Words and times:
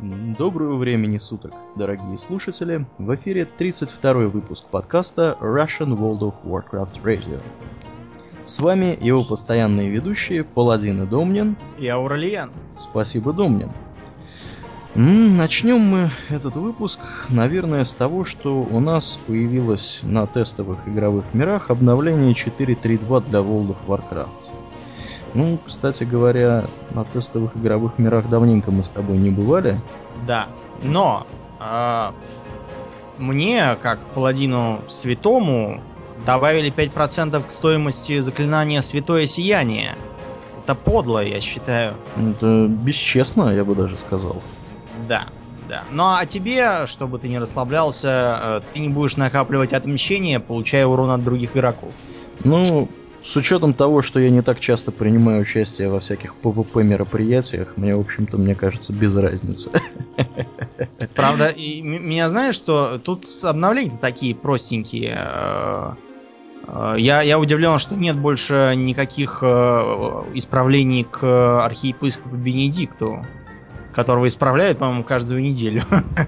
Доброго 0.00 0.76
времени 0.76 1.18
суток, 1.18 1.52
дорогие 1.74 2.16
слушатели. 2.18 2.86
В 2.98 3.12
эфире 3.16 3.44
32 3.44 4.28
выпуск 4.28 4.66
подкаста 4.66 5.36
Russian 5.40 5.96
World 5.96 6.20
of 6.20 6.34
Warcraft 6.44 7.02
Radio. 7.02 7.42
С 8.44 8.60
вами 8.60 8.96
его 9.00 9.24
постоянные 9.24 9.90
ведущие 9.90 10.44
Паладин 10.44 11.02
и 11.02 11.06
Домнин. 11.06 11.56
И 11.80 11.88
Ауралиян. 11.88 12.52
Спасибо, 12.76 13.32
Домнин. 13.32 13.72
Начнем 14.94 15.80
мы 15.80 16.10
этот 16.28 16.54
выпуск, 16.54 17.00
наверное, 17.28 17.82
с 17.82 17.92
того, 17.92 18.24
что 18.24 18.60
у 18.60 18.78
нас 18.78 19.18
появилось 19.26 20.02
на 20.04 20.28
тестовых 20.28 20.78
игровых 20.86 21.24
мирах 21.34 21.72
обновление 21.72 22.34
4.3.2 22.34 23.28
для 23.28 23.40
World 23.40 23.74
of 23.74 23.78
Warcraft. 23.88 24.67
Ну, 25.38 25.56
кстати 25.64 26.02
говоря, 26.02 26.64
на 26.90 27.04
тестовых 27.04 27.56
игровых 27.56 27.96
мирах 27.96 28.28
давненько 28.28 28.72
мы 28.72 28.82
с 28.82 28.88
тобой 28.88 29.18
не 29.18 29.30
бывали. 29.30 29.80
Да, 30.26 30.48
но 30.82 31.28
э, 31.60 32.10
мне, 33.18 33.76
как 33.80 34.00
паладину 34.14 34.80
святому, 34.88 35.80
добавили 36.26 36.72
5% 36.72 37.40
к 37.46 37.52
стоимости 37.52 38.18
заклинания 38.18 38.80
Святое 38.80 39.26
Сияние. 39.26 39.94
Это 40.60 40.74
подло, 40.74 41.24
я 41.24 41.40
считаю. 41.40 41.94
Это 42.16 42.66
бесчестно, 42.66 43.54
я 43.54 43.64
бы 43.64 43.76
даже 43.76 43.96
сказал. 43.96 44.42
Да, 45.08 45.28
да. 45.68 45.84
Ну 45.92 46.02
а 46.02 46.26
тебе, 46.26 46.86
чтобы 46.86 47.20
ты 47.20 47.28
не 47.28 47.38
расслаблялся, 47.38 48.40
э, 48.42 48.60
ты 48.72 48.80
не 48.80 48.88
будешь 48.88 49.16
накапливать 49.16 49.72
отмщение, 49.72 50.40
получая 50.40 50.84
урон 50.84 51.10
от 51.10 51.22
других 51.22 51.56
игроков. 51.56 51.92
Ну, 52.42 52.88
с 53.28 53.36
учетом 53.36 53.74
того, 53.74 54.00
что 54.00 54.20
я 54.20 54.30
не 54.30 54.40
так 54.40 54.58
часто 54.58 54.90
принимаю 54.90 55.42
участие 55.42 55.90
во 55.90 56.00
всяких 56.00 56.34
PvP 56.42 56.82
мероприятиях, 56.82 57.74
мне, 57.76 57.94
в 57.94 58.00
общем-то, 58.00 58.38
мне 58.38 58.54
кажется, 58.54 58.94
без 58.94 59.14
разницы. 59.14 59.70
Правда, 61.14 61.48
и 61.48 61.82
меня 61.82 62.30
знаешь, 62.30 62.54
что 62.54 62.98
тут 62.98 63.26
обновления 63.42 63.98
такие 64.00 64.34
простенькие. 64.34 65.14
Э, 65.18 65.92
э, 66.68 66.94
я, 66.96 67.20
я 67.20 67.38
удивлен, 67.38 67.78
что 67.78 67.96
нет 67.96 68.16
больше 68.16 68.72
никаких 68.74 69.42
исправлений 69.42 71.04
к 71.04 71.62
архиепископу 71.62 72.34
Бенедикту 72.34 73.26
которого 73.98 74.28
исправляют, 74.28 74.78
по-моему, 74.78 75.02
каждую 75.02 75.42
неделю. 75.42 75.82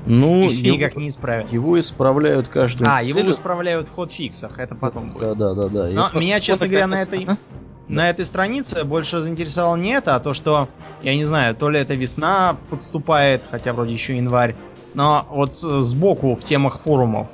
Ну, 0.05 0.43
и 0.49 0.49
его, 0.49 0.77
никак 0.77 0.97
не 0.97 1.07
исправят. 1.07 1.53
Его 1.53 1.79
исправляют 1.79 2.49
каждую 2.49 2.91
а, 2.91 3.01
неделю. 3.01 3.17
А, 3.17 3.21
его 3.21 3.31
исправляют 3.31 3.87
в 3.87 3.93
ход-фиксах, 3.93 4.59
это 4.59 4.75
потом 4.75 5.11
будет. 5.11 5.39
Да, 5.39 5.55
да, 5.55 5.69
да. 5.69 5.87
Но 5.87 6.11
меня, 6.19 6.41
честно 6.41 6.67
говоря, 6.67 6.89
на 6.89 6.97
этой, 6.97 7.29
на 7.87 8.11
этой 8.11 8.25
странице 8.25 8.83
больше 8.83 9.23
заинтересовало 9.23 9.77
не 9.77 9.91
это, 9.91 10.17
а 10.17 10.21
то, 10.21 10.35
что, 10.35 10.69
я 11.03 11.15
не 11.15 11.25
знаю, 11.25 11.55
то 11.55 11.71
ли 11.71 11.79
это 11.79 11.95
весна 11.95 12.57
подступает, 12.71 13.43
хотя 13.49 13.73
вроде 13.73 13.93
еще 13.93 14.17
январь, 14.17 14.57
но 14.95 15.25
вот 15.31 15.57
сбоку 15.57 16.35
в 16.35 16.43
темах 16.43 16.81
форумов 16.85 17.29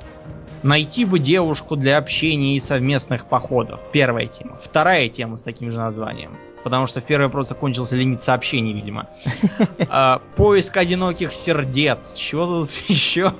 Найти 0.61 1.05
бы 1.05 1.17
девушку 1.17 1.75
для 1.75 1.97
общения 1.97 2.55
и 2.55 2.59
совместных 2.59 3.25
походов. 3.25 3.79
Первая 3.91 4.25
тема. 4.25 4.57
Вторая 4.57 5.07
тема 5.07 5.37
с 5.37 5.43
таким 5.43 5.71
же 5.71 5.77
названием 5.77 6.31
потому 6.67 6.85
что 6.85 6.99
в 6.99 7.05
первой 7.05 7.29
просто 7.29 7.55
кончился 7.55 7.95
лимит 7.95 8.19
сообщений, 8.19 8.73
видимо. 8.73 9.07
А, 9.89 10.21
поиск 10.35 10.75
одиноких 10.75 11.31
сердец. 11.31 12.13
Чего 12.13 12.45
тут 12.45 12.69
еще? 12.89 13.33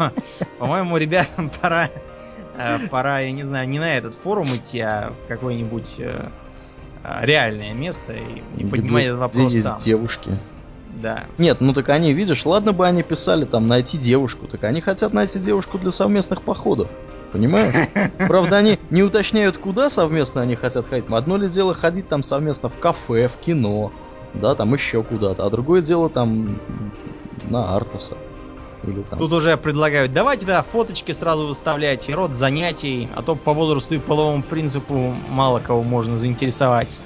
По-моему, 0.59 0.95
ребятам 0.95 1.51
пора, 1.61 1.89
э, 2.57 2.87
пора, 2.89 3.19
я 3.19 3.31
не 3.31 3.43
знаю, 3.43 3.67
не 3.67 3.79
на 3.79 3.97
этот 3.97 4.15
форум 4.15 4.45
идти, 4.45 4.79
а 4.79 5.11
в 5.11 5.27
какое-нибудь 5.27 5.95
э, 5.99 6.29
а, 7.03 7.25
реальное 7.25 7.73
место 7.73 8.13
и, 8.13 8.61
и 8.61 8.65
поднимать 8.65 9.05
этот 9.05 9.19
вопрос 9.19 9.51
где 9.51 9.61
там. 9.61 9.73
есть 9.73 9.85
девушки. 9.85 10.39
Да. 11.01 11.25
Нет, 11.37 11.59
ну 11.59 11.73
так 11.73 11.89
они, 11.89 12.13
видишь, 12.13 12.45
ладно 12.45 12.71
бы 12.71 12.87
они 12.87 13.03
писали 13.03 13.43
там 13.43 13.67
найти 13.67 13.97
девушку, 13.97 14.47
так 14.47 14.63
они 14.63 14.79
хотят 14.79 15.11
найти 15.11 15.37
девушку 15.39 15.77
для 15.77 15.91
совместных 15.91 16.43
походов. 16.43 16.89
Понимаешь? 17.31 17.89
Правда, 18.17 18.57
они 18.57 18.79
не 18.89 19.03
уточняют, 19.03 19.57
куда 19.57 19.89
совместно 19.89 20.41
они 20.41 20.55
хотят 20.55 20.87
ходить. 20.87 21.05
Одно 21.09 21.37
ли 21.37 21.49
дело 21.49 21.73
ходить 21.73 22.07
там 22.07 22.23
совместно 22.23 22.69
в 22.69 22.77
кафе, 22.77 23.27
в 23.27 23.37
кино, 23.37 23.91
да, 24.33 24.55
там 24.55 24.73
еще 24.73 25.03
куда-то, 25.03 25.45
а 25.45 25.49
другое 25.49 25.81
дело 25.81 26.09
там 26.09 26.59
на 27.49 27.75
Артаса. 27.75 28.17
Или 28.83 29.01
там... 29.01 29.17
Тут 29.17 29.33
уже 29.33 29.57
предлагают, 29.57 30.13
давайте, 30.13 30.45
да, 30.45 30.61
фоточки 30.61 31.11
сразу 31.11 31.47
выставляйте, 31.47 32.13
род 32.13 32.35
занятий, 32.35 33.09
а 33.15 33.21
то 33.21 33.35
по 33.35 33.53
возрасту 33.53 33.95
и 33.95 33.97
половому 33.97 34.43
принципу 34.43 35.15
мало 35.29 35.59
кого 35.59 35.83
можно 35.83 36.17
заинтересовать. 36.17 36.99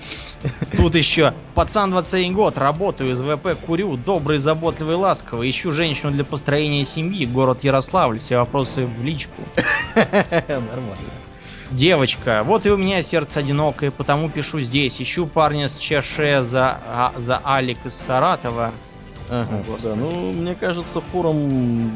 Тут 0.75 0.95
еще, 0.95 1.33
пацан 1.55 1.91
21 1.91 2.33
год, 2.33 2.57
работаю 2.57 3.11
из 3.11 3.21
ВП, 3.21 3.57
курю, 3.65 3.95
добрый, 3.97 4.37
заботливый, 4.37 4.95
ласковый, 4.95 5.49
ищу 5.49 5.71
женщину 5.71 6.11
для 6.11 6.25
построения 6.25 6.83
семьи, 6.83 7.25
город 7.25 7.63
Ярославль, 7.63 8.19
все 8.19 8.37
вопросы 8.37 8.85
в 8.85 9.03
личку. 9.03 9.41
Нормально. 10.47 10.95
Девочка, 11.71 12.43
вот 12.45 12.65
и 12.65 12.69
у 12.69 12.75
меня 12.75 13.01
сердце 13.01 13.39
одинокое, 13.39 13.91
потому 13.91 14.29
пишу 14.29 14.59
здесь. 14.59 15.01
Ищу 15.01 15.25
парня 15.25 15.69
с 15.69 15.75
ЧШ 15.75 16.41
за, 16.41 16.77
а, 16.85 17.13
за 17.15 17.41
Алик 17.45 17.85
из 17.85 17.93
Саратова. 17.93 18.73
Ага, 19.33 19.63
да, 19.81 19.95
ну, 19.95 20.33
мне 20.33 20.55
кажется, 20.55 20.99
форум 20.99 21.95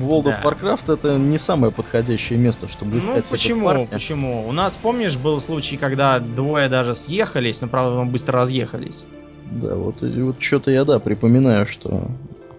World 0.00 0.24
of 0.24 0.42
Warcraft 0.42 0.92
это 0.92 1.16
не 1.16 1.38
самое 1.38 1.72
подходящее 1.72 2.36
место, 2.36 2.66
чтобы 2.66 2.98
искать 2.98 3.24
Ну, 3.24 3.30
почему? 3.30 3.86
Почему? 3.86 4.48
У 4.48 4.50
нас, 4.50 4.76
помнишь, 4.76 5.16
был 5.16 5.38
случай, 5.38 5.76
когда 5.76 6.18
двое 6.18 6.68
даже 6.68 6.94
съехались, 6.94 7.60
но, 7.60 7.68
правда, 7.68 8.02
мы 8.02 8.10
быстро 8.10 8.40
разъехались. 8.40 9.06
Да, 9.52 9.76
вот, 9.76 10.02
вот 10.02 10.42
что-то 10.42 10.72
я, 10.72 10.84
да, 10.84 10.98
припоминаю, 10.98 11.64
что 11.64 12.08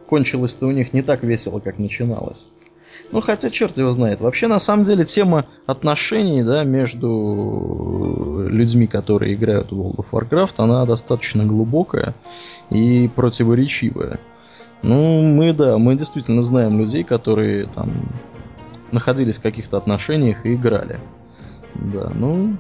кончилось-то 0.08 0.66
у 0.68 0.72
них 0.72 0.94
не 0.94 1.02
так 1.02 1.24
весело, 1.24 1.60
как 1.60 1.78
начиналось. 1.78 2.48
Ну, 3.12 3.22
хотя 3.22 3.50
черт 3.50 3.78
его 3.78 3.92
знает. 3.92 4.22
Вообще, 4.22 4.48
на 4.48 4.60
самом 4.60 4.84
деле, 4.84 5.06
тема 5.06 5.46
отношений, 5.66 6.44
да, 6.44 6.64
между 6.64 8.48
людьми, 8.50 8.88
которые 8.88 9.36
играют 9.36 9.72
в 9.72 9.80
World 9.80 9.96
of 9.98 10.06
Warcraft, 10.12 10.54
она 10.58 10.86
достаточно 10.86 11.46
глубокая 11.46 12.14
и 12.70 13.10
противоречивая. 13.16 14.20
Ну, 14.82 15.22
мы, 15.22 15.54
да, 15.54 15.78
мы 15.78 15.96
действительно 15.96 16.42
знаем 16.42 16.80
людей, 16.80 17.04
которые 17.04 17.68
там 17.68 18.10
находились 18.92 19.38
в 19.38 19.42
каких-то 19.42 19.78
отношениях 19.78 20.46
и 20.46 20.54
играли. 20.54 21.00
Да, 21.76 22.12
ну, 22.14 22.58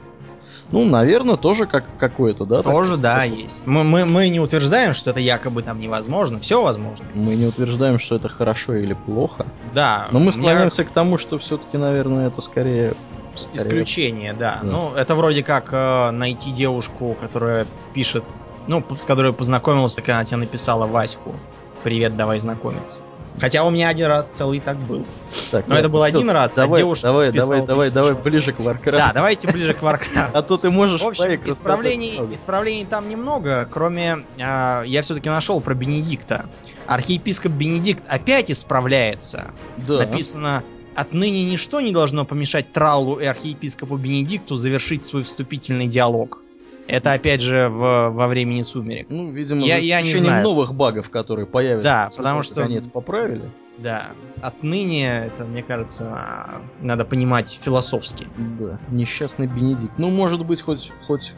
ну, 0.72 0.86
наверное, 0.86 1.38
тоже 1.38 1.68
как 1.68 1.86
какое-то, 2.00 2.46
да? 2.46 2.64
Тоже, 2.64 2.98
да, 2.98 3.24
есть. 3.24 3.68
Мы, 3.68 3.84
мы, 3.84 4.06
мы 4.06 4.30
не 4.30 4.40
утверждаем, 4.40 4.94
что 4.94 5.12
это 5.12 5.20
якобы 5.20 5.62
там 5.62 5.80
невозможно, 5.80 6.40
все 6.40 6.62
возможно. 6.62 7.06
Мы 7.14 7.36
не 7.36 7.46
утверждаем, 7.46 8.00
что 8.00 8.16
это 8.16 8.30
хорошо 8.30 8.74
или 8.76 8.94
плохо. 8.94 9.46
Да. 9.74 10.08
Но 10.12 10.20
мы 10.20 10.32
склоняемся 10.32 10.82
меня... 10.82 10.90
к 10.90 10.94
тому, 10.94 11.18
что 11.18 11.38
все-таки, 11.38 11.78
наверное, 11.78 12.28
это 12.28 12.42
скорее 12.42 12.94
Скорее. 13.36 13.58
Исключение, 13.58 14.34
да. 14.34 14.60
да. 14.64 14.70
Ну, 14.70 14.94
это 14.94 15.14
вроде 15.14 15.44
как 15.44 15.70
э, 15.74 16.12
найти 16.12 16.52
девушку, 16.52 17.18
которая 17.20 17.68
пишет, 17.94 18.24
ну, 18.68 18.82
с 18.98 19.06
которой 19.06 19.34
познакомился, 19.34 19.98
когда 19.98 20.16
она 20.16 20.24
тебе 20.24 20.38
написала 20.38 20.88
Ваську. 20.88 21.36
Привет, 21.84 22.16
давай 22.16 22.40
знакомиться. 22.40 23.02
Хотя 23.40 23.64
у 23.66 23.70
меня 23.70 23.90
один 23.90 24.08
раз 24.08 24.30
целый 24.30 24.60
так 24.60 24.78
был. 24.78 25.06
Так, 25.52 25.68
Но 25.68 25.76
это 25.76 25.90
был 25.90 26.02
все, 26.04 26.18
один 26.18 26.30
раз, 26.30 26.58
а 26.58 26.62
давай, 26.62 26.80
а 26.80 26.82
девушка 26.82 27.08
Давай, 27.08 27.32
давай, 27.32 27.66
давай, 27.66 27.90
давай 27.90 28.14
ближе 28.14 28.54
к 28.54 28.60
Warcraft. 28.60 28.92
Да, 28.92 29.12
давайте 29.14 29.52
ближе 29.52 29.74
к 29.74 29.82
Warcraft. 29.82 30.32
А 30.34 30.42
то 30.42 30.58
ты 30.58 30.70
можешь 30.70 31.02
В 31.02 31.08
общем, 31.08 31.42
исправлений, 31.46 32.22
исправлений 32.32 32.86
там 32.86 33.10
немного, 33.10 33.68
кроме... 33.70 34.26
Э, 34.38 34.84
я 34.86 35.02
все-таки 35.02 35.30
нашел 35.30 35.60
про 35.60 35.74
Бенедикта. 35.74 36.46
Архиепископ 36.88 37.52
Бенедикт 37.52 38.04
опять 38.08 38.52
исправляется. 38.52 39.52
Да. 39.78 39.98
Написано... 40.00 40.64
Отныне 40.96 41.44
ничто 41.44 41.82
не 41.82 41.92
должно 41.92 42.24
помешать 42.24 42.72
Траллу 42.72 43.18
и 43.18 43.26
архиепископу 43.26 43.98
Бенедикту 43.98 44.56
завершить 44.56 45.04
свой 45.04 45.24
вступительный 45.24 45.88
диалог. 45.88 46.42
Это 46.88 47.14
опять 47.14 47.42
же 47.42 47.68
в, 47.70 48.10
во 48.12 48.28
времени 48.28 48.62
сумерек. 48.62 49.08
Ну, 49.10 49.32
видимо, 49.32 49.66
я, 49.66 49.78
я 49.78 50.02
не 50.02 50.14
знаю. 50.16 50.44
новых 50.44 50.74
багов, 50.74 51.10
которые 51.10 51.46
появятся. 51.48 51.84
Да, 51.84 52.10
потому 52.16 52.44
что 52.44 52.64
они 52.64 52.76
это 52.76 52.90
поправили. 52.90 53.50
Да. 53.78 54.12
Отныне 54.42 55.26
это, 55.26 55.46
мне 55.46 55.64
кажется, 55.64 56.48
надо 56.82 57.06
понимать 57.06 57.60
философски. 57.62 58.28
Да. 58.60 58.80
Несчастный 58.90 59.48
Бенедикт. 59.48 59.98
Ну, 59.98 60.10
может 60.12 60.46
быть, 60.46 60.62
хоть 60.62 60.92
хоть 61.08 61.34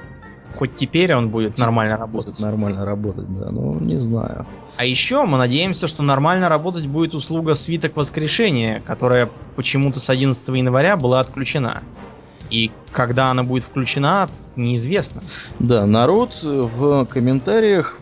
хоть 0.56 0.76
теперь 0.76 1.14
он 1.14 1.30
будет 1.30 1.58
нормально 1.58 1.98
работать. 1.98 2.40
Нормально 2.40 2.86
работать, 2.86 3.28
да, 3.28 3.52
ну 3.52 3.80
не 3.80 4.00
знаю. 4.00 4.46
А 4.78 4.86
еще 4.86 5.26
мы 5.26 5.38
надеемся, 5.38 5.88
что 5.88 6.04
нормально 6.04 6.50
работать 6.50 6.88
будет 6.88 7.14
услуга 7.14 7.54
свиток 7.54 7.96
воскрешения, 7.96 8.82
которая 8.86 9.30
почему-то 9.56 10.00
с 10.00 10.10
11 10.10 10.48
января 10.50 10.98
была 10.98 11.20
отключена. 11.20 11.84
И 12.50 12.72
когда 12.92 13.32
она 13.32 13.44
будет 13.44 13.64
включена, 13.64 14.30
неизвестно. 14.56 15.22
Да, 15.60 15.86
народ 15.86 16.40
в 16.42 17.06
комментариях 17.06 17.98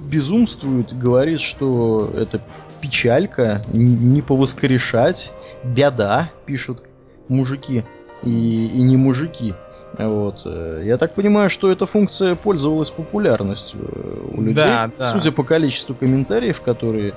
безумствует, 0.00 0.96
говорит, 0.96 1.40
что 1.40 2.10
это 2.14 2.40
печалька, 2.80 3.64
не 3.72 4.22
повоскрешать, 4.22 5.32
беда, 5.62 6.30
пишут 6.44 6.82
мужики 7.28 7.84
и, 8.22 8.66
и 8.66 8.82
не 8.82 8.96
мужики. 8.96 9.54
Вот. 9.98 10.44
Я 10.44 10.98
так 10.98 11.14
понимаю, 11.14 11.50
что 11.50 11.70
эта 11.70 11.86
функция 11.86 12.34
пользовалась 12.34 12.90
популярностью 12.90 13.80
у 14.32 14.40
людей. 14.40 14.66
Да, 14.66 14.90
да. 14.98 15.04
Судя 15.04 15.32
по 15.32 15.44
количеству 15.44 15.94
комментариев, 15.94 16.60
которые 16.60 17.14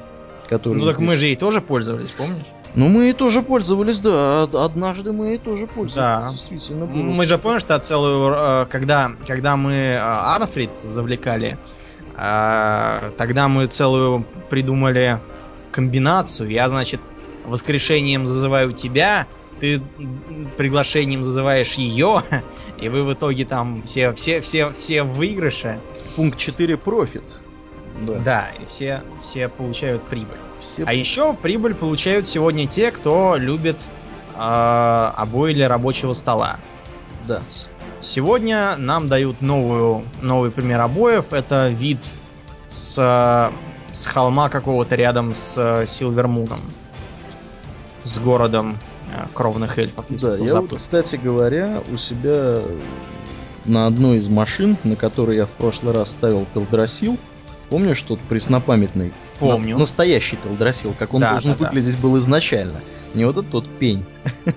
который... 0.48 0.78
Ну 0.78 0.86
так 0.86 1.00
мы 1.00 1.16
же 1.18 1.26
ей 1.26 1.36
тоже 1.36 1.62
пользовались, 1.62 2.12
помнишь? 2.12 2.46
Ну 2.76 2.90
мы 2.90 3.10
и 3.10 3.14
тоже 3.14 3.42
пользовались, 3.42 4.00
да. 4.00 4.44
Однажды 4.44 5.14
мы 5.14 5.36
и 5.36 5.38
тоже 5.38 5.66
пользовались. 5.66 5.96
Да. 5.96 6.28
Действительно. 6.30 6.86
Было. 6.86 7.02
Мы 7.02 7.26
же 7.26 7.38
помнишь, 7.38 7.62
что 7.62 7.80
целую, 7.80 8.34
э, 8.34 8.66
когда, 8.70 9.12
когда 9.26 9.56
мы 9.56 9.74
э, 9.74 9.98
Арфрид 9.98 10.76
завлекали, 10.76 11.58
э, 12.18 13.12
тогда 13.18 13.48
мы 13.48 13.68
целую 13.68 14.26
придумали 14.50 15.20
комбинацию. 15.72 16.50
Я, 16.50 16.68
значит, 16.68 17.14
воскрешением 17.46 18.28
зазываю 18.28 18.74
тебя, 18.74 19.28
ты 19.60 19.82
приглашением 20.58 21.24
зазываешь 21.24 21.74
ее, 21.74 22.24
и 22.78 22.90
вы 22.90 23.04
в 23.04 23.14
итоге 23.14 23.46
там 23.46 23.84
все, 23.84 24.14
все, 24.14 24.42
все, 24.42 24.72
все 24.72 25.04
в 25.04 25.14
выигрыше. 25.14 25.80
Пункт 26.18 26.38
4 26.38 26.76
профит. 26.78 27.24
Да. 28.02 28.14
да, 28.20 28.48
и 28.62 28.66
все, 28.66 29.02
все 29.22 29.48
получают 29.48 30.04
прибыль. 30.04 30.38
Все... 30.60 30.84
А 30.86 30.94
еще 30.94 31.34
прибыль 31.34 31.76
получают 31.76 32.28
сегодня 32.28 32.68
те, 32.68 32.92
кто 32.92 33.36
любит 33.38 33.90
э, 34.36 34.40
обои 34.40 35.54
для 35.54 35.70
рабочего 35.70 36.14
стола. 36.14 36.58
Да. 37.26 37.42
Сегодня 38.02 38.76
нам 38.78 39.08
дают 39.08 39.42
новую, 39.42 40.04
новый 40.22 40.52
пример 40.52 40.82
обоев. 40.82 41.32
Это 41.32 41.70
вид 41.70 42.04
с, 42.70 43.52
с 43.92 44.06
холма 44.06 44.50
какого-то 44.50 44.96
рядом 44.96 45.34
с 45.34 45.86
Силвермуном. 45.88 46.62
С 48.04 48.20
городом 48.20 48.78
э, 49.12 49.26
кровных 49.34 49.80
эльфов. 49.80 50.06
Да, 50.10 50.36
я 50.36 50.62
вот, 50.62 50.76
кстати 50.76 51.16
говоря, 51.16 51.82
у 51.92 51.98
себя 51.98 52.62
на 53.64 53.88
одной 53.88 54.18
из 54.18 54.30
машин, 54.30 54.78
на 54.84 54.96
которой 54.96 55.38
я 55.38 55.46
в 55.46 55.52
прошлый 55.52 55.94
раз 55.94 56.12
ставил 56.12 56.46
Телдрасил, 56.54 57.18
Помнишь 57.70 58.02
тот 58.02 58.20
преснопамятный? 58.20 59.12
Помню. 59.40 59.78
настоящий 59.78 60.38
Телдрасил, 60.38 60.94
как 60.98 61.14
он 61.14 61.22
да, 61.22 61.32
должен 61.32 61.52
да, 61.52 61.58
выглядеть 61.58 61.96
да. 61.96 62.02
был 62.02 62.18
изначально. 62.18 62.80
Не 63.14 63.26
вот 63.26 63.38
этот 63.38 63.52
тот 63.52 63.68
пень, 63.80 64.04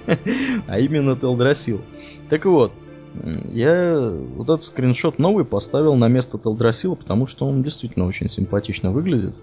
а 0.66 0.78
именно 0.78 1.16
Телдрасил. 1.16 1.80
Так 2.28 2.44
вот, 2.44 2.72
я 3.52 4.12
вот 4.36 4.44
этот 4.44 4.62
скриншот 4.62 5.18
новый 5.18 5.44
поставил 5.44 5.94
на 5.96 6.08
место 6.08 6.38
Телдрасила, 6.38 6.94
потому 6.94 7.26
что 7.26 7.46
он 7.46 7.62
действительно 7.62 8.06
очень 8.06 8.28
симпатично 8.28 8.90
выглядит. 8.90 9.34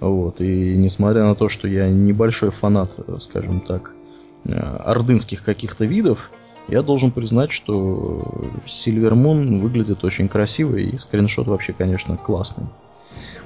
Вот, 0.00 0.40
и 0.40 0.76
несмотря 0.76 1.24
на 1.24 1.34
то, 1.34 1.48
что 1.48 1.66
я 1.66 1.88
небольшой 1.88 2.50
фанат, 2.50 2.90
скажем 3.18 3.60
так, 3.60 3.94
э, 4.44 4.52
ордынских 4.52 5.42
каких-то 5.42 5.86
видов, 5.86 6.30
я 6.68 6.82
должен 6.82 7.12
признать, 7.12 7.50
что 7.50 8.50
Silver 8.66 9.12
Moon 9.12 9.60
выглядит 9.60 10.04
очень 10.04 10.28
красиво, 10.28 10.76
и 10.76 10.96
скриншот 10.96 11.46
вообще, 11.46 11.72
конечно, 11.72 12.16
классный. 12.16 12.66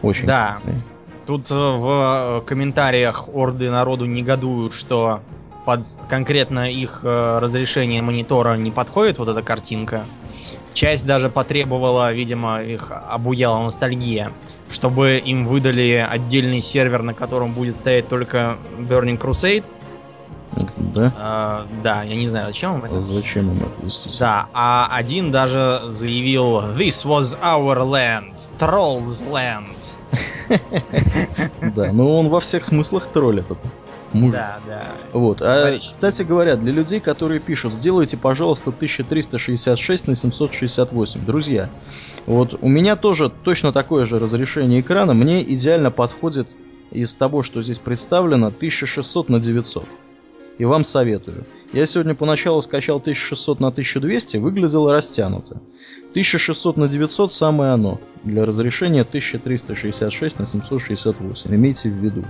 Очень 0.03 0.27
да. 0.27 0.49
классный. 0.49 0.83
Тут 1.27 1.51
э, 1.51 1.55
в 1.55 2.43
комментариях 2.47 3.29
орды 3.33 3.71
народу 3.71 4.07
негодуют, 4.07 4.73
что 4.73 5.21
под 5.65 5.85
конкретно 6.09 6.71
их 6.71 7.01
э, 7.03 7.39
разрешение 7.39 8.03
монитора 8.03 8.57
не 8.57 8.71
подходит 8.71 9.19
вот 9.19 9.29
эта 9.29 9.43
картинка. 9.43 10.05
Часть 10.73 11.07
даже 11.07 11.31
потребовала, 11.31 12.13
видимо, 12.13 12.63
их 12.63 12.93
обуяла 12.93 13.63
ностальгия, 13.63 14.33
чтобы 14.71 15.19
им 15.19 15.47
выдали 15.47 16.07
отдельный 16.09 16.61
сервер, 16.61 17.03
на 17.03 17.13
котором 17.13 17.53
будет 17.53 17.77
стоять 17.77 18.09
только 18.09 18.57
Burning 18.79 19.19
Crusade, 19.19 19.67
да? 20.95 21.13
А, 21.17 21.67
да, 21.83 22.03
я 22.03 22.17
не 22.17 22.29
знаю, 22.29 22.49
зачем 22.49 22.79
им 22.79 22.85
это. 22.85 23.03
Зачем 23.03 23.51
им 23.51 23.59
это, 23.59 23.87
естественно. 23.87 24.19
Да, 24.19 24.49
а 24.53 24.89
один 24.91 25.31
даже 25.31 25.83
заявил 25.89 26.61
This 26.77 27.07
was 27.07 27.39
our 27.41 27.79
land, 27.79 28.49
Trolls 28.59 29.25
land. 29.31 29.95
Да, 31.75 31.93
ну 31.93 32.19
он 32.19 32.29
во 32.29 32.41
всех 32.41 32.65
смыслах 32.65 33.07
тролль 33.07 33.41
этот. 33.41 33.59
Мужик. 34.13 34.33
Да, 34.33 34.59
да. 34.67 34.83
Вот. 35.13 35.41
А, 35.41 35.79
кстати 35.79 36.25
говоря, 36.25 36.57
для 36.57 36.73
людей, 36.73 36.99
которые 36.99 37.39
пишут, 37.39 37.73
сделайте, 37.73 38.17
пожалуйста, 38.17 38.71
1366 38.71 40.09
на 40.09 40.17
768. 40.17 41.25
Друзья, 41.25 41.71
вот 42.27 42.59
у 42.61 42.69
меня 42.69 42.97
тоже 42.97 43.31
точно 43.31 43.73
такое 43.73 44.07
же 44.07 44.19
разрешение 44.19 44.81
экрана. 44.81 45.15
Мне 45.15 45.43
идеально 45.43 45.93
подходит 45.93 46.49
из 46.91 47.15
того, 47.15 47.45
что 47.45 47.63
здесь 47.63 47.79
представлено, 47.79 48.49
1600 48.49 49.29
на 49.29 49.39
900 49.39 49.85
и 50.61 50.65
вам 50.67 50.85
советую. 50.85 51.47
Я 51.73 51.87
сегодня 51.87 52.15
поначалу 52.15 52.61
скачал 52.61 52.99
1600 52.99 53.61
на 53.61 53.69
1200, 53.69 54.37
выглядело 54.37 54.93
растянуто. 54.93 55.63
1600 56.11 56.77
на 56.77 56.87
900 56.87 57.33
самое 57.33 57.73
оно, 57.73 57.99
для 58.25 58.45
разрешения 58.45 59.01
1366 59.01 60.39
на 60.39 60.45
768, 60.45 61.55
имейте 61.55 61.89
в 61.89 61.95
виду. 61.95 62.27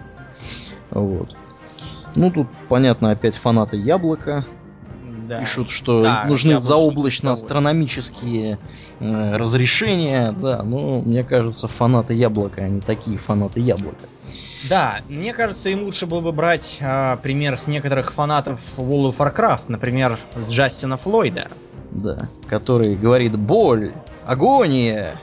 Вот. 0.93 1.35
Ну, 2.15 2.31
тут, 2.31 2.47
понятно, 2.69 3.11
опять 3.11 3.37
фанаты 3.37 3.77
яблока, 3.77 4.47
да. 5.31 5.41
пишут, 5.41 5.71
что 5.71 6.03
да, 6.03 6.25
нужны 6.27 6.59
заоблачно-астрономические 6.59 8.59
э, 8.99 9.37
разрешения, 9.37 10.33
да, 10.33 10.63
но 10.63 11.01
мне 11.01 11.23
кажется, 11.23 11.69
фанаты 11.69 12.15
яблока, 12.15 12.63
они 12.63 12.81
такие 12.81 13.17
фанаты 13.17 13.61
яблока. 13.61 14.09
Да, 14.69 15.01
мне 15.09 15.33
кажется, 15.33 15.71
им 15.71 15.85
лучше 15.85 16.07
было 16.07 16.21
бы 16.21 16.33
брать 16.33 16.79
э, 16.81 17.17
пример 17.23 17.57
с 17.57 17.69
некоторых 17.69 18.13
фанатов 18.13 18.61
World 18.77 19.15
of 19.15 19.17
Warcraft, 19.19 19.67
например, 19.69 20.19
с 20.35 20.49
Джастина 20.49 20.97
Флойда. 20.97 21.49
Да, 21.93 22.29
который 22.49 22.97
говорит 22.97 23.39
боль, 23.39 23.95
агония. 24.27 25.17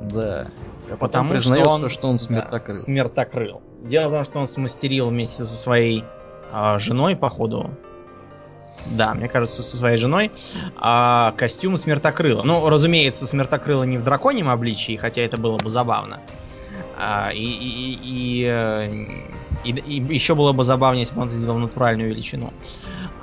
Да. 0.00 0.46
А 0.90 0.96
Потому 0.96 1.40
что 1.40 1.68
он, 1.68 1.88
что 1.88 2.08
он 2.08 2.18
смертокрыл. 2.18 2.74
Да, 2.74 2.80
смертокрыл. 2.80 3.62
Дело 3.84 4.08
в 4.08 4.12
том, 4.12 4.24
что 4.24 4.40
он 4.40 4.48
смастерил 4.48 5.08
вместе 5.08 5.44
со 5.44 5.56
своей 5.56 6.04
э, 6.52 6.78
женой, 6.78 7.16
походу. 7.16 7.70
Да, 8.86 9.14
мне 9.14 9.28
кажется, 9.28 9.62
со 9.62 9.76
своей 9.76 9.96
женой. 9.96 10.30
А, 10.76 11.32
костюм 11.36 11.76
смертокрыла. 11.76 12.42
Ну, 12.42 12.68
разумеется, 12.68 13.26
смертокрыла 13.26 13.84
не 13.84 13.98
в 13.98 14.04
драконьем 14.04 14.48
обличии, 14.48 14.96
хотя 14.96 15.22
это 15.22 15.36
было 15.36 15.58
бы 15.58 15.70
забавно. 15.70 16.20
А, 16.98 17.30
и, 17.32 17.38
и, 17.38 17.98
и, 18.02 18.46
и, 19.64 19.70
и 19.70 20.14
еще 20.14 20.34
было 20.34 20.52
бы 20.52 20.64
забавнее, 20.64 21.00
если 21.00 21.14
бы 21.14 21.22
он 21.22 21.28
это 21.28 21.36
сделал 21.36 21.58
натуральную 21.58 22.10
величину. 22.10 22.52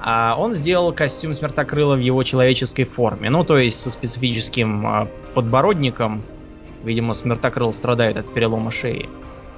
А 0.01 0.35
он 0.37 0.53
сделал 0.53 0.93
костюм 0.93 1.33
смертокрыла 1.33 1.95
в 1.95 1.99
его 1.99 2.23
человеческой 2.23 2.85
форме. 2.85 3.29
Ну, 3.29 3.43
то 3.43 3.57
есть 3.57 3.79
со 3.79 3.91
специфическим 3.91 4.87
а, 4.87 5.07
подбородником. 5.33 6.23
Видимо, 6.83 7.13
смертокрыл 7.13 7.73
страдает 7.73 8.15
от 8.17 8.33
перелома 8.33 8.71
шеи. 8.71 9.09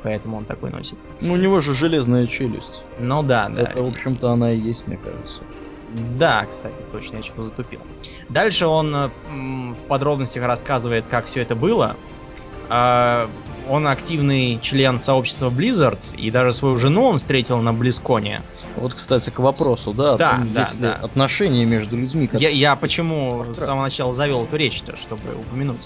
Поэтому 0.04 0.38
он 0.38 0.46
такой 0.46 0.72
носит. 0.72 0.96
Ну, 1.22 1.34
у 1.34 1.38
него 1.38 1.62
же 1.62 1.76
железная 1.76 2.26
челюсть. 2.26 2.84
Ну 3.00 3.22
да, 3.22 3.50
да. 3.50 3.62
Это, 3.62 3.84
в 3.84 3.88
общем-то, 3.88 4.32
она 4.32 4.52
и 4.52 4.58
есть, 4.58 4.88
мне 4.88 4.98
кажется. 4.98 5.44
Да, 6.18 6.46
кстати, 6.46 6.84
точно, 6.92 7.18
я 7.18 7.24
что-то 7.24 7.44
затупил. 7.44 7.82
Дальше 8.30 8.66
он 8.68 9.12
в 9.74 9.84
подробностях 9.88 10.46
рассказывает, 10.46 11.06
как 11.10 11.26
все 11.26 11.42
это 11.42 11.56
было. 11.56 11.96
А, 12.70 13.30
он 13.70 13.88
активный 13.88 14.58
член 14.62 15.00
сообщества 15.00 15.50
Blizzard, 15.50 16.16
и 16.16 16.32
даже 16.32 16.54
свою 16.54 16.78
жену 16.78 17.04
он 17.04 17.20
встретил 17.20 17.58
на 17.58 17.74
Близконе. 17.74 18.42
Вот, 18.78 18.94
кстати, 18.94 19.30
к 19.30 19.40
вопросу, 19.40 19.94
да, 19.94 20.16
да, 20.16 20.38
том, 20.38 20.54
да, 20.54 20.68
да. 20.80 20.94
отношения 20.94 21.66
между 21.66 21.98
людьми. 21.98 22.30
Я, 22.34 22.50
я 22.50 22.76
почему 22.76 23.54
с 23.54 23.60
самого 23.60 23.84
начала 23.84 24.14
завел 24.14 24.46
эту 24.46 24.56
речь-то, 24.56 24.96
чтобы 24.96 25.36
упомянуть. 25.36 25.82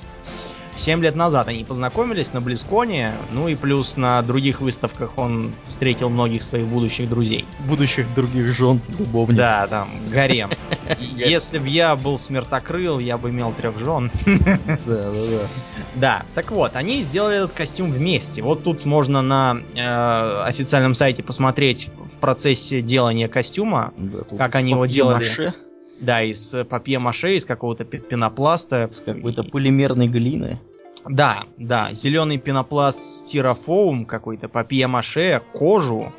7 0.75 1.01
лет 1.01 1.15
назад 1.15 1.48
они 1.48 1.63
познакомились 1.63 2.34
на 2.34 2.41
Близконе, 2.41 3.13
ну 3.32 3.48
и 3.48 3.55
плюс 3.55 3.98
на 3.98 4.22
других 4.22 4.62
выставках 4.62 5.17
он 5.17 5.51
встретил 5.67 6.10
многих 6.10 6.44
своих 6.44 6.65
будущих 6.65 7.10
друзей. 7.10 7.46
Будущих 7.60 8.13
других 8.13 8.51
жен, 8.51 8.82
любовниц. 9.00 9.38
Да, 9.38 9.67
там, 9.67 9.89
гарем. 10.10 10.51
Если 11.00 11.60
бы 11.60 11.67
я 11.67 11.96
был 11.96 12.17
смертокрыл, 12.17 13.00
я 13.00 13.17
бы 13.17 13.29
имел 13.29 13.53
трех 13.53 13.79
жен. 13.79 14.12
Да, 14.25 14.60
да, 14.86 15.12
да. 15.12 15.48
Да, 15.96 16.25
так 16.36 16.51
вот, 16.51 16.75
они 16.75 17.03
сделали 17.03 17.38
этот 17.38 17.53
костюм 17.53 17.91
вместе. 17.91 18.41
Вот 18.41 18.63
тут 18.63 18.86
можно 18.86 19.22
на 19.22 19.58
э, 19.75 20.44
официальном 20.44 20.94
сайте 20.94 21.24
посмотреть 21.24 21.89
в 21.98 22.20
процессе 22.20 22.82
делания 22.82 23.27
костюма, 23.27 23.94
как 24.38 24.55
они 24.55 24.72
его 24.72 24.86
делали. 24.86 25.53
Да, 25.99 26.21
из 26.21 26.53
э, 26.53 26.63
папье-маше, 26.63 27.35
из 27.35 27.45
какого-то 27.45 27.85
пенопласта. 27.85 28.87
С 28.91 29.01
какой-то 29.01 29.43
полимерной 29.43 30.07
глины. 30.07 30.59
Да, 31.07 31.43
да, 31.57 31.93
зеленый 31.93 32.37
пенопласт 32.37 32.99
стирофоум 32.99 34.05
какой-то, 34.05 34.49
папье-маше, 34.49 35.41
кожу. 35.53 36.11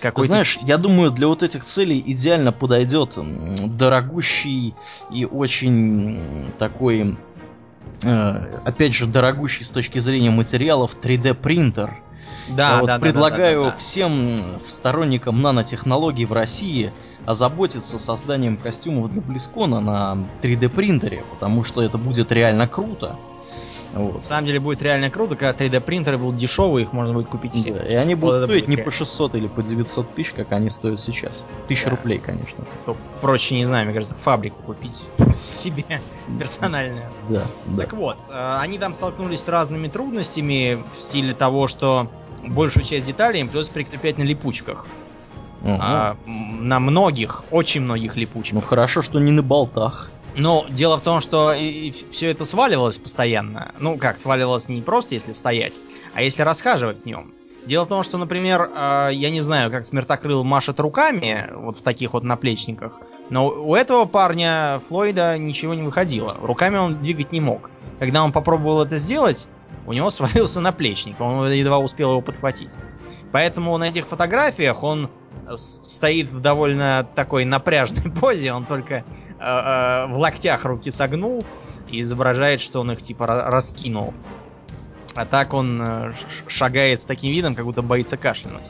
Какой 0.00 0.22
Ты 0.22 0.26
знаешь, 0.26 0.58
я 0.62 0.78
думаю, 0.78 1.10
для 1.10 1.28
вот 1.28 1.42
этих 1.42 1.64
целей 1.64 2.02
идеально 2.04 2.52
подойдет 2.52 3.18
дорогущий 3.76 4.74
и 5.10 5.24
очень 5.24 6.52
такой, 6.58 7.16
э, 8.04 8.58
опять 8.64 8.94
же, 8.94 9.06
дорогущий 9.06 9.64
с 9.64 9.70
точки 9.70 9.98
зрения 9.98 10.30
материалов 10.30 10.96
3D 11.00 11.34
принтер 11.34 12.00
да, 12.48 12.80
вот 12.80 12.86
да, 12.86 12.98
предлагаю 12.98 13.58
да, 13.58 13.64
да, 13.64 13.70
да, 13.70 13.70
да. 13.70 13.76
всем 13.76 14.36
сторонникам 14.66 15.40
нанотехнологий 15.42 16.24
в 16.24 16.32
России 16.32 16.92
озаботиться 17.26 17.98
созданием 17.98 18.56
костюмов 18.56 19.10
для 19.12 19.20
Близкона 19.20 19.80
на 19.80 20.18
3D 20.42 20.68
принтере, 20.68 21.24
потому 21.30 21.64
что 21.64 21.82
это 21.82 21.98
будет 21.98 22.32
реально 22.32 22.66
круто. 22.68 23.16
Вот. 23.94 24.16
На 24.16 24.22
самом 24.22 24.46
деле 24.46 24.58
будет 24.58 24.80
реально 24.82 25.10
круто, 25.10 25.36
когда 25.36 25.64
3D 25.64 25.80
принтеры 25.80 26.16
будут 26.16 26.36
дешевые, 26.36 26.84
их 26.84 26.92
можно 26.92 27.12
будет 27.12 27.28
купить 27.28 27.54
все. 27.54 27.74
Да, 27.74 27.84
и 27.84 27.94
они 27.94 28.14
будут 28.14 28.40
вот 28.40 28.48
стоить 28.48 28.68
не 28.68 28.76
по 28.76 28.90
600 28.90 29.34
или 29.34 29.46
по 29.48 29.62
900 29.62 30.14
тысяч, 30.14 30.32
как 30.32 30.52
они 30.52 30.70
стоят 30.70 30.98
сейчас. 30.98 31.44
Тысяча 31.68 31.90
да. 31.90 31.96
рублей, 31.96 32.18
конечно. 32.18 32.64
То 32.86 32.96
проще, 33.20 33.54
не 33.54 33.66
знаю, 33.66 33.84
мне 33.84 33.94
кажется, 33.94 34.14
фабрику 34.14 34.62
купить 34.62 35.04
себе 35.34 36.00
персональную. 36.38 37.04
Да, 37.28 37.42
да. 37.66 37.82
Так 37.82 37.92
вот, 37.92 38.18
э, 38.30 38.58
они 38.60 38.78
там 38.78 38.94
столкнулись 38.94 39.40
с 39.40 39.48
разными 39.48 39.88
трудностями 39.88 40.78
в 40.94 40.98
стиле 40.98 41.34
того, 41.34 41.68
что 41.68 42.08
большую 42.42 42.84
часть 42.84 43.06
деталей 43.06 43.40
им 43.40 43.48
придется 43.48 43.72
прикреплять 43.72 44.18
на 44.18 44.22
липучках. 44.22 44.86
Угу. 45.62 45.78
А, 45.80 46.16
на 46.26 46.80
многих, 46.80 47.44
очень 47.50 47.82
многих 47.82 48.16
липучках. 48.16 48.54
Ну 48.54 48.60
хорошо, 48.60 49.02
что 49.02 49.20
не 49.20 49.30
на 49.30 49.42
болтах. 49.42 50.10
Но 50.34 50.66
дело 50.68 50.96
в 50.96 51.02
том, 51.02 51.20
что 51.20 51.52
и, 51.52 51.88
и 51.88 51.90
все 52.10 52.30
это 52.30 52.44
сваливалось 52.44 52.98
постоянно. 52.98 53.72
Ну 53.78 53.96
как, 53.98 54.18
сваливалось 54.18 54.68
не 54.68 54.80
просто 54.80 55.14
если 55.14 55.32
стоять, 55.32 55.80
а 56.14 56.22
если 56.22 56.42
расхаживать 56.42 57.02
в 57.02 57.06
нем. 57.06 57.32
Дело 57.66 57.84
в 57.84 57.88
том, 57.88 58.02
что, 58.02 58.18
например, 58.18 58.62
э, 58.62 59.10
я 59.12 59.30
не 59.30 59.40
знаю, 59.40 59.70
как 59.70 59.86
Смертокрыл 59.86 60.42
машет 60.42 60.80
руками, 60.80 61.48
вот 61.54 61.76
в 61.76 61.82
таких 61.82 62.14
вот 62.14 62.24
наплечниках, 62.24 63.00
но 63.30 63.48
у 63.48 63.76
этого 63.76 64.04
парня 64.04 64.80
Флойда 64.88 65.38
ничего 65.38 65.74
не 65.74 65.82
выходило. 65.82 66.36
Руками 66.42 66.78
он 66.78 67.00
двигать 67.00 67.30
не 67.30 67.40
мог. 67.40 67.70
Когда 68.00 68.24
он 68.24 68.32
попробовал 68.32 68.82
это 68.82 68.96
сделать, 68.96 69.48
у 69.86 69.92
него 69.92 70.10
свалился 70.10 70.60
наплечник, 70.60 71.20
он 71.20 71.50
едва 71.50 71.78
успел 71.78 72.10
его 72.10 72.20
подхватить. 72.20 72.72
Поэтому 73.32 73.76
на 73.78 73.84
этих 73.84 74.06
фотографиях 74.06 74.82
он 74.82 75.10
стоит 75.56 76.30
в 76.30 76.40
довольно 76.40 77.06
такой 77.14 77.44
напряжной 77.44 78.10
позе, 78.20 78.52
он 78.52 78.66
только 78.66 78.94
э, 78.94 79.02
э, 79.40 80.06
в 80.08 80.18
локтях 80.18 80.64
руки 80.64 80.90
согнул 80.90 81.44
и 81.88 82.00
изображает, 82.00 82.60
что 82.60 82.80
он 82.80 82.92
их 82.92 83.02
типа 83.02 83.26
раскинул. 83.26 84.14
А 85.14 85.26
так 85.26 85.52
он 85.52 85.80
э, 85.82 86.12
шагает 86.48 87.00
с 87.00 87.04
таким 87.04 87.32
видом, 87.32 87.54
как 87.54 87.64
будто 87.64 87.82
боится 87.82 88.16
кашлянуть. 88.16 88.62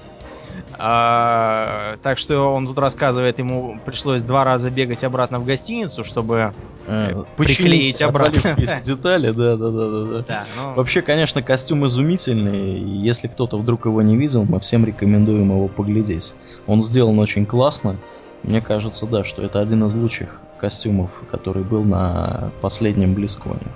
А, 0.85 1.97
так 2.03 2.19
что 2.19 2.53
он 2.53 2.67
тут 2.67 2.77
рассказывает, 2.77 3.39
ему 3.39 3.79
пришлось 3.85 4.25
два 4.25 4.43
раза 4.43 4.69
бегать 4.69 5.05
обратно 5.05 5.39
в 5.39 5.45
гостиницу, 5.45 6.03
чтобы 6.03 6.53
а, 6.89 7.25
приклеить 7.37 8.03
обратно. 8.03 8.57
детали, 8.85 9.31
да, 9.31 9.57
да, 9.57 9.71
да, 9.71 9.89
да. 9.89 10.05
да. 10.05 10.23
да 10.23 10.43
ну... 10.57 10.75
Вообще, 10.75 11.01
конечно, 11.03 11.41
костюм 11.41 11.87
изумительный. 11.87 12.81
Если 12.81 13.29
кто-то 13.29 13.59
вдруг 13.59 13.87
его 13.87 14.03
не 14.03 14.17
видел, 14.17 14.45
мы 14.45 14.59
всем 14.59 14.85
рекомендуем 14.85 15.53
его 15.53 15.69
поглядеть. 15.69 16.35
Он 16.67 16.83
сделан 16.83 17.17
очень 17.21 17.47
классно. 17.47 17.97
Мне 18.43 18.61
кажется, 18.61 19.07
да, 19.07 19.23
что 19.23 19.41
это 19.43 19.61
один 19.61 19.85
из 19.85 19.95
лучших 19.95 20.41
костюмов, 20.59 21.23
который 21.31 21.63
был 21.63 21.85
на 21.85 22.51
последнем 22.61 23.15
Близконе. 23.15 23.69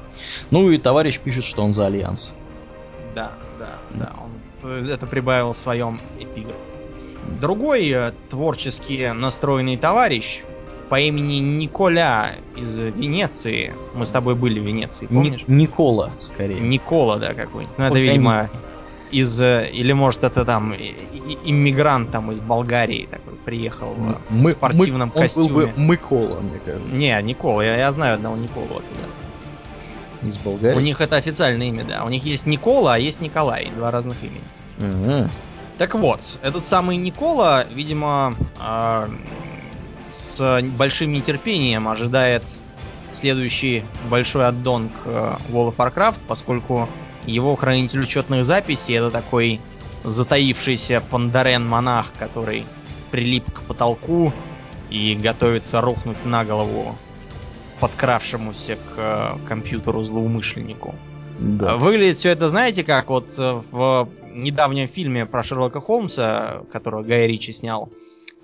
Ну 0.51 0.73
и 0.73 0.79
товарищ 0.79 1.21
пишет, 1.21 1.45
что 1.45 1.63
он 1.63 1.73
за 1.73 1.87
Альянс. 1.87 2.33
Да, 3.15 3.31
да, 3.61 3.79
да. 3.95 4.13
Он 4.21 4.89
это 4.89 5.07
прибавил 5.07 5.53
в 5.53 5.57
своем 5.57 6.01
эпиграфе. 6.19 6.76
Другой 7.41 7.89
э, 7.91 8.13
творчески 8.31 9.13
настроенный 9.13 9.77
товарищ 9.77 10.43
по 10.89 11.01
имени 11.01 11.39
Николя 11.39 12.35
из 12.57 12.79
Венеции. 12.79 13.75
Мы 13.95 14.07
с 14.07 14.11
тобой 14.11 14.35
были 14.35 14.61
в 14.61 14.65
Венеции, 14.65 15.07
помнишь? 15.07 15.45
Ни- 15.47 15.63
Никола, 15.63 16.13
скорее. 16.19 16.61
Никола, 16.61 17.19
да, 17.19 17.35
какой-нибудь. 17.35 17.77
Ну, 17.79 17.85
это, 17.85 17.99
видимо, 17.99 18.51
из... 19.11 19.41
Э, 19.41 19.69
или, 19.73 19.93
может, 19.93 20.25
это 20.25 20.45
там 20.45 20.75
иммигрант 21.45 22.11
там 22.13 22.31
из 22.33 22.41
Болгарии 22.41 23.09
такой 23.11 23.35
приехал 23.45 23.95
мы, 24.29 24.51
в 24.51 24.53
спортивном 24.53 25.13
мы, 25.15 25.23
костюме. 25.23 25.47
Он 25.47 25.55
был 25.55 25.67
бы 25.67 25.73
Микола, 25.77 26.41
мне 26.41 26.59
кажется. 26.65 26.99
Не, 27.01 27.21
Никола. 27.23 27.65
Я, 27.65 27.77
я 27.77 27.93
знаю 27.93 28.15
одного 28.15 28.37
Николу 28.37 28.67
оттуда. 28.67 29.07
Из 30.23 30.39
Болгарии? 30.39 30.77
У 30.77 30.81
них 30.81 31.01
это 31.01 31.17
официальное 31.17 31.69
имя, 31.69 31.85
да. 31.85 32.05
У 32.05 32.09
них 32.09 32.25
есть 32.25 32.47
Никола, 32.47 32.95
а 32.95 32.99
есть 32.99 33.21
Николай. 33.21 33.71
Два 33.77 33.91
разных 33.91 34.17
имени. 34.23 34.43
Угу. 34.79 35.29
Так 35.79 35.95
вот, 35.95 36.21
этот 36.43 36.65
самый 36.65 36.97
Никола, 36.97 37.65
видимо, 37.71 38.35
э, 38.59 39.09
с 40.11 40.63
большим 40.77 41.13
нетерпением 41.13 41.89
ожидает 41.89 42.45
следующий 43.13 43.85
большой 44.09 44.47
аддон 44.47 44.89
к 44.89 45.07
World 45.51 45.75
of 45.75 45.77
Warcraft, 45.77 46.21
поскольку 46.27 46.89
его 47.27 47.57
хранитель 47.57 48.03
учетных 48.03 48.45
записей 48.45 48.95
это 48.95 49.11
такой 49.11 49.61
затаившийся 50.05 51.03
пандарен-монах, 51.11 52.07
который 52.19 52.65
прилип 53.11 53.51
к 53.53 53.61
потолку 53.63 54.33
и 54.89 55.15
готовится 55.15 55.81
рухнуть 55.81 56.25
на 56.25 56.45
голову 56.45 56.97
подкравшемуся 57.81 58.77
к 58.77 59.39
компьютеру 59.47 60.03
злоумышленнику. 60.03 60.95
Да. 61.39 61.77
Выглядит 61.77 62.17
все 62.17 62.31
это, 62.31 62.49
знаете, 62.49 62.85
как 62.85 63.09
вот 63.11 63.37
в 63.37 64.09
недавнем 64.33 64.89
фильме 64.89 65.27
про 65.27 65.43
Шерлока 65.43 65.81
Холмса, 65.81 66.63
которого 66.73 67.03
Гай 67.03 67.27
Ричи 67.27 67.53
снял, 67.53 67.91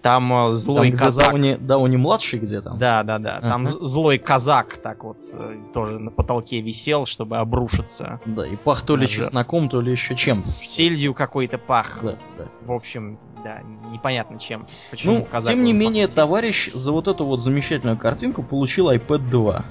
там 0.03 0.49
э, 0.49 0.53
злой 0.53 0.91
там, 0.91 0.99
казак... 0.99 1.27
Дауни, 1.31 1.55
Дауни 1.55 1.97
младший 1.97 2.41
где 2.41 2.61
там? 2.61 2.79
Да, 2.79 3.03
да, 3.05 3.19
да. 3.19 3.39
Uh-huh. 3.39 3.49
Там 3.49 3.67
злой 3.67 4.19
казак 4.19 4.77
так 4.79 5.05
вот 5.05 5.19
э, 5.33 5.57
тоже 5.73 5.99
на 5.99 6.11
потолке 6.11 6.61
висел, 6.61 7.07
чтобы 7.07 7.39
обрушиться. 7.39 8.21
Да, 8.27 8.45
и 8.47 8.57
пах 8.57 8.83
то 8.83 8.97
ли 8.97 9.07
Даже... 9.07 9.23
чесноком, 9.23 9.69
то 9.69 9.81
ли 9.81 9.93
еще 9.93 10.17
чем. 10.17 10.39
Сельдью 10.39 11.15
какой-то 11.15 11.57
пах. 11.57 12.01
Да, 12.03 12.19
да. 12.37 12.45
В 12.63 12.73
общем, 12.73 13.19
да, 13.45 13.61
непонятно 13.91 14.39
чем. 14.39 14.67
Почему 14.91 15.21
ну, 15.21 15.25
казак 15.25 15.55
тем 15.55 15.65
не 15.65 15.73
менее, 15.73 16.09
товарищ 16.09 16.73
за 16.73 16.93
вот 16.93 17.07
эту 17.07 17.25
вот 17.25 17.41
замечательную 17.41 17.97
картинку 17.97 18.43
получил 18.43 18.91
iPad 18.91 19.31
2. 19.31 19.65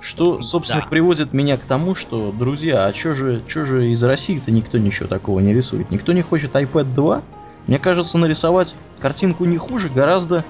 Что, 0.00 0.42
собственно, 0.42 0.82
да. 0.82 0.88
приводит 0.88 1.32
меня 1.32 1.56
к 1.56 1.62
тому, 1.62 1.94
что, 1.94 2.30
друзья, 2.30 2.86
а 2.86 2.92
чё 2.92 3.14
же, 3.14 3.42
чё 3.48 3.64
же 3.64 3.90
из 3.90 4.02
России-то 4.02 4.50
никто 4.50 4.78
ничего 4.78 5.08
такого 5.08 5.40
не 5.40 5.52
рисует? 5.52 5.90
Никто 5.90 6.12
не 6.12 6.22
хочет 6.22 6.54
iPad 6.54 6.94
2? 6.94 7.22
Мне 7.66 7.78
кажется, 7.78 8.16
нарисовать 8.16 8.76
картинку 9.00 9.44
не 9.44 9.58
хуже 9.58 9.88
гораздо 9.88 10.44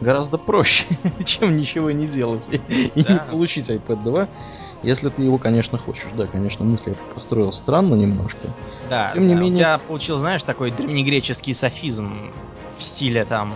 гораздо 0.00 0.38
проще, 0.38 0.86
чем 1.24 1.56
ничего 1.56 1.90
не 1.90 2.06
делать 2.08 2.50
и 2.50 3.02
да. 3.02 3.12
не 3.12 3.30
получить 3.30 3.70
iPad 3.70 4.02
2, 4.02 4.28
если 4.82 5.08
ты 5.08 5.22
его, 5.22 5.38
конечно, 5.38 5.78
хочешь. 5.78 6.10
Да, 6.14 6.26
конечно, 6.26 6.64
мысли 6.64 6.90
я 6.90 6.96
построил 7.12 7.52
странно 7.52 7.94
немножко. 7.94 8.48
Да, 8.88 9.12
Тем 9.14 9.28
не 9.28 9.34
да, 9.34 9.40
менее... 9.40 9.54
у 9.54 9.58
тебя 9.58 9.78
получил, 9.78 10.18
знаешь, 10.18 10.42
такой 10.42 10.70
древнегреческий 10.70 11.54
софизм 11.54 12.32
в 12.76 12.82
стиле 12.82 13.24
там 13.24 13.54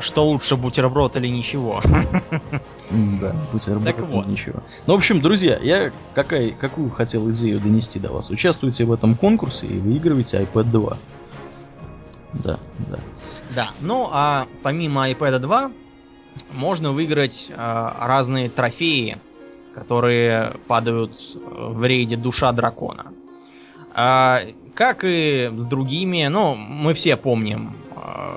что 0.00 0.26
лучше, 0.26 0.56
бутерброд 0.56 1.16
или 1.16 1.28
ничего? 1.28 1.82
Да, 2.90 3.34
бутерброд 3.52 3.96
так 3.96 4.08
вот. 4.08 4.26
ничего. 4.26 4.62
Ну, 4.86 4.94
в 4.94 4.96
общем, 4.96 5.20
друзья, 5.20 5.58
я 5.58 5.92
какая, 6.14 6.52
какую 6.52 6.90
хотел 6.90 7.30
идею 7.30 7.60
донести 7.60 7.98
до 7.98 8.12
вас. 8.12 8.30
Участвуйте 8.30 8.84
в 8.84 8.92
этом 8.92 9.14
конкурсе 9.14 9.66
и 9.66 9.78
выигрывайте 9.78 10.38
iPad 10.38 10.64
2. 10.64 10.96
Да, 12.44 12.58
да. 12.90 12.98
Да, 13.54 13.70
ну 13.80 14.08
а 14.10 14.46
помимо 14.62 15.10
iPad 15.10 15.38
2 15.38 15.70
можно 16.54 16.92
выиграть 16.92 17.48
э, 17.50 17.54
разные 17.56 18.48
трофеи, 18.48 19.18
которые 19.74 20.56
падают 20.66 21.18
в 21.34 21.84
рейде 21.84 22.16
Душа 22.16 22.52
Дракона. 22.52 23.12
А, 23.94 24.42
как 24.74 25.00
и 25.02 25.50
с 25.56 25.66
другими, 25.66 26.26
ну, 26.28 26.54
мы 26.54 26.94
все 26.94 27.16
помним 27.16 27.74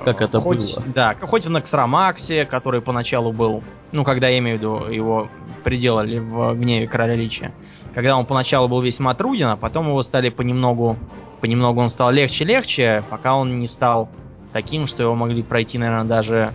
как 0.04 0.20
это 0.20 0.40
хоть, 0.40 0.76
было. 0.76 0.84
Да, 0.94 1.16
хоть 1.20 1.46
в 1.46 1.50
Накстромаксе, 1.50 2.44
который 2.44 2.80
поначалу 2.80 3.32
был, 3.32 3.62
ну, 3.92 4.04
когда 4.04 4.28
я 4.28 4.38
имею 4.38 4.58
в 4.58 4.60
виду, 4.60 4.76
его 4.86 5.28
приделали 5.64 6.18
в 6.18 6.54
гневе 6.54 6.88
короля 6.88 7.14
Лича. 7.14 7.52
Когда 7.94 8.16
он 8.16 8.26
поначалу 8.26 8.68
был 8.68 8.80
весьма 8.80 9.14
труден, 9.14 9.48
а 9.48 9.56
потом 9.56 9.88
его 9.88 10.02
стали 10.02 10.30
понемногу, 10.30 10.96
понемногу 11.40 11.80
он 11.80 11.90
стал 11.90 12.10
легче-легче, 12.10 13.04
пока 13.10 13.36
он 13.36 13.58
не 13.58 13.68
стал 13.68 14.08
таким, 14.52 14.86
что 14.86 15.02
его 15.02 15.14
могли 15.14 15.42
пройти, 15.42 15.78
наверное, 15.78 16.04
даже 16.04 16.52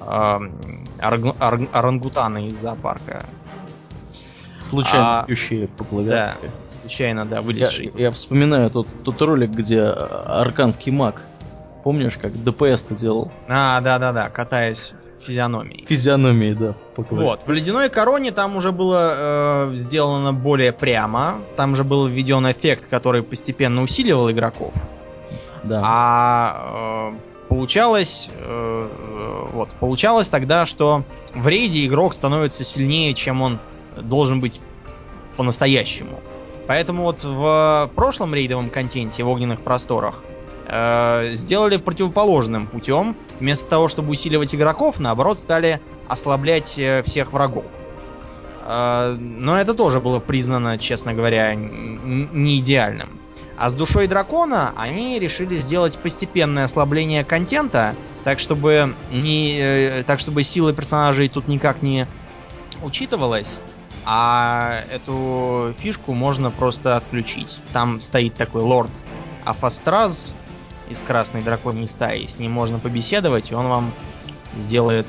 э, 0.00 0.40
орангутаны 0.98 2.48
из 2.48 2.58
зоопарка. 2.58 3.24
Случайно 4.60 5.20
а, 5.20 5.24
пьющие 5.24 5.68
по 5.68 5.84
клавиатуре. 5.84 6.50
Да, 6.50 6.70
случайно, 6.70 7.24
да, 7.24 7.40
вылезшие. 7.40 7.92
Я, 7.94 8.04
я 8.04 8.10
вспоминаю 8.10 8.70
тот, 8.70 8.86
тот 9.04 9.20
ролик, 9.22 9.50
где 9.50 9.82
арканский 9.82 10.92
маг 10.92 11.22
Помнишь, 11.82 12.18
как 12.18 12.32
ДПС-то 12.32 12.94
делал? 12.94 13.30
А, 13.48 13.80
да-да-да, 13.80 14.28
катаясь 14.28 14.94
физиономией. 15.20 15.84
Физиономией, 15.84 16.54
да. 16.54 16.74
Вот, 16.96 17.46
в 17.46 17.50
ледяной 17.50 17.88
короне 17.88 18.30
там 18.30 18.56
уже 18.56 18.72
было 18.72 19.70
э, 19.72 19.76
сделано 19.76 20.32
более 20.32 20.72
прямо. 20.72 21.40
Там 21.56 21.76
же 21.76 21.84
был 21.84 22.06
введен 22.06 22.50
эффект, 22.50 22.86
который 22.88 23.22
постепенно 23.22 23.82
усиливал 23.82 24.30
игроков. 24.30 24.74
Да. 25.62 25.82
А 25.84 27.12
э, 27.12 27.48
получалось, 27.48 28.30
э, 28.38 29.48
вот, 29.52 29.70
получалось 29.74 30.28
тогда, 30.28 30.66
что 30.66 31.04
в 31.34 31.48
рейде 31.48 31.86
игрок 31.86 32.14
становится 32.14 32.64
сильнее, 32.64 33.14
чем 33.14 33.42
он 33.42 33.58
должен 33.96 34.40
быть 34.40 34.60
по-настоящему. 35.36 36.20
Поэтому 36.66 37.02
вот 37.02 37.24
в 37.24 37.90
прошлом 37.94 38.34
рейдовом 38.34 38.70
контенте 38.70 39.24
в 39.24 39.28
огненных 39.28 39.60
просторах 39.62 40.22
э, 40.70 41.32
сделали 41.34 41.76
противоположным 41.76 42.66
путем. 42.66 43.16
Вместо 43.40 43.68
того, 43.68 43.88
чтобы 43.88 44.10
усиливать 44.10 44.54
игроков, 44.54 44.98
наоборот, 45.00 45.38
стали 45.38 45.80
ослаблять 46.08 46.78
э, 46.78 47.02
всех 47.02 47.32
врагов. 47.32 47.64
э, 48.62 49.16
но 49.18 49.58
это 49.58 49.74
тоже 49.74 50.00
было 50.00 50.20
признано, 50.20 50.78
честно 50.78 51.12
говоря, 51.12 51.54
не 51.54 52.58
идеальным. 52.60 53.18
А 53.58 53.68
с 53.68 53.74
душой 53.74 54.06
дракона 54.06 54.72
они 54.76 55.18
решили 55.18 55.58
сделать 55.58 55.98
постепенное 55.98 56.64
ослабление 56.64 57.24
контента, 57.24 57.94
так 58.24 58.38
чтобы 58.38 58.94
не, 59.12 60.02
так 60.06 60.18
чтобы 60.18 60.44
сила 60.44 60.72
персонажей 60.72 61.28
тут 61.28 61.46
никак 61.46 61.82
не 61.82 62.06
учитывалась, 62.82 63.60
а 64.06 64.80
эту 64.90 65.74
фишку 65.78 66.14
можно 66.14 66.50
просто 66.50 66.96
отключить. 66.96 67.60
Там 67.74 68.00
стоит 68.00 68.34
такой 68.34 68.62
лорд 68.62 68.90
Афастраз 69.44 70.32
из 70.90 71.00
красной 71.00 71.42
драконьей 71.42 71.86
стаи, 71.86 72.26
с 72.26 72.38
ним 72.38 72.52
можно 72.52 72.78
побеседовать, 72.78 73.50
и 73.50 73.54
он 73.54 73.68
вам 73.68 73.94
сделает 74.56 75.06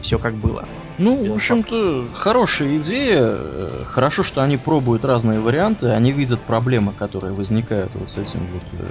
все 0.00 0.18
как 0.18 0.34
было. 0.34 0.64
Ну, 0.98 1.30
в 1.30 1.34
общем-то, 1.34 2.06
хорошая 2.14 2.76
идея. 2.76 3.20
Э, 3.20 3.82
хорошо, 3.86 4.24
что 4.24 4.42
они 4.42 4.56
пробуют 4.56 5.04
разные 5.04 5.38
варианты, 5.38 5.88
они 5.88 6.10
видят 6.10 6.40
проблемы, 6.40 6.92
которые 6.92 7.32
возникают 7.32 7.92
вот 7.94 8.10
с 8.10 8.18
этим 8.18 8.40
вот, 8.52 8.62
э, 8.72 8.86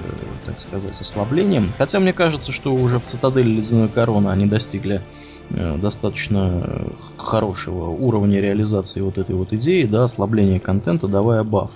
так 0.46 0.60
сказать, 0.60 0.98
ослаблением. 0.98 1.70
Хотя 1.76 2.00
мне 2.00 2.14
кажется, 2.14 2.50
что 2.50 2.74
уже 2.74 2.98
в 2.98 3.04
цитадели 3.04 3.48
Ледяной 3.50 3.88
Короны 3.88 4.28
они 4.28 4.46
достигли 4.46 5.02
э, 5.50 5.76
достаточно 5.76 6.86
хорошего 7.18 7.90
уровня 7.90 8.40
реализации 8.40 9.02
вот 9.02 9.18
этой 9.18 9.34
вот 9.34 9.52
идеи, 9.52 9.84
да, 9.84 10.04
ослабления 10.04 10.60
контента, 10.60 11.08
давая 11.08 11.44
баф. 11.44 11.72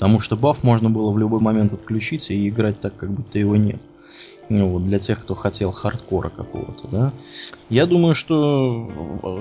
Потому 0.00 0.18
что 0.18 0.34
баф 0.34 0.64
можно 0.64 0.88
было 0.88 1.10
в 1.10 1.18
любой 1.18 1.40
момент 1.40 1.74
отключить 1.74 2.30
и 2.30 2.48
играть 2.48 2.80
так, 2.80 2.96
как 2.96 3.10
будто 3.10 3.38
его 3.38 3.54
нет 3.54 3.80
ну, 4.48 4.68
вот, 4.68 4.84
для 4.84 4.98
тех, 4.98 5.20
кто 5.20 5.34
хотел 5.34 5.70
хардкора 5.72 6.30
какого-то, 6.30 6.88
да. 6.90 7.12
Я 7.68 7.86
думаю, 7.86 8.16
что 8.16 8.90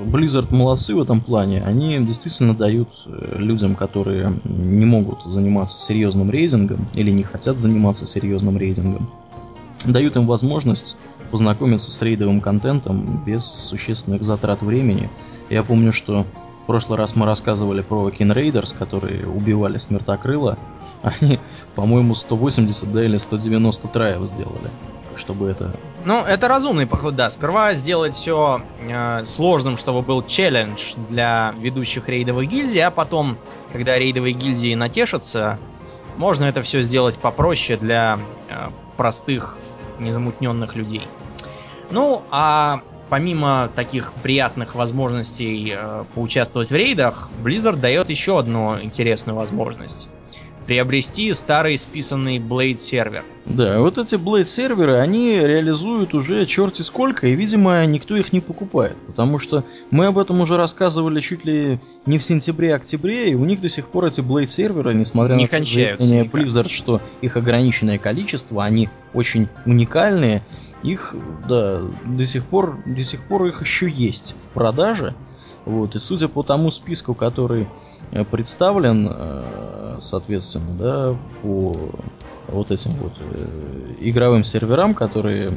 Blizzard 0.06 0.54
молодцы 0.54 0.94
в 0.94 1.02
этом 1.02 1.22
плане. 1.22 1.64
Они 1.64 1.98
действительно 2.00 2.54
дают 2.54 2.90
э, 3.08 3.38
людям, 3.38 3.76
которые 3.76 4.34
не 4.44 4.86
могут 4.86 5.24
заниматься 5.24 5.80
серьезным 5.80 6.30
рейдингом 6.30 6.88
или 6.94 7.10
не 7.10 7.24
хотят 7.24 7.58
заниматься 7.58 8.06
серьезным 8.06 8.58
рейдингом, 8.58 9.10
дают 9.86 10.16
им 10.16 10.28
возможность 10.28 10.98
познакомиться 11.32 11.90
с 11.90 12.02
рейдовым 12.04 12.40
контентом 12.40 13.24
без 13.26 13.46
существенных 13.46 14.24
затрат 14.24 14.62
времени. 14.62 15.10
Я 15.50 15.64
помню, 15.64 15.92
что 15.92 16.28
прошлый 16.70 17.00
раз 17.00 17.16
мы 17.16 17.26
рассказывали 17.26 17.82
про 17.82 18.10
Raiders, 18.10 18.78
которые 18.78 19.26
убивали 19.26 19.80
смертокрыла. 19.80 20.60
Они, 21.02 21.40
по-моему, 21.74 22.14
180 22.14 22.92
да, 22.94 23.06
или 23.06 23.18
190 23.18 23.88
траев 23.88 24.24
сделали 24.26 24.70
чтобы 25.16 25.50
это... 25.50 25.76
Ну, 26.06 26.24
это 26.24 26.48
разумный 26.48 26.88
подход, 26.88 27.14
да. 27.14 27.30
Сперва 27.30 27.74
сделать 27.74 28.14
все 28.14 28.62
э, 28.80 29.26
сложным, 29.26 29.76
чтобы 29.76 30.02
был 30.02 30.24
челлендж 30.24 30.94
для 31.10 31.54
ведущих 31.58 32.08
рейдовых 32.08 32.48
гильдий, 32.48 32.82
а 32.82 32.90
потом, 32.90 33.38
когда 33.74 34.00
рейдовые 34.00 34.32
гильдии 34.32 34.76
натешатся, 34.76 35.60
можно 36.16 36.46
это 36.46 36.62
все 36.62 36.82
сделать 36.84 37.20
попроще 37.20 37.78
для 37.78 38.18
э, 38.48 38.70
простых, 38.96 39.58
незамутненных 40.00 40.78
людей. 40.78 41.06
Ну, 41.92 42.24
а 42.32 42.80
помимо 43.10 43.70
таких 43.76 44.14
приятных 44.24 44.76
возможностей 44.76 45.74
э, 45.76 46.04
поучаствовать 46.16 46.70
в 46.70 46.76
рейдах, 46.76 47.30
Blizzard 47.44 47.78
дает 47.78 48.10
еще 48.10 48.40
одну 48.40 48.80
интересную 48.82 49.36
возможность. 49.36 50.10
Приобрести 50.68 51.34
старый 51.34 51.80
списанный 51.80 52.38
Blade 52.38 52.78
сервер. 52.78 53.24
Да, 53.48 53.80
вот 53.80 53.98
эти 53.98 54.14
Blade 54.14 54.44
серверы, 54.44 55.00
они 55.00 55.40
реализуют 55.40 56.14
уже 56.14 56.46
черти 56.46 56.84
сколько, 56.84 57.26
и, 57.26 57.34
видимо, 57.34 57.84
никто 57.88 58.16
их 58.16 58.32
не 58.32 58.40
покупает, 58.40 58.96
потому 59.08 59.40
что 59.40 59.66
мы 59.90 60.06
об 60.06 60.20
этом 60.20 60.40
уже 60.42 60.58
рассказывали 60.58 61.20
чуть 61.22 61.44
ли 61.44 61.80
не 62.06 62.20
в 62.20 62.24
сентябре-октябре, 62.24 63.32
и 63.32 63.34
у 63.34 63.46
них 63.46 63.62
до 63.62 63.70
сих 63.70 63.88
пор 63.88 64.06
эти 64.06 64.22
Blade 64.22 64.46
серверы, 64.46 64.94
несмотря 64.94 65.34
не 65.34 65.46
на 65.46 65.50
заявление 65.50 66.26
Blizzard, 66.26 66.70
что 66.70 67.02
их 67.22 67.36
ограниченное 67.36 67.98
количество, 67.98 68.64
они 68.64 68.90
очень 69.16 69.48
уникальные, 69.66 70.44
их, 70.84 71.16
да, 71.48 71.82
до 72.06 72.26
сих 72.26 72.46
пор, 72.46 72.78
до 72.86 73.04
сих 73.04 73.22
пор 73.24 73.46
их 73.48 73.62
еще 73.62 73.90
есть 73.90 74.36
в 74.40 74.54
продаже. 74.54 75.14
Вот, 75.66 75.96
и 75.96 76.00
судя 76.00 76.28
по 76.28 76.44
тому 76.44 76.72
списку, 76.72 77.14
который 77.14 77.68
Э, 78.12 78.24
представлен, 78.24 79.08
э, 79.12 79.98
соответственно, 80.00 80.74
да, 80.78 81.16
по 81.42 81.92
вот 82.48 82.72
этим 82.72 82.92
вот 82.92 83.14
э, 83.20 83.94
игровым 84.00 84.44
серверам, 84.44 84.96
которые 84.96 85.52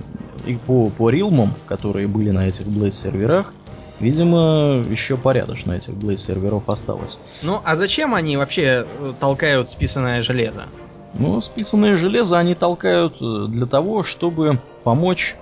и 0.47 0.57
по, 0.57 0.91
по 0.91 1.09
рилмам, 1.09 1.55
которые 1.67 2.09
были 2.09 2.31
на 2.31 2.49
этих 2.49 2.67
Blade 2.67 2.93
серверах, 2.93 3.55
видимо, 4.01 4.85
еще 4.91 5.17
порядочно 5.17 5.73
этих 5.73 5.95
Blade 5.95 6.19
серверов 6.19 6.69
осталось. 6.69 7.19
Ну, 7.43 7.61
а 7.65 7.75
зачем 7.75 8.15
они 8.15 8.37
вообще 8.37 8.87
толкают 9.19 9.69
списанное 9.69 10.21
железо? 10.21 10.67
Ну, 11.15 11.41
списанное 11.41 11.97
железо 11.97 12.39
они 12.39 12.55
толкают 12.55 13.19
для 13.19 13.67
того, 13.67 14.03
чтобы 14.03 14.59
помочь 14.83 15.37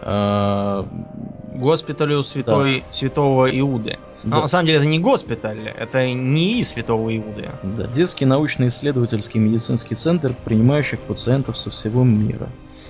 э... 0.00 0.84
госпиталю 1.54 2.22
святой, 2.22 2.80
да. 2.80 2.84
святого 2.90 3.58
Иуды. 3.58 3.98
Но 4.24 4.36
да. 4.36 4.40
на 4.42 4.46
самом 4.46 4.66
деле 4.66 4.78
это 4.78 4.86
не 4.86 5.00
госпиталь, 5.00 5.68
это 5.68 6.06
не 6.12 6.60
и 6.60 6.62
Святого 6.62 7.16
Иуды. 7.16 7.50
Да, 7.62 7.86
детский 7.86 8.24
научно-исследовательский 8.24 9.40
медицинский 9.40 9.96
центр, 9.96 10.34
принимающих 10.44 11.00
пациентов 11.00 11.58
со 11.58 11.70
всего 11.70 12.04
мира. 12.04 12.48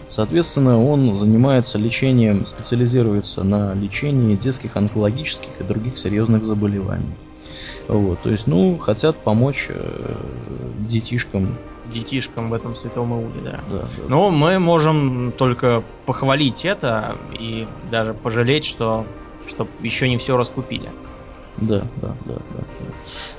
Соответственно, 0.09 0.85
он 0.85 1.17
занимается 1.17 1.79
лечением, 1.79 2.45
специализируется 2.45 3.45
на 3.45 3.73
лечении 3.73 4.37
детских 4.37 4.77
онкологических 4.77 5.61
и 5.61 5.65
других 5.65 5.97
серьезных 5.97 6.45
заболеваний. 6.45 7.15
Вот, 7.89 8.21
то 8.21 8.31
есть, 8.31 8.47
ну, 8.47 8.77
хотят 8.77 9.17
помочь 9.17 9.69
э, 9.71 10.17
детишкам. 10.81 11.57
Детишкам 11.93 12.51
в 12.51 12.55
этом 12.55 12.77
святом 12.77 13.13
Иуде, 13.13 13.41
да. 13.41 13.61
да, 13.71 13.79
да. 13.79 14.05
Но 14.09 14.31
мы 14.31 14.59
можем 14.59 15.33
только 15.37 15.83
похвалить 16.07 16.65
это 16.65 17.17
и 17.33 17.67
даже 17.91 18.15
пожалеть, 18.15 18.65
что, 18.65 19.07
что 19.47 19.67
еще 19.81 20.09
не 20.09 20.17
все 20.19 20.37
раскупили. 20.37 20.89
Да, 21.59 21.83
да, 21.97 22.15
да, 22.25 22.35
да, 22.35 22.61
да. 22.61 22.87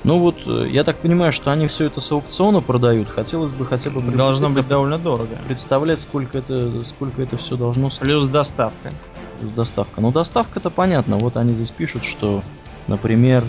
Ну 0.04 0.18
вот, 0.18 0.36
э, 0.46 0.68
я 0.70 0.84
так 0.84 0.98
понимаю, 0.98 1.32
что 1.32 1.50
они 1.50 1.66
все 1.66 1.86
это 1.86 2.00
с 2.00 2.12
аукциона 2.12 2.60
продают. 2.60 3.08
Хотелось 3.08 3.52
бы 3.52 3.66
хотя 3.66 3.90
бы... 3.90 4.00
Должно 4.00 4.50
быть 4.50 4.68
довольно 4.68 4.98
дорого. 4.98 5.36
Представлять, 5.46 6.00
сколько 6.00 6.38
это, 6.38 6.84
сколько 6.84 7.22
это 7.22 7.36
все 7.36 7.56
должно 7.56 7.90
стоить. 7.90 8.08
Плюс 8.10 8.28
доставка. 8.28 8.92
Плюс 9.40 9.50
доставка. 9.52 10.00
Ну, 10.00 10.12
доставка-то 10.12 10.70
понятно. 10.70 11.18
Вот 11.18 11.36
они 11.36 11.54
здесь 11.54 11.70
пишут, 11.70 12.04
что, 12.04 12.42
например, 12.86 13.42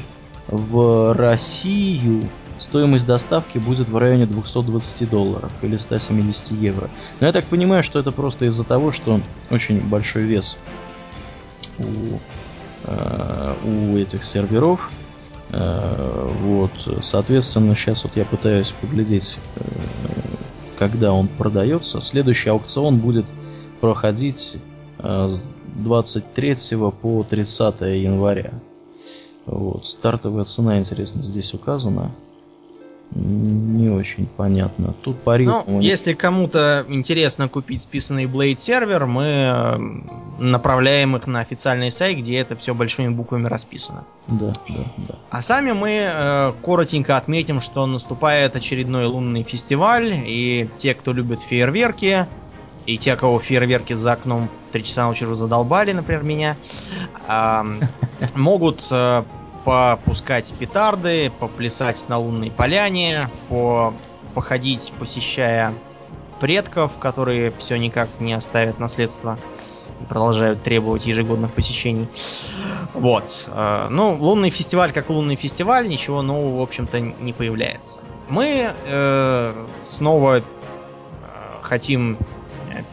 в 0.47 1.13
Россию 1.13 2.27
стоимость 2.59 3.05
доставки 3.05 3.57
будет 3.57 3.89
в 3.89 3.97
районе 3.97 4.25
220 4.25 5.09
долларов 5.09 5.51
или 5.61 5.77
170 5.77 6.51
евро. 6.53 6.89
Но 7.19 7.27
я 7.27 7.33
так 7.33 7.45
понимаю, 7.45 7.83
что 7.83 7.99
это 7.99 8.11
просто 8.11 8.45
из-за 8.45 8.63
того, 8.63 8.91
что 8.91 9.21
очень 9.49 9.81
большой 9.81 10.23
вес 10.23 10.57
у 11.79 12.19
Э, 12.87 13.55
у 13.63 13.97
этих 13.97 14.23
серверов. 14.23 14.91
Э, 15.49 16.31
вот, 16.41 16.71
соответственно, 17.01 17.75
сейчас 17.75 18.03
вот 18.03 18.15
я 18.15 18.25
пытаюсь 18.25 18.71
поглядеть, 18.71 19.39
э, 19.55 19.61
когда 20.77 21.11
он 21.13 21.27
продается. 21.27 22.01
Следующий 22.01 22.49
аукцион 22.49 22.97
будет 22.97 23.25
проходить 23.81 24.59
с 24.97 25.47
23 25.75 26.55
по 27.01 27.23
30 27.23 27.81
января. 27.81 28.53
Вот, 29.45 29.85
стартовая 29.85 30.45
цена, 30.45 30.79
интересно, 30.79 31.21
здесь 31.21 31.53
указана. 31.53 32.11
Не 33.11 33.89
очень 33.89 34.25
понятно. 34.25 34.93
Тут 35.03 35.21
по 35.21 35.37
ритму... 35.37 35.63
Ну, 35.67 35.79
если 35.79 36.13
кому-то 36.13 36.85
интересно 36.89 37.47
купить 37.47 37.81
списанный 37.81 38.25
Blade 38.25 38.55
сервер, 38.55 39.05
мы 39.05 40.03
направляем 40.39 41.15
их 41.15 41.27
на 41.27 41.39
официальный 41.39 41.91
сайт, 41.91 42.17
где 42.17 42.37
это 42.37 42.55
все 42.57 42.73
большими 42.73 43.09
буквами 43.09 43.47
расписано. 43.47 44.03
Да, 44.27 44.51
да, 44.67 44.83
да. 44.97 45.15
А 45.29 45.41
сами 45.41 45.71
мы 45.71 46.11
э, 46.13 46.53
коротенько 46.61 47.15
отметим, 47.15 47.61
что 47.61 47.85
наступает 47.85 48.55
очередной 48.55 49.05
лунный 49.05 49.43
фестиваль, 49.43 50.13
и 50.25 50.69
те, 50.77 50.93
кто 50.93 51.13
любит 51.13 51.39
фейерверки, 51.39 52.27
и 52.85 52.97
те, 52.97 53.15
кого 53.15 53.39
фейерверки 53.39 53.93
за 53.93 54.13
окном 54.13 54.49
в 54.67 54.71
3 54.71 54.83
часа 54.83 55.07
ночи 55.07 55.23
уже 55.23 55.35
задолбали, 55.35 55.93
например, 55.93 56.23
меня, 56.23 56.57
э, 57.27 57.63
могут 58.35 58.85
э, 58.91 59.23
попускать 59.65 60.53
петарды, 60.57 61.31
поплясать 61.39 62.07
на 62.07 62.19
лунной 62.19 62.51
поляне, 62.51 63.29
по 63.49 63.93
походить, 64.35 64.93
посещая 64.99 65.73
предков, 66.39 66.97
которые 66.99 67.51
все 67.57 67.77
никак 67.77 68.09
не 68.19 68.33
оставят 68.33 68.79
наследство 68.79 69.39
и 70.01 70.05
продолжают 70.05 70.61
требовать 70.61 71.05
ежегодных 71.05 71.53
посещений. 71.53 72.07
Вот. 72.93 73.45
Э, 73.47 73.87
ну, 73.89 74.15
лунный 74.19 74.49
фестиваль 74.49 74.91
как 74.91 75.09
лунный 75.09 75.35
фестиваль, 75.35 75.87
ничего 75.87 76.21
нового, 76.21 76.59
в 76.59 76.61
общем-то, 76.61 76.99
не 76.99 77.33
появляется. 77.33 77.99
Мы 78.27 78.71
э, 78.85 79.65
снова 79.83 80.37
э, 80.37 80.41
хотим 81.61 82.17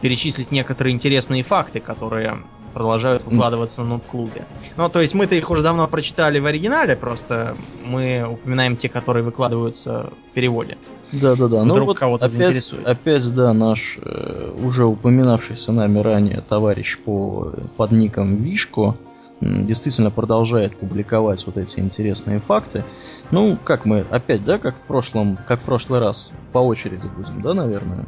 перечислить 0.01 0.51
некоторые 0.51 0.93
интересные 0.93 1.43
факты, 1.43 1.81
которые 1.81 2.37
продолжают 2.73 3.23
выкладываться 3.25 3.83
на 3.83 3.99
клубе. 3.99 4.45
Ну, 4.75 4.89
то 4.89 4.99
есть 4.99 5.13
мы-то 5.13 5.35
их 5.35 5.49
уже 5.49 5.61
давно 5.61 5.87
прочитали 5.87 6.39
в 6.39 6.45
оригинале, 6.45 6.95
просто 6.95 7.55
мы 7.83 8.25
упоминаем 8.29 8.75
те, 8.75 8.89
которые 8.89 9.23
выкладываются 9.23 10.09
в 10.29 10.33
переводе. 10.33 10.77
Да, 11.11 11.35
да, 11.35 11.47
да. 11.47 11.63
Ну 11.63 11.85
вот 11.85 11.99
кого-то 11.99 12.25
опять, 12.25 12.37
заинтересует. 12.37 12.87
Опять, 12.87 13.35
да, 13.35 13.53
наш 13.53 13.99
э, 14.01 14.51
уже 14.63 14.85
упоминавшийся 14.85 15.71
нами 15.71 15.99
ранее 15.99 16.41
товарищ 16.41 16.97
по 16.97 17.53
под 17.77 17.91
ником 17.91 18.35
Вишко 18.35 18.95
действительно 19.41 20.09
продолжает 20.09 20.75
публиковать 20.77 21.45
вот 21.45 21.57
эти 21.57 21.79
интересные 21.79 22.39
факты. 22.39 22.83
Ну, 23.31 23.57
как 23.63 23.85
мы 23.85 24.05
опять, 24.09 24.43
да, 24.43 24.57
как 24.57 24.75
в 24.75 24.81
прошлом, 24.81 25.37
как 25.47 25.59
в 25.59 25.63
прошлый 25.63 25.99
раз, 25.99 26.31
по 26.51 26.59
очереди 26.59 27.07
будем, 27.15 27.41
да, 27.41 27.53
наверное, 27.53 28.05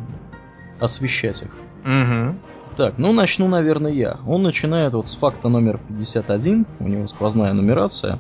освещать 0.80 1.42
их. 1.42 1.56
Угу. 1.84 2.36
Так, 2.76 2.98
ну 2.98 3.14
начну, 3.14 3.48
наверное, 3.48 3.92
я. 3.92 4.18
Он 4.28 4.44
начинает 4.44 4.94
вот 4.94 5.08
с 5.08 5.16
факта 5.16 5.48
номер 5.48 5.80
51, 5.88 6.66
у 6.80 6.88
него 6.88 7.08
сквозная 7.08 7.54
нумерация. 7.54 8.20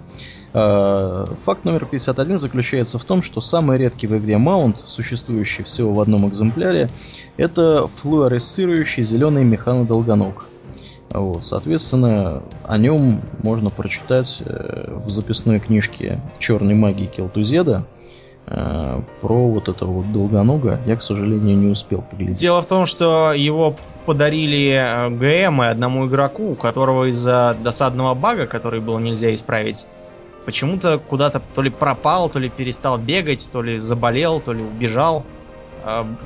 А, 0.54 1.26
факт 1.44 1.66
номер 1.66 1.86
51 1.86 2.38
заключается 2.38 2.98
в 2.98 3.04
том, 3.04 3.22
что 3.22 3.42
самый 3.42 3.78
редкий 3.78 4.08
в 4.08 4.18
игре 4.18 4.38
маунт, 4.38 4.78
существующий 4.86 5.64
всего 5.64 5.94
в 5.94 6.00
одном 6.00 6.30
экземпляре, 6.30 6.90
это 7.36 7.88
флуоресцирующий 7.88 9.04
зеленый 9.04 9.44
механодолгоног. 9.44 10.46
Вот, 11.10 11.46
соответственно, 11.46 12.42
о 12.64 12.78
нем 12.78 13.22
можно 13.44 13.70
прочитать 13.70 14.42
э, 14.46 15.00
в 15.06 15.10
записной 15.10 15.60
книжке 15.60 16.22
Черной 16.40 16.76
магии 16.76 17.06
Келтузеда. 17.06 17.86
Э, 18.48 19.02
про 19.22 19.48
вот 19.48 19.70
этого 19.70 19.92
вот 19.92 20.12
долгонога 20.12 20.80
я, 20.86 20.96
к 20.96 21.02
сожалению, 21.02 21.58
не 21.58 21.68
успел 21.68 22.02
поглядеть. 22.02 22.38
Дело 22.38 22.62
в 22.62 22.68
том, 22.68 22.86
что 22.86 23.34
его 23.34 23.76
подарили 24.06 24.70
э, 24.70 25.10
ГМ 25.10 25.62
одному 25.62 26.08
игроку, 26.08 26.52
у 26.52 26.56
которого 26.56 27.06
из-за 27.10 27.58
досадного 27.64 28.14
бага, 28.14 28.46
который 28.46 28.82
было 28.82 29.00
нельзя 29.00 29.34
исправить, 29.34 29.88
почему-то 30.46 31.00
куда-то 31.00 31.42
то 31.56 31.62
ли 31.64 31.72
пропал, 31.72 32.30
то 32.30 32.38
ли 32.38 32.50
перестал 32.50 33.00
бегать, 33.00 33.50
то 33.52 33.64
ли 33.64 33.80
заболел, 33.80 34.40
то 34.40 34.54
ли 34.54 34.62
убежал. 34.62 35.26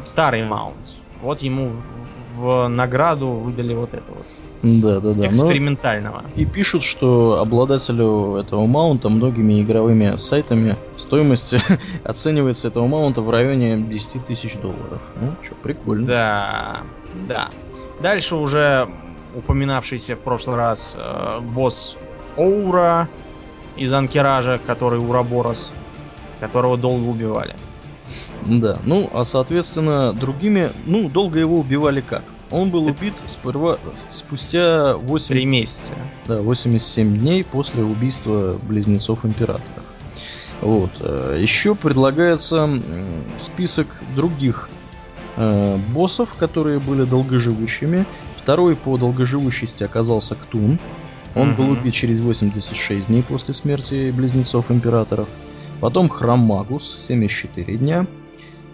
Старый 0.05 0.45
маунт. 0.45 0.77
Вот 1.21 1.41
ему 1.41 1.73
в 2.38 2.69
награду 2.69 3.27
выдали 3.27 3.73
вот 3.73 3.93
это 3.93 4.10
вот. 4.10 4.25
Да, 4.62 5.00
да, 5.00 5.13
да. 5.13 5.28
Экспериментального. 5.28 6.24
Но 6.24 6.41
и 6.41 6.45
пишут, 6.45 6.84
что 6.84 7.39
обладателю 7.39 8.36
этого 8.36 8.65
маунта 8.65 9.08
многими 9.08 9.62
игровыми 9.62 10.17
сайтами 10.17 10.76
стоимость 10.98 11.56
оценивается 12.04 12.67
этого 12.67 12.88
маунта 12.88 13.22
в 13.22 13.30
районе 13.30 13.80
10 13.80 14.26
тысяч 14.26 14.58
долларов. 14.58 15.02
Ну, 15.22 15.36
что, 15.41 15.56
прикольно. 15.56 16.06
Да, 16.06 16.82
да. 17.28 17.50
Дальше 18.02 18.36
уже 18.36 18.89
упоминавшийся 19.34 20.15
в 20.15 20.19
прошлый 20.19 20.58
раз 20.58 20.95
э, 20.98 21.39
босс 21.39 21.95
Оура 22.36 23.08
из 23.78 23.93
Анкеража, 23.93 24.60
который 24.65 25.00
Ураборос, 25.00 25.72
которого 26.39 26.78
долго 26.78 27.08
убивали. 27.08 27.56
Да, 28.45 28.80
ну, 28.84 29.10
а 29.13 29.24
соответственно, 29.24 30.13
другими, 30.13 30.69
ну, 30.86 31.10
долго 31.10 31.39
его 31.39 31.60
убивали 31.60 32.02
как? 32.02 32.24
Он 32.52 32.72
был 32.72 32.86
убит 32.86 33.14
сперва, 33.28 33.78
спустя 34.08 34.96
80, 34.96 35.28
3 35.30 35.46
месяца. 35.46 35.94
Да, 36.28 36.42
87 36.42 37.18
дней 37.18 37.44
после 37.44 37.84
убийства 37.84 38.60
близнецов 38.64 39.24
императора. 39.24 39.84
Вот. 40.62 40.90
Э, 41.00 41.38
Еще 41.40 41.76
предлагается 41.76 42.70
список 43.38 43.88
других 44.16 44.70
э, 45.38 45.78
боссов, 45.94 46.34
которые 46.36 46.80
были 46.80 47.04
долгоживущими. 47.04 48.06
Второй 48.38 48.76
по 48.76 48.98
долгоживущести 48.98 49.84
оказался 49.84 50.36
Ктун. 50.36 50.80
Он 51.36 51.52
mm-hmm. 51.52 51.56
был 51.56 51.70
убит 51.70 51.94
через 51.94 52.20
86 52.20 53.08
дней 53.08 53.22
после 53.22 53.54
смерти 53.54 54.12
близнецов 54.12 54.72
императоров. 54.72 55.28
Потом 55.80 56.10
Храм 56.10 56.40
Магус, 56.40 56.96
74 56.98 57.78
дня 57.78 58.08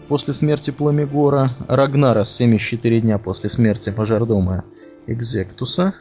после 0.07 0.33
смерти 0.33 0.71
Пламегора, 0.71 1.51
Рагнара 1.67 2.23
74 2.23 3.01
дня 3.01 3.17
после 3.17 3.49
смерти 3.49 3.93
мажордома 3.95 4.63
Экзектуса, 5.07 5.93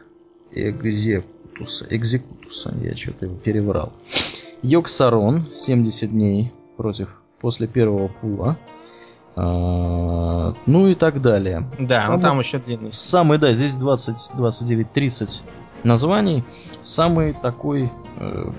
Экзекутуса, 0.51 1.85
Экзекутуса, 1.89 2.73
я 2.81 2.95
что-то 2.95 3.25
его 3.25 3.35
переврал. 3.35 3.93
Йоксарон 4.61 5.47
70 5.53 6.11
дней 6.11 6.51
против 6.77 7.21
после 7.39 7.67
первого 7.67 8.07
пула. 8.07 8.57
А, 9.35 10.53
ну 10.65 10.87
и 10.87 10.95
так 10.95 11.21
далее. 11.21 11.69
Да, 11.79 12.01
самый, 12.01 12.15
ну 12.15 12.21
там 12.21 12.39
еще 12.39 12.57
длинный. 12.59 12.91
Самый, 12.91 13.37
да, 13.37 13.53
здесь 13.53 13.75
20, 13.75 14.31
29, 14.35 14.93
30 14.93 15.43
названий. 15.83 16.43
Самый 16.81 17.33
такой 17.33 17.91
э, 18.17 18.51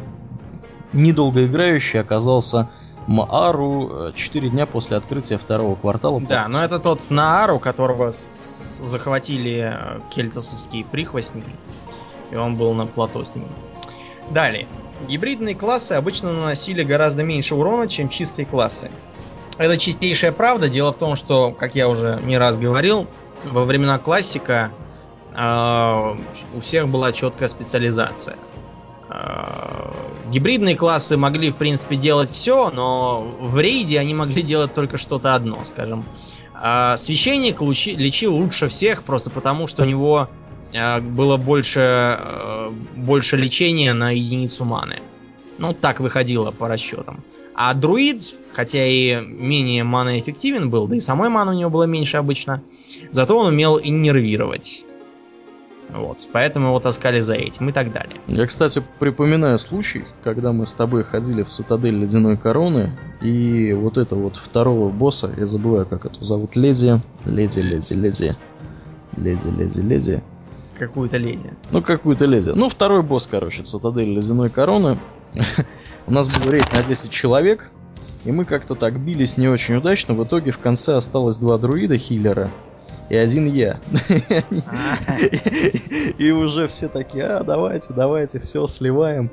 недолгоиграющий 0.92 2.00
оказался 2.00 2.68
Маару 3.06 4.12
4 4.14 4.46
э, 4.46 4.50
дня 4.50 4.66
после 4.66 4.96
открытия 4.96 5.38
второго 5.38 5.76
квартала. 5.76 6.20
Да, 6.20 6.48
но 6.48 6.62
это 6.62 6.78
тот 6.80 7.08
Наару, 7.08 7.60
которого 7.60 8.10
захватили 8.10 9.72
э, 9.74 10.00
кельтосовские 10.10 10.84
прихвостники, 10.84 11.50
и 12.32 12.36
он 12.36 12.56
был 12.56 12.74
на 12.74 12.86
плато 12.86 13.24
с 13.24 13.36
ним. 13.36 13.48
Далее. 14.30 14.66
Гибридные 15.06 15.54
классы 15.54 15.92
обычно 15.92 16.32
наносили 16.32 16.82
гораздо 16.82 17.22
меньше 17.22 17.54
урона, 17.54 17.86
чем 17.86 18.08
чистые 18.08 18.46
классы. 18.46 18.90
Это 19.58 19.78
чистейшая 19.78 20.32
правда. 20.32 20.68
Дело 20.68 20.92
в 20.92 20.96
том, 20.96 21.16
что, 21.16 21.52
как 21.52 21.76
я 21.76 21.88
уже 21.88 22.20
не 22.24 22.36
раз 22.38 22.56
говорил, 22.56 23.06
во 23.44 23.64
времена 23.64 23.98
классика 23.98 24.72
э, 25.32 26.16
у 26.54 26.60
всех 26.60 26.88
была 26.88 27.12
четкая 27.12 27.48
специализация. 27.48 28.36
Э, 29.16 29.92
гибридные 30.30 30.76
классы 30.76 31.16
могли, 31.16 31.50
в 31.50 31.56
принципе, 31.56 31.96
делать 31.96 32.30
все, 32.30 32.70
но 32.70 33.22
в 33.40 33.58
рейде 33.58 33.98
они 33.98 34.14
могли 34.14 34.42
делать 34.42 34.74
только 34.74 34.98
что-то 34.98 35.34
одно, 35.34 35.64
скажем. 35.64 36.04
А 36.54 36.96
священник 36.96 37.60
лечил 37.60 38.34
лучше 38.34 38.68
всех, 38.68 39.02
просто 39.02 39.30
потому 39.30 39.66
что 39.66 39.84
у 39.84 39.86
него 39.86 40.28
э, 40.72 41.00
было 41.00 41.36
больше, 41.36 42.18
э, 42.20 42.70
больше 42.96 43.36
лечения 43.36 43.94
на 43.94 44.10
единицу 44.10 44.64
маны. 44.64 44.96
Ну, 45.58 45.72
так 45.72 46.00
выходило 46.00 46.50
по 46.50 46.68
расчетам. 46.68 47.22
А 47.54 47.72
друид, 47.72 48.20
хотя 48.52 48.86
и 48.86 49.16
менее 49.16 49.82
маноэффективен 49.82 50.68
был, 50.68 50.86
да 50.88 50.96
и 50.96 51.00
самой 51.00 51.30
маны 51.30 51.52
у 51.52 51.58
него 51.58 51.70
было 51.70 51.84
меньше 51.84 52.18
обычно, 52.18 52.62
зато 53.12 53.38
он 53.38 53.46
умел 53.46 53.80
иннервировать. 53.82 54.85
Вот, 55.88 56.26
поэтому 56.32 56.68
его 56.68 56.78
таскали 56.78 57.20
за 57.20 57.34
этим 57.34 57.68
и 57.68 57.72
так 57.72 57.92
далее. 57.92 58.20
Я, 58.26 58.46
кстати, 58.46 58.82
припоминаю 58.98 59.58
случай, 59.58 60.04
когда 60.22 60.52
мы 60.52 60.66
с 60.66 60.74
тобой 60.74 61.04
ходили 61.04 61.42
в 61.42 61.48
цитадель 61.48 61.94
Ледяной 61.94 62.36
Короны, 62.36 62.92
и 63.22 63.72
вот 63.72 63.96
это 63.96 64.14
вот 64.14 64.36
второго 64.36 64.90
босса, 64.90 65.32
я 65.36 65.46
забываю, 65.46 65.86
как 65.86 66.06
это 66.06 66.22
зовут, 66.24 66.56
Леди, 66.56 67.00
Леди, 67.24 67.60
Леди, 67.60 67.94
Леди, 67.94 68.36
Леди, 69.16 69.48
Леди, 69.48 69.80
Леди. 69.80 70.22
Какую-то 70.78 71.16
леди. 71.16 71.50
Ну, 71.70 71.80
какую-то 71.80 72.26
леди. 72.26 72.50
Ну, 72.50 72.68
второй 72.68 73.02
босс, 73.02 73.26
короче, 73.26 73.62
цитадель 73.62 74.14
Ледяной 74.14 74.50
Короны. 74.50 74.98
У 76.06 76.10
нас 76.12 76.28
был 76.28 76.50
рейд 76.50 76.70
на 76.72 76.82
10 76.82 77.10
человек, 77.10 77.70
и 78.24 78.32
мы 78.32 78.44
как-то 78.44 78.74
так 78.74 78.98
бились 78.98 79.38
не 79.38 79.48
очень 79.48 79.76
удачно. 79.76 80.14
В 80.14 80.24
итоге 80.24 80.50
в 80.50 80.58
конце 80.58 80.96
осталось 80.96 81.38
два 81.38 81.56
друида 81.56 81.96
хиллера 81.96 82.50
и 83.08 83.16
один 83.16 83.46
я. 83.46 83.78
И 86.18 86.30
уже 86.30 86.66
все 86.66 86.88
такие, 86.88 87.24
а, 87.24 87.44
давайте, 87.44 87.92
давайте, 87.92 88.40
все, 88.40 88.66
сливаем. 88.66 89.30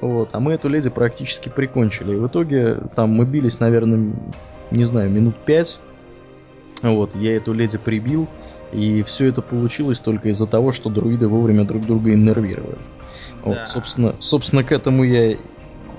Вот, 0.00 0.30
а 0.32 0.40
мы 0.40 0.52
эту 0.52 0.68
леди 0.68 0.90
практически 0.90 1.48
прикончили. 1.48 2.14
И 2.14 2.16
в 2.16 2.26
итоге 2.26 2.80
там 2.94 3.10
мы 3.10 3.24
бились, 3.24 3.60
наверное, 3.60 4.12
не 4.70 4.84
знаю, 4.84 5.10
минут 5.10 5.36
пять. 5.44 5.80
Вот, 6.82 7.14
я 7.14 7.36
эту 7.36 7.54
леди 7.54 7.78
прибил, 7.78 8.28
и 8.72 9.02
все 9.04 9.28
это 9.28 9.40
получилось 9.40 10.00
только 10.00 10.28
из-за 10.28 10.46
того, 10.46 10.72
что 10.72 10.90
друиды 10.90 11.28
вовремя 11.28 11.64
друг 11.64 11.86
друга 11.86 12.12
иннервировали. 12.12 12.76
Да. 12.76 13.50
Вот, 13.50 13.68
собственно, 13.68 14.16
собственно, 14.18 14.64
к 14.64 14.72
этому 14.72 15.04
я 15.04 15.36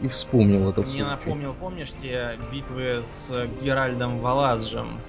и 0.01 0.07
вспомнил 0.07 0.69
этот 0.69 0.85
Мне 0.85 0.85
случай. 0.85 1.09
напомнил, 1.09 1.55
помнишь 1.59 1.91
те 1.93 2.37
битвы 2.51 3.01
с 3.03 3.33
Геральдом 3.63 4.19
Валазжем? 4.19 4.99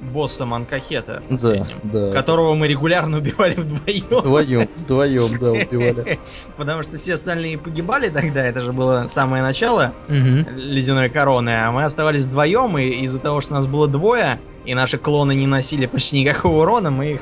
Боссом 0.00 0.54
Анкахета, 0.54 1.22
да, 1.30 1.66
да. 1.82 2.12
которого 2.12 2.54
мы 2.54 2.68
регулярно 2.68 3.18
убивали 3.18 3.54
вдвоем. 3.54 4.04
Вдвоем, 4.10 4.68
вдвоем, 4.76 5.38
да, 5.38 5.52
убивали. 5.52 6.18
Потому 6.56 6.82
что 6.82 6.96
все 6.98 7.14
остальные 7.14 7.58
погибали 7.58 8.08
тогда, 8.08 8.44
это 8.44 8.60
же 8.62 8.72
было 8.72 9.06
самое 9.08 9.42
начало 9.42 9.94
угу. 10.08 10.50
ледяной 10.56 11.08
короны, 11.08 11.50
а 11.50 11.72
мы 11.72 11.82
оставались 11.82 12.26
вдвоем, 12.26 12.76
и 12.78 13.04
из-за 13.04 13.18
того, 13.18 13.40
что 13.40 13.54
нас 13.54 13.66
было 13.66 13.88
двое, 13.88 14.38
и 14.64 14.74
наши 14.74 14.98
клоны 14.98 15.34
не 15.34 15.46
носили 15.46 15.86
почти 15.86 16.20
никакого 16.20 16.62
урона, 16.62 16.90
мы 16.90 17.12
их. 17.12 17.20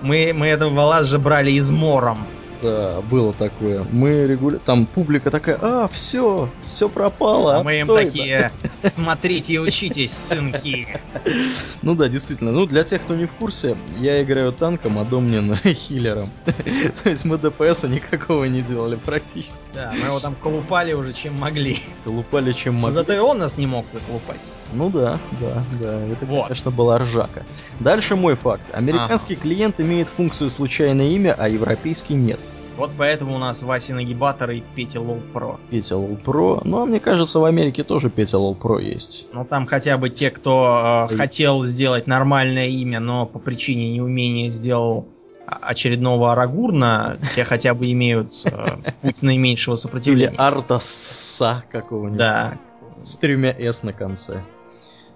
Мы, 0.00 0.32
мы 0.34 0.46
этого 0.46 0.72
валаз 0.72 1.06
же 1.06 1.18
брали 1.18 1.50
измором. 1.52 2.18
Да, 2.62 3.00
было 3.02 3.32
такое. 3.32 3.84
Мы 3.92 4.26
регулярно... 4.26 4.60
Там 4.64 4.86
публика 4.86 5.30
такая, 5.30 5.58
а, 5.60 5.88
все, 5.88 6.50
все 6.64 6.88
пропало, 6.88 7.56
А 7.56 7.62
мы 7.62 7.74
им 7.76 7.86
такие, 7.86 8.50
смотрите 8.82 9.54
и 9.54 9.58
учитесь, 9.58 10.12
сынки. 10.12 10.88
Ну 11.82 11.94
да, 11.94 12.08
действительно. 12.08 12.52
Ну, 12.52 12.66
для 12.66 12.84
тех, 12.84 13.02
кто 13.02 13.14
не 13.14 13.26
в 13.26 13.34
курсе, 13.34 13.76
я 13.98 14.22
играю 14.22 14.52
танком, 14.52 14.98
а 14.98 15.04
Домнин 15.04 15.54
хиллером. 15.64 16.28
То 17.02 17.08
есть 17.08 17.24
мы 17.24 17.38
ДПСа 17.38 17.88
никакого 17.88 18.44
не 18.44 18.60
делали 18.60 18.96
практически. 18.96 19.64
Да, 19.74 19.92
мы 20.00 20.08
его 20.08 20.20
там 20.20 20.34
колупали 20.34 20.92
уже 20.92 21.12
чем 21.12 21.34
могли. 21.38 21.80
Колупали 22.04 22.52
чем 22.52 22.74
могли. 22.74 22.94
Зато 22.94 23.14
и 23.14 23.18
он 23.18 23.38
нас 23.38 23.58
не 23.58 23.66
мог 23.66 23.88
заколупать. 23.88 24.40
Ну 24.72 24.90
да, 24.90 25.18
да, 25.40 25.62
да. 25.80 26.00
Это, 26.06 26.26
вот. 26.26 26.44
конечно, 26.44 26.70
была 26.70 26.98
ржака. 26.98 27.42
Дальше 27.80 28.16
мой 28.16 28.34
факт. 28.34 28.62
Американский 28.72 29.34
ага. 29.34 29.42
клиент 29.42 29.80
имеет 29.80 30.08
функцию 30.08 30.50
случайное 30.50 31.08
имя, 31.10 31.34
а 31.38 31.48
европейский 31.48 32.14
нет. 32.14 32.38
Вот 32.78 32.92
поэтому 32.96 33.34
у 33.34 33.38
нас 33.38 33.64
Вася 33.64 33.92
Нагибатор 33.94 34.52
и 34.52 34.62
Петя 34.76 35.00
Лол 35.00 35.18
Про. 35.32 35.58
Петя 35.68 35.96
Лол 35.96 36.16
Про. 36.16 36.62
Ну, 36.64 36.80
а 36.80 36.86
мне 36.86 37.00
кажется, 37.00 37.40
в 37.40 37.44
Америке 37.44 37.82
тоже 37.82 38.08
Петя 38.08 38.38
Лол 38.38 38.54
Про 38.54 38.78
есть. 38.78 39.26
Ну, 39.32 39.44
там 39.44 39.66
хотя 39.66 39.98
бы 39.98 40.10
те, 40.10 40.30
кто 40.30 41.08
э, 41.10 41.16
хотел 41.16 41.64
сделать 41.64 42.06
нормальное 42.06 42.68
имя, 42.68 43.00
но 43.00 43.26
по 43.26 43.40
причине 43.40 43.92
неумения 43.92 44.48
сделал 44.48 45.08
очередного 45.44 46.30
Арагурна, 46.30 47.18
те 47.34 47.42
хотя 47.42 47.74
бы 47.74 47.90
имеют 47.90 48.32
э, 48.44 48.76
путь 49.02 49.22
наименьшего 49.22 49.74
сопротивления. 49.74 50.30
Или 50.30 50.36
Артаса 50.36 51.64
какого-нибудь. 51.72 52.18
Да. 52.18 52.58
С 53.02 53.16
тремя 53.16 53.50
S 53.58 53.82
на 53.82 53.92
конце. 53.92 54.42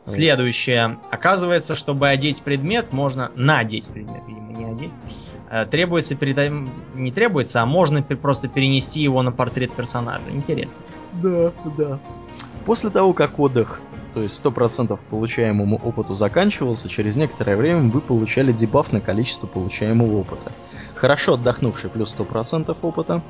Следующее. 0.04 0.98
Оказывается, 1.10 1.76
чтобы 1.76 2.08
одеть 2.08 2.42
предмет, 2.42 2.92
можно 2.92 3.30
надеть 3.36 3.88
предмет, 3.88 4.22
видимо, 4.26 4.52
не 4.52 4.64
одеть. 4.64 4.94
Э, 5.50 5.64
требуется 5.64 6.16
перед... 6.16 6.36
Не 6.94 7.12
требуется, 7.12 7.62
а 7.62 7.66
можно 7.66 8.02
просто 8.02 8.48
перенести 8.48 9.00
его 9.00 9.22
на 9.22 9.30
портрет 9.30 9.72
персонажа. 9.72 10.28
Интересно. 10.30 10.82
Да, 11.22 11.52
да. 11.78 12.00
После 12.64 12.90
того, 12.90 13.12
как 13.12 13.38
отдых, 13.38 13.80
то 14.14 14.22
есть 14.22 14.42
100% 14.44 14.98
получаемому 15.10 15.76
опыту 15.76 16.14
заканчивался, 16.14 16.88
через 16.88 17.16
некоторое 17.16 17.56
время 17.56 17.90
вы 17.90 18.00
получали 18.00 18.52
дебаф 18.52 18.92
на 18.92 19.00
количество 19.00 19.46
получаемого 19.46 20.20
опыта. 20.20 20.52
Хорошо 20.94 21.34
отдохнувший 21.34 21.90
плюс 21.90 22.14
100% 22.16 22.76
опыта, 22.82 23.22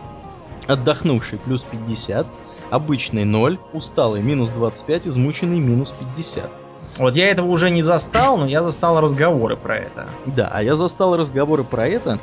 отдохнувший 0.67 1.39
плюс 1.39 1.65
50, 1.65 2.27
обычный 2.73 3.27
0, 3.27 3.59
усталый 3.75 4.23
минус 4.23 4.49
25, 4.51 5.09
измученный 5.09 5.61
минус 5.61 5.93
50. 6.17 6.51
Вот 6.99 7.17
я 7.17 7.29
этого 7.29 7.49
уже 7.49 7.69
не 7.71 7.83
застал, 7.83 8.39
но 8.39 8.47
я 8.47 8.63
застал 8.63 8.99
разговоры 9.01 9.57
про 9.57 9.77
это. 9.77 10.09
Да, 10.25 10.49
а 10.51 10.63
я 10.63 10.75
застал 10.75 11.17
разговоры 11.17 11.65
про 11.65 11.87
это. 11.87 12.19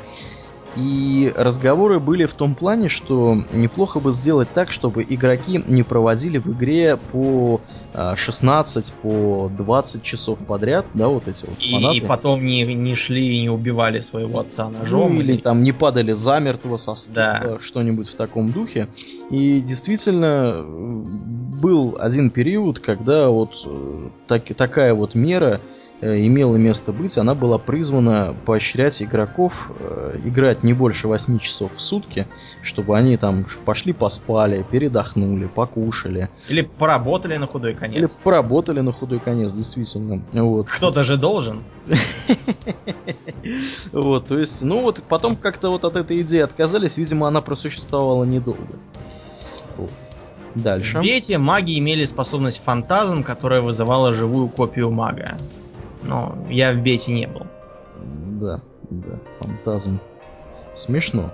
И 0.74 1.32
разговоры 1.36 1.98
были 1.98 2.26
в 2.26 2.34
том 2.34 2.54
плане, 2.54 2.88
что 2.88 3.36
неплохо 3.50 3.98
бы 3.98 4.12
сделать 4.12 4.52
так, 4.52 4.70
чтобы 4.70 5.04
игроки 5.08 5.62
не 5.66 5.82
проводили 5.82 6.38
в 6.38 6.48
игре 6.52 6.96
по 6.96 7.60
16, 8.14 8.90
а, 8.90 9.02
по 9.02 9.50
20 9.56 10.02
часов 10.02 10.46
подряд, 10.46 10.90
да, 10.94 11.08
вот 11.08 11.26
эти 11.26 11.44
вот 11.44 11.60
фанаты. 11.60 11.96
И, 11.96 12.00
и 12.00 12.06
потом 12.06 12.44
не, 12.44 12.62
не 12.62 12.94
шли 12.94 13.38
и 13.38 13.40
не 13.42 13.50
убивали 13.50 13.98
своего 14.00 14.38
отца 14.38 14.70
ножом. 14.70 15.14
Ну, 15.14 15.20
или, 15.20 15.32
или 15.32 15.40
там 15.40 15.62
не 15.62 15.72
падали 15.72 16.12
замертво 16.12 16.76
со 16.76 16.94
да. 17.12 17.58
что-нибудь 17.60 18.08
в 18.08 18.14
таком 18.14 18.52
духе. 18.52 18.88
И 19.30 19.60
действительно 19.60 20.64
был 20.64 21.96
один 21.98 22.30
период, 22.30 22.78
когда 22.78 23.28
вот 23.28 23.54
э, 23.66 24.08
так, 24.26 24.44
такая 24.56 24.94
вот 24.94 25.14
мера 25.14 25.60
Э, 25.60 25.79
имела 26.00 26.56
место 26.56 26.92
быть, 26.92 27.18
она 27.18 27.34
была 27.34 27.58
призвана 27.58 28.34
поощрять 28.46 29.02
игроков 29.02 29.70
э, 29.78 30.18
играть 30.24 30.62
не 30.62 30.72
больше 30.72 31.08
8 31.08 31.38
часов 31.38 31.74
в 31.74 31.80
сутки, 31.80 32.26
чтобы 32.62 32.96
они 32.96 33.16
там 33.16 33.44
пошли 33.64 33.92
поспали, 33.92 34.64
передохнули, 34.70 35.46
покушали. 35.46 36.30
Или 36.48 36.62
поработали 36.62 37.36
на 37.36 37.46
худой 37.46 37.74
конец. 37.74 37.98
Или 37.98 38.08
поработали 38.22 38.80
на 38.80 38.92
худой 38.92 39.20
конец, 39.20 39.52
действительно. 39.52 40.22
Вот. 40.32 40.68
Кто-то 40.68 41.02
же 41.02 41.16
должен. 41.16 41.62
Вот, 43.92 44.26
то 44.26 44.38
есть, 44.38 44.62
ну 44.62 44.82
вот 44.82 45.02
потом 45.08 45.34
как-то 45.34 45.70
вот 45.70 45.84
от 45.84 45.96
этой 45.96 46.20
идеи 46.20 46.40
отказались, 46.40 46.98
видимо, 46.98 47.26
она 47.26 47.40
просуществовала 47.40 48.24
недолго. 48.24 48.78
Дальше. 50.54 51.00
Бете 51.00 51.38
маги 51.38 51.78
имели 51.78 52.04
способность 52.04 52.62
фантазм, 52.62 53.22
которая 53.22 53.62
вызывала 53.62 54.12
живую 54.12 54.48
копию 54.48 54.90
мага 54.90 55.38
но 56.02 56.38
я 56.48 56.72
в 56.72 56.78
бете 56.78 57.12
не 57.12 57.26
был. 57.26 57.46
Да, 58.40 58.60
да, 58.90 59.18
фантазм. 59.40 60.00
Смешно. 60.74 61.32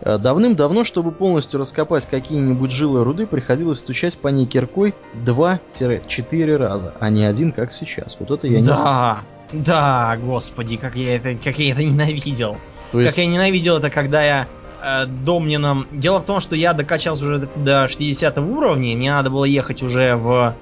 Э, 0.00 0.18
давным-давно, 0.18 0.84
чтобы 0.84 1.12
полностью 1.12 1.60
раскопать 1.60 2.06
какие-нибудь 2.06 2.70
жилы 2.70 3.04
руды, 3.04 3.26
приходилось 3.26 3.78
стучать 3.78 4.18
по 4.18 4.28
ней 4.28 4.46
киркой 4.46 4.94
2-4 5.24 6.56
раза, 6.56 6.94
а 7.00 7.10
не 7.10 7.24
один, 7.24 7.52
как 7.52 7.72
сейчас. 7.72 8.16
Вот 8.18 8.30
это 8.30 8.46
я 8.46 8.60
не 8.60 8.66
Да, 8.66 9.20
да, 9.52 10.18
господи, 10.20 10.76
как 10.76 10.96
я 10.96 11.16
это, 11.16 11.36
как 11.42 11.58
я 11.58 11.72
это 11.72 11.84
ненавидел. 11.84 12.56
То 12.92 13.00
есть... 13.00 13.14
Как 13.14 13.24
я 13.24 13.30
ненавидел 13.30 13.78
это, 13.78 13.90
когда 13.90 14.22
я 14.22 14.46
э, 14.82 15.06
Домнином... 15.06 15.86
Дело 15.92 16.20
в 16.20 16.24
том, 16.24 16.40
что 16.40 16.56
я 16.56 16.72
докачался 16.72 17.24
уже 17.24 17.48
до 17.56 17.88
60 17.88 18.38
уровня, 18.38 18.96
мне 18.96 19.10
надо 19.10 19.30
было 19.30 19.44
ехать 19.44 19.82
уже 19.82 20.16
в 20.16 20.54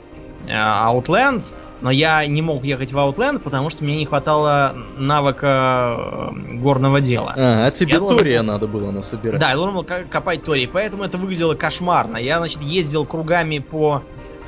э, 0.46 0.52
Outland, 0.52 1.54
но 1.82 1.90
я 1.90 2.24
не 2.26 2.42
мог 2.42 2.64
ехать 2.64 2.92
в 2.92 2.96
Outland, 2.96 3.40
потому 3.40 3.68
что 3.68 3.84
мне 3.84 3.96
не 3.96 4.06
хватало 4.06 4.74
навыка 4.96 6.30
э, 6.32 6.56
горного 6.58 7.00
дела. 7.00 7.34
А, 7.36 7.66
а 7.66 7.70
тебе 7.72 7.94
я 7.94 7.98
Тория 7.98 8.38
должен... 8.38 8.46
надо 8.46 8.66
было 8.68 8.90
насобирать. 8.92 9.40
Да, 9.40 9.50
я 9.50 9.56
должен 9.56 9.74
был 9.74 9.84
копать 9.84 10.44
Тории, 10.44 10.66
поэтому 10.72 11.02
это 11.02 11.18
выглядело 11.18 11.54
кошмарно. 11.54 12.16
Я, 12.16 12.38
значит, 12.38 12.62
ездил 12.62 13.04
кругами 13.04 13.58
по 13.58 14.02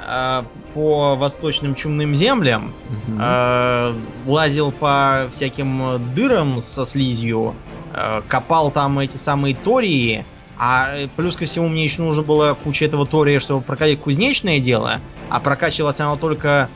э, 0.07 0.43
по 0.75 1.17
восточным 1.17 1.75
чумным 1.75 2.15
землям, 2.15 2.73
угу. 3.09 3.19
э, 3.21 3.95
лазил 4.27 4.71
по 4.71 5.29
всяким 5.33 6.01
дырам 6.15 6.63
со 6.63 6.85
слизью, 6.85 7.55
э, 7.93 8.23
копал 8.29 8.71
там 8.71 9.01
эти 9.01 9.17
самые 9.17 9.57
тории, 9.57 10.25
а 10.57 10.95
плюс 11.17 11.35
ко 11.37 11.47
всему 11.47 11.69
мне 11.69 11.83
еще 11.83 12.03
нужно 12.03 12.23
было 12.23 12.57
куча 12.63 12.85
этого 12.85 13.07
тория, 13.07 13.41
чтобы 13.41 13.61
прокачать 13.61 13.99
кузнечное 13.99 14.61
дело, 14.61 15.01
а 15.31 15.41
прокачивалось 15.41 15.99
оно 16.01 16.17
только 16.17 16.69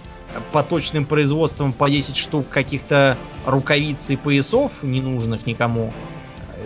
поточным 0.53 1.07
производством 1.07 1.73
по 1.73 1.88
10 1.88 2.17
штук 2.17 2.49
каких-то 2.49 3.17
рукавиц 3.47 4.11
и 4.11 4.17
поясов, 4.17 4.73
ненужных 4.83 5.47
никому. 5.47 5.93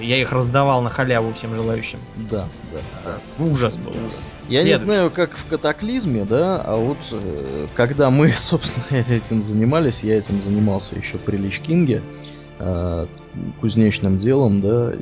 Я 0.01 0.17
их 0.17 0.33
раздавал 0.33 0.83
на 0.83 0.91
халяву 0.91 1.33
всем 1.35 1.55
желающим. 1.55 2.01
Да, 2.17 2.49
да. 2.73 2.79
да. 3.05 3.45
Ужас 3.45 3.77
был, 3.77 3.91
ужас. 3.91 4.33
Я 4.49 4.63
Следующий. 4.63 4.71
не 4.71 4.79
знаю, 4.79 5.11
как 5.11 5.37
в 5.37 5.47
катаклизме, 5.47 6.25
да, 6.25 6.61
а 6.61 6.77
вот 6.77 6.99
э, 7.13 7.67
когда 7.75 8.11
мы, 8.11 8.33
собственно, 8.37 8.99
этим 9.09 9.43
занимались, 9.43 10.03
я 10.03 10.17
этим 10.19 10.41
занимался 10.41 10.97
еще 10.97 11.19
при 11.19 11.37
Лич 11.37 11.61
Кинге, 11.61 12.03
э, 12.59 13.07
кузнечным 13.61 14.19
делом, 14.19 14.61
да, 14.61 14.93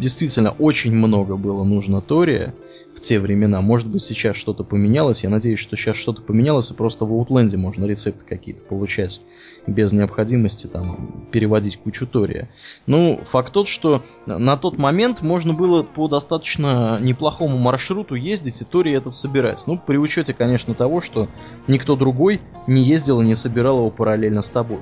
действительно 0.00 0.50
очень 0.50 0.94
много 0.94 1.36
было 1.36 1.64
нужно 1.64 2.00
Тория 2.00 2.54
в 2.94 3.00
те 3.00 3.18
времена. 3.18 3.60
Может 3.60 3.88
быть, 3.88 4.02
сейчас 4.02 4.36
что-то 4.36 4.64
поменялось. 4.64 5.24
Я 5.24 5.30
надеюсь, 5.30 5.58
что 5.58 5.76
сейчас 5.76 5.96
что-то 5.96 6.22
поменялось, 6.22 6.70
и 6.70 6.74
просто 6.74 7.04
в 7.04 7.12
Outland 7.12 7.56
можно 7.56 7.86
рецепты 7.86 8.24
какие-то 8.24 8.62
получать 8.62 9.22
без 9.66 9.92
необходимости 9.92 10.66
там 10.66 11.26
переводить 11.30 11.76
кучу 11.78 12.06
Тория. 12.06 12.48
Ну, 12.86 13.20
факт 13.24 13.52
тот, 13.52 13.68
что 13.68 14.02
на 14.26 14.56
тот 14.56 14.78
момент 14.78 15.22
можно 15.22 15.52
было 15.52 15.82
по 15.82 16.08
достаточно 16.08 16.98
неплохому 17.00 17.58
маршруту 17.58 18.14
ездить 18.14 18.60
и 18.60 18.64
Торий 18.64 18.94
этот 18.94 19.14
собирать. 19.14 19.64
Ну, 19.66 19.78
при 19.78 19.96
учете, 19.96 20.34
конечно, 20.34 20.74
того, 20.74 21.00
что 21.00 21.28
никто 21.66 21.96
другой 21.96 22.40
не 22.66 22.82
ездил 22.82 23.20
и 23.20 23.26
не 23.26 23.34
собирал 23.34 23.78
его 23.78 23.90
параллельно 23.90 24.42
с 24.42 24.50
тобой. 24.50 24.80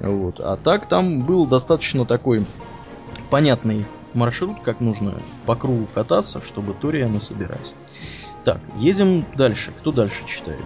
Вот. 0.00 0.40
А 0.40 0.56
так 0.56 0.86
там 0.86 1.22
был 1.22 1.46
достаточно 1.46 2.04
такой 2.04 2.44
понятный 3.30 3.86
маршрут, 4.14 4.58
как 4.64 4.80
нужно 4.80 5.20
по 5.44 5.56
кругу 5.56 5.86
кататься, 5.94 6.42
чтобы 6.42 6.74
Тория 6.74 7.08
насобирать. 7.08 7.74
Так, 8.44 8.60
едем 8.78 9.24
дальше. 9.36 9.72
Кто 9.78 9.92
дальше 9.92 10.24
читает? 10.26 10.64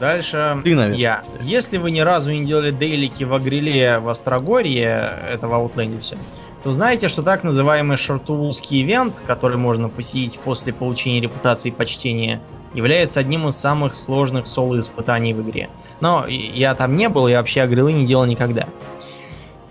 Дальше 0.00 0.60
Ты, 0.64 0.74
наверное, 0.74 0.98
я. 0.98 1.22
Читаешь. 1.24 1.46
Если 1.46 1.78
вы 1.78 1.90
ни 1.90 2.00
разу 2.00 2.32
не 2.32 2.44
делали 2.44 2.70
дейлики 2.70 3.24
в 3.24 3.32
Агриле 3.32 3.98
в 4.00 4.08
Острогорье, 4.08 5.18
это 5.32 5.48
в 5.48 5.54
Аутлендисе, 5.54 6.18
то 6.64 6.72
знаете, 6.72 7.08
что 7.08 7.22
так 7.22 7.44
называемый 7.44 7.98
шартувулский 7.98 8.82
ивент, 8.82 9.22
который 9.26 9.58
можно 9.58 9.90
посетить 9.90 10.40
после 10.40 10.72
получения 10.72 11.20
репутации 11.20 11.68
и 11.68 11.72
почтения, 11.72 12.40
является 12.72 13.20
одним 13.20 13.46
из 13.48 13.56
самых 13.56 13.94
сложных 13.94 14.46
соло-испытаний 14.46 15.34
в 15.34 15.42
игре. 15.42 15.68
Но 16.00 16.26
я 16.26 16.74
там 16.74 16.96
не 16.96 17.10
был, 17.10 17.28
я 17.28 17.38
вообще 17.38 17.60
Агрилы 17.60 17.92
не 17.92 18.06
делал 18.06 18.24
никогда 18.24 18.66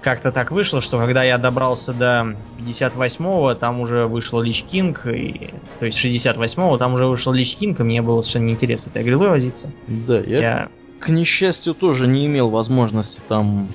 как-то 0.04 0.34
так 0.34 0.52
вышло, 0.52 0.82
что 0.82 0.98
когда 1.00 1.24
я 1.24 1.38
добрался 1.38 1.94
до 1.94 2.36
58-го, 2.60 3.56
там 3.56 3.80
уже 3.80 4.06
вышел 4.06 4.42
Лич 4.42 4.64
Кинг, 4.64 5.08
и, 5.08 5.52
то 5.80 5.86
есть 5.86 6.04
68-го, 6.04 6.78
там 6.78 6.96
уже 6.96 7.08
вышел 7.08 7.32
Лич 7.32 7.56
Кинг, 7.56 7.80
и 7.80 7.84
мне 7.84 8.02
было 8.02 8.22
совершенно 8.22 8.48
неинтересно 8.48 8.90
этой 8.90 9.04
игрой 9.04 9.30
возиться. 9.30 9.72
Да, 9.88 10.20
я, 10.20 10.40
я, 10.40 10.70
к 11.00 11.08
несчастью, 11.08 11.74
тоже 11.74 12.06
не 12.08 12.26
имел 12.26 12.50
возможности 12.50 13.22
там 13.26 13.70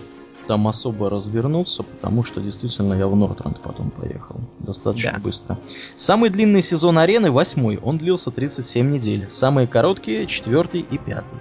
там 0.48 0.66
особо 0.66 1.11
развернуться, 1.11 1.82
потому 1.82 2.24
что 2.24 2.40
действительно 2.40 2.94
я 2.94 3.06
в 3.06 3.14
Нортренд 3.14 3.61
потом 3.61 3.90
поехал. 3.90 4.40
Достаточно 4.58 5.12
да. 5.12 5.18
быстро. 5.18 5.58
Самый 5.94 6.30
длинный 6.30 6.62
сезон 6.62 6.98
арены, 6.98 7.30
восьмой, 7.30 7.76
он 7.76 7.98
длился 7.98 8.30
37 8.30 8.90
недель. 8.90 9.26
Самые 9.30 9.68
короткие, 9.68 10.26
четвертый 10.26 10.80
и 10.80 10.96
пятый. 10.96 11.38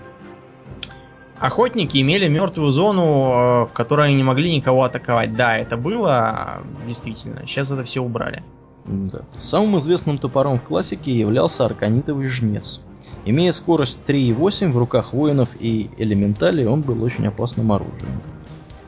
Охотники 1.40 2.02
имели 2.02 2.28
мертвую 2.28 2.72
зону, 2.72 3.04
э, 3.04 3.66
в 3.68 3.74
которой 3.74 4.08
они 4.08 4.18
не 4.18 4.24
могли 4.24 4.54
никого 4.54 4.84
атаковать. 4.84 5.36
Да, 5.36 5.58
это 5.58 5.78
было, 5.78 6.64
действительно. 6.86 7.48
Сейчас 7.48 7.72
это 7.72 7.84
все 7.84 8.02
убрали. 8.02 8.44
Да. 8.86 9.22
Самым 9.36 9.78
известным 9.78 10.18
топором 10.18 10.60
в 10.60 10.64
классике 10.64 11.18
являлся 11.18 11.66
арканитовый 11.66 12.28
жнец. 12.28 12.82
Имея 13.24 13.52
скорость 13.52 14.02
3,8 14.08 14.72
в 14.72 14.78
руках 14.78 15.14
воинов 15.14 15.56
и 15.60 15.90
элементалей, 15.98 16.66
он 16.66 16.82
был 16.82 17.02
очень 17.04 17.28
опасным 17.28 17.72
оружием. 17.72 18.22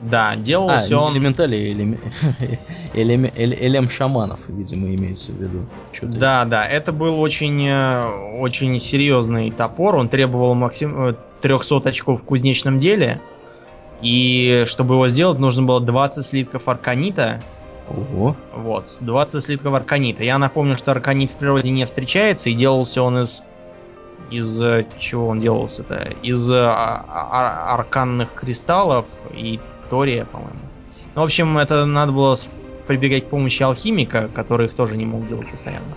Да, 0.02 0.36
делался 0.36 0.98
а, 0.98 1.02
он... 1.02 1.14
элементали, 1.14 1.58
элем... 1.58 1.98
элем... 2.94 3.26
элем 3.36 3.90
шаманов, 3.90 4.40
видимо, 4.48 4.94
имеется 4.96 5.32
в 5.32 5.36
виду. 5.36 5.66
да, 6.02 6.46
да, 6.46 6.66
это 6.66 6.94
был 6.94 7.20
очень, 7.20 7.68
э, 7.68 8.38
очень 8.40 8.80
серьезный 8.80 9.52
топор. 9.52 9.96
Он 9.96 10.08
требовал 10.10 10.54
максим... 10.54 11.16
300 11.42 11.76
э, 11.76 11.90
очков 11.90 12.22
в 12.22 12.24
кузнечном 12.24 12.80
деле. 12.80 13.20
И 14.02 14.64
чтобы 14.68 14.96
его 14.96 15.10
сделать, 15.10 15.40
нужно 15.40 15.64
было 15.64 15.82
20 15.82 16.26
слитков 16.26 16.70
арканита. 16.70 17.42
Ого. 17.90 18.36
Вот, 18.56 18.98
20 19.02 19.44
слитков 19.44 19.74
арканита. 19.74 20.24
Я 20.24 20.38
напомню, 20.38 20.76
что 20.76 20.92
арканит 20.92 21.32
в 21.32 21.36
природе 21.36 21.72
не 21.72 21.86
встречается, 21.86 22.50
и 22.50 22.54
делался 22.54 23.02
он 23.02 23.20
из 23.20 23.42
из 24.30 24.62
э, 24.62 24.86
чего 25.00 25.28
он 25.28 25.40
делался-то? 25.40 26.14
Из 26.22 26.52
а, 26.52 27.04
а, 27.08 27.74
арканных 27.74 28.34
кристаллов 28.34 29.08
и 29.34 29.60
тория, 29.90 30.26
по-моему. 30.26 30.60
Ну, 31.16 31.22
в 31.22 31.26
общем, 31.26 31.58
это 31.58 31.86
надо 31.86 32.12
было 32.12 32.36
прибегать 32.88 33.26
к 33.26 33.30
помощи 33.30 33.64
алхимика, 33.64 34.30
который 34.34 34.68
их 34.68 34.76
тоже 34.76 34.98
не 34.98 35.06
мог 35.06 35.28
делать 35.28 35.52
постоянно. 35.52 35.96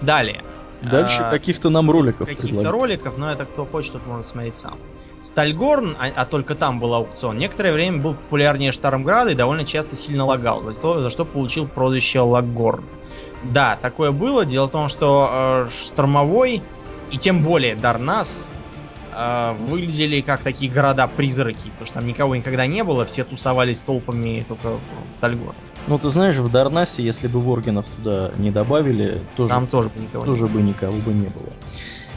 Далее. 0.00 0.42
Дальше 0.82 1.22
а, 1.22 1.30
каких-то 1.30 1.70
нам 1.70 1.90
роликов. 1.90 2.28
Каких-то 2.28 2.70
роликов, 2.70 3.18
но 3.18 3.30
это 3.30 3.44
кто 3.44 3.64
хочет, 3.64 3.92
тот 3.92 4.06
может 4.06 4.26
смотреть 4.26 4.54
сам. 4.54 4.76
Стальгорн, 5.20 5.96
а, 5.98 6.08
а 6.14 6.24
только 6.24 6.54
там 6.54 6.78
был 6.78 6.94
аукцион, 6.94 7.36
некоторое 7.36 7.72
время 7.72 7.98
был 7.98 8.14
популярнее 8.14 8.70
Штармграда 8.70 9.32
и 9.32 9.34
довольно 9.34 9.64
часто 9.64 9.96
сильно 9.96 10.24
лагал, 10.24 10.62
за, 10.62 10.74
то, 10.74 11.02
за 11.02 11.10
что 11.10 11.24
получил 11.24 11.66
прозвище 11.66 12.20
Лаггорн. 12.20 12.84
Да, 13.42 13.78
такое 13.80 14.12
было. 14.12 14.44
Дело 14.44 14.66
в 14.66 14.70
том, 14.70 14.88
что 14.88 15.66
э, 15.66 15.68
штормовой 15.70 16.62
и 17.10 17.18
тем 17.18 17.42
более 17.42 17.74
Дарнас 17.74 18.50
э, 19.18 19.54
выглядели 19.66 20.20
как 20.20 20.42
такие 20.42 20.70
города-призраки, 20.70 21.70
потому 21.70 21.86
что 21.86 21.94
там 21.94 22.06
никого 22.06 22.36
никогда 22.36 22.66
не 22.66 22.84
было, 22.84 23.04
все 23.04 23.24
тусовались 23.24 23.80
толпами 23.80 24.44
только 24.48 24.70
в 24.70 25.16
Стальгор. 25.16 25.54
Ну, 25.86 25.98
ты 25.98 26.10
знаешь, 26.10 26.36
в 26.36 26.50
Дарнасе, 26.50 27.02
если 27.02 27.28
бы 27.28 27.40
Воргенов 27.40 27.86
туда 27.88 28.30
не 28.38 28.50
добавили, 28.50 29.22
тоже, 29.36 29.54
там 29.54 29.66
тоже 29.66 29.88
бы 29.88 30.00
никого, 30.00 30.24
тоже 30.24 30.44
не 30.44 30.48
бы 30.48 30.62
никого 30.62 30.98
бы 30.98 31.12
не 31.12 31.28
было. 31.28 31.52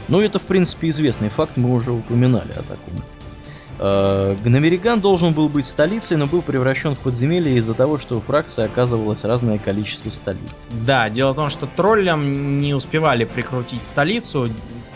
Ну, 0.08 0.20
это, 0.20 0.38
в 0.38 0.44
принципе, 0.44 0.88
известный 0.88 1.28
факт, 1.28 1.56
мы 1.56 1.72
уже 1.72 1.92
упоминали 1.92 2.52
о 2.52 2.62
таком. 2.62 3.02
Э, 3.84 4.36
Гномериган 4.44 5.00
должен 5.00 5.32
был 5.32 5.48
быть 5.48 5.64
столицей, 5.66 6.16
но 6.16 6.28
был 6.28 6.40
превращен 6.40 6.94
в 6.94 7.00
подземелье 7.00 7.56
из-за 7.56 7.74
того, 7.74 7.98
что 7.98 8.18
у 8.18 8.20
фракции 8.20 8.64
оказывалось 8.64 9.24
разное 9.24 9.58
количество 9.58 10.08
столиц. 10.10 10.56
Да, 10.86 11.10
дело 11.10 11.32
в 11.32 11.34
том, 11.34 11.48
что 11.48 11.66
троллям 11.66 12.60
не 12.60 12.74
успевали 12.74 13.24
прикрутить 13.24 13.82
столицу, 13.82 14.48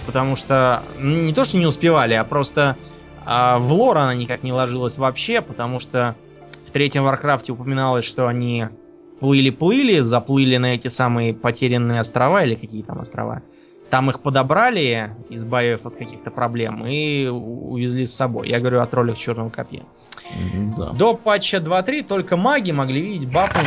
потому 0.06 0.36
что 0.36 0.84
ну, 1.00 1.16
не 1.16 1.32
то, 1.32 1.44
что 1.44 1.56
не 1.56 1.66
успевали, 1.66 2.14
а 2.14 2.22
просто 2.22 2.76
а 3.24 3.58
в 3.58 3.72
лор 3.72 3.98
она 3.98 4.14
никак 4.14 4.44
не 4.44 4.52
ложилась 4.52 4.98
вообще, 4.98 5.40
потому 5.40 5.80
что 5.80 6.14
в 6.64 6.70
третьем 6.70 7.02
Варкрафте 7.02 7.50
упоминалось, 7.50 8.04
что 8.04 8.28
они 8.28 8.68
плыли-плыли, 9.18 9.98
заплыли 9.98 10.58
на 10.58 10.76
эти 10.76 10.86
самые 10.86 11.34
потерянные 11.34 11.98
острова 11.98 12.44
или 12.44 12.54
какие 12.54 12.84
там 12.84 13.00
острова. 13.00 13.42
Там 13.90 14.10
их 14.10 14.20
подобрали, 14.20 15.10
избавив 15.30 15.86
от 15.86 15.96
каких-то 15.96 16.30
проблем, 16.30 16.84
и 16.86 17.26
увезли 17.26 18.04
с 18.04 18.14
собой. 18.14 18.48
Я 18.48 18.58
говорю 18.58 18.80
о 18.80 18.86
троллях 18.86 19.16
черного 19.16 19.48
копья. 19.48 19.84
Да. 20.76 20.90
До 20.90 21.14
патча 21.14 21.58
2.3 21.58 22.02
только 22.02 22.36
маги 22.36 22.72
могли 22.72 23.00
видеть 23.00 23.32
бафы 23.32 23.60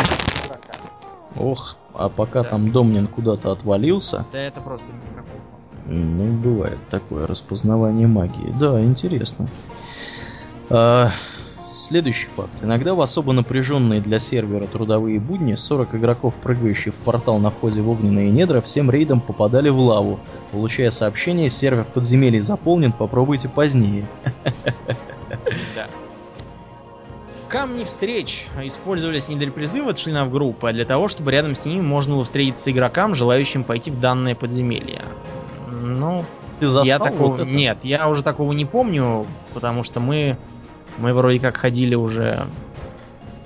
Ох, 1.38 1.78
а 1.94 2.10
пока 2.10 2.44
да. 2.44 2.50
там 2.50 2.72
Домнин 2.72 3.08
куда-то 3.08 3.52
отвалился. 3.52 4.26
Да 4.32 4.40
это 4.40 4.60
просто 4.60 4.88
микрофон. 4.88 5.40
Ну, 5.86 6.34
бывает 6.34 6.80
такое 6.90 7.26
распознавание 7.26 8.08
магии. 8.08 8.54
Да, 8.60 8.82
интересно. 8.84 9.48
А, 10.70 11.12
Следующий 11.80 12.28
факт. 12.28 12.62
Иногда 12.62 12.94
в 12.94 13.00
особо 13.00 13.32
напряженные 13.32 14.02
для 14.02 14.20
сервера 14.20 14.68
трудовые 14.68 15.18
будни 15.18 15.56
40 15.56 15.96
игроков, 15.96 16.34
прыгающие 16.44 16.92
в 16.92 16.98
портал 16.98 17.40
на 17.40 17.52
входе 17.52 17.80
в 17.80 17.90
огненные 17.90 18.30
недра, 18.32 18.60
всем 18.60 18.92
рейдом 18.92 19.22
попадали 19.22 19.70
в 19.70 19.80
лаву, 19.80 20.20
получая 20.52 20.90
сообщение 20.90 21.50
«Сервер 21.50 21.86
подземелий 21.86 22.42
заполнен, 22.42 22.92
попробуйте 22.92 23.48
позднее». 23.48 24.06
Да. 25.74 25.88
Камни 27.48 27.86
встреч 27.86 28.46
использовались 28.62 29.30
не 29.30 29.38
для 29.38 29.50
призыва 29.50 29.94
членов 29.94 30.32
группы, 30.32 30.68
а 30.68 30.74
для 30.74 30.84
того, 30.84 31.08
чтобы 31.08 31.32
рядом 31.32 31.56
с 31.56 31.66
ними 31.66 31.80
можно 31.80 32.16
было 32.16 32.26
встретиться 32.26 32.72
игрокам, 32.72 33.16
желающим 33.16 33.64
пойти 33.64 33.90
в 33.90 34.02
данное 34.02 34.36
подземелье. 34.36 35.02
Ну, 35.72 36.26
ты 36.60 36.68
застал 36.68 37.06
я 37.06 37.12
такого... 37.12 37.38
Вот 37.38 37.48
Нет, 37.48 37.78
я 37.84 38.10
уже 38.10 38.22
такого 38.22 38.52
не 38.52 38.66
помню, 38.66 39.26
потому 39.54 39.84
что 39.84 40.02
мы 40.02 40.38
мы 41.00 41.14
вроде 41.14 41.40
как 41.40 41.58
ходили 41.58 41.96
уже... 41.96 42.46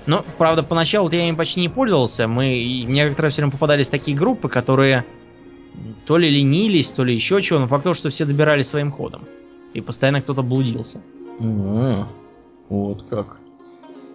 Ну, 0.06 0.22
правда, 0.36 0.62
поначалу 0.62 1.10
я 1.10 1.26
ими 1.26 1.34
почти 1.36 1.60
не 1.60 1.68
пользовался. 1.68 2.28
Мы... 2.28 2.84
Мне 2.86 3.08
как-то 3.08 3.28
все 3.30 3.42
время 3.42 3.52
попадались 3.52 3.88
такие 3.88 4.16
группы, 4.16 4.48
которые 4.48 5.04
то 6.06 6.18
ли 6.18 6.28
ленились, 6.28 6.90
то 6.90 7.04
ли 7.04 7.14
еще 7.14 7.40
чего, 7.42 7.58
но 7.58 7.66
факт 7.66 7.84
то, 7.84 7.94
что 7.94 8.10
все 8.10 8.24
добирались 8.24 8.68
своим 8.68 8.92
ходом. 8.92 9.22
И 9.72 9.80
постоянно 9.80 10.20
кто-то 10.20 10.42
блудился. 10.42 11.00
Mm-hmm. 11.40 12.04
Вот 12.68 13.06
как. 13.08 13.38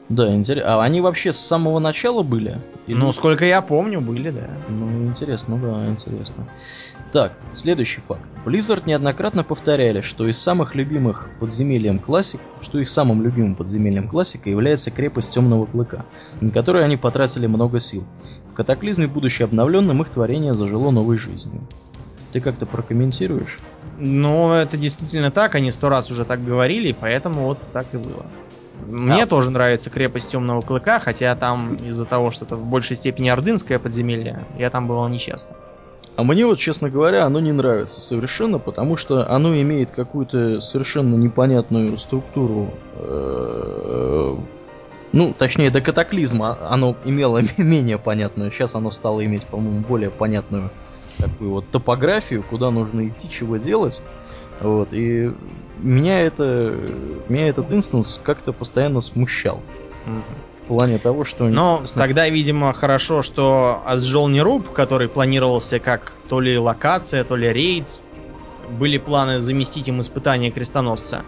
Да, 0.09 0.33
интересно. 0.33 0.75
А 0.75 0.83
они 0.83 1.01
вообще 1.01 1.31
с 1.31 1.39
самого 1.39 1.77
начала 1.79 2.23
были? 2.23 2.57
Или... 2.87 2.97
Ну, 2.97 3.13
сколько 3.13 3.45
я 3.45 3.61
помню, 3.61 4.01
были, 4.01 4.31
да. 4.31 4.49
Ну, 4.67 5.05
интересно, 5.05 5.57
да, 5.57 5.87
интересно. 5.87 6.47
Так, 7.11 7.33
следующий 7.53 8.01
факт. 8.01 8.25
Blizzard 8.45 8.83
неоднократно 8.85 9.43
повторяли, 9.43 10.01
что 10.01 10.27
из 10.27 10.39
самых 10.39 10.75
любимых 10.75 11.29
подземельем 11.39 11.99
классик, 11.99 12.39
что 12.61 12.79
их 12.79 12.89
самым 12.89 13.21
любимым 13.23 13.55
подземельем 13.55 14.07
классика 14.07 14.49
является 14.49 14.91
крепость 14.91 15.33
Темного 15.33 15.65
Клыка, 15.67 16.05
на 16.41 16.51
которой 16.51 16.83
они 16.83 16.97
потратили 16.97 17.45
много 17.45 17.79
сил. 17.79 18.03
В 18.51 18.53
катаклизме, 18.55 19.07
будучи 19.07 19.43
обновленным, 19.43 20.01
их 20.01 20.09
творение 20.09 20.55
зажило 20.55 20.91
новой 20.91 21.17
жизнью. 21.17 21.61
Ты 22.31 22.41
как-то 22.41 22.65
прокомментируешь? 22.67 23.59
Ну, 23.97 24.51
это 24.51 24.77
действительно 24.77 25.31
так, 25.31 25.55
они 25.55 25.71
сто 25.71 25.89
раз 25.89 26.11
уже 26.11 26.25
так 26.25 26.43
говорили, 26.43 26.95
поэтому 26.99 27.45
вот 27.45 27.59
так 27.73 27.87
и 27.93 27.97
было. 27.97 28.25
Мне 28.85 29.23
а. 29.23 29.27
тоже 29.27 29.51
нравится 29.51 29.89
крепость 29.89 30.31
Темного 30.31 30.61
Клыка, 30.61 30.99
хотя 30.99 31.35
там 31.35 31.75
из-за 31.75 32.05
того, 32.05 32.31
что 32.31 32.45
это 32.45 32.55
в 32.55 32.65
большей 32.65 32.95
степени 32.95 33.29
ордынское 33.29 33.79
подземелье, 33.79 34.41
я 34.57 34.69
там 34.69 34.87
бывал 34.87 35.09
нечасто. 35.09 35.55
А 36.15 36.23
мне 36.23 36.45
вот, 36.45 36.59
честно 36.59 36.89
говоря, 36.89 37.25
оно 37.25 37.39
не 37.39 37.53
нравится 37.53 38.01
совершенно, 38.01 38.59
потому 38.59 38.97
что 38.97 39.29
оно 39.31 39.55
имеет 39.61 39.91
какую-то 39.91 40.59
совершенно 40.59 41.15
непонятную 41.15 41.97
структуру. 41.97 42.73
Э, 42.95 44.35
ну, 45.13 45.33
точнее, 45.37 45.71
до 45.71 45.79
катаклизма 45.79 46.57
оно 46.69 46.95
имело 47.05 47.41
менее 47.57 47.97
понятную. 47.97 48.51
Сейчас 48.51 48.75
оно 48.75 48.91
стало 48.91 49.25
иметь, 49.25 49.45
по-моему, 49.45 49.79
более 49.79 50.09
понятную 50.09 50.71
такую 51.17 51.51
вот 51.51 51.69
топографию, 51.71 52.43
куда 52.43 52.69
нужно 52.69 53.07
идти, 53.07 53.29
чего 53.29 53.57
делать. 53.57 54.01
Вот, 54.59 54.89
и 54.91 55.31
меня 55.79 56.21
это, 56.21 56.77
меня 57.27 57.47
этот 57.47 57.71
инстанс 57.71 58.21
как-то 58.23 58.53
постоянно 58.53 59.01
смущал. 59.01 59.61
Mm-hmm 60.05 60.49
плане 60.69 60.99
того, 60.99 61.25
что... 61.25 61.45
Но 61.45 61.83
тогда, 61.95 62.29
видимо, 62.29 62.73
хорошо, 62.73 63.23
что 63.23 63.81
Азжолнируб, 63.85 64.71
который 64.71 65.09
планировался 65.09 65.79
как 65.79 66.13
то 66.29 66.39
ли 66.39 66.57
локация, 66.57 67.23
то 67.23 67.35
ли 67.35 67.51
рейд, 67.51 67.99
были 68.69 68.99
планы 68.99 69.39
заместить 69.39 69.87
им 69.87 69.99
испытание 69.99 70.51
крестоносца. 70.51 71.23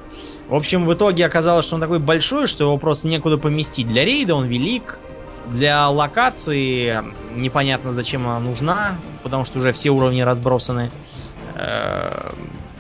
В 0.48 0.54
общем, 0.54 0.86
в 0.86 0.94
итоге 0.94 1.26
оказалось, 1.26 1.66
что 1.66 1.76
он 1.76 1.82
такой 1.82 1.98
большой, 1.98 2.46
что 2.46 2.66
его 2.66 2.78
просто 2.78 3.08
некуда 3.08 3.40
поместить. 3.40 3.88
Для 3.88 4.06
рейда 4.06 4.36
он 4.36 4.46
велик, 4.46 5.00
для 5.48 5.90
локации 5.90 7.00
непонятно, 7.36 7.94
зачем 7.94 8.28
она 8.28 8.40
нужна, 8.40 8.96
потому 9.24 9.44
что 9.46 9.58
уже 9.58 9.72
все 9.72 9.90
уровни 9.90 10.22
разбросаны. 10.22 10.92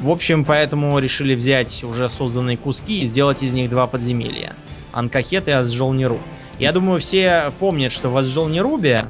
В 0.01 0.09
общем, 0.09 0.45
поэтому 0.45 0.97
решили 0.97 1.35
взять 1.35 1.83
уже 1.83 2.09
созданные 2.09 2.57
куски 2.57 3.01
и 3.01 3.05
сделать 3.05 3.43
из 3.43 3.53
них 3.53 3.69
два 3.69 3.85
подземелья. 3.85 4.53
Анкахет 4.91 5.47
и 5.47 5.51
Азжолнируб. 5.51 6.19
Я 6.57 6.71
думаю, 6.71 6.99
все 6.99 7.51
помнят, 7.59 7.91
что 7.91 8.09
в 8.09 8.17
Азжолнирубе 8.17 9.05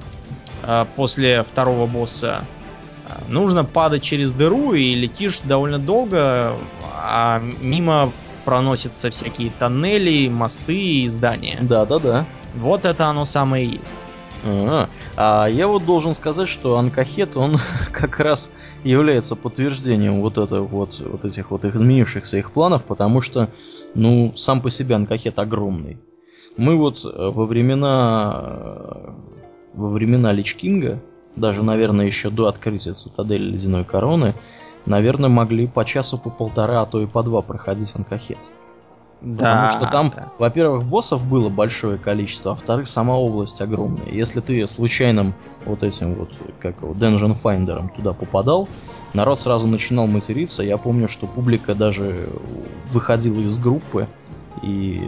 э, 0.63 0.85
после 0.97 1.43
второго 1.43 1.87
босса 1.87 2.45
э, 3.07 3.11
нужно 3.29 3.63
падать 3.63 4.03
через 4.03 4.33
дыру 4.33 4.73
и 4.73 4.93
летишь 4.93 5.39
довольно 5.39 5.79
долго, 5.79 6.57
а 6.93 7.41
мимо 7.61 8.11
проносятся 8.43 9.09
всякие 9.11 9.49
тоннели, 9.51 10.27
мосты 10.27 11.03
и 11.03 11.07
здания. 11.07 11.57
Да, 11.61 11.85
да, 11.85 11.99
да. 11.99 12.25
Вот 12.53 12.83
это 12.83 13.05
оно 13.05 13.23
самое 13.23 13.65
и 13.65 13.79
есть. 13.79 14.03
А, 14.43 14.89
а 15.15 15.47
я 15.47 15.67
вот 15.67 15.85
должен 15.85 16.13
сказать, 16.15 16.47
что 16.47 16.77
Анкахет, 16.77 17.37
он 17.37 17.57
как 17.91 18.19
раз 18.19 18.51
является 18.83 19.35
подтверждением 19.35 20.21
вот, 20.21 20.37
это, 20.37 20.61
вот, 20.61 20.99
вот 20.99 21.25
этих 21.25 21.51
вот 21.51 21.65
изменившихся 21.65 22.37
их 22.37 22.51
планов, 22.51 22.85
потому 22.85 23.21
что, 23.21 23.49
ну, 23.93 24.33
сам 24.35 24.61
по 24.61 24.69
себе 24.69 24.95
Анкахет 24.95 25.39
огромный. 25.39 25.99
Мы 26.57 26.75
вот 26.75 27.05
э, 27.05 27.09
во 27.29 27.45
времена 27.45 28.43
э, 28.43 29.11
во 29.73 29.89
времена 29.89 30.31
Лич 30.31 30.55
Кинга, 30.55 31.01
даже, 31.35 31.63
наверное, 31.63 32.05
еще 32.05 32.29
до 32.29 32.47
открытия 32.47 32.93
цитадели 32.93 33.43
Ледяной 33.43 33.85
Короны, 33.85 34.35
наверное, 34.85 35.29
могли 35.29 35.67
по 35.67 35.85
часу, 35.85 36.17
по 36.17 36.29
полтора, 36.29 36.81
а 36.81 36.85
то 36.85 37.01
и 37.01 37.05
по 37.05 37.23
два 37.23 37.41
проходить 37.41 37.93
Анкахет. 37.95 38.37
Да. 39.21 39.69
Потому 39.69 39.71
что 39.71 39.91
там, 39.91 40.13
да. 40.15 40.31
во-первых, 40.39 40.83
боссов 40.83 41.27
было 41.27 41.49
большое 41.49 41.97
количество, 41.97 42.51
а 42.51 42.55
во-вторых, 42.55 42.87
сама 42.87 43.17
область 43.17 43.61
огромная. 43.61 44.07
Если 44.11 44.39
ты 44.41 44.65
случайным 44.65 45.35
вот 45.65 45.83
этим 45.83 46.15
вот, 46.15 46.31
как 46.59 46.81
его, 46.81 46.93
Dungeon 46.93 47.37
Finder 47.39 47.87
туда 47.95 48.13
попадал, 48.13 48.67
народ 49.13 49.39
сразу 49.39 49.67
начинал 49.67 50.07
материться. 50.07 50.63
Я 50.63 50.77
помню, 50.77 51.07
что 51.07 51.27
публика 51.27 51.75
даже 51.75 52.31
выходила 52.91 53.39
из 53.39 53.59
группы, 53.59 54.07
и 54.61 55.01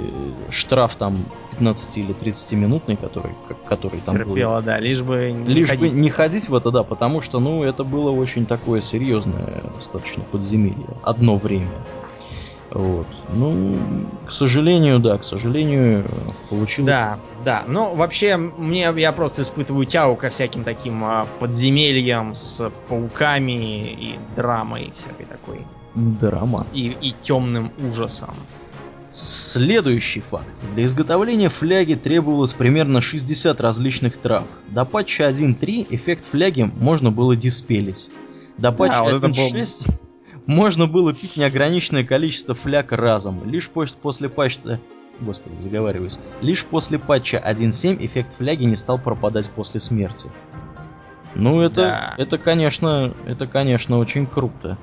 штраф 0.49 0.95
там 0.95 1.18
15 1.51 1.97
или 1.97 2.14
30 2.14 2.53
минутный, 2.53 2.95
который, 2.95 3.34
который 3.68 3.99
там 3.99 4.16
Терпела, 4.16 4.57
был. 4.57 4.66
да, 4.66 4.80
лишь 4.80 5.01
бы 5.01 5.32
не 5.32 5.53
Лишь 5.53 5.70
ходить. 5.70 5.91
бы 5.91 5.99
не 5.99 6.09
ходить 6.09 6.49
в 6.49 6.55
это, 6.55 6.72
да, 6.72 6.84
потому 6.84 7.22
что, 7.22 7.39
ну, 7.39 7.64
это 7.64 7.84
было 7.84 8.11
очень 8.11 8.45
такое 8.45 8.82
серьезное 8.82 9.61
достаточно 9.76 10.24
подземелье. 10.24 10.88
Одно 11.03 11.38
время. 11.38 11.70
Вот. 12.74 13.05
Ну, 13.34 13.78
к 14.26 14.32
сожалению, 14.32 14.99
да, 14.99 15.19
к 15.19 15.24
сожалению, 15.24 16.09
получилось. 16.49 16.88
Да, 16.88 17.19
да. 17.45 17.63
Но 17.67 17.93
вообще, 17.93 18.36
мне 18.36 18.91
я 18.95 19.11
просто 19.11 19.43
испытываю 19.43 19.86
тягу 19.86 20.15
ко 20.15 20.30
всяким 20.30 20.63
таким 20.63 21.03
а, 21.03 21.28
подземельям 21.39 22.34
с 22.34 22.71
пауками 22.89 23.91
и 23.91 24.19
драмой 24.36 24.91
всякой 24.95 25.28
такой. 25.28 25.59
Драма. 25.93 26.65
И, 26.74 26.97
и 26.99 27.13
темным 27.21 27.71
ужасом. 27.88 28.34
Следующий 29.11 30.21
факт. 30.21 30.59
Для 30.74 30.86
изготовления 30.86 31.49
фляги 31.49 31.93
требовалось 31.93 32.53
примерно 32.53 33.01
60 33.01 33.61
различных 33.61 34.17
трав. 34.17 34.45
До 34.69 34.84
патча 34.86 35.30
1.3 35.30 35.86
эффект 35.91 36.26
фляги 36.26 36.63
можно 36.63 37.11
было 37.11 37.36
диспелить. 37.36 38.09
До 38.57 38.71
патча 38.71 39.19
да, 39.19 39.28
1.6 39.28 39.88
был... 39.88 39.95
можно 40.45 40.87
было 40.87 41.13
пить 41.13 41.37
неограниченное 41.37 42.03
количество 42.03 42.53
фляг 42.55 42.91
разом. 42.91 43.49
Лишь 43.49 43.69
после 43.69 44.29
патча... 44.29 44.79
Господи, 45.19 45.59
заговариваюсь. 45.59 46.19
Лишь 46.41 46.65
после 46.65 46.99
патча 46.99 47.37
1.7 47.37 48.03
эффект 48.05 48.37
фляги 48.37 48.63
не 48.63 48.75
стал 48.75 48.97
пропадать 48.97 49.49
после 49.51 49.79
смерти. 49.79 50.31
Ну, 51.35 51.61
это, 51.61 51.81
да. 51.81 52.15
это, 52.17 52.37
конечно, 52.37 53.13
это, 53.25 53.47
конечно, 53.47 53.97
очень 53.97 54.25
круто. 54.25 54.77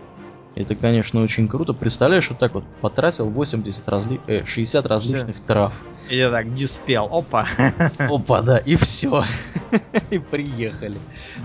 Это, 0.56 0.74
конечно, 0.74 1.22
очень 1.22 1.46
круто. 1.46 1.72
Представляешь, 1.72 2.28
вот 2.28 2.38
так 2.38 2.54
вот 2.54 2.64
потратил 2.80 3.28
80 3.28 3.88
разли... 3.88 4.20
э, 4.26 4.44
60 4.44 4.84
различных 4.86 5.36
все. 5.36 5.44
трав. 5.44 5.84
Или 6.10 6.28
так, 6.28 6.52
диспел. 6.54 7.08
Опа. 7.10 7.46
Опа, 7.98 8.42
да, 8.42 8.58
и 8.58 8.74
все. 8.74 9.24
и 10.10 10.18
приехали. 10.18 10.96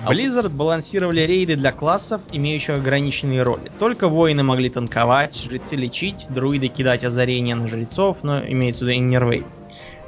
Blizzard 0.08 0.49
балансировали 0.49 1.22
рейды 1.22 1.56
для 1.56 1.72
классов, 1.72 2.24
имеющих 2.32 2.76
ограниченные 2.76 3.43
роли. 3.43 3.72
Только 3.78 4.08
воины 4.08 4.41
могли 4.41 4.70
танковать, 4.70 5.38
жрецы 5.38 5.76
лечить, 5.76 6.26
друиды 6.30 6.68
кидать 6.68 7.03
озарения 7.03 7.56
на 7.56 7.68
жрецов, 7.68 8.24
но 8.24 8.43
имеется 8.43 8.86
в 8.86 8.88
виду 8.88 8.97
иннервейт. 8.97 9.45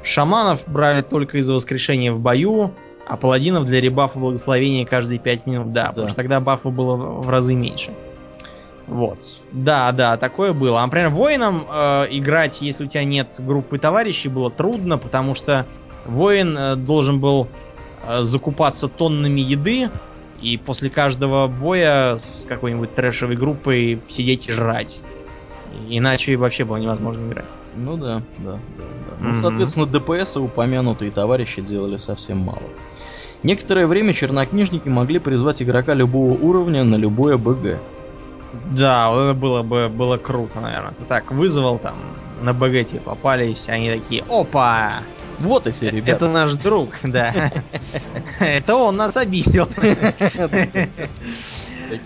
Шаманов 0.02 0.64
брали 0.66 1.02
только 1.02 1.38
из-за 1.38 1.54
воскрешения 1.54 2.12
в 2.12 2.18
бою, 2.18 2.74
а 3.06 3.16
паладинов 3.16 3.64
для 3.64 3.80
ребафа 3.80 4.18
благословения 4.18 4.84
каждые 4.84 5.20
5 5.20 5.46
минут, 5.46 5.72
да, 5.72 5.84
да. 5.84 5.88
потому 5.90 6.08
что 6.08 6.16
тогда 6.16 6.40
бафа 6.40 6.70
было 6.70 6.96
в 6.96 7.30
разы 7.30 7.54
меньше. 7.54 7.92
Вот. 8.88 9.38
Да, 9.52 9.92
да, 9.92 10.16
такое 10.16 10.52
было. 10.52 10.80
А, 10.80 10.86
например, 10.86 11.10
воином 11.10 11.66
э, 11.70 12.06
играть, 12.10 12.62
если 12.62 12.84
у 12.84 12.88
тебя 12.88 13.04
нет 13.04 13.34
группы 13.38 13.78
товарищей, 13.78 14.28
было 14.28 14.50
трудно, 14.50 14.96
потому 14.96 15.34
что 15.34 15.66
воин 16.06 16.56
э, 16.56 16.76
должен 16.76 17.20
был 17.20 17.48
э, 18.06 18.22
закупаться 18.22 18.88
тоннами 18.88 19.42
еды 19.42 19.90
и 20.40 20.56
после 20.56 20.88
каждого 20.88 21.48
боя 21.48 22.16
с 22.16 22.46
какой-нибудь 22.48 22.94
трэшевой 22.94 23.36
группой 23.36 24.00
сидеть 24.08 24.48
и 24.48 24.52
жрать. 24.52 25.02
Иначе 25.88 26.36
вообще 26.36 26.64
было 26.64 26.76
невозможно 26.76 27.28
играть. 27.28 27.48
Ну 27.76 27.98
да, 27.98 28.22
да, 28.38 28.52
да. 28.52 28.52
да. 28.78 29.14
Ну, 29.20 29.30
mm-hmm. 29.30 29.36
соответственно, 29.36 29.86
ДПС 29.86 30.38
упомянутые 30.38 31.10
товарищи 31.10 31.60
делали 31.60 31.98
совсем 31.98 32.38
мало. 32.38 32.62
Некоторое 33.42 33.86
время 33.86 34.14
чернокнижники 34.14 34.88
могли 34.88 35.18
призвать 35.18 35.62
игрока 35.62 35.92
любого 35.94 36.32
уровня 36.32 36.84
на 36.84 36.96
любое 36.96 37.36
БГ. 37.36 37.78
Да, 38.52 39.10
вот 39.10 39.20
это 39.20 39.34
было 39.34 39.62
бы 39.62 39.88
было 39.88 40.16
круто, 40.16 40.60
наверное. 40.60 40.92
Ты 40.92 41.04
так 41.04 41.30
вызвал 41.30 41.78
там 41.78 41.96
на 42.40 42.52
БГ 42.54 42.86
тебе 42.86 43.00
попались, 43.00 43.68
они 43.68 43.90
такие, 43.90 44.24
опа! 44.28 45.02
Вот 45.38 45.66
эти 45.66 45.84
ребята. 45.84 46.24
Это 46.24 46.28
наш 46.28 46.56
друг, 46.56 46.90
да. 47.04 47.52
Это 48.40 48.76
он 48.76 48.96
нас 48.96 49.16
обидел. 49.16 49.68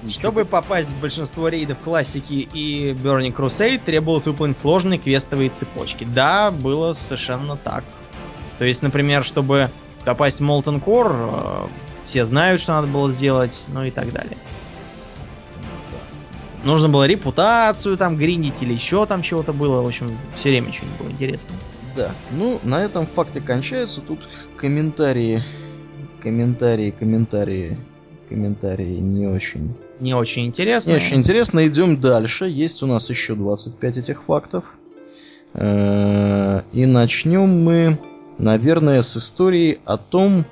Чтобы 0.09 0.45
попасть 0.45 0.93
в 0.93 1.01
большинство 1.01 1.49
рейдов 1.49 1.79
классики 1.79 2.49
и 2.53 2.93
Burning 2.93 3.35
Crusade, 3.35 3.81
требовалось 3.85 4.27
выполнить 4.27 4.57
сложные 4.57 4.99
квестовые 4.99 5.51
цепочки. 5.51 6.05
Да, 6.05 6.51
было 6.51 6.93
совершенно 6.93 7.57
так. 7.57 7.85
То 8.59 8.65
есть, 8.65 8.83
например, 8.83 9.25
чтобы 9.25 9.71
попасть 10.05 10.41
в 10.41 10.45
Molten 10.45 10.81
Core, 10.81 11.67
э, 11.67 11.69
все 12.05 12.25
знают, 12.25 12.61
что 12.61 12.75
надо 12.75 12.87
было 12.87 13.11
сделать, 13.11 13.65
ну 13.69 13.83
и 13.83 13.91
так 13.91 14.13
далее. 14.13 14.37
Нужно 16.65 16.89
было 16.89 17.07
репутацию 17.07 17.97
там 17.97 18.17
гриндить 18.17 18.63
или 18.63 18.73
еще 18.73 19.05
там 19.07 19.23
чего-то 19.23 19.53
было. 19.53 19.83
В 19.83 19.87
общем, 19.87 20.17
все 20.37 20.51
время 20.51 20.73
что-нибудь 20.73 20.99
было 20.99 21.11
интересно. 21.11 21.55
Да. 21.97 22.13
Ну, 22.31 22.61
на 22.63 22.83
этом 22.83 23.07
факты 23.07 23.41
кончаются. 23.41 24.01
Тут 24.01 24.21
комментарии, 24.57 25.43
комментарии, 26.21 26.95
комментарии, 26.97 27.77
комментарии 28.29 28.97
не 28.97 29.27
очень. 29.27 29.75
Не 30.01 30.15
очень 30.15 30.47
интересно. 30.47 30.91
Не 30.91 30.97
очень 30.97 31.17
интересно. 31.17 31.67
Идем 31.67 32.01
дальше. 32.01 32.47
Есть 32.47 32.83
у 32.83 32.87
нас 32.87 33.11
еще 33.11 33.35
25 33.35 33.97
этих 33.99 34.23
фактов. 34.23 34.65
Э, 35.55 36.63
и 36.73 36.87
начнем 36.87 37.63
мы, 37.63 37.99
наверное, 38.39 39.03
с 39.03 39.17
истории 39.17 39.81
о 39.85 39.99
том, 39.99 40.47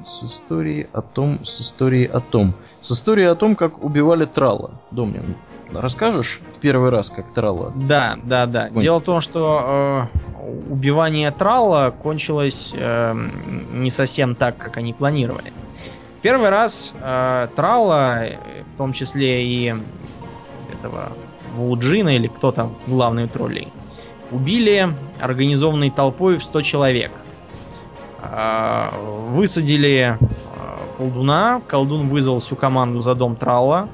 с 0.00 0.24
историей 0.24 0.86
о 0.92 1.02
том, 1.02 1.44
с 1.44 1.60
историей 1.60 2.06
о 2.06 2.20
том. 2.20 2.54
С 2.80 2.92
историей 2.92 3.26
о 3.26 3.34
том, 3.34 3.56
как 3.56 3.82
убивали 3.82 4.24
Трала. 4.24 4.72
Домнин, 4.90 5.36
расскажешь 5.72 6.40
в 6.54 6.60
первый 6.60 6.90
раз, 6.90 7.10
как 7.10 7.32
Трала? 7.32 7.72
Да, 7.74 8.18
да, 8.22 8.46
да. 8.46 8.70
Гонь. 8.70 8.82
Дело 8.82 9.00
в 9.00 9.04
том, 9.04 9.20
что 9.20 10.08
э, 10.42 10.70
убивание 10.70 11.30
Трала 11.30 11.90
кончилось 11.90 12.74
э, 12.76 13.14
не 13.72 13.90
совсем 13.90 14.34
так, 14.34 14.56
как 14.56 14.76
они 14.76 14.92
планировали. 14.92 15.52
Первый 16.22 16.50
раз 16.50 16.94
э, 17.00 17.48
Трала, 17.54 18.24
в 18.72 18.76
том 18.76 18.92
числе 18.92 19.46
и 19.46 19.74
этого 20.72 21.12
Вулджина 21.54 22.10
или 22.10 22.28
кто 22.28 22.52
там 22.52 22.76
главный 22.86 23.28
троллей, 23.28 23.72
убили 24.30 24.88
организованной 25.20 25.90
толпой 25.90 26.38
в 26.38 26.44
100 26.44 26.62
человек– 26.62 27.12
высадили 28.20 30.18
а, 30.56 30.78
колдуна. 30.96 31.62
Колдун 31.66 32.08
вызвал 32.08 32.40
всю 32.40 32.56
команду 32.56 33.00
за 33.00 33.14
дом 33.14 33.36
Траула. 33.36 33.88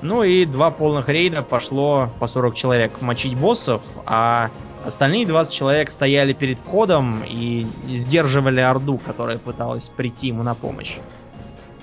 Ну 0.00 0.22
и 0.22 0.44
два 0.44 0.70
полных 0.70 1.08
рейда 1.08 1.42
пошло 1.42 2.10
по 2.20 2.26
40 2.26 2.54
человек 2.54 3.02
мочить 3.02 3.36
боссов, 3.36 3.82
а 4.06 4.50
остальные 4.84 5.26
20 5.26 5.52
человек 5.52 5.90
стояли 5.90 6.32
перед 6.32 6.60
входом 6.60 7.24
и 7.26 7.66
сдерживали 7.88 8.60
Орду, 8.60 8.98
которая 8.98 9.38
пыталась 9.38 9.88
прийти 9.88 10.28
ему 10.28 10.44
на 10.44 10.54
помощь. 10.54 10.98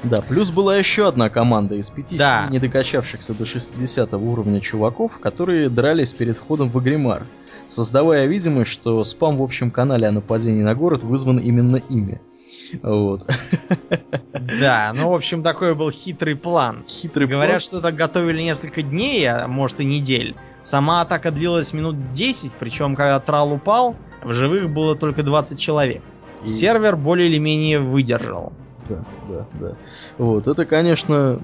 Да, 0.03 0.21
плюс 0.21 0.51
была 0.51 0.77
еще 0.77 1.07
одна 1.07 1.29
команда 1.29 1.75
из 1.75 1.89
пяти 1.89 2.17
да. 2.17 2.47
недокачавшихся 2.49 3.33
до 3.33 3.45
60 3.45 4.13
уровня 4.13 4.61
чуваков, 4.61 5.19
которые 5.19 5.69
дрались 5.69 6.13
перед 6.13 6.37
входом 6.37 6.69
в 6.69 6.77
Агримар 6.77 7.23
создавая 7.67 8.25
видимость, 8.25 8.71
что 8.71 9.03
спам 9.03 9.37
в 9.37 9.43
общем 9.43 9.71
канале 9.71 10.07
о 10.07 10.11
нападении 10.11 10.61
на 10.61 10.75
город 10.75 11.03
вызван 11.03 11.37
именно 11.37 11.77
ими. 11.77 12.21
Вот. 12.81 13.25
Да, 14.59 14.93
ну, 14.95 15.09
в 15.09 15.13
общем, 15.13 15.41
такой 15.41 15.73
был 15.73 15.89
хитрый 15.89 16.35
план. 16.35 16.83
Хитрый 16.87 17.27
Говорят, 17.27 17.55
план. 17.55 17.59
что 17.61 17.81
так 17.81 17.95
готовили 17.95 18.41
несколько 18.43 18.83
дней, 18.83 19.25
а 19.27 19.47
может 19.47 19.79
и 19.79 19.85
недель. 19.85 20.35
Сама 20.61 21.01
атака 21.01 21.31
длилась 21.31 21.73
минут 21.73 22.13
10, 22.13 22.51
причем 22.59 22.95
когда 22.95 23.19
трал 23.19 23.53
упал, 23.53 23.95
в 24.23 24.33
живых 24.33 24.69
было 24.69 24.95
только 24.95 25.23
20 25.23 25.59
человек. 25.59 26.03
И... 26.43 26.47
Сервер 26.47 26.95
более 26.95 27.27
или 27.27 27.39
менее 27.39 27.79
выдержал. 27.79 28.53
Да, 28.87 29.03
да, 29.27 29.47
да. 29.59 29.77
Вот, 30.19 30.47
это, 30.47 30.65
конечно, 30.65 31.41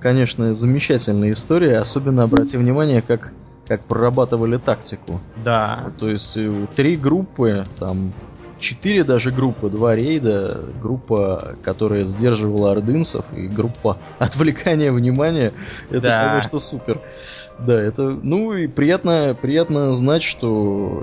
конечно, 0.00 0.54
замечательная 0.54 1.32
история. 1.32 1.78
Особенно 1.78 2.24
обрати 2.24 2.56
внимание, 2.58 3.02
как 3.02 3.32
как 3.66 3.82
прорабатывали 3.84 4.56
тактику. 4.56 5.20
Да. 5.44 5.92
То 5.98 6.08
есть 6.08 6.36
э, 6.36 6.66
три 6.74 6.96
группы, 6.96 7.64
там 7.78 8.12
четыре 8.58 9.04
даже 9.04 9.30
группы, 9.30 9.68
два 9.68 9.94
рейда, 9.94 10.60
группа, 10.80 11.56
которая 11.62 12.04
сдерживала 12.04 12.72
ордынцев, 12.72 13.24
и 13.36 13.48
группа 13.48 13.98
отвлекания 14.18 14.92
внимания. 14.92 15.52
Это, 15.90 16.00
Да. 16.00 16.28
конечно, 16.30 16.58
супер. 16.58 17.00
Да, 17.58 17.80
это, 17.80 18.02
ну 18.10 18.54
и 18.54 18.66
приятно, 18.66 19.36
приятно 19.40 19.92
знать, 19.94 20.22
что, 20.22 20.48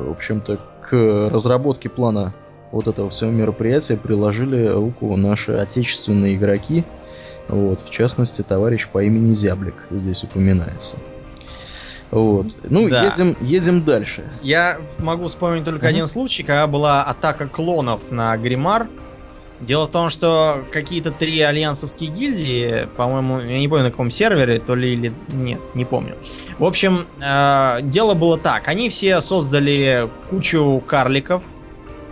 в 0.10 0.12
общем-то, 0.12 0.60
к 0.82 1.30
разработке 1.32 1.89
плана 1.89 2.34
вот 2.72 2.88
этого 2.88 3.10
всего 3.10 3.32
мероприятия 3.32 3.97
приложили 3.97 4.68
руку 4.68 5.16
наши 5.16 5.53
отечественные 5.53 6.36
игроки. 6.36 6.84
Вот, 7.47 7.82
в 7.82 7.89
частности, 7.89 8.41
товарищ 8.43 8.88
по 8.88 9.03
имени 9.03 9.34
Зяблик 9.34 9.76
здесь 9.91 10.24
упоминается. 10.24 10.97
Вот. 12.12 12.47
Ну, 12.64 12.89
Да. 12.89 13.05
едем, 13.05 13.36
едем 13.39 13.84
дальше. 13.84 14.30
Я 14.41 14.80
могу 14.97 15.28
вспомнить 15.28 15.64
только 15.64 15.86
Мгм. 15.86 15.89
один 15.95 16.07
случай, 16.07 16.43
когда 16.43 16.66
была 16.68 17.03
атака 17.03 17.47
клонов 17.47 18.12
на 18.12 18.36
Гримар. 18.38 18.88
Дело 19.60 19.88
в 19.88 19.91
том, 19.91 20.07
что 20.07 20.64
какие-то 20.72 21.12
три 21.12 21.39
альянсовские 21.41 22.10
гильдии, 22.10 22.88
по-моему, 22.95 23.41
я 23.41 23.60
не 23.60 23.68
помню 23.68 23.84
на 23.86 23.91
каком 23.91 24.10
сервере, 24.10 24.57
то 24.60 24.74
ли 24.74 24.93
или 24.93 25.14
нет, 25.28 25.60
не 25.76 25.84
помню. 25.84 26.16
В 26.57 26.64
общем, 26.64 27.05
э, 27.22 27.80
дело 27.84 28.14
было 28.14 28.38
так. 28.38 28.70
Они 28.70 28.88
все 28.89 29.20
создали 29.20 30.10
кучу 30.30 30.82
карликов 30.88 31.43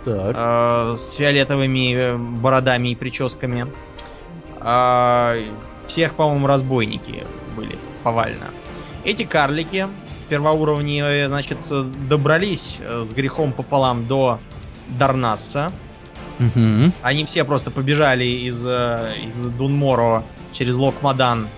Так. 0.04 0.36
э, 0.36 0.94
с 0.96 1.14
фиолетовыми 1.14 1.94
э, 1.94 2.16
бородами 2.18 2.88
и 2.90 2.94
прическами. 2.94 3.66
А, 4.60 5.34
всех, 5.86 6.14
по-моему, 6.16 6.46
разбойники 6.46 7.24
были 7.56 7.76
повально. 8.02 8.48
Эти 9.04 9.24
карлики 9.24 9.86
первоуровневые, 10.28 11.28
значит, 11.28 11.58
добрались 12.08 12.78
э, 12.80 13.04
с 13.04 13.12
грехом 13.12 13.52
пополам 13.52 14.06
до 14.06 14.38
Дарнасса. 14.98 15.72
Мгм. 16.38 16.92
Они 17.02 17.24
все 17.24 17.44
просто 17.44 17.70
побежали 17.70 18.24
из, 18.24 18.64
э, 18.66 19.14
из 19.24 19.42
Дунморо 19.44 20.24
через 20.52 20.76
Локмадан 20.76 21.48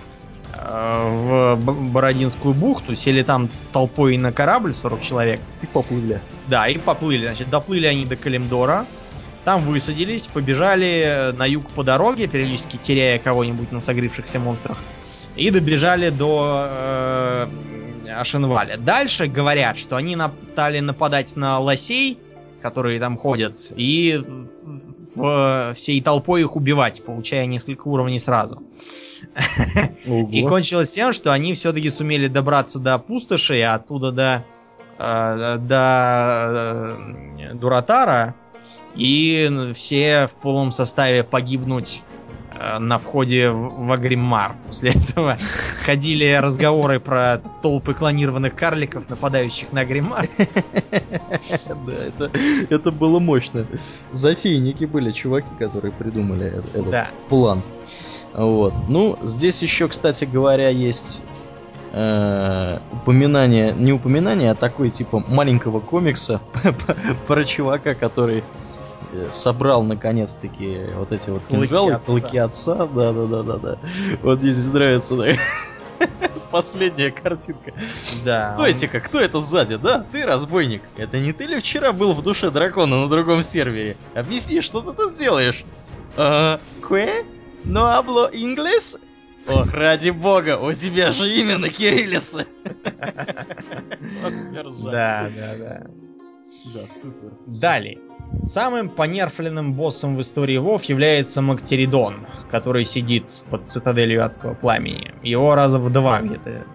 э, 0.53 1.55
в 1.57 1.57
Бородинскую 1.91 2.53
бухту, 2.53 2.95
сели 2.95 3.23
там 3.23 3.49
толпой 3.71 4.17
на 4.17 4.31
корабль 4.31 4.73
40 4.73 5.01
человек. 5.01 5.39
И 5.61 5.67
поплыли. 5.67 6.21
Да, 6.47 6.67
и 6.67 6.77
поплыли. 6.77 7.25
Значит, 7.25 7.49
доплыли 7.49 7.85
они 7.87 8.05
до 8.05 8.15
Калимдора. 8.15 8.85
Там 9.43 9.63
высадились, 9.63 10.27
побежали 10.27 11.33
на 11.35 11.45
юг 11.47 11.71
по 11.71 11.83
дороге, 11.83 12.27
периодически 12.27 12.77
теряя 12.77 13.17
кого-нибудь 13.17 13.71
на 13.71 13.81
согревшихся 13.81 14.39
монстрах. 14.39 14.77
И 15.35 15.49
добежали 15.49 16.09
до 16.09 16.67
э, 16.69 17.47
Ашенваля. 18.17 18.77
Дальше 18.77 19.27
говорят, 19.27 19.77
что 19.77 19.95
они 19.95 20.15
нап- 20.15 20.43
стали 20.43 20.79
нападать 20.79 21.35
на 21.35 21.59
лосей, 21.59 22.19
которые 22.61 22.99
там 22.99 23.17
ходят, 23.17 23.57
и 23.75 24.21
в- 24.23 24.47
в- 25.15 25.73
всей 25.75 26.01
толпой 26.01 26.41
их 26.41 26.55
убивать, 26.55 27.03
получая 27.03 27.45
несколько 27.45 27.87
уровней 27.87 28.19
сразу. 28.19 28.61
Ого. 30.07 30.29
И 30.31 30.45
кончилось 30.45 30.91
тем, 30.91 31.13
что 31.13 31.31
они 31.31 31.53
все-таки 31.53 31.89
сумели 31.89 32.27
добраться 32.27 32.79
до 32.79 32.99
пустоши, 32.99 33.61
а 33.61 33.75
оттуда 33.75 34.11
до, 34.11 34.43
э, 34.99 35.57
до 35.59 36.97
э, 37.39 37.53
Дуратара, 37.53 38.35
и 38.95 39.71
все 39.73 40.27
в 40.27 40.35
полном 40.35 40.71
составе 40.71 41.23
погибнуть 41.23 42.03
э, 42.03 42.20
на 42.79 42.97
входе 42.97 43.49
в, 43.49 43.91
Агриммар. 43.91 44.55
После 44.67 44.91
этого 45.09 45.37
ходили 45.85 46.39
разговоры 46.41 46.99
про 46.99 47.41
толпы 47.61 47.93
клонированных 47.93 48.55
карликов, 48.55 49.09
нападающих 49.09 49.71
на 49.71 49.81
Агриммар. 49.81 50.27
Да, 52.17 52.29
это, 52.69 52.91
было 52.91 53.19
мощно. 53.19 53.65
Затейники 54.11 54.85
были 54.85 55.11
чуваки, 55.11 55.49
которые 55.57 55.91
придумали 55.91 56.45
э- 56.45 56.79
этот 56.79 57.07
план. 57.29 57.61
Вот. 58.33 58.73
Ну, 58.87 59.17
здесь 59.23 59.61
еще, 59.61 59.87
кстати 59.87 60.25
говоря, 60.25 60.69
есть 60.69 61.23
э, 61.91 62.79
упоминание, 62.91 63.73
не 63.73 63.93
упоминание, 63.93 64.51
а 64.51 64.55
такой 64.55 64.89
типа 64.89 65.23
маленького 65.27 65.79
комикса 65.79 66.41
про 67.27 67.45
чувака, 67.45 67.93
который 67.93 68.39
э, 68.39 68.43
собрал 69.29 69.83
наконец-таки 69.83 70.79
вот 70.95 71.11
эти 71.11 71.29
вот 71.29 71.41
кинжалы, 71.49 71.93
отца. 71.93 72.05
клыки 72.05 72.37
отца, 72.37 72.75
да, 72.87 73.11
да, 73.11 73.25
да, 73.25 73.43
да, 73.43 73.57
да. 73.57 73.79
Вот 74.21 74.41
мне 74.41 74.51
здесь 74.51 74.71
нравится, 74.73 75.15
да. 75.15 75.27
Последняя 76.51 77.11
картинка. 77.11 77.73
Да. 78.25 78.43
Стойте-ка, 78.43 78.99
кто 78.99 79.19
это 79.19 79.39
сзади? 79.39 79.77
Да, 79.77 80.05
ты 80.11 80.25
разбойник. 80.25 80.81
Это 80.97 81.19
не 81.19 81.33
ты 81.33 81.45
ли 81.45 81.59
вчера 81.59 81.93
был 81.93 82.13
в 82.13 82.21
душе 82.21 82.49
дракона 82.49 83.01
на 83.01 83.09
другом 83.09 83.43
сервере? 83.43 83.95
Объясни, 84.15 84.61
что 84.61 84.81
ты 84.81 84.93
тут 84.93 85.15
делаешь? 85.15 85.63
А, 86.17 86.59
кве? 86.81 87.25
Но 87.63 87.85
абло 87.85 88.29
инглес? 88.33 88.97
Ох, 89.47 89.73
ради 89.73 90.11
бога, 90.11 90.59
у 90.59 90.71
тебя 90.73 91.11
же 91.11 91.29
имя 91.33 91.57
на 91.57 91.69
кириллице. 91.69 92.47
Да, 94.83 95.29
да, 95.35 95.55
да. 95.57 95.87
Да, 96.73 96.87
супер. 96.87 97.31
Далее. 97.59 97.97
Самым 98.41 98.89
понерфленным 98.89 99.73
боссом 99.73 100.15
в 100.15 100.21
истории 100.21 100.57
Вов 100.57 100.83
является 100.85 101.41
Мактеридон, 101.41 102.25
который 102.49 102.85
сидит 102.85 103.43
под 103.49 103.69
цитаделью 103.69 104.25
адского 104.25 104.53
пламени. 104.53 105.13
Его 105.21 105.53
раза 105.53 105.77
в 105.79 105.91
два 105.91 106.21
где-то 106.21 106.65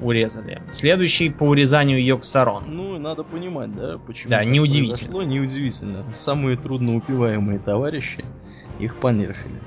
урезали. 0.00 0.62
Следующий 0.70 1.30
по 1.30 1.44
урезанию 1.44 2.02
Йоксарон. 2.04 2.64
Ну, 2.68 2.98
надо 2.98 3.24
понимать, 3.24 3.74
да, 3.74 3.98
почему 4.06 4.30
Да, 4.30 4.44
неудивительно. 4.44 5.22
Неудивительно. 5.22 6.04
Самые 6.12 6.56
трудноупиваемые 6.56 7.58
товарищи, 7.58 8.24
их 8.78 8.96
понерфили. 8.96 9.60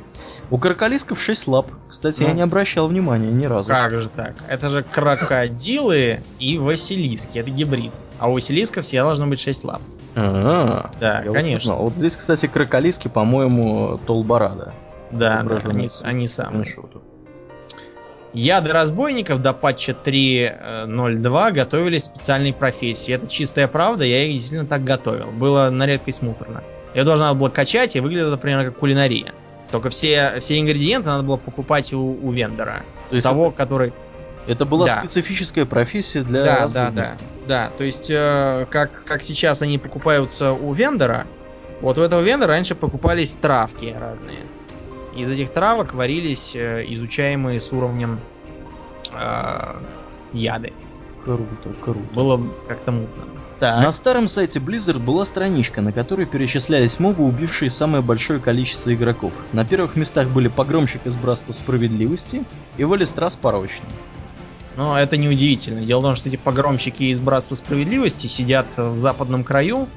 У 0.50 0.58
кроколисков 0.58 1.22
6 1.22 1.48
лап. 1.48 1.72
Кстати, 1.90 2.24
я 2.24 2.30
Ну. 2.30 2.36
не 2.36 2.42
обращал 2.42 2.88
внимания 2.88 3.32
ни 3.32 3.46
разу. 3.46 3.70
Как 3.70 3.92
же 3.92 4.10
так? 4.10 4.34
Это 4.48 4.70
же 4.70 4.84
крокодилы 4.84 6.20
и 6.40 6.58
василиски. 6.58 7.40
Это 7.40 7.50
гибрид. 7.50 7.94
А 8.20 8.30
у 8.30 8.34
василисков 8.34 8.84
всегда 8.86 9.06
должно 9.06 9.28
быть 9.28 9.40
6 9.40 9.64
лап. 9.64 9.82
А, 10.16 10.92
Да, 11.00 11.22
я 11.22 11.28
вот 11.28 11.36
конечно. 11.36 11.50
не 11.50 11.60
знал. 11.74 11.84
Вот 11.84 11.98
здесь, 11.98 12.18
кстати, 12.18 12.46
кроколиски, 12.48 13.08
по-моему, 13.08 14.00
Толбарада. 14.06 14.74
Да, 15.12 15.44
да, 15.44 15.58
они, 15.70 15.90
они 16.04 16.28
самые. 16.28 16.66
скриншоту. 16.66 17.02
Яды 18.34 18.72
разбойников 18.72 19.42
до 19.42 19.54
патча 19.54 19.92
3.02 19.92 21.52
готовились 21.52 22.06
специальной 22.06 22.54
профессии. 22.54 23.14
Это 23.14 23.28
чистая 23.28 23.68
правда, 23.68 24.06
я 24.06 24.24
их 24.24 24.34
действительно 24.34 24.68
так 24.68 24.84
готовил. 24.84 25.32
Было 25.32 25.70
на 25.70 25.86
редкость 25.86 26.22
муторно. 26.22 26.64
Ее 26.96 27.04
должна 27.04 27.34
была 27.34 27.50
качать, 27.50 27.96
и 27.96 28.00
выглядит 28.00 28.28
это 28.28 28.38
примерно 28.38 28.66
как 28.66 28.78
кулинария. 28.78 29.34
Только 29.72 29.90
все, 29.90 30.40
все 30.40 30.60
ингредиенты 30.60 31.10
надо 31.10 31.24
было 31.24 31.38
покупать 31.38 31.94
у, 31.94 32.00
у 32.00 32.32
вендора. 32.32 32.84
То 33.10 33.16
есть 33.16 33.28
того, 33.28 33.52
который... 33.52 33.94
это 34.48 34.66
была 34.66 34.86
да. 34.88 35.00
специфическая 35.00 35.66
профессия 35.66 36.24
для 36.24 36.44
Да, 36.44 36.56
да, 36.56 36.64
разбойников. 36.64 36.96
да. 36.96 37.16
Да, 37.48 37.72
то 37.78 37.84
есть, 37.84 38.10
э, 38.10 38.66
как, 38.70 39.04
как 39.06 39.24
сейчас 39.24 39.62
они 39.62 39.78
покупаются 39.78 40.54
у 40.54 40.74
вендора, 40.74 41.26
вот 41.82 41.98
у 41.98 42.02
этого 42.02 42.22
вендора 42.22 42.52
раньше 42.52 42.76
покупались 42.76 43.36
травки 43.36 43.96
разные. 44.00 44.40
Из 45.16 45.30
этих 45.30 45.52
травок 45.52 45.94
варились 45.94 46.56
э, 46.56 46.86
изучаемые 46.88 47.60
с 47.60 47.72
уровнем 47.74 48.20
э, 49.12 49.76
яды. 50.34 50.74
Круто, 51.24 51.74
круто. 51.82 52.14
Было 52.14 52.42
как-то 52.68 52.92
мутно. 52.92 53.24
На 53.62 53.92
старом 53.92 54.28
сайте 54.28 54.60
Blizzard 54.60 54.98
была 54.98 55.24
страничка, 55.24 55.82
на 55.82 55.92
которой 55.92 56.26
перечислялись 56.26 57.00
мобы, 57.00 57.24
убившие 57.24 57.70
самое 57.70 58.02
большое 58.02 58.40
количество 58.40 58.92
игроков. 58.92 59.34
На 59.54 59.64
первых 59.66 59.96
местах 59.96 60.30
были 60.30 60.48
Погромщик 60.48 61.06
из 61.06 61.16
Братства 61.16 61.52
Справедливости 61.52 62.44
и 62.78 62.84
Валистрас 62.84 63.36
Порочный. 63.36 63.90
Но 64.78 64.98
это 64.98 65.16
неудивительно. 65.18 65.86
Дело 65.86 66.00
в 66.00 66.04
том, 66.04 66.16
что 66.16 66.30
эти 66.30 66.38
погромщики 66.38 67.04
из 67.04 67.20
Братства 67.20 67.54
Справедливости 67.54 68.26
сидят 68.26 68.76
в 68.78 68.98
западном 68.98 69.44
краю 69.44 69.88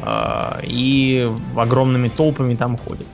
э, 0.00 0.60
и 0.62 1.30
огромными 1.56 2.08
толпами 2.08 2.54
там 2.54 2.78
ходят. 2.78 3.06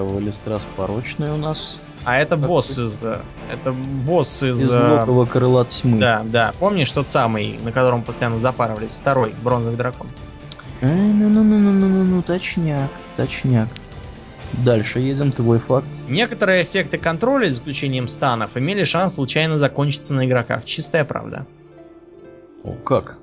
Валистрас 0.00 0.66
Порочный 0.76 1.30
у 1.30 1.36
нас 1.36 1.80
А 2.04 2.16
это 2.18 2.36
Как 2.36 2.46
босс 2.46 2.74
ты? 2.76 2.82
из... 2.84 3.02
э, 3.02 3.18
Это 3.52 3.72
босс 3.72 4.42
из... 4.42 4.60
из 4.60 4.70
э, 4.70 4.78
Локового 4.98 5.26
Крыла 5.26 5.64
Тьмы. 5.64 5.98
Да, 5.98 6.22
да. 6.24 6.52
Помнишь 6.58 6.90
тот 6.92 7.08
самый, 7.08 7.58
на 7.62 7.72
котором 7.72 8.02
постоянно 8.02 8.38
запарывались? 8.38 8.92
Второй, 8.96 9.34
бронзовый 9.42 9.76
дракон. 9.76 10.08
Э, 10.80 10.86
Ну-ну-ну-ну-ну-ну, 10.92 12.22
точняк, 12.22 12.90
точняк. 13.16 13.68
Дальше 14.64 15.00
едем, 15.00 15.32
твой 15.32 15.58
факт. 15.58 15.86
Некоторые 16.08 16.62
эффекты 16.62 16.98
контроля, 16.98 17.46
за 17.46 17.52
исключением 17.52 18.06
станов, 18.08 18.56
имели 18.56 18.84
шанс 18.84 19.14
случайно 19.14 19.56
закончиться 19.58 20.12
на 20.12 20.26
игроках. 20.26 20.64
Чистая 20.66 21.04
правда. 21.04 21.46
О, 22.62 22.72
как? 22.72 23.18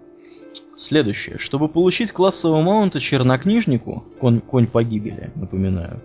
Следующее. 0.76 1.38
Чтобы 1.38 1.68
получить 1.68 2.12
классового 2.14 2.62
маунта 2.62 3.00
чернокнижнику, 3.00 4.06
конь, 4.20 4.40
конь 4.40 4.66
погибели, 4.66 5.30
напоминаю, 5.36 6.02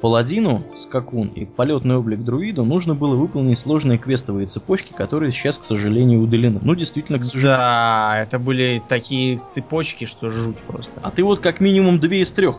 Паладину, 0.00 0.62
скакун 0.74 1.28
и 1.28 1.44
полетный 1.44 1.96
облик 1.96 2.20
друиду 2.22 2.64
нужно 2.64 2.94
было 2.94 3.16
выполнить 3.16 3.58
сложные 3.58 3.98
квестовые 3.98 4.46
цепочки, 4.46 4.92
которые 4.92 5.32
сейчас, 5.32 5.58
к 5.58 5.64
сожалению, 5.64 6.20
удалены. 6.20 6.60
Ну, 6.62 6.74
действительно, 6.76 7.18
к 7.18 7.24
сожалению. 7.24 7.58
Да, 7.58 8.18
это 8.22 8.38
были 8.38 8.80
такие 8.88 9.40
цепочки, 9.46 10.04
что 10.04 10.30
жуть 10.30 10.58
просто. 10.66 11.00
А 11.02 11.10
ты 11.10 11.24
вот 11.24 11.40
как 11.40 11.60
минимум 11.60 11.98
две 11.98 12.20
из 12.20 12.30
трех 12.30 12.56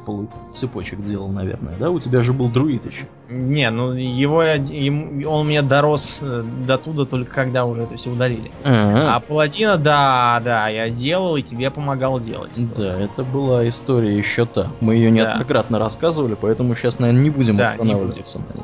цепочек 0.54 1.02
делал, 1.02 1.30
наверное, 1.30 1.78
да? 1.78 1.92
У 1.92 2.00
тебя 2.00 2.22
же 2.22 2.34
был 2.34 2.50
друид 2.50 2.86
еще. 2.86 3.06
Не, 3.30 3.70
ну 3.70 3.94
его, 3.94 4.44
я- 4.44 4.56
ему- 4.56 5.30
он 5.30 5.48
меня 5.48 5.62
дорос 5.62 6.20
э, 6.22 6.44
до 6.66 6.78
туда 6.78 7.06
только 7.06 7.32
когда 7.34 7.66
уже 7.66 7.84
это 7.84 7.96
все 7.96 8.10
удалили. 8.12 8.52
А, 8.66 9.16
А 9.16 9.20
паладина, 9.22 9.78
да, 9.78 10.42
да, 10.44 10.68
я 10.68 10.90
делал 10.90 11.38
и 11.38 11.42
тебе 11.42 11.70
помогал 11.72 12.20
делать. 12.20 12.54
Да, 12.76 13.00
это 13.00 13.24
была 13.24 13.68
история 13.70 14.18
еще 14.18 14.46
та. 14.46 14.72
Мы 14.82 14.96
ее 14.96 15.12
неоднократно 15.12 15.80
рассказывали, 15.80 16.36
поэтому 16.40 16.76
сейчас, 16.76 17.00
наверное, 17.00 17.22
не 17.24 17.29
будем 17.30 17.58
Да, 17.58 17.64
не 17.66 17.72
останавливаться 17.72 18.40
на 18.40 18.58
ней. 18.58 18.64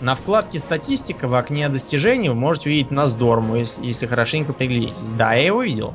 На 0.00 0.14
вкладке 0.14 0.58
статистика 0.58 1.28
в 1.28 1.34
окне 1.34 1.68
достижений 1.68 2.30
вы 2.30 2.34
можете 2.34 2.70
увидеть 2.70 2.90
Ноздорму, 2.90 3.56
если, 3.56 3.84
если 3.84 4.06
хорошенько 4.06 4.54
приглядитесь. 4.54 5.10
Да, 5.10 5.34
я 5.34 5.46
его 5.46 5.62
видел. 5.62 5.94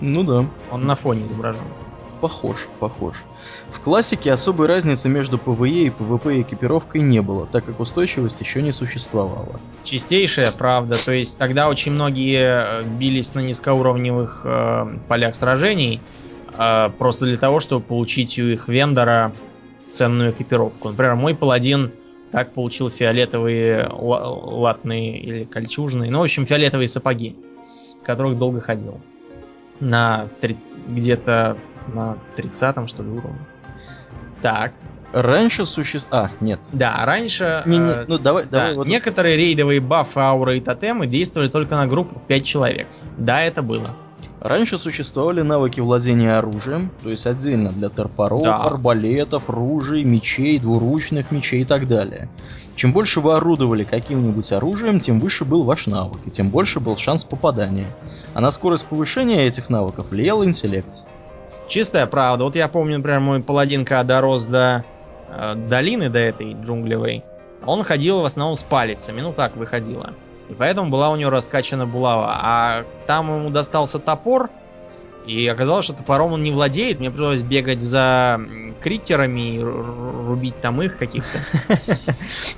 Ну 0.00 0.22
да. 0.22 0.46
Он 0.70 0.86
на 0.86 0.94
фоне 0.94 1.26
изображен. 1.26 1.62
Похож, 2.20 2.68
похож. 2.78 3.16
В 3.68 3.80
классике 3.80 4.30
особой 4.30 4.68
разницы 4.68 5.08
между 5.08 5.38
PvE 5.38 5.86
и 5.86 5.90
PvP 5.90 6.42
экипировкой 6.42 7.00
не 7.00 7.20
было, 7.20 7.46
так 7.46 7.64
как 7.64 7.80
устойчивость 7.80 8.40
еще 8.40 8.62
не 8.62 8.70
существовала. 8.70 9.58
Чистейшая 9.82 10.52
правда. 10.52 10.96
То 11.04 11.12
есть 11.12 11.36
тогда 11.36 11.68
очень 11.68 11.90
многие 11.90 12.82
э, 12.82 12.84
бились 12.84 13.34
на 13.34 13.40
низкоуровневых 13.40 14.42
э, 14.44 14.98
полях 15.08 15.34
сражений 15.34 16.00
э, 16.56 16.90
просто 16.96 17.24
для 17.24 17.38
того, 17.38 17.58
чтобы 17.58 17.84
получить 17.84 18.38
у 18.38 18.42
их 18.42 18.68
вендора 18.68 19.32
ценную 19.92 20.30
экипировку. 20.32 20.88
Например, 20.88 21.14
мой 21.14 21.34
паладин 21.34 21.92
так 22.30 22.52
получил 22.52 22.90
фиолетовые 22.90 23.88
ла- 23.90 24.28
латные 24.28 25.18
или 25.18 25.44
кольчужные, 25.44 26.10
ну, 26.10 26.20
в 26.20 26.22
общем, 26.22 26.46
фиолетовые 26.46 26.88
сапоги, 26.88 27.36
в 28.00 28.04
которых 28.04 28.38
долго 28.38 28.60
ходил. 28.60 29.00
На 29.80 30.28
три- 30.40 30.56
где-то 30.88 31.56
на 31.92 32.16
30 32.36 32.88
что 32.88 33.02
ли, 33.02 33.10
уровне. 33.10 33.38
Так. 34.40 34.72
Раньше 35.12 35.66
существовало... 35.66 36.30
А, 36.40 36.44
нет. 36.44 36.60
Да, 36.72 37.04
раньше... 37.04 37.62
Не, 37.66 37.76
не, 37.76 37.90
э, 37.90 38.04
ну 38.08 38.18
давай, 38.18 38.44
да, 38.44 38.50
давай 38.50 38.74
вот... 38.76 38.86
некоторые 38.86 39.36
рейдовые 39.36 39.80
бафы, 39.80 40.20
ауры 40.20 40.56
и 40.56 40.60
тотемы 40.60 41.06
действовали 41.06 41.48
только 41.48 41.74
на 41.74 41.86
группу 41.86 42.18
в 42.18 42.22
5 42.26 42.44
человек. 42.44 42.88
Да, 43.18 43.42
это 43.42 43.62
было. 43.62 43.88
Раньше 44.42 44.76
существовали 44.76 45.42
навыки 45.42 45.78
владения 45.78 46.36
оружием, 46.36 46.90
то 47.04 47.10
есть 47.10 47.28
отдельно 47.28 47.70
для 47.70 47.88
торпоров, 47.88 48.42
Да. 48.42 48.56
арбалетов, 48.56 49.48
ружей, 49.48 50.02
мечей, 50.02 50.58
двуручных 50.58 51.30
мечей 51.30 51.62
и 51.62 51.64
так 51.64 51.86
далее. 51.86 52.28
Чем 52.74 52.92
больше 52.92 53.20
вы 53.20 53.34
орудовали 53.34 53.84
каким-нибудь 53.84 54.50
оружием, 54.50 54.98
тем 54.98 55.20
выше 55.20 55.44
был 55.44 55.62
ваш 55.62 55.86
навык, 55.86 56.18
и 56.26 56.30
тем 56.30 56.50
больше 56.50 56.80
был 56.80 56.96
шанс 56.96 57.22
попадания. 57.22 57.86
А 58.34 58.40
на 58.40 58.50
скорость 58.50 58.86
повышения 58.86 59.46
этих 59.46 59.70
навыков 59.70 60.10
влиял 60.10 60.44
интеллект. 60.44 61.04
Чистая 61.68 62.06
правда. 62.06 62.42
Вот 62.42 62.56
я 62.56 62.66
помню, 62.66 62.96
например, 62.96 63.20
мой 63.20 63.40
паладин, 63.40 63.84
когда 63.84 64.02
дорос 64.02 64.46
до 64.46 64.84
э, 65.28 65.54
долины, 65.54 66.10
до 66.10 66.18
этой 66.18 66.54
джунглевой, 66.54 67.22
он 67.64 67.84
ходил 67.84 68.22
в 68.22 68.24
основном 68.24 68.56
с 68.56 68.64
палицами. 68.64 69.20
Ну 69.20 69.32
так 69.32 69.54
выходило. 69.54 70.14
И 70.52 70.54
поэтому 70.54 70.90
была 70.90 71.10
у 71.10 71.16
него 71.16 71.30
раскачана 71.30 71.86
булава. 71.86 72.30
А 72.42 72.84
там 73.06 73.34
ему 73.34 73.48
достался 73.48 73.98
топор, 73.98 74.50
и 75.26 75.46
оказалось, 75.46 75.86
что 75.86 75.94
топором 75.94 76.34
он 76.34 76.42
не 76.42 76.52
владеет. 76.52 77.00
Мне 77.00 77.10
пришлось 77.10 77.40
бегать 77.42 77.80
за 77.80 78.36
м, 78.38 78.74
криттерами 78.82 79.56
и 79.56 79.58
ру- 79.60 79.82
ру- 79.82 80.26
рубить 80.28 80.60
там 80.60 80.82
их 80.82 80.98
каких-то. 80.98 81.38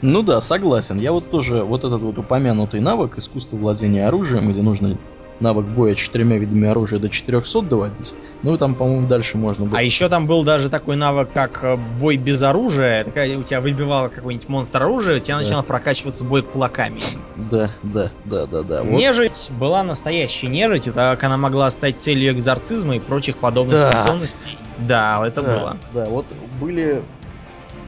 Ну 0.01 0.22
да, 0.22 0.40
согласен. 0.40 0.99
Я 0.99 1.12
вот 1.12 1.30
тоже, 1.30 1.62
вот 1.62 1.84
этот 1.84 2.03
вот 2.03 2.18
упомянутый 2.18 2.80
навык 2.80 3.16
искусство 3.16 3.57
владения 3.57 4.09
оружием, 4.09 4.51
где 4.51 4.61
нужно 4.61 4.99
навык 5.41 5.66
боя 5.66 5.95
четырьмя 5.95 6.39
видами 6.39 6.68
оружия 6.68 6.99
до 6.99 7.09
400 7.09 7.62
доводить. 7.62 8.14
Ну 8.43 8.55
и 8.55 8.59
там, 8.59 8.74
по-моему, 8.74 9.07
дальше 9.09 9.37
можно 9.37 9.66
было. 9.66 9.78
А 9.78 9.82
еще 9.82 10.09
там 10.09 10.26
был 10.26 10.45
даже 10.45 10.68
такой 10.70 10.97
навык, 10.97 11.30
как 11.32 11.64
э, 11.64 11.76
бой 11.76 12.16
без 12.16 12.43
оружия. 12.43 13.05
Такая 13.05 13.37
у 13.39 13.43
тебя 13.43 13.61
выбивало 13.61 14.09
какой-нибудь 14.09 14.49
монстр 14.49 14.82
оружия, 14.82 15.16
у 15.16 15.18
тебя 15.18 15.37
Да. 15.37 15.43
начинал 15.43 15.62
прокачиваться 15.62 16.24
бой 16.24 16.43
кулаками. 16.43 17.01
Да, 17.37 17.70
да, 17.82 18.11
да, 18.24 18.47
да, 18.47 18.62
да. 18.62 18.82
Вот. 18.82 18.99
Нежить 18.99 19.51
была 19.59 19.82
настоящей 19.82 20.47
нежитью, 20.47 20.93
так 20.93 21.18
как 21.18 21.24
она 21.24 21.37
могла 21.37 21.70
стать 21.70 21.99
целью 21.99 22.32
экзорцизма 22.32 22.97
и 22.97 23.01
прочих 23.01 23.37
подобных 23.39 23.80
Да. 23.80 23.91
способностей. 23.93 24.57
Да, 24.78 25.26
это 25.26 25.43
да, 25.43 25.49
было. 25.59 25.76
Да, 25.93 26.07
вот 26.07 26.26
были 26.61 27.03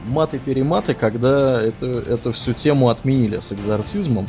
маты-перематы, 0.07 0.93
когда 0.93 1.61
это, 1.61 1.85
эту 1.85 2.31
всю 2.31 2.53
тему 2.53 2.89
отменили 2.89 3.39
с 3.39 3.51
экзорцизмом. 3.51 4.27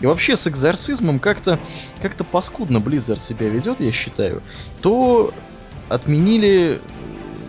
И 0.00 0.06
вообще 0.06 0.36
с 0.36 0.46
экзорцизмом 0.46 1.18
как-то 1.18 1.58
как 2.00 2.14
паскудно 2.26 2.78
Blizzard 2.78 3.20
себя 3.20 3.48
ведет, 3.48 3.80
я 3.80 3.92
считаю. 3.92 4.42
То 4.80 5.34
отменили 5.88 6.80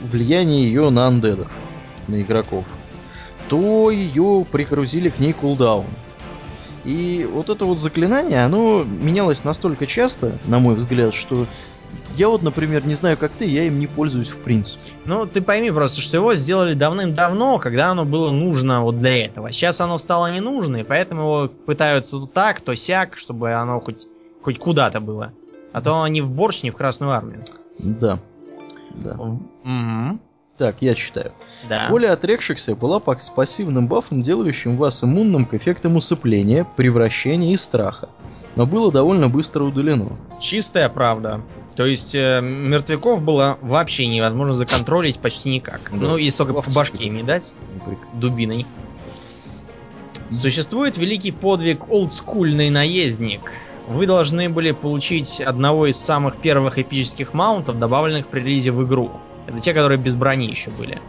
влияние 0.03 0.63
ее 0.63 0.89
на 0.89 1.07
андедов, 1.07 1.51
на 2.07 2.21
игроков. 2.21 2.65
То 3.49 3.91
ее 3.91 4.45
пригрузили 4.51 5.09
к 5.09 5.19
ней 5.19 5.33
кулдаун. 5.33 5.87
И 6.85 7.29
вот 7.31 7.49
это 7.49 7.65
вот 7.65 7.79
заклинание, 7.79 8.45
оно 8.45 8.83
менялось 8.83 9.43
настолько 9.43 9.85
часто, 9.85 10.37
на 10.45 10.59
мой 10.59 10.75
взгляд, 10.75 11.13
что 11.13 11.45
я 12.15 12.27
вот, 12.27 12.41
например, 12.43 12.85
не 12.85 12.95
знаю, 12.95 13.17
как 13.17 13.31
ты, 13.31 13.45
я 13.45 13.63
им 13.63 13.79
не 13.79 13.87
пользуюсь 13.87 14.29
в 14.29 14.37
принципе. 14.37 14.91
Ну, 15.05 15.25
ты 15.25 15.41
пойми 15.41 15.71
просто, 15.71 16.01
что 16.01 16.17
его 16.17 16.33
сделали 16.35 16.73
давным-давно, 16.73 17.59
когда 17.59 17.89
оно 17.89 18.05
было 18.05 18.31
нужно 18.31 18.81
вот 18.81 18.97
для 18.97 19.25
этого. 19.25 19.51
Сейчас 19.51 19.79
оно 19.81 19.97
стало 19.97 20.31
не 20.31 20.41
нужно, 20.41 20.77
и 20.77 20.83
поэтому 20.83 21.21
его 21.21 21.47
пытаются 21.47 22.17
то 22.17 22.25
так, 22.25 22.61
то 22.61 22.75
сяк, 22.75 23.17
чтобы 23.17 23.53
оно 23.53 23.79
хоть, 23.79 24.07
хоть 24.41 24.59
куда-то 24.59 24.99
было. 24.99 25.33
А 25.71 25.81
то 25.81 26.01
они 26.01 26.21
в 26.21 26.31
борщ, 26.31 26.63
не 26.63 26.71
в 26.71 26.75
Красную 26.75 27.11
Армию. 27.11 27.43
Да. 27.79 28.19
Да. 28.95 29.15
Мгм. 29.63 30.19
Так, 30.57 30.81
я 30.81 30.93
читаю. 30.93 31.31
Да. 31.69 31.87
Воля 31.89 32.11
отрекшихся 32.11 32.75
была 32.75 33.01
с 33.17 33.29
пассивным 33.29 33.87
бафом, 33.87 34.21
делающим 34.21 34.75
вас 34.75 35.03
иммунным 35.05 35.45
к 35.45 35.53
эффектам 35.53 35.95
усыпления, 35.95 36.65
превращения 36.75 37.53
и 37.53 37.57
страха. 37.57 38.09
Но 38.57 38.65
было 38.65 38.91
довольно 38.91 39.29
быстро 39.29 39.63
удалено. 39.63 40.09
Чистая 40.37 40.89
правда. 40.89 41.41
То 41.79 41.85
есть 41.85 42.13
э, 42.13 42.41
мертвяков 42.41 43.21
было 43.21 43.57
вообще 43.61 44.07
невозможно 44.07 44.51
законтролить 44.51 45.17
почти 45.17 45.49
никак. 45.49 45.79
Да. 45.93 45.97
Ну, 45.97 46.17
если 46.17 46.39
только 46.39 46.51
по 46.51 46.59
Вовсю. 46.59 46.75
башке 46.75 47.05
им 47.05 47.15
не 47.15 47.23
дать 47.23 47.53
дубиной. 48.11 48.65
Существует 50.29 50.97
великий 50.97 51.31
подвиг 51.31 51.89
олдскульный 51.89 52.69
наездник. 52.69 53.53
Вы 53.87 54.07
должны 54.07 54.49
были 54.49 54.71
получить 54.71 55.39
одного 55.39 55.87
из 55.87 55.95
самых 55.95 56.35
первых 56.41 56.77
эпических 56.77 57.33
маунтов, 57.33 57.79
добавленных 57.79 58.27
при 58.27 58.41
релизе 58.41 58.73
в 58.73 58.85
игру. 58.85 59.11
Это 59.47 59.61
те, 59.61 59.73
которые 59.73 59.97
без 59.97 60.17
брони 60.17 60.47
еще 60.49 60.71
были. 60.71 60.99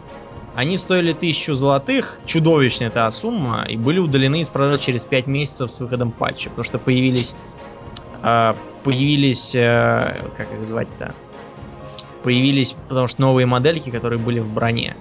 Они 0.55 0.77
стоили 0.77 1.11
тысячу 1.11 1.53
золотых, 1.53 2.21
чудовищная 2.25 2.91
та 2.91 3.11
сумма, 3.11 3.65
и 3.67 3.75
были 3.75 3.99
удалены 3.99 4.39
из 4.39 4.47
продажи 4.47 4.79
через 4.79 5.03
5 5.03 5.27
месяцев 5.27 5.69
с 5.69 5.81
выходом 5.81 6.13
патча, 6.13 6.49
потому 6.49 6.63
что 6.63 6.79
появились... 6.79 7.35
э, 8.23 8.53
появились... 8.83 9.55
э, 9.55 10.21
как 10.37 10.51
их 10.53 10.65
звать-то? 10.67 11.13
Появились, 12.23 12.73
потому 12.87 13.07
что 13.07 13.21
новые 13.21 13.45
модельки, 13.45 13.89
которые 13.89 14.19
были 14.19 14.39
в 14.39 14.53
броне. 14.53 14.93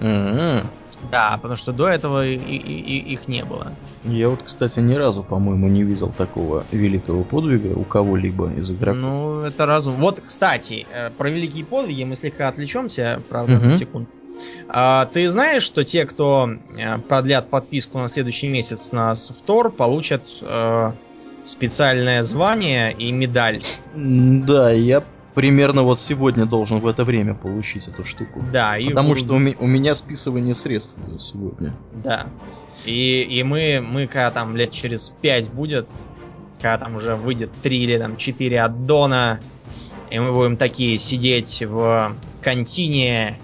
М-м. 0.00 0.68
Да, 1.10 1.38
потому 1.40 1.56
что 1.56 1.72
до 1.72 1.88
этого 1.88 2.26
и- 2.26 2.36
и- 2.36 2.56
и- 2.56 3.12
их 3.12 3.26
не 3.26 3.44
было. 3.44 3.72
Я 4.04 4.28
вот, 4.28 4.42
кстати, 4.42 4.78
ни 4.80 4.94
разу, 4.94 5.22
по-моему, 5.22 5.68
не 5.68 5.82
видел 5.82 6.12
такого 6.16 6.64
великого 6.70 7.22
подвига 7.24 7.74
у 7.74 7.84
кого-либо 7.84 8.50
из 8.52 8.70
игроков. 8.70 9.00
Ну, 9.00 9.40
это 9.42 9.66
разум. 9.66 9.96
Вот, 9.96 10.20
кстати, 10.20 10.86
э, 10.92 11.10
про 11.10 11.30
великие 11.30 11.64
подвиги 11.64 12.04
мы 12.04 12.16
слегка 12.16 12.48
отвлечемся, 12.48 13.20
правда, 13.28 13.54
Мгм. 13.54 13.68
на 13.68 13.74
секунду. 13.74 14.08
А, 14.68 15.06
ты 15.06 15.28
знаешь, 15.28 15.62
что 15.62 15.84
те, 15.84 16.06
кто 16.06 16.48
э, 16.76 16.98
продлят 16.98 17.50
подписку 17.50 17.98
на 17.98 18.08
следующий 18.08 18.48
месяц 18.48 18.92
на 18.92 19.14
Втор, 19.14 19.70
получат 19.70 20.26
специальное 21.44 22.22
звание 22.22 22.92
и 22.92 23.10
медаль. 23.12 23.62
Да, 23.94 24.70
я 24.70 25.02
примерно 25.34 25.82
вот 25.82 26.00
сегодня 26.00 26.46
должен 26.46 26.80
в 26.80 26.86
это 26.86 27.04
время 27.04 27.34
получить 27.34 27.88
эту 27.88 28.04
штуку. 28.04 28.44
Да, 28.52 28.76
и 28.76 28.88
Потому 28.88 29.10
будут 29.10 29.24
что 29.24 29.34
у, 29.34 29.38
ми- 29.38 29.56
у 29.58 29.66
меня 29.66 29.94
списывание 29.94 30.54
средств 30.54 30.96
сегодня. 31.18 31.74
Да. 31.92 32.26
И, 32.84 33.22
и 33.22 33.42
мы, 33.42 33.80
мы, 33.80 34.06
когда 34.06 34.30
там 34.30 34.56
лет 34.56 34.70
через 34.72 35.10
пять 35.10 35.50
будет, 35.50 35.88
когда 36.56 36.78
там 36.78 36.96
уже 36.96 37.16
выйдет 37.16 37.50
три 37.62 37.78
или 37.84 37.98
там 37.98 38.16
четыре 38.16 38.60
аддона, 38.60 39.40
и 40.10 40.18
мы 40.18 40.32
будем 40.32 40.56
такие 40.56 40.98
сидеть 40.98 41.62
в 41.62 42.14
контине, 42.42 43.38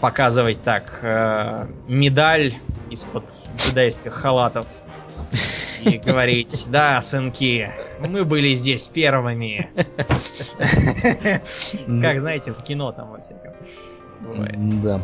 показывать 0.00 0.62
так 0.62 1.00
э, 1.02 1.66
медаль 1.86 2.54
из-под 2.88 3.30
джедайских 3.56 4.12
халатов 4.12 4.66
и 5.84 5.98
говорить, 5.98 6.68
да, 6.70 7.00
сынки, 7.00 7.70
мы 8.00 8.24
были 8.24 8.54
здесь 8.54 8.88
первыми. 8.88 9.70
Как, 12.00 12.20
знаете, 12.20 12.52
в 12.52 12.62
кино 12.62 12.92
там 12.92 13.10
во 13.10 13.20
всяком. 13.20 13.52
бывает. 14.20 14.82
Да. 14.82 15.00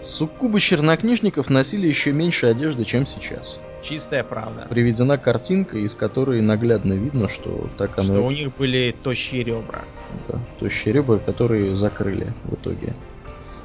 Суккубы 0.00 0.60
чернокнижников 0.60 1.50
носили 1.50 1.88
еще 1.88 2.12
меньше 2.12 2.46
одежды, 2.46 2.84
чем 2.84 3.06
сейчас. 3.06 3.60
Чистая 3.82 4.24
правда. 4.24 4.66
Приведена 4.68 5.18
картинка, 5.18 5.78
из 5.78 5.94
которой 5.94 6.40
наглядно 6.40 6.94
видно, 6.94 7.28
что 7.28 7.68
так 7.76 7.98
оно... 7.98 8.04
Что 8.04 8.26
у 8.26 8.30
них 8.30 8.56
были 8.56 8.94
тощие 9.02 9.44
ребра. 9.44 9.84
Да, 10.28 10.38
тощие 10.58 10.92
ребра, 10.94 11.18
которые 11.18 11.74
закрыли 11.74 12.32
в 12.44 12.54
итоге 12.54 12.94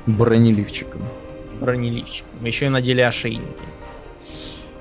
бронеливчиком. 0.05 1.01
Бронеливчиком. 1.59 2.45
Еще 2.45 2.65
и 2.67 2.69
надели 2.69 3.01
ошейники. 3.01 3.63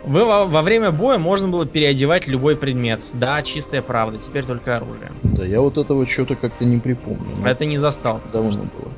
Вы 0.05 0.25
во, 0.25 0.47
во 0.47 0.63
время 0.63 0.91
боя 0.91 1.19
можно 1.19 1.49
было 1.49 1.65
переодевать 1.65 2.27
любой 2.27 2.57
предмет. 2.57 3.03
Да, 3.13 3.43
чистая 3.43 3.83
правда, 3.83 4.19
теперь 4.19 4.45
только 4.45 4.77
оружие. 4.77 5.13
Да, 5.23 5.45
я 5.45 5.61
вот 5.61 5.79
этого 5.79 6.07
что-то 6.07 6.35
как-то 6.35 6.65
не 6.65 6.79
припомню. 6.79 7.37
но 7.41 7.49
Это 7.49 7.65
не 7.65 7.79
застал. 7.79 8.21
Давно 8.33 8.65
было. 8.65 8.93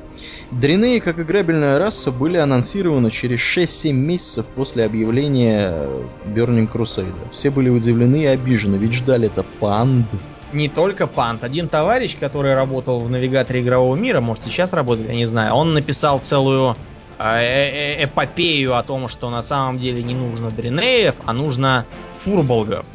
Дряные, 0.51 1.01
как 1.01 1.19
играбельная 1.19 1.79
раса, 1.79 2.11
были 2.11 2.37
анонсированы 2.37 3.11
через 3.11 3.39
6-7 3.39 3.91
месяцев 3.93 4.47
после 4.47 4.85
объявления 4.85 5.87
Burning 6.25 6.71
Crusade. 6.71 7.13
Все 7.31 7.49
были 7.49 7.69
удивлены 7.69 8.23
и 8.23 8.25
обижены, 8.25 8.75
ведь 8.75 8.93
ждали 8.93 9.27
это 9.27 9.43
панд. 9.59 10.07
Не 10.53 10.69
только 10.69 11.07
пант. 11.07 11.43
Один 11.43 11.67
товарищ, 11.67 12.15
который 12.19 12.55
работал 12.55 13.01
в 13.01 13.09
навигаторе 13.09 13.61
игрового 13.61 13.95
мира, 13.95 14.21
может 14.21 14.43
сейчас 14.43 14.73
работает, 14.73 15.09
я 15.09 15.15
не 15.15 15.25
знаю, 15.25 15.53
он 15.53 15.73
написал 15.73 16.19
целую 16.19 16.71
э, 16.71 16.75
э, 16.75 16.77
э, 16.77 16.94
эпопею 17.19 18.75
о 18.75 18.83
том, 18.83 19.07
что 19.07 19.29
на 19.29 19.41
самом 19.41 19.77
деле 19.77 20.03
не 20.03 20.13
нужно 20.13 20.49
дренеев, 20.51 21.15
а 21.25 21.33
нужно 21.33 21.85
фурболгов, 22.17 22.85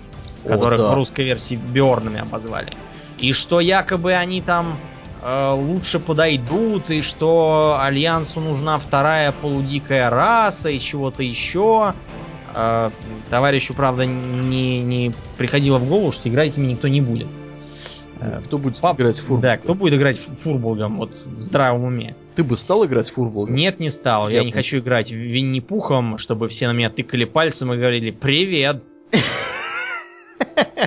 О, 0.45 0.49
которых 0.49 0.79
да. 0.81 0.91
в 0.91 0.95
русской 0.95 1.25
версии 1.25 1.55
Биорнами 1.57 2.21
обозвали. 2.21 2.77
И 3.19 3.33
что 3.33 3.61
якобы 3.61 4.15
они 4.15 4.41
там 4.41 4.79
э, 5.23 5.53
лучше 5.55 6.01
подойдут, 6.01 6.91
и 6.91 7.03
что 7.03 7.79
Альянсу 7.81 8.41
нужна 8.41 8.79
вторая 8.79 9.33
полудикая 9.33 10.09
раса 10.11 10.71
и 10.71 10.79
чего-то 10.79 11.23
еще. 11.23 11.95
Э, 12.55 12.91
товарищу, 13.29 13.75
правда, 13.75 14.07
не, 14.07 14.81
не 14.83 15.13
приходило 15.37 15.79
в 15.79 15.89
голову, 15.89 16.13
что 16.13 16.29
играть 16.29 16.57
ими 16.57 16.67
никто 16.69 16.89
не 16.89 17.01
будет. 17.01 17.29
Э, 18.21 18.41
Кто 18.47 18.59
будет 18.59 18.81
пап- 18.81 18.99
играть 18.99 19.19
в 19.19 19.23
фурбол? 19.23 19.43
Да, 19.43 19.57
кто 19.59 19.75
будет 19.75 19.95
играть 19.95 20.19
в 20.19 20.37
фурболгом 20.37 20.97
вот 20.99 21.15
в 21.25 21.41
здравом 21.41 21.85
уме? 21.85 22.15
Ты 22.41 22.45
бы 22.45 22.57
стал 22.57 22.87
играть 22.87 23.07
в 23.07 23.13
фурбол? 23.13 23.47
Нет, 23.47 23.81
не 23.81 23.91
стал. 23.91 24.31
Я, 24.31 24.39
Я 24.39 24.45
не 24.45 24.51
хочу 24.51 24.79
играть 24.79 25.11
Винни-Пухом, 25.11 26.17
чтобы 26.17 26.49
все 26.49 26.69
на 26.69 26.73
меня 26.73 26.89
тыкали 26.89 27.27
пальцем 27.27 27.71
и 27.75 27.77
говорили 27.77 28.13
«Привет!» 28.13 28.81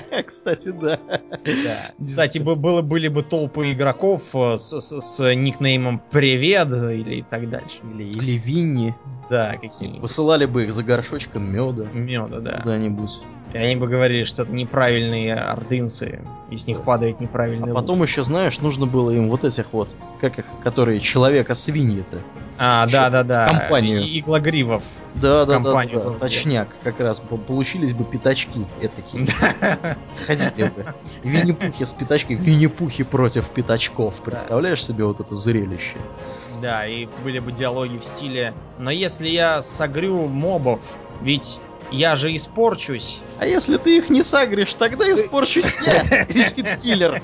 Кстати, 0.26 0.70
да. 0.70 1.00
Да. 1.08 2.06
Кстати, 2.06 2.40
бы- 2.40 2.56
было, 2.56 2.82
были 2.82 3.08
бы 3.08 3.24
толпы 3.24 3.72
игроков 3.72 4.24
э, 4.34 4.58
с, 4.58 4.80
с- 4.80 5.00
с 5.02 5.34
никнеймом 5.36 6.02
«Привет» 6.12 6.68
или 6.70 7.26
так 7.30 7.50
дальше. 7.50 7.80
Или, 7.84 8.04
или 8.04 8.32
Винни. 8.38 8.96
Да, 9.30 9.58
какие-нибудь. 9.62 10.02
Посылали 10.02 10.46
бы 10.46 10.64
их 10.66 10.74
за 10.74 10.84
горшочком 10.84 11.44
меда. 11.52 11.86
Меда, 11.94 12.40
да. 12.40 12.60
Куда-нибудь. 12.62 13.22
И 13.54 13.58
они 13.58 13.76
бы 13.76 13.88
говорили, 13.88 14.24
что 14.24 14.44
это 14.44 14.54
неправильные 14.54 15.36
ордынцы, 15.36 16.22
и 16.50 16.58
с 16.58 16.66
них 16.66 16.82
падает 16.82 17.18
А 17.20 17.24
неправильный 17.24 17.68
лук. 17.72 17.76
потом 17.76 18.02
еще, 18.02 18.24
знаешь, 18.24 18.60
нужно 18.62 18.88
было 18.88 19.12
им 19.12 19.30
вот 19.30 19.44
этих 19.44 19.74
вот, 19.74 19.90
как 20.22 20.40
их, 20.40 20.46
которые 20.64 21.00
человека 21.00 21.54
свиньи-то. 21.54 22.18
А, 22.58 22.88
да, 22.88 23.12
да, 23.12 23.24
да. 23.24 23.48
компанию. 23.50 24.02
И- 24.02 24.20
Иглогривов. 24.20 24.84
Да, 25.16 25.46
да, 25.46 25.60
да, 25.60 26.12
точняк, 26.20 26.70
как 26.84 27.00
раз 27.00 27.20
по- 27.20 27.38
получились 27.38 27.94
бы 27.94 28.04
пятачки 28.06 28.62
этакие. 28.82 29.28
Ходили 30.26 30.70
бы. 30.70 30.94
Винни-пухи 31.24 31.84
с 31.84 31.94
пятачки, 31.94 32.34
Винни-пухи 32.34 33.04
против 33.04 33.50
пятачков. 33.50 34.16
Представляешь 34.24 34.84
себе 34.84 35.06
вот 35.06 35.20
это 35.20 35.36
зрелище? 35.36 35.98
Да, 36.62 36.88
и 36.88 37.08
были 37.24 37.40
бы 37.40 37.52
диалоги 37.52 37.98
в 37.98 38.04
стиле 38.04 38.54
«Но 38.80 38.92
если 38.92 39.28
я 39.28 39.62
согрю 39.62 40.28
мобов, 40.28 40.96
ведь 41.22 41.60
я 41.92 42.16
же 42.16 42.36
испорчусь». 42.36 43.22
А 43.40 43.46
если 43.46 43.78
ты 43.78 43.98
их 43.98 44.10
не 44.10 44.24
сагришь, 44.24 44.74
тогда 44.74 45.12
испорчусь 45.12 45.76
я, 45.86 46.26
кричит 46.30 46.80
киллер. 46.82 47.22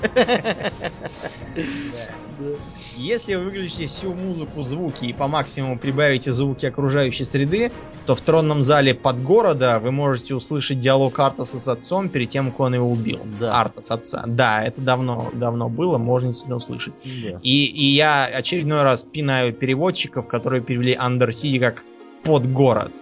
Если 2.96 3.34
вы 3.34 3.44
выключите 3.44 3.86
всю 3.86 4.14
музыку, 4.14 4.62
звуки 4.62 5.06
и 5.06 5.12
по 5.12 5.28
максимуму 5.28 5.78
прибавите 5.78 6.32
звуки 6.32 6.66
окружающей 6.66 7.24
среды, 7.24 7.70
то 8.06 8.14
в 8.14 8.20
тронном 8.20 8.62
зале 8.62 8.94
под 8.94 9.22
города 9.22 9.78
вы 9.78 9.90
можете 9.90 10.34
услышать 10.34 10.80
диалог 10.80 11.18
Артаса 11.18 11.58
с 11.58 11.68
отцом 11.68 12.08
перед 12.08 12.28
тем, 12.28 12.50
как 12.50 12.60
он 12.60 12.74
его 12.74 12.90
убил. 12.90 13.20
Да. 13.38 13.60
Артас 13.60 13.90
отца. 13.90 14.24
Да, 14.26 14.62
это 14.64 14.80
давно, 14.80 15.30
давно 15.32 15.68
было, 15.68 15.98
можно 15.98 16.28
действительно 16.28 16.56
услышать. 16.56 16.94
И, 17.04 17.64
и 17.64 17.84
я 17.84 18.24
очередной 18.26 18.82
раз 18.82 19.02
пинаю 19.02 19.52
переводчиков, 19.52 20.26
которые 20.26 20.62
перевели 20.62 20.94
City 20.94 21.58
как 21.58 21.84
под 22.24 22.50
город. 22.52 22.96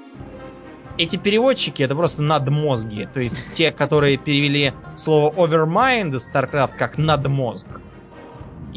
Эти 0.96 1.16
переводчики 1.16 1.82
это 1.82 1.94
просто 1.94 2.22
надмозги. 2.22 3.08
То 3.12 3.20
есть 3.20 3.52
те, 3.52 3.70
которые 3.70 4.16
перевели 4.16 4.72
слово 4.96 5.32
overmind 5.32 6.14
из 6.16 6.28
StarCraft 6.28 6.76
как 6.76 6.98
надмозг. 6.98 7.80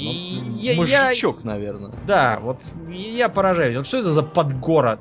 И 0.02 0.42
я, 0.58 0.74
я- 0.74 0.78
Мужичок, 1.08 1.44
наверное. 1.44 1.92
да, 2.08 2.40
вот 2.42 2.66
я 2.90 3.30
поражаюсь. 3.30 3.78
Вот 3.78 3.88
что 3.88 3.98
это 4.00 4.12
за 4.12 4.24
подгород? 4.24 5.00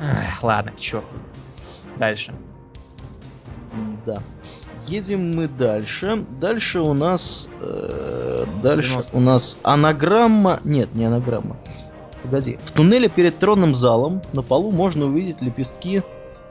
Эх, 0.00 0.42
ладно, 0.42 0.72
к 0.72 0.80
черту. 0.80 1.06
Дальше. 1.98 2.32
Да. 4.06 4.18
Едем 4.86 5.34
мы 5.34 5.48
дальше. 5.48 6.24
Дальше 6.40 6.80
у 6.80 6.92
нас... 6.92 7.48
э, 7.60 8.44
дальше 8.62 8.90
90. 8.90 9.16
у 9.16 9.20
нас 9.20 9.58
анаграмма... 9.62 10.60
Нет, 10.64 10.94
не 10.94 11.06
анаграмма. 11.06 11.56
Погоди. 12.22 12.58
В 12.62 12.70
туннеле 12.72 13.08
перед 13.08 13.38
тронным 13.38 13.74
залом 13.74 14.20
на 14.32 14.42
полу 14.42 14.70
можно 14.70 15.06
увидеть 15.06 15.40
лепестки 15.40 16.02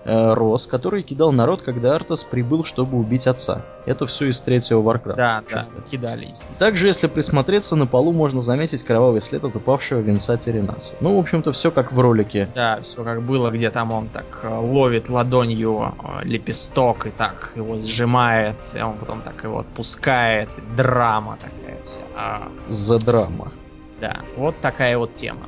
э, 0.05 0.33
роз, 0.33 0.67
которые 0.67 1.03
кидал 1.03 1.31
народ, 1.31 1.61
когда 1.61 1.95
Артас 1.95 2.23
прибыл, 2.23 2.63
чтобы 2.63 2.97
убить 2.97 3.27
отца. 3.27 3.61
Это 3.85 4.05
все 4.05 4.27
из 4.27 4.39
третьего 4.39 4.81
Warcraft. 4.81 5.15
Да, 5.15 5.43
да, 5.49 5.67
кидали, 5.89 6.25
естественно. 6.25 6.57
Также, 6.57 6.87
если 6.87 7.07
присмотреться, 7.07 7.75
на 7.75 7.87
полу 7.87 8.11
можно 8.13 8.41
заметить 8.41 8.83
кровавый 8.83 9.21
след 9.21 9.43
от 9.43 9.55
упавшего 9.55 9.99
венца 9.99 10.37
Теренаса. 10.37 10.95
Ну, 11.01 11.15
в 11.15 11.19
общем-то, 11.19 11.51
все 11.51 11.71
как 11.71 11.91
в 11.91 11.99
ролике. 11.99 12.49
Да, 12.55 12.79
все 12.81 13.03
как 13.03 13.21
было, 13.23 13.49
где 13.49 13.69
там 13.69 13.91
он 13.91 14.07
так 14.09 14.41
э, 14.43 14.47
ловит 14.47 15.09
ладонью 15.09 15.93
э, 16.21 16.23
лепесток 16.25 17.07
и 17.07 17.09
так 17.09 17.53
его 17.55 17.81
сжимает, 17.81 18.57
и 18.77 18.81
он 18.81 18.97
потом 18.97 19.21
так 19.21 19.43
его 19.43 19.59
отпускает. 19.59 20.49
Драма 20.77 21.37
такая 21.41 21.77
вся. 21.85 22.01
А, 22.15 22.47
За 22.69 22.99
драма. 22.99 23.51
да, 23.99 24.17
вот 24.37 24.55
такая 24.61 24.97
вот 24.97 25.13
тема. 25.13 25.41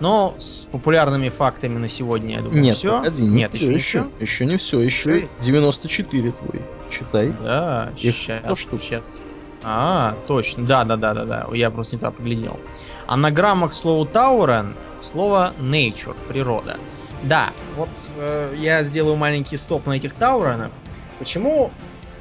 Но 0.00 0.34
с 0.38 0.64
популярными 0.64 1.28
фактами 1.28 1.78
на 1.78 1.88
сегодня, 1.88 2.36
я 2.36 2.42
думаю, 2.42 2.60
Нет, 2.60 2.76
все. 2.76 2.98
погоди, 2.98 3.22
не 3.22 3.28
Нет, 3.28 3.54
всё 3.54 3.64
еще 3.66 3.74
еще. 3.74 4.00
все. 4.18 4.24
Еще 4.24 4.46
не 4.46 4.56
все, 4.56 4.80
еще 4.80 5.10
Еще 5.16 5.26
есть? 5.26 5.42
94 5.42 6.32
твой. 6.32 6.62
Читай. 6.90 7.32
Да, 7.42 7.92
Их 7.96 8.14
сейчас, 8.16 8.58
штук. 8.58 8.80
сейчас. 8.80 9.18
А, 9.62 10.16
точно, 10.26 10.64
да, 10.66 10.84
да, 10.84 10.96
да, 10.96 11.14
да, 11.14 11.24
да. 11.24 11.46
Я 11.52 11.70
просто 11.70 11.96
не 11.96 12.00
так 12.00 12.14
поглядел. 12.14 12.58
Анаграмма 13.06 13.68
к 13.68 13.74
слову 13.74 14.04
Таурен, 14.04 14.74
слово 15.00 15.52
nature, 15.60 16.16
природа. 16.28 16.76
Да, 17.22 17.50
вот 17.76 17.88
э, 18.18 18.54
я 18.58 18.82
сделаю 18.82 19.16
маленький 19.16 19.56
стоп 19.56 19.86
на 19.86 19.92
этих 19.94 20.12
Тауренах. 20.14 20.70
Почему 21.18 21.70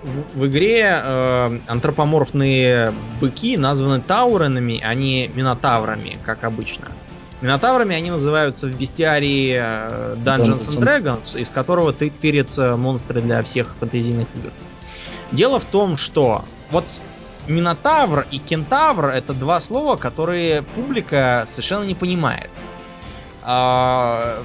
в, 0.04 0.40
в 0.40 0.48
игре 0.48 1.02
э, 1.04 1.60
антропоморфные 1.68 2.94
быки 3.20 3.58
названы 3.58 4.00
Тауренами, 4.02 4.80
а 4.82 4.94
не 4.94 5.30
Минотаврами, 5.34 6.18
как 6.24 6.44
обычно? 6.46 6.88
Минотаврами 7.44 7.94
они 7.94 8.10
называются 8.10 8.68
в 8.68 8.72
бестиарии 8.72 9.58
э, 9.60 10.16
Dungeons 10.16 10.70
and 10.70 10.80
Dragons, 10.80 11.38
из 11.38 11.50
которого 11.50 11.92
ты 11.92 12.10
тырятся 12.10 12.78
монстры 12.78 13.22
для 13.22 13.44
всех 13.44 13.76
фэнтезийных 13.76 14.30
игр. 14.38 14.52
Дело 15.34 15.60
в 15.60 15.66
том, 15.66 15.98
что 15.98 16.46
вот 16.72 16.86
Минотавр 17.48 18.26
и 18.32 18.38
Кентавр 18.38 19.08
это 19.08 19.34
два 19.34 19.60
слова, 19.60 19.98
которые 19.98 20.62
публика 20.62 21.44
совершенно 21.46 21.84
не 21.84 21.96
понимает. 21.96 22.50
А, 23.42 24.42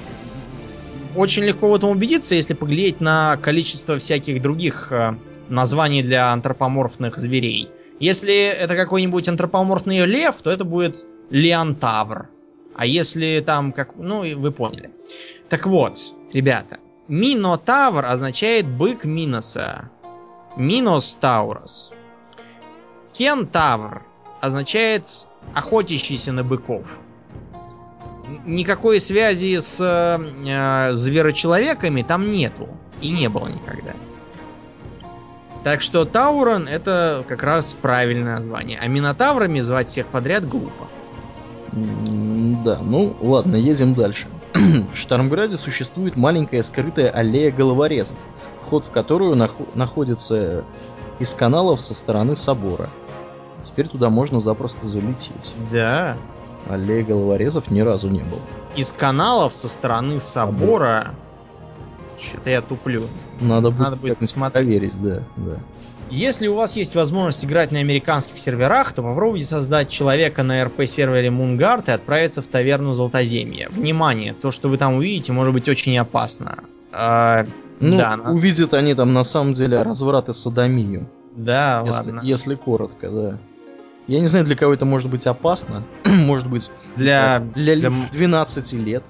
Очень 1.15 1.45
легко 1.45 1.69
в 1.69 1.75
этом 1.75 1.91
убедиться, 1.91 2.35
если 2.35 2.53
поглядеть 2.53 2.99
на 2.99 3.37
количество 3.37 3.97
всяких 3.97 4.41
других 4.41 4.91
э, 4.91 5.15
названий 5.47 6.03
для 6.03 6.33
антропоморфных 6.33 7.17
зверей. 7.17 7.69
Если 8.01 8.47
это 8.47 8.75
какой-нибудь 8.75 9.29
антропоморфный 9.29 10.05
лев, 10.05 10.35
то 10.41 10.51
это 10.51 10.65
будет 10.65 11.05
леонтавр. 11.29 12.27
А 12.79 12.85
если 12.85 13.43
там 13.45 13.73
как... 13.73 13.97
Ну, 13.97 14.21
вы 14.39 14.51
поняли. 14.53 14.89
Так 15.49 15.67
вот, 15.67 15.99
ребята. 16.31 16.79
Минотавр 17.09 18.05
означает 18.05 18.69
бык 18.69 19.03
Миноса. 19.03 19.89
Минос 20.55 21.17
Таурос. 21.17 21.91
Кентавр 23.11 24.03
означает 24.39 25.27
охотящийся 25.53 26.31
на 26.31 26.45
быков. 26.45 26.85
Никакой 28.45 29.01
связи 29.01 29.59
с 29.59 29.81
э, 29.81 30.93
зверочеловеками 30.93 32.01
там 32.01 32.31
нету. 32.31 32.69
И 33.01 33.11
не 33.11 33.27
было 33.27 33.49
никогда. 33.49 33.91
Так 35.65 35.81
что 35.81 36.05
Таурон 36.05 36.69
это 36.69 37.25
как 37.27 37.43
раз 37.43 37.73
правильное 37.73 38.35
название. 38.35 38.79
А 38.79 38.87
Минотаврами 38.87 39.59
звать 39.59 39.89
всех 39.89 40.07
подряд 40.07 40.47
глупо. 40.47 40.87
Да, 41.71 42.79
ну 42.81 43.15
ладно, 43.21 43.55
едем 43.55 43.93
дальше. 43.93 44.27
в 44.53 44.95
Штармграде 44.95 45.57
существует 45.57 46.15
маленькая 46.15 46.61
скрытая 46.63 47.09
аллея 47.09 47.51
головорезов, 47.51 48.17
вход 48.65 48.85
в 48.85 48.91
которую 48.91 49.35
нах- 49.35 49.75
находится 49.75 50.63
из 51.19 51.33
каналов 51.33 51.79
со 51.81 51.93
стороны 51.93 52.35
собора. 52.35 52.89
Теперь 53.61 53.87
туда 53.87 54.09
можно 54.09 54.39
запросто 54.39 54.87
залететь. 54.87 55.53
Да. 55.71 56.17
Аллея 56.67 57.03
головорезов 57.03 57.69
ни 57.71 57.81
разу 57.81 58.09
не 58.09 58.19
был. 58.21 58.39
Из 58.75 58.91
каналов 58.91 59.53
со 59.53 59.67
стороны 59.67 60.19
собора... 60.19 61.13
Что-то 62.19 62.49
я 62.49 62.61
туплю. 62.61 63.03
Надо 63.39 63.69
будет, 63.69 63.79
Надо 63.79 63.95
будет 63.95 64.17
посмотреть. 64.17 64.53
проверить, 64.53 65.01
да, 65.01 65.23
да. 65.37 65.57
Если 66.09 66.47
у 66.47 66.55
вас 66.55 66.75
есть 66.75 66.95
возможность 66.95 67.45
играть 67.45 67.71
на 67.71 67.79
американских 67.79 68.39
серверах, 68.39 68.93
то 68.93 69.03
попробуйте 69.03 69.45
создать 69.45 69.89
человека 69.89 70.41
на 70.41 70.63
РП-сервере 70.63 71.27
Moonguard 71.29 71.83
и 71.87 71.91
отправиться 71.91 72.41
в 72.41 72.47
таверну 72.47 72.93
Золотоземья. 72.93 73.69
Внимание, 73.69 74.33
то, 74.33 74.49
что 74.49 74.69
вы 74.69 74.77
там 74.77 74.95
увидите, 74.95 75.33
может 75.33 75.53
быть 75.53 75.69
очень 75.69 75.95
опасно. 75.97 76.63
А, 76.91 77.45
Ну, 77.79 77.97
да, 77.97 78.19
увидят 78.25 78.73
они 78.73 78.95
там 78.95 79.13
на 79.13 79.23
самом 79.23 79.53
деле 79.53 79.81
разврат 79.83 80.29
и 80.29 80.33
садомию. 80.33 81.07
да, 81.35 81.83
Если, 81.85 82.05
ладно. 82.11 82.21
если 82.23 82.55
коротко, 82.55 83.09
да. 83.11 83.37
Я 84.07 84.19
не 84.19 84.25
знаю, 84.27 84.43
для 84.45 84.55
кого 84.55 84.73
это 84.73 84.85
может 84.85 85.11
быть 85.11 85.27
опасно. 85.27 85.83
может 86.05 86.47
быть, 86.49 86.71
Для, 86.95 87.37
э, 87.37 87.39
для 87.53 87.75
лиц 87.75 87.95
для 87.95 88.05
м- 88.05 88.09
12 88.11 88.73
лет. 88.73 89.03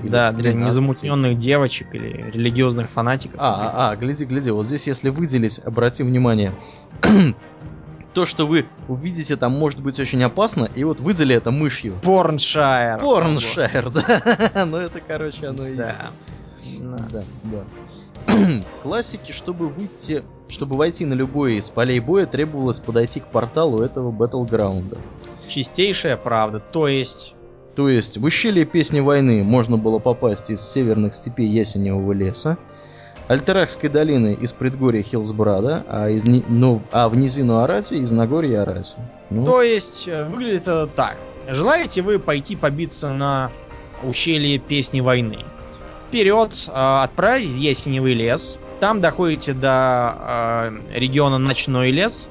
Или 0.00 0.08
да, 0.08 0.32
для 0.32 0.50
13. 0.50 0.66
незамутненных 0.66 1.38
девочек 1.38 1.94
или 1.94 2.30
религиозных 2.32 2.90
фанатиков. 2.90 3.36
А, 3.38 3.90
а, 3.90 3.90
а, 3.90 3.96
гляди, 3.96 4.24
гляди, 4.24 4.50
вот 4.50 4.66
здесь, 4.66 4.86
если 4.86 5.10
выделить, 5.10 5.60
обрати 5.64 6.02
внимание, 6.02 6.54
то, 8.14 8.24
что 8.26 8.46
вы 8.46 8.66
увидите, 8.88 9.36
там 9.36 9.52
может 9.52 9.80
быть 9.80 10.00
очень 10.00 10.22
опасно, 10.24 10.68
и 10.74 10.84
вот 10.84 11.00
выдели 11.00 11.34
это 11.34 11.50
мышью. 11.50 11.94
Порншайр. 12.02 12.98
Порншайр, 12.98 13.90
да. 13.90 14.64
Ну 14.66 14.76
это, 14.78 15.00
короче, 15.00 15.48
оно 15.48 15.66
и 15.68 15.76
Да. 15.76 15.96
есть. 16.02 16.18
Да. 16.80 16.96
Да, 17.10 17.22
да. 17.44 17.64
В 18.26 18.82
классике, 18.82 19.32
чтобы 19.32 19.68
выйти, 19.68 20.22
чтобы 20.48 20.76
войти 20.76 21.04
на 21.04 21.14
любой 21.14 21.56
из 21.56 21.70
полей 21.70 22.00
боя, 22.00 22.26
требовалось 22.26 22.80
подойти 22.80 23.20
к 23.20 23.26
порталу 23.26 23.82
этого 23.82 24.10
батлграунда. 24.10 24.98
Чистейшая 25.48 26.16
правда. 26.16 26.60
То 26.60 26.88
есть... 26.88 27.34
То 27.74 27.88
есть 27.88 28.18
в 28.18 28.24
ущелье 28.24 28.64
Песни 28.64 29.00
войны 29.00 29.42
можно 29.42 29.76
было 29.78 29.98
попасть 29.98 30.50
из 30.50 30.60
северных 30.60 31.14
степей 31.14 31.46
Ясеневого 31.46 32.12
леса, 32.12 32.58
Альтерахской 33.28 33.88
долины 33.88 34.34
из 34.34 34.52
предгорья 34.52 35.02
Хилсбрада, 35.02 35.84
а, 35.88 36.08
из, 36.10 36.24
ну, 36.24 36.82
а 36.90 37.08
в 37.08 37.16
низину 37.16 37.60
Арати 37.60 37.94
из 37.94 38.12
Нагорья 38.12 38.62
Арати. 38.62 38.96
Ну, 39.30 39.46
То 39.46 39.62
есть, 39.62 40.08
э, 40.08 40.28
выглядит 40.28 40.62
это 40.62 40.86
так. 40.88 41.16
Желаете 41.48 42.02
вы 42.02 42.18
пойти 42.18 42.56
побиться 42.56 43.12
на 43.12 43.50
ущелье 44.02 44.58
Песни 44.58 45.00
Войны? 45.00 45.38
Вперед, 46.00 46.52
э, 46.68 46.72
отправитесь 46.74 47.52
в 47.52 47.58
Ясеневый 47.58 48.14
лес. 48.14 48.58
Там 48.80 49.00
доходите 49.00 49.52
до 49.52 50.16
э, 50.18 50.98
региона 50.98 51.38
Ночной 51.38 51.92
лес. 51.92 52.28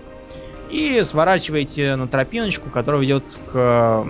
И 0.72 1.04
сворачиваете 1.04 1.98
на 1.98 2.08
тропиночку, 2.08 2.70
которая 2.70 3.02
ведет 3.02 3.38
к 3.52 3.54
э, 3.54 4.06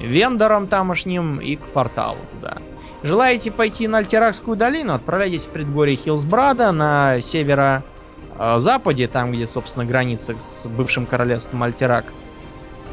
вендорам 0.00 0.66
тамошним 0.66 1.38
и 1.40 1.56
к 1.56 1.66
порталу 1.66 2.18
туда. 2.32 2.58
Желаете 3.02 3.52
пойти 3.52 3.86
на 3.86 3.98
Альтеракскую 3.98 4.56
долину? 4.56 4.94
Отправляйтесь 4.94 5.46
в 5.46 5.50
предгорье 5.50 5.94
Хилсбрада 5.94 6.72
на 6.72 7.20
северо-западе, 7.20 9.08
там, 9.08 9.32
где, 9.32 9.46
собственно, 9.46 9.84
граница 9.84 10.34
с 10.38 10.66
бывшим 10.66 11.04
королевством 11.04 11.62
Альтерак. 11.62 12.06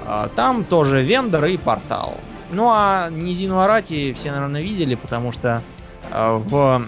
А, 0.05 0.28
Там 0.36 0.65
тоже 0.65 1.01
вендор 1.01 1.45
и 1.45 1.57
портал. 1.57 2.17
Ну 2.51 2.69
а 2.69 3.09
низину 3.09 3.59
Арати 3.59 4.11
все, 4.13 4.32
наверное, 4.32 4.61
видели, 4.61 4.95
потому 4.95 5.32
что 5.32 5.61
а, 6.11 6.38
в 6.38 6.88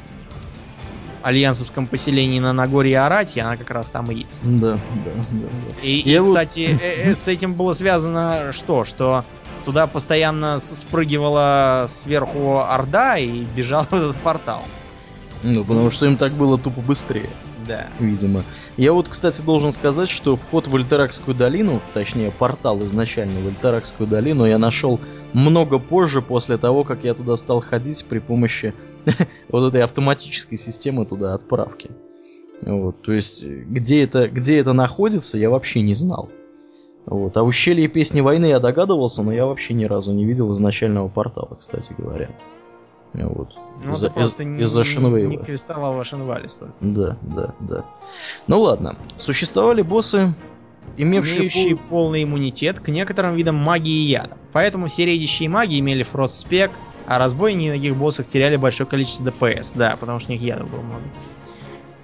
альянсовском 1.26 1.88
поселении 1.88 2.40
на 2.40 2.54
Нагорье 2.54 3.00
Арати 3.00 3.40
она 3.40 3.58
как 3.58 3.72
раз 3.72 3.90
там 3.90 4.12
и 4.12 4.20
есть. 4.20 4.46
да, 4.60 4.74
да, 4.74 4.80
да, 5.06 5.12
да. 5.32 5.82
И, 5.82 6.00
и, 6.00 6.20
вот- 6.20 6.28
кстати, 6.28 6.78
э, 6.80 7.10
э, 7.12 7.16
с 7.16 7.28
этим 7.28 7.56
было 7.56 7.74
связано 7.74 8.52
что? 8.52 8.86
Что 8.86 9.26
туда 9.66 9.88
постоянно 9.88 10.60
спрыгивала 10.60 11.88
сверху 11.90 12.60
Орда 12.60 13.18
и 13.18 13.44
бежал 13.44 13.84
в 13.90 13.94
этот 13.94 14.18
портал. 14.18 14.64
Ну, 15.44 15.64
потому 15.64 15.92
что 15.92 16.06
им 16.06 16.18
так 16.18 16.32
было 16.34 16.58
тупо 16.58 16.82
быстрее. 16.82 17.30
Да. 17.68 17.88
видимо. 18.00 18.44
Я 18.78 18.94
вот, 18.94 19.10
кстати, 19.10 19.42
должен 19.42 19.72
сказать, 19.72 20.08
что 20.08 20.36
вход 20.36 20.68
в 20.68 20.76
Альтеракскую 20.76 21.34
долину, 21.34 21.82
точнее, 21.96 22.30
портал 22.30 22.84
изначально 22.86 23.42
в 23.42 23.48
Альтеракскую 23.48 24.08
долину 24.08 24.46
я 24.46 24.60
нашел 24.60 25.00
много 25.34 25.80
позже, 25.80 26.22
после 26.22 26.60
того, 26.60 26.84
как 26.84 27.04
я 27.04 27.16
туда 27.16 27.36
стал 27.38 27.62
ходить 27.62 28.06
при 28.06 28.20
помощи 28.20 28.76
вот 29.50 29.68
этой 29.70 29.82
автоматической 29.84 30.58
системы 30.58 31.06
туда 31.06 31.34
отправки. 31.34 31.92
Вот, 32.62 33.02
то 33.02 33.12
есть, 33.12 33.46
где 33.46 34.04
это, 34.04 34.28
где 34.30 34.60
это 34.60 34.74
находится, 34.74 35.38
я 35.38 35.50
вообще 35.50 35.82
не 35.82 35.94
знал. 35.94 36.30
Вот, 37.06 37.36
а 37.38 37.44
ущелье 37.44 37.88
Песни 37.88 38.22
Войны 38.22 38.46
я 38.48 38.60
догадывался, 38.60 39.22
но 39.24 39.32
я 39.34 39.46
вообще 39.46 39.74
ни 39.74 39.86
разу 39.86 40.14
не 40.14 40.26
видел 40.26 40.52
изначального 40.54 41.08
портала, 41.08 41.56
кстати 41.60 41.94
говоря. 41.98 42.30
Вот. 43.14 43.50
Ну, 43.84 43.92
Из-за- 43.92 44.08
из- 44.08 44.40
не, 44.40 44.62
из-за 44.62 44.84
Шинвейва. 44.84 45.30
не 45.30 45.38
квестовал 45.38 45.94
в 45.96 46.00
Ашенвале 46.00 46.50
столько. 46.50 46.74
Да, 46.82 47.18
да, 47.22 47.54
да. 47.60 47.86
Ну 48.48 48.60
ладно. 48.62 48.98
Существовали 49.18 49.82
боссы, 49.84 50.34
имевшие, 50.98 51.40
имеющие 51.40 51.76
пол- 51.78 51.86
полный 51.90 52.24
иммунитет 52.24 52.80
к 52.80 52.88
некоторым 52.90 53.36
видам 53.36 53.56
магии 53.56 54.06
и 54.06 54.10
яда. 54.10 54.38
Поэтому 54.52 54.88
все 54.88 55.06
редящие 55.06 55.48
маги 55.50 55.80
имели 55.80 56.04
фрост-спек, 56.04 56.72
а 57.08 57.20
разбойники 57.20 57.68
на 57.68 57.76
таких 57.76 57.96
боссах 57.96 58.28
теряли 58.28 58.56
большое 58.56 58.88
количество 58.88 59.26
ДПС. 59.26 59.74
Да, 59.74 59.98
потому 60.00 60.20
что 60.20 60.30
у 60.30 60.34
них 60.34 60.42
ядов 60.42 60.70
было 60.70 60.82
много. 60.82 61.04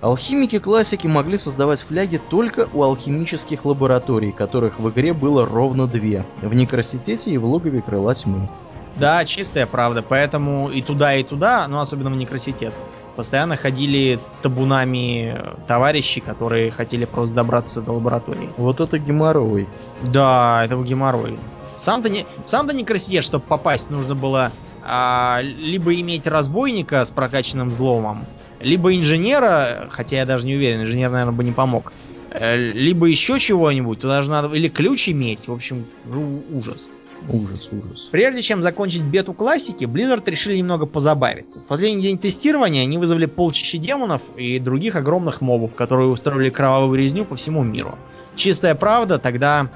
Алхимики 0.02 0.58
классики 0.58 1.06
могли 1.06 1.38
создавать 1.38 1.82
фляги 1.82 2.20
только 2.30 2.68
у 2.74 2.82
алхимических 2.82 3.66
лабораторий, 3.66 4.32
которых 4.32 4.80
в 4.80 4.90
игре 4.90 5.14
было 5.14 5.46
ровно 5.46 5.86
две. 5.86 6.26
В 6.42 6.54
Некроситете 6.56 7.30
и 7.32 7.38
в 7.38 7.46
Логове 7.46 7.82
Крыла 7.82 8.16
Тьмы. 8.16 8.50
Да, 8.96 9.24
чистая 9.26 9.68
правда. 9.68 10.02
Поэтому 10.02 10.70
и 10.72 10.82
туда, 10.82 11.16
и 11.16 11.24
туда, 11.24 11.68
ну 11.68 11.80
особенно 11.80 12.10
в 12.10 12.16
Некроситет, 12.16 12.74
постоянно 13.16 13.56
ходили 13.58 14.20
табунами 14.42 15.36
э, 15.38 15.56
товарищи, 15.68 16.20
которые 16.20 16.72
хотели 16.72 17.06
просто 17.06 17.36
добраться 17.36 17.82
до 17.82 17.92
лаборатории. 17.92 18.50
Вот 18.58 18.80
это 18.80 18.98
геморрой. 18.98 19.68
Да, 20.02 20.64
это 20.66 20.76
геморрой. 20.78 21.38
Сам-то 21.78 22.10
не, 22.10 22.26
сам-то 22.46 22.76
не 22.76 22.84
красивее, 22.84 23.22
чтобы 23.22 23.46
попасть, 23.46 23.92
нужно 23.92 24.16
было 24.16 24.52
а, 24.94 25.40
либо 25.42 25.94
иметь 25.96 26.28
разбойника 26.28 27.06
с 27.06 27.12
прокачанным 27.12 27.70
взломом, 27.70 28.26
либо 28.60 28.94
инженера, 28.94 29.88
хотя 29.90 30.18
я 30.18 30.26
даже 30.26 30.46
не 30.46 30.56
уверен, 30.56 30.82
инженер, 30.82 31.10
наверное, 31.10 31.32
бы 31.34 31.46
не 31.46 31.54
помог. 31.54 31.94
э, 32.30 32.58
Либо 32.74 33.06
еще 33.06 33.40
чего-нибудь, 33.40 34.02
туда 34.02 34.18
даже 34.18 34.30
надо 34.32 34.54
или 34.54 34.68
ключ 34.68 35.08
иметь, 35.08 35.48
в 35.48 35.54
общем, 35.54 35.86
жу- 36.06 36.44
ужас. 36.54 36.90
Ужас, 37.30 37.70
ужас. 37.72 38.10
Прежде 38.12 38.42
чем 38.42 38.62
закончить 38.62 39.04
бету 39.04 39.34
классики, 39.34 39.86
Blizzard 39.86 40.30
решили 40.30 40.58
немного 40.58 40.86
позабавиться. 40.86 41.62
В 41.62 41.66
последний 41.68 42.02
день 42.02 42.18
тестирования 42.18 42.82
они 42.82 42.98
вызвали 42.98 43.28
полчища 43.28 43.78
демонов 43.78 44.24
и 44.36 44.60
других 44.60 44.96
огромных 44.98 45.40
мобов, 45.40 45.74
которые 45.76 46.10
устроили 46.10 46.50
кровавую 46.50 47.00
резню 47.00 47.24
по 47.24 47.36
всему 47.36 47.64
миру. 47.64 47.98
Чистая 48.36 48.76
правда, 48.76 49.20
тогда 49.20 49.70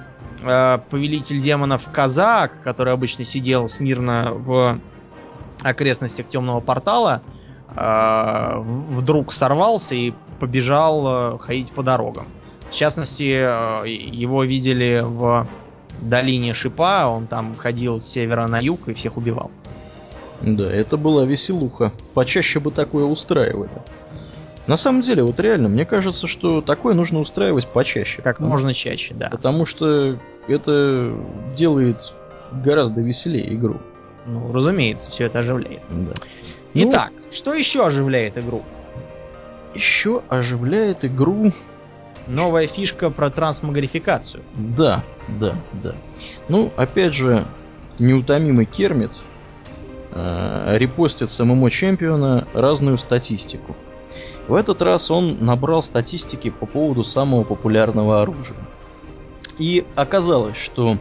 э, 0.44 0.80
повелитель 0.90 1.40
демонов 1.40 1.88
Казак, 1.92 2.62
который 2.64 2.92
обычно 2.94 3.24
сидел 3.26 3.70
смирно 3.70 4.32
в 4.34 4.80
окрестностях 5.66 6.30
темного 6.30 6.62
портала, 6.62 7.22
э, 7.76 8.60
вдруг 8.90 9.34
сорвался 9.34 9.96
и 9.96 10.14
побежал 10.40 11.36
э, 11.36 11.38
ходить 11.40 11.72
по 11.72 11.84
дорогам. 11.84 12.28
В 12.70 12.74
частности, 12.74 13.32
э, 13.84 13.88
его 13.88 14.44
видели 14.44 15.02
в 15.04 15.48
долине 16.02 16.54
Шипа, 16.54 17.08
он 17.08 17.28
там 17.28 17.56
ходил 17.56 18.00
с 18.00 18.06
севера 18.06 18.48
на 18.48 18.60
юг 18.60 18.88
и 18.88 18.94
всех 18.94 19.18
убивал. 19.18 19.50
Да, 20.42 20.72
это 20.72 20.98
была 20.98 21.26
веселуха. 21.26 21.92
Почаще 22.14 22.60
бы 22.60 22.70
такое 22.72 23.06
устраивали. 23.06 23.70
На 24.68 24.78
самом 24.78 25.02
деле, 25.02 25.24
вот 25.24 25.40
реально, 25.40 25.70
мне 25.70 25.86
кажется, 25.86 26.28
что 26.28 26.62
такое 26.62 26.96
нужно 26.96 27.20
устраивать 27.20 27.68
почаще. 27.68 28.22
Как 28.22 28.38
Потому- 28.38 28.52
можно 28.52 28.74
чаще, 28.74 29.14
да. 29.14 29.30
Потому 29.30 29.66
что 29.66 30.20
это 30.48 31.14
делает 31.56 32.14
гораздо 32.52 33.02
веселее 33.02 33.54
игру. 33.54 33.78
Ну, 34.26 34.52
разумеется, 34.52 35.10
все 35.12 35.26
это 35.26 35.40
оживляет. 35.40 35.82
Да. 35.90 36.14
Ну, 36.74 36.90
Итак, 36.90 37.12
что 37.32 37.54
еще 37.54 37.86
оживляет 37.86 38.38
игру? 38.38 38.64
еще 39.76 40.24
оживляет 40.30 41.04
игру 41.04 41.52
Новая 42.28 42.66
фишка 42.66 43.12
про 43.12 43.30
трансмагрификацию. 43.30 44.42
Да, 44.56 45.04
да, 45.28 45.54
да. 45.74 45.94
Ну, 46.48 46.72
опять 46.76 47.14
же, 47.14 47.46
неутомимый 48.00 48.66
Кермит 48.66 49.12
э, 50.12 50.78
репостит 50.78 51.30
с 51.30 51.44
ММО 51.44 51.70
чемпиона 51.70 52.48
разную 52.54 52.98
статистику. 52.98 53.76
В 54.48 54.56
этот 54.56 54.82
раз 54.82 55.12
он 55.12 55.38
набрал 55.46 55.84
статистики 55.84 56.50
по 56.50 56.66
поводу 56.66 57.04
самого 57.04 57.44
популярного 57.44 58.24
оружия. 58.24 58.58
И 59.60 59.86
оказалось, 59.94 60.58
что 60.58 60.98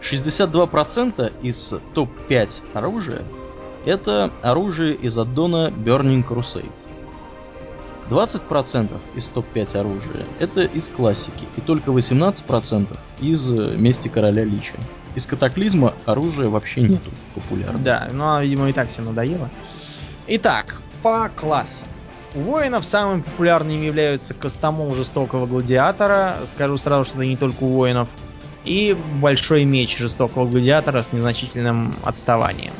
62% 0.00 1.32
из 1.42 1.74
топ-5 1.94 2.62
оружия 2.74 3.22
это 3.86 4.30
оружие 4.42 4.94
из 4.94 5.16
аддона 5.18 5.68
Burning 5.68 6.26
Crusade. 6.26 6.70
20% 8.10 8.88
из 9.14 9.28
топ-5 9.28 9.78
оружия 9.78 10.26
это 10.38 10.62
из 10.62 10.88
классики, 10.88 11.46
и 11.56 11.60
только 11.60 11.92
18% 11.92 12.98
из 13.20 13.50
Мести 13.50 14.08
Короля 14.08 14.44
Лича. 14.44 14.74
Из 15.14 15.26
катаклизма 15.26 15.94
оружия 16.06 16.48
вообще 16.48 16.82
нету 16.82 17.10
популярного. 17.34 17.84
Да, 17.84 18.08
ну, 18.12 18.40
видимо, 18.42 18.68
и 18.68 18.72
так 18.72 18.88
все 18.88 19.02
надоело. 19.02 19.48
Итак, 20.26 20.80
по 21.02 21.28
классам. 21.34 21.88
У 22.34 22.40
воинов 22.40 22.84
самыми 22.84 23.22
популярными 23.22 23.86
являются 23.86 24.34
Костомол 24.34 24.94
Жестокого 24.94 25.46
Гладиатора. 25.46 26.42
Скажу 26.44 26.76
сразу, 26.76 27.04
что 27.04 27.18
это 27.18 27.26
не 27.26 27.36
только 27.36 27.64
у 27.64 27.68
воинов. 27.68 28.08
И 28.64 28.96
Большой 29.20 29.64
Меч 29.64 29.96
Жестокого 29.98 30.46
Гладиатора 30.46 31.02
с 31.02 31.12
незначительным 31.12 31.94
отставанием. 32.04 32.72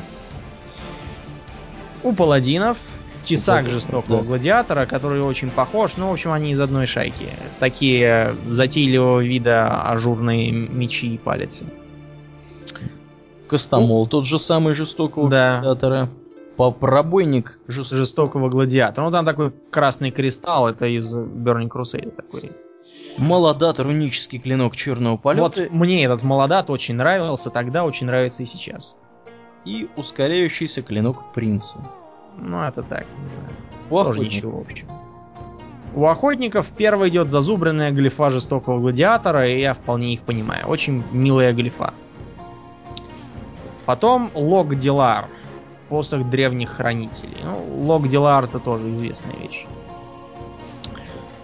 У 2.03 2.13
паладинов 2.13 2.77
Тесак 3.23 3.69
Жестокого 3.69 4.19
да. 4.19 4.23
Гладиатора, 4.25 4.85
который 4.85 5.21
очень 5.21 5.51
похож. 5.51 5.97
Ну, 5.97 6.09
в 6.09 6.13
общем, 6.13 6.31
они 6.31 6.51
из 6.51 6.59
одной 6.59 6.87
шайки. 6.87 7.27
Такие 7.59 8.35
затейливого 8.47 9.19
вида 9.21 9.83
ажурные 9.83 10.51
мечи 10.51 11.13
и 11.13 11.17
палицы. 11.17 11.65
Костомол, 13.47 14.07
тот 14.07 14.25
же 14.25 14.39
самый 14.39 14.73
жестокого 14.73 15.29
Да. 15.29 15.59
гладиатора. 15.61 16.09
Пробойник 16.79 17.59
жестокого. 17.67 17.97
Жестокого 17.97 18.49
Гладиатора. 18.49 19.05
Ну, 19.05 19.11
там 19.11 19.25
такой 19.25 19.51
красный 19.71 20.11
кристалл. 20.11 20.67
Это 20.67 20.85
из 20.85 21.17
Burning 21.17 21.69
Crusade 21.69 22.11
такой. 22.11 22.51
Молодат, 23.17 23.79
рунический 23.79 24.39
клинок 24.39 24.75
черного 24.75 25.17
полета. 25.17 25.43
Вот 25.43 25.71
мне 25.71 26.03
этот 26.03 26.23
молодат 26.23 26.69
очень 26.69 26.95
нравился 26.95 27.49
тогда, 27.49 27.83
очень 27.83 28.07
нравится 28.07 28.43
и 28.43 28.45
сейчас. 28.45 28.95
И 29.65 29.89
ускоряющийся 29.95 30.81
клинок 30.81 31.33
принца. 31.33 31.77
Ну, 32.37 32.61
это 32.61 32.83
так, 32.83 33.05
не 33.23 33.29
знаю. 33.29 33.55
У 33.89 34.03
Тоже 34.03 34.21
ничего, 34.21 34.57
в 34.57 34.61
общем. 34.61 34.87
У 35.93 36.05
охотников 36.05 36.71
первый 36.75 37.09
идет 37.09 37.29
зазубренная 37.29 37.91
глифа 37.91 38.29
жестокого 38.29 38.79
гладиатора, 38.79 39.49
и 39.49 39.59
я 39.59 39.73
вполне 39.73 40.13
их 40.13 40.21
понимаю. 40.21 40.67
Очень 40.67 41.03
милая 41.11 41.53
глифа. 41.53 41.93
Потом 43.85 44.31
Лог 44.33 44.75
Дилар. 44.75 45.27
Посох 45.89 46.29
древних 46.29 46.69
хранителей. 46.69 47.43
Ну, 47.43 47.83
Лог 47.83 48.07
Дилар 48.07 48.45
это 48.45 48.59
тоже 48.59 48.93
известная 48.93 49.35
вещь. 49.35 49.65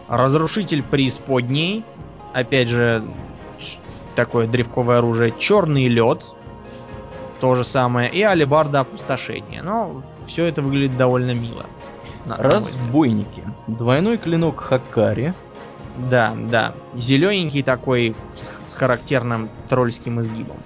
Разрушитель 0.08 0.84
преисподней. 0.84 1.84
Опять 2.34 2.70
же, 2.70 3.04
такое 4.16 4.48
древковое 4.48 5.00
оружие. 5.00 5.34
Черный 5.38 5.88
лед. 5.88 6.26
То 7.40 7.56
же 7.56 7.64
самое. 7.64 8.10
И 8.10 8.22
алебарда 8.22 8.82
опустошения. 8.82 9.62
Но 9.62 10.04
все 10.26 10.46
это 10.46 10.62
выглядит 10.62 10.98
довольно 10.98 11.34
мило. 11.34 11.66
Разбойники. 12.26 13.44
Двойной 13.68 14.18
клинок 14.18 14.60
Хакари. 14.60 15.34
Да, 15.98 16.34
да. 16.36 16.74
Зелененький 16.94 17.64
такой 17.64 18.16
с, 18.36 18.52
с 18.66 18.76
характерным 18.76 19.50
тролльским 19.68 20.22
изгибом. 20.22 20.58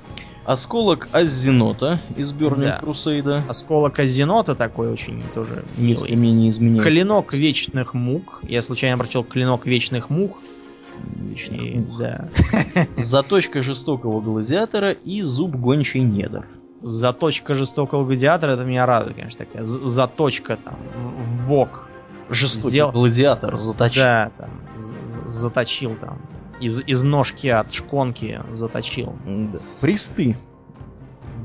Осколок 0.45 1.07
Аззенота 1.11 1.99
из 2.17 2.33
Burning 2.33 2.61
Да. 2.61 2.79
Crusade. 2.81 3.41
Осколок 3.47 3.99
Азенота 3.99 4.55
такой 4.55 4.91
очень 4.91 5.21
тоже 5.33 5.63
Если 5.77 6.15
милый. 6.15 6.15
мне 6.17 6.31
не 6.31 6.49
изменяет. 6.49 6.83
Клинок 6.83 7.33
вечных 7.33 7.93
мук. 7.93 8.41
Я 8.43 8.61
случайно 8.63 8.97
прочел 8.97 9.23
клинок 9.23 9.65
вечных 9.67 10.09
мух. 10.09 10.39
Вечных 11.15 11.61
И, 11.61 11.75
мух. 11.77 11.99
да. 11.99 12.27
Заточка 12.97 13.61
жестокого 13.61 14.19
гладиатора 14.19 14.91
и 14.91 15.21
зуб 15.21 15.55
гончей 15.55 16.01
недр. 16.01 16.47
Заточка 16.81 17.53
жестокого 17.53 18.03
гладиатора, 18.05 18.53
это 18.53 18.65
меня 18.65 18.87
радует, 18.87 19.15
конечно, 19.15 19.45
такая. 19.45 19.63
Заточка 19.63 20.57
там 20.57 20.75
в 21.19 21.47
бок. 21.47 21.87
Жестокий 22.31 22.77
Сдел- 22.77 22.91
гладиатор 22.91 23.57
заточил. 23.57 24.03
Да, 24.03 24.31
там, 24.37 24.49
заточил 24.77 25.95
там. 25.95 26.19
Из, 26.61 26.81
из 26.87 27.03
ножки 27.03 27.47
от 27.47 27.71
шконки 27.71 28.39
заточил. 28.53 29.15
Да. 29.25 29.59
Присты. 29.81 30.37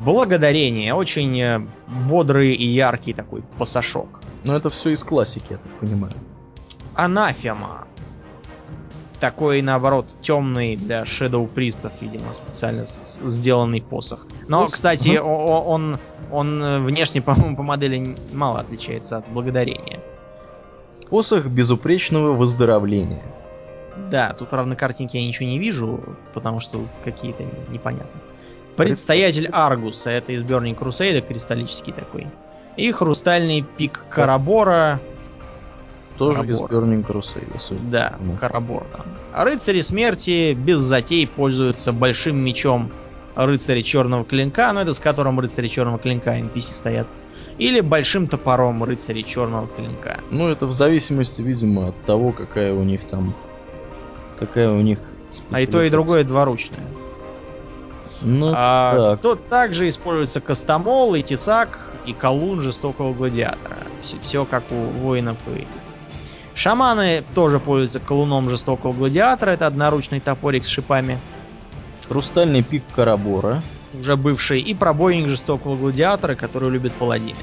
Благодарение. 0.05 0.95
Очень 0.95 1.41
э, 1.41 1.67
бодрый 2.09 2.53
и 2.53 2.64
яркий 2.67 3.12
такой 3.14 3.43
пасашок. 3.59 4.21
Но 4.45 4.55
это 4.55 4.69
все 4.71 4.91
из 4.91 5.03
классики, 5.03 5.53
я 5.53 5.57
так 5.59 5.73
понимаю. 5.81 6.12
Анафема. 6.95 7.87
Такой, 9.21 9.62
наоборот, 9.62 10.14
темный 10.21 10.77
для 10.77 11.03
Shadow 11.05 11.49
Пристов, 11.49 11.93
видимо, 12.03 12.35
специально 12.35 12.85
сделанный 12.87 13.81
посох. 13.81 14.27
Но, 14.47 14.62
Ну, 14.62 14.69
с- 14.69 14.73
кстати, 14.75 15.17
о- 15.17 15.62
он, 15.64 15.99
он 16.31 16.62
э, 16.62 16.81
внешне, 16.81 17.23
по-моему, 17.23 17.57
по 17.57 17.62
модели 17.62 18.14
мало 18.35 18.61
отличается 18.61 19.17
от 19.17 19.29
благодарения. 19.29 20.01
Посох 21.09 21.47
безупречного 21.47 22.33
выздоровления. 22.33 23.23
Да, 24.11 24.34
тут, 24.38 24.49
правда, 24.51 24.70
на 24.70 24.76
картинке 24.76 25.18
я 25.20 25.26
ничего 25.26 25.49
не 25.49 25.59
вижу, 25.59 26.01
потому 26.34 26.61
что 26.61 26.80
какие-то 27.05 27.42
н- 27.42 27.51
непонятные. 27.70 28.22
Предстоятель 28.76 29.49
Аргуса, 29.49 30.11
это 30.11 30.32
из 30.32 30.42
Burning 30.42 30.76
Crusade, 30.76 31.26
кристаллический 31.26 31.92
такой. 31.92 32.26
И 32.76 32.90
хрустальный 32.92 33.62
пик 33.62 34.05
Карабора, 34.11 35.01
Тоже 36.18 36.44
из 36.47 36.59
Карабор. 36.59 36.84
Burning 36.84 37.07
Crusade, 37.07 37.59
судя 37.59 37.80
Да, 37.84 38.14
всему. 38.18 38.36
Карабор 38.36 38.84
там. 38.94 39.07
А 39.32 39.44
рыцари 39.44 39.80
смерти 39.80 40.53
без 40.55 40.78
затей 40.80 41.26
пользуются 41.26 41.92
большим 41.92 42.36
мечом 42.36 42.90
рыцаря 43.34 43.82
черного 43.82 44.24
клинка, 44.24 44.72
ну 44.72 44.80
это 44.80 44.92
с 44.94 45.01
которым 45.01 45.40
рыцари 45.40 45.68
черного 45.68 45.99
клинка 45.99 46.38
NPC 46.38 46.61
стоят. 46.74 47.07
Или 47.59 47.80
большим 47.80 48.26
топором 48.26 48.84
рыцаря 48.84 49.22
черного 49.22 49.66
клинка. 49.68 50.20
Ну, 50.30 50.49
это 50.49 50.66
в 50.66 50.72
зависимости, 50.72 51.40
видимо, 51.40 51.88
от 51.88 52.05
того, 52.05 52.32
какая 52.32 52.74
у 52.74 52.82
них 52.82 53.05
там... 53.05 53.34
Какая 54.39 54.70
у 54.70 54.80
них 54.80 54.99
А 55.51 55.61
и 55.61 55.66
то, 55.66 55.82
и 55.82 55.91
другое 55.91 56.24
двуручное. 56.24 56.80
Ну, 58.22 58.53
А, 58.55 59.12
так. 59.12 59.20
Тут 59.20 59.49
также 59.49 59.89
используется 59.89 60.41
Костомол 60.41 61.14
и 61.14 61.22
Тесак 61.22 61.93
и 62.07 62.12
Колун 62.12 62.61
жестокого 62.61 63.12
гладиатора. 63.12 63.76
Все, 64.03 64.45
как 64.45 64.64
у 64.70 64.74
воинов 64.74 65.37
и. 65.55 65.66
Шаманы 66.55 67.22
тоже 67.34 67.61
пользуются 67.61 68.01
колуном 68.01 68.49
жестокого 68.49 68.93
гладиатора. 68.93 69.51
Это 69.51 69.66
одноручный 69.66 70.20
топорик 70.20 70.64
с 70.64 70.68
шипами. 70.68 71.18
Хрустальный 72.09 72.62
пик 72.62 72.82
Карабора. 72.95 73.62
уже 73.93 74.16
бывший, 74.16 74.61
и 74.61 74.72
пробойник 74.74 75.28
жестокого 75.28 75.76
гладиатора, 75.76 76.34
который 76.34 76.70
любят 76.70 76.95
паладины. 76.95 77.39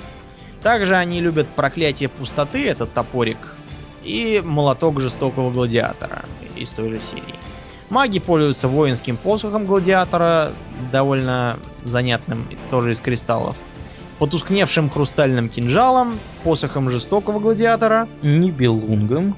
Также 0.63 0.95
они 0.95 1.19
любят 1.19 1.47
проклятие 1.47 2.09
пустоты, 2.09 2.65
этот 2.65 2.93
топорик, 2.93 3.55
и 4.03 4.41
молоток 4.43 4.99
жестокого 4.99 5.51
гладиатора 5.51 6.25
из 6.55 6.71
той 6.71 6.89
же 6.89 6.99
серии. 6.99 7.35
Маги 7.89 8.19
пользуются 8.19 8.67
воинским 8.67 9.17
посохом 9.17 9.65
гладиатора, 9.65 10.51
довольно 10.91 11.59
занятным, 11.85 12.47
тоже 12.69 12.91
из 12.91 13.01
кристаллов. 13.01 13.57
Потускневшим 14.19 14.89
хрустальным 14.89 15.49
кинжалом, 15.49 16.17
посохом 16.43 16.89
жестокого 16.89 17.39
гладиатора. 17.39 18.07
Нибелунгом. 18.21 19.35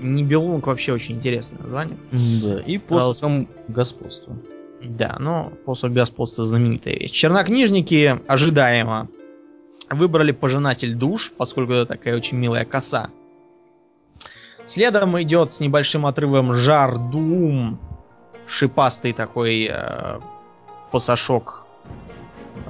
Нибелунг 0.00 0.66
вообще 0.66 0.92
очень 0.92 1.16
интересное 1.16 1.60
название. 1.60 1.96
Да, 2.10 2.60
и 2.60 2.78
Сразу 2.78 3.08
посохом 3.08 3.48
господства. 3.68 4.36
Да, 4.82 5.16
но 5.20 5.52
посох 5.64 5.92
господства 5.92 6.44
знаменитая 6.44 6.94
вещь. 6.94 7.12
Чернокнижники 7.12 8.18
ожидаемо 8.26 9.08
выбрали 9.90 10.32
пожинатель 10.32 10.94
душ, 10.94 11.32
поскольку 11.36 11.72
это 11.72 11.86
такая 11.86 12.16
очень 12.16 12.38
милая 12.38 12.64
коса. 12.64 13.10
Следом 14.66 15.20
идет 15.20 15.52
с 15.52 15.60
небольшим 15.60 16.06
отрывом 16.06 16.54
жар 16.54 16.96
Дум, 16.98 17.78
шипастый 18.46 19.12
такой 19.12 19.68
э, 19.70 20.20
посошок, 20.90 21.66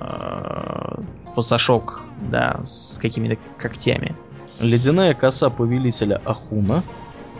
э, 0.01 1.01
посошок, 1.35 2.03
да, 2.31 2.61
с 2.65 2.99
какими-то 2.99 3.37
когтями. 3.59 4.17
Ледяная 4.61 5.15
коса 5.15 5.51
повелителя 5.51 6.21
Ахуна. 6.25 6.83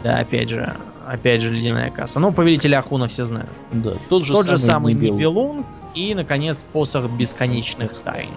Да, 0.03 0.19
опять 0.19 0.51
же, 0.51 0.77
опять 1.07 1.41
же 1.41 1.55
ледяная 1.55 1.91
касса. 1.91 2.19
Ну, 2.19 2.33
повелителя 2.33 2.79
Ахуна 2.79 3.09
все 3.09 3.25
знают. 3.25 3.51
Да, 3.73 3.93
тот 4.09 4.25
же 4.25 4.33
Тот 4.33 4.49
же 4.49 4.57
самый 4.57 4.95
Нибелунг. 4.95 5.19
Нибелунг 5.19 5.67
и, 5.95 6.15
наконец, 6.15 6.65
посох 6.73 7.09
бесконечных 7.11 7.95
тайн. 8.03 8.31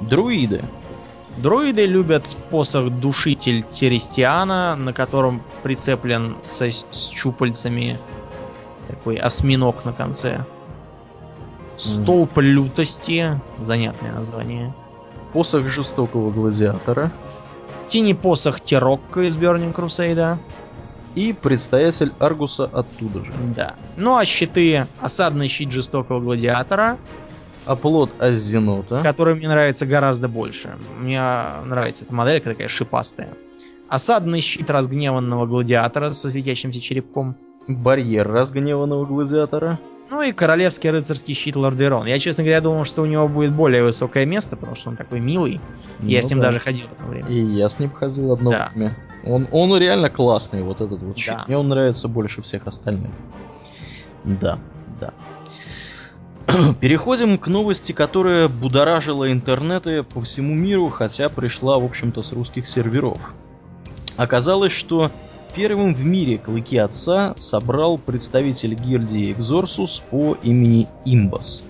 Друиды. 0.00 0.64
Друиды 1.42 1.86
любят 1.86 2.36
посох 2.50 2.90
Душитель 2.90 3.62
Терестиана, 3.62 4.76
на 4.76 4.92
котором 4.92 5.42
прицеплен 5.62 6.36
со- 6.42 6.70
с 6.70 7.08
чупальцами 7.08 7.96
такой 8.88 9.16
осьминог 9.16 9.84
на 9.84 9.92
конце. 9.92 10.44
Столб 11.76 12.36
лютости, 12.36 13.40
занятное 13.58 14.12
название. 14.12 14.74
Посох 15.32 15.66
жестокого 15.68 16.30
гладиатора. 16.30 17.10
Тени 17.86 18.12
посох 18.12 18.60
Терокко 18.60 19.22
из 19.22 19.36
Burning 19.36 19.72
Crusade. 19.72 20.36
И 21.14 21.32
предстоятель 21.32 22.12
Аргуса 22.18 22.66
оттуда 22.66 23.24
же. 23.24 23.32
Да. 23.56 23.74
Ну 23.96 24.16
а 24.16 24.24
щиты, 24.24 24.86
осадный 25.00 25.48
щит 25.48 25.72
жестокого 25.72 26.20
гладиатора. 26.20 26.98
Оплот 27.66 28.14
Азенота. 28.18 29.02
Который 29.02 29.34
мне 29.34 29.48
нравится 29.48 29.86
гораздо 29.86 30.28
больше. 30.28 30.76
Мне 30.98 31.20
нравится 31.64 32.04
эта 32.04 32.14
моделька 32.14 32.50
такая 32.50 32.68
шипастая. 32.68 33.28
Осадный 33.88 34.40
щит 34.40 34.70
разгневанного 34.70 35.46
гладиатора 35.46 36.10
со 36.10 36.30
светящимся 36.30 36.80
черепком. 36.80 37.36
Барьер 37.66 38.28
разгневанного 38.28 39.04
гладиатора. 39.04 39.78
Ну 40.10 40.22
и 40.22 40.32
королевский 40.32 40.90
рыцарский 40.90 41.34
щит 41.34 41.54
Лордерон. 41.54 42.06
Я, 42.06 42.18
честно 42.18 42.42
говоря, 42.42 42.60
думал, 42.60 42.84
что 42.84 43.02
у 43.02 43.06
него 43.06 43.28
будет 43.28 43.52
более 43.52 43.84
высокое 43.84 44.26
место, 44.26 44.56
потому 44.56 44.74
что 44.74 44.90
он 44.90 44.96
такой 44.96 45.20
милый. 45.20 45.60
Ну, 46.00 46.08
я 46.08 46.20
с 46.20 46.28
ним 46.28 46.40
да. 46.40 46.46
даже 46.46 46.58
ходил 46.58 46.86
одно 46.90 47.08
время. 47.08 47.28
И 47.28 47.38
я 47.38 47.68
с 47.68 47.78
ним 47.78 47.90
ходил 47.90 48.32
одно 48.32 48.50
да. 48.50 48.70
время. 48.74 48.96
Он, 49.24 49.46
он 49.52 49.76
реально 49.78 50.10
классный, 50.10 50.62
вот 50.62 50.80
этот 50.80 51.00
вот 51.00 51.16
щит. 51.16 51.34
Да. 51.34 51.44
Мне 51.46 51.56
он 51.56 51.68
нравится 51.68 52.08
больше 52.08 52.42
всех 52.42 52.66
остальных. 52.66 53.12
Да, 54.24 54.58
да. 55.00 55.14
Переходим 56.80 57.38
к 57.38 57.46
новости, 57.48 57.92
которая 57.92 58.48
будоражила 58.48 59.30
интернеты 59.30 60.02
по 60.02 60.20
всему 60.20 60.54
миру, 60.54 60.88
хотя 60.88 61.28
пришла, 61.28 61.78
в 61.78 61.84
общем-то, 61.84 62.22
с 62.22 62.32
русских 62.32 62.66
серверов. 62.66 63.34
Оказалось, 64.16 64.72
что 64.72 65.10
Первым 65.54 65.94
в 65.94 66.04
мире 66.04 66.38
клыки 66.38 66.76
отца 66.76 67.34
собрал 67.36 67.98
представитель 67.98 68.74
гильдии 68.74 69.32
Экзорсус 69.32 70.02
по 70.10 70.36
имени 70.42 70.86
Имбас. 71.04 71.64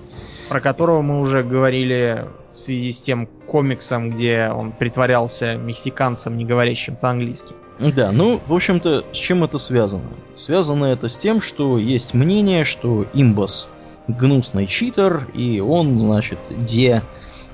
Про 0.49 0.61
которого 0.61 1.01
мы 1.01 1.21
уже 1.21 1.43
говорили 1.43 2.27
в 2.53 2.59
связи 2.59 2.93
с 2.93 3.01
тем 3.01 3.27
комиксом, 3.47 4.11
где 4.11 4.51
он 4.55 4.73
притворялся 4.73 5.57
мексиканцем, 5.57 6.37
не 6.37 6.45
говорящим 6.45 6.97
по-английски. 6.97 7.55
Да, 7.79 8.13
ну, 8.13 8.39
в 8.47 8.53
общем-то, 8.53 9.07
с 9.13 9.17
чем 9.17 9.45
это 9.45 9.57
связано? 9.57 10.11
Связано 10.35 10.87
это 10.87 11.09
с 11.09 11.17
тем, 11.17 11.41
что 11.41 11.79
есть 11.79 12.13
мнение, 12.13 12.65
что 12.65 13.07
Имбас 13.15 13.71
гнусный 14.09 14.67
читер, 14.67 15.29
и 15.35 15.61
он, 15.61 15.99
значит, 15.99 16.39
где 16.51 17.03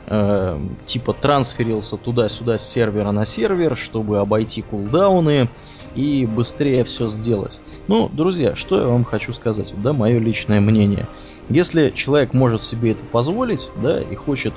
э, 0.07 0.59
типа 0.85 1.13
трансферился 1.13 1.97
туда-сюда 1.97 2.59
с 2.59 2.69
сервера 2.69 3.11
на 3.11 3.25
сервер, 3.25 3.77
чтобы 3.77 4.19
обойти 4.19 4.63
кулдауны, 4.63 5.49
и 5.95 6.27
быстрее 6.27 6.85
все 6.85 7.09
сделать. 7.09 7.61
Ну, 7.89 8.09
друзья, 8.13 8.55
что 8.55 8.79
я 8.81 8.87
вам 8.87 9.05
хочу 9.05 9.33
сказать, 9.33 9.73
да, 9.79 9.93
мое 9.93 10.19
личное 10.19 10.61
мнение. 10.61 11.09
Если 11.49 11.91
человек 11.91 12.35
может 12.35 12.63
себе 12.63 12.93
это 12.93 13.05
позволить, 13.05 13.71
да, 13.83 14.03
и 14.03 14.15
хочет 14.15 14.53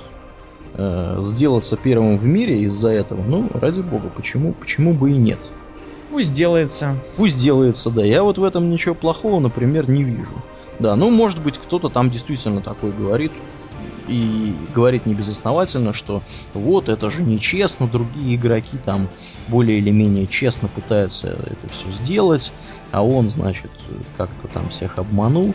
э, 0.74 1.18
сделаться 1.22 1.78
первым 1.78 2.18
в 2.18 2.26
мире 2.26 2.62
из-за 2.64 2.90
этого, 2.90 3.24
ну, 3.24 3.50
ради 3.54 3.80
бога, 3.82 4.12
почему, 4.16 4.54
почему 4.54 4.94
бы 4.94 5.12
и 5.12 5.16
нет? 5.16 5.40
Пусть 6.12 6.34
делается. 6.34 6.98
Пусть 7.16 7.40
делается, 7.42 7.90
да. 7.90 8.04
Я 8.04 8.24
вот 8.24 8.38
в 8.38 8.44
этом 8.44 8.70
ничего 8.70 8.96
плохого, 8.96 9.40
например, 9.40 9.90
не 9.90 10.04
вижу. 10.04 10.34
Да, 10.80 10.96
ну, 10.96 11.10
может 11.10 11.42
быть, 11.42 11.58
кто-то 11.58 11.90
там 11.90 12.10
действительно 12.10 12.62
такой 12.62 12.92
говорит, 12.92 13.32
и 14.08 14.56
говорит 14.74 15.06
небезосновательно, 15.06 15.94
что 15.94 16.24
вот 16.54 16.90
это 16.90 17.10
же 17.10 17.22
нечестно, 17.22 17.88
другие 17.88 18.36
игроки 18.36 18.78
там 18.84 19.10
более 19.48 19.78
или 19.78 19.92
менее 19.92 20.26
честно 20.26 20.68
пытаются 20.68 21.28
это 21.28 21.70
все 21.70 21.90
сделать, 21.90 22.52
а 22.92 23.06
он, 23.06 23.30
значит, 23.30 23.72
как-то 24.18 24.48
там 24.48 24.70
всех 24.70 24.98
обманул. 24.98 25.54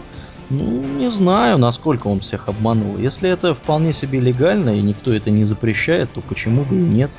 Ну, 0.50 0.82
не 0.98 1.10
знаю, 1.10 1.58
насколько 1.58 2.06
он 2.06 2.20
всех 2.20 2.48
обманул. 2.48 2.98
Если 2.98 3.28
это 3.28 3.54
вполне 3.54 3.92
себе 3.92 4.20
легально 4.20 4.76
и 4.78 4.82
никто 4.82 5.12
это 5.12 5.30
не 5.30 5.44
запрещает, 5.44 6.12
то 6.12 6.20
почему 6.20 6.64
бы 6.64 6.76
и 6.76 6.80
нет? 6.80 7.10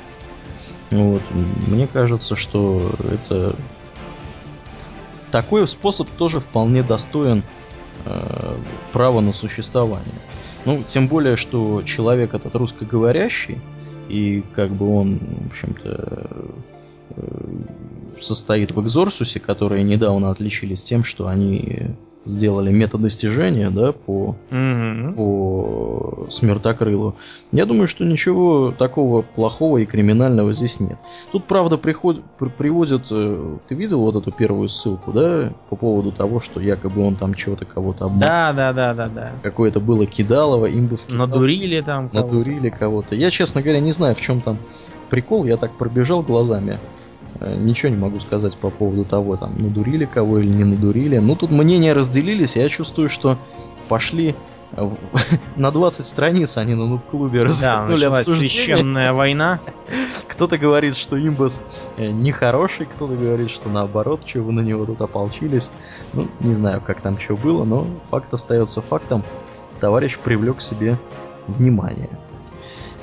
Вот. 0.90 1.22
Мне 1.66 1.88
кажется, 1.88 2.36
что 2.36 2.94
это 3.10 3.56
такой 5.32 5.66
способ 5.66 6.08
тоже 6.10 6.38
вполне 6.40 6.82
достоин 6.84 7.42
э, 8.04 8.56
права 8.92 9.20
на 9.20 9.32
существование. 9.32 10.14
Ну, 10.64 10.82
тем 10.86 11.08
более, 11.08 11.36
что 11.36 11.82
человек 11.82 12.34
этот 12.34 12.54
русскоговорящий, 12.54 13.58
и 14.08 14.42
как 14.54 14.72
бы 14.72 14.88
он, 14.88 15.18
в 15.18 15.46
общем-то, 15.50 16.20
э, 17.10 17.56
состоит 18.18 18.72
в 18.72 18.80
Экзорсусе, 18.80 19.40
которые 19.40 19.84
недавно 19.84 20.30
отличились 20.30 20.82
тем, 20.82 21.04
что 21.04 21.28
они 21.28 21.90
сделали 22.26 22.72
методостижения, 22.72 23.70
да, 23.70 23.92
по, 23.92 24.36
mm-hmm. 24.50 25.14
по 25.14 26.26
смертокрылу. 26.28 27.16
Я 27.52 27.66
думаю, 27.66 27.88
что 27.88 28.04
ничего 28.04 28.72
такого 28.76 29.22
плохого 29.22 29.78
и 29.78 29.86
криминального 29.86 30.52
здесь 30.52 30.80
нет. 30.80 30.98
Тут, 31.32 31.44
правда, 31.44 31.78
приход, 31.78 32.22
при, 32.38 32.48
приводят... 32.48 33.06
Э, 33.10 33.56
ты 33.68 33.74
видел 33.74 34.00
вот 34.00 34.16
эту 34.16 34.32
первую 34.32 34.68
ссылку, 34.68 35.12
да, 35.12 35.52
по 35.70 35.76
поводу 35.76 36.12
того, 36.12 36.40
что 36.40 36.60
якобы 36.60 37.02
он 37.02 37.16
там 37.16 37.34
чего-то 37.34 37.64
кого-то 37.64 38.06
обманул? 38.06 38.26
Да, 38.26 38.52
да, 38.52 38.72
да, 38.72 38.94
да, 38.94 39.08
да. 39.08 39.32
Какое-то 39.42 39.80
было 39.80 40.06
кидалово, 40.06 40.66
имбус 40.66 41.08
Надурили 41.08 41.80
там 41.80 42.08
кого-то. 42.08 42.34
Надурили 42.34 42.70
кого-то. 42.70 43.14
Я, 43.14 43.30
честно 43.30 43.62
говоря, 43.62 43.80
не 43.80 43.92
знаю, 43.92 44.14
в 44.14 44.20
чем 44.20 44.40
там 44.40 44.58
прикол. 45.10 45.44
Я 45.44 45.56
так 45.56 45.76
пробежал 45.78 46.22
глазами. 46.22 46.78
Э, 47.46 47.54
ничего 47.56 47.90
не 47.90 47.96
могу 47.96 48.18
сказать 48.18 48.56
по 48.56 48.70
поводу 48.70 49.04
того, 49.04 49.36
там, 49.36 49.54
надурили 49.56 50.04
кого 50.04 50.38
или 50.40 50.48
не 50.48 50.64
надурили. 50.64 51.18
Ну, 51.18 51.36
тут 51.36 51.50
мнения 51.50 51.92
разделились, 51.92 52.56
я 52.56 52.68
чувствую, 52.68 53.08
что 53.08 53.38
пошли 53.88 54.34
на 55.56 55.70
20 55.70 56.04
страниц 56.04 56.56
они 56.56 56.74
на 56.74 56.86
нуб-клубе 56.86 57.44
развернули 57.44 58.06
да, 58.06 58.16
священная 58.16 59.12
война. 59.12 59.60
Кто-то 60.28 60.58
говорит, 60.58 60.96
что 60.96 61.16
имбас 61.18 61.62
э, 61.96 62.10
нехороший, 62.10 62.86
кто-то 62.86 63.14
говорит, 63.14 63.50
что 63.50 63.68
наоборот, 63.68 64.22
что 64.26 64.40
вы 64.40 64.52
на 64.52 64.60
него 64.60 64.84
тут 64.84 65.00
ополчились. 65.00 65.70
Ну, 66.12 66.26
не 66.40 66.54
знаю, 66.54 66.82
как 66.84 67.00
там 67.00 67.18
что 67.18 67.36
было, 67.36 67.64
но 67.64 67.86
факт 68.10 68.34
остается 68.34 68.82
фактом. 68.82 69.22
Товарищ 69.80 70.18
привлек 70.18 70.56
к 70.56 70.60
себе 70.60 70.98
внимание. 71.46 72.10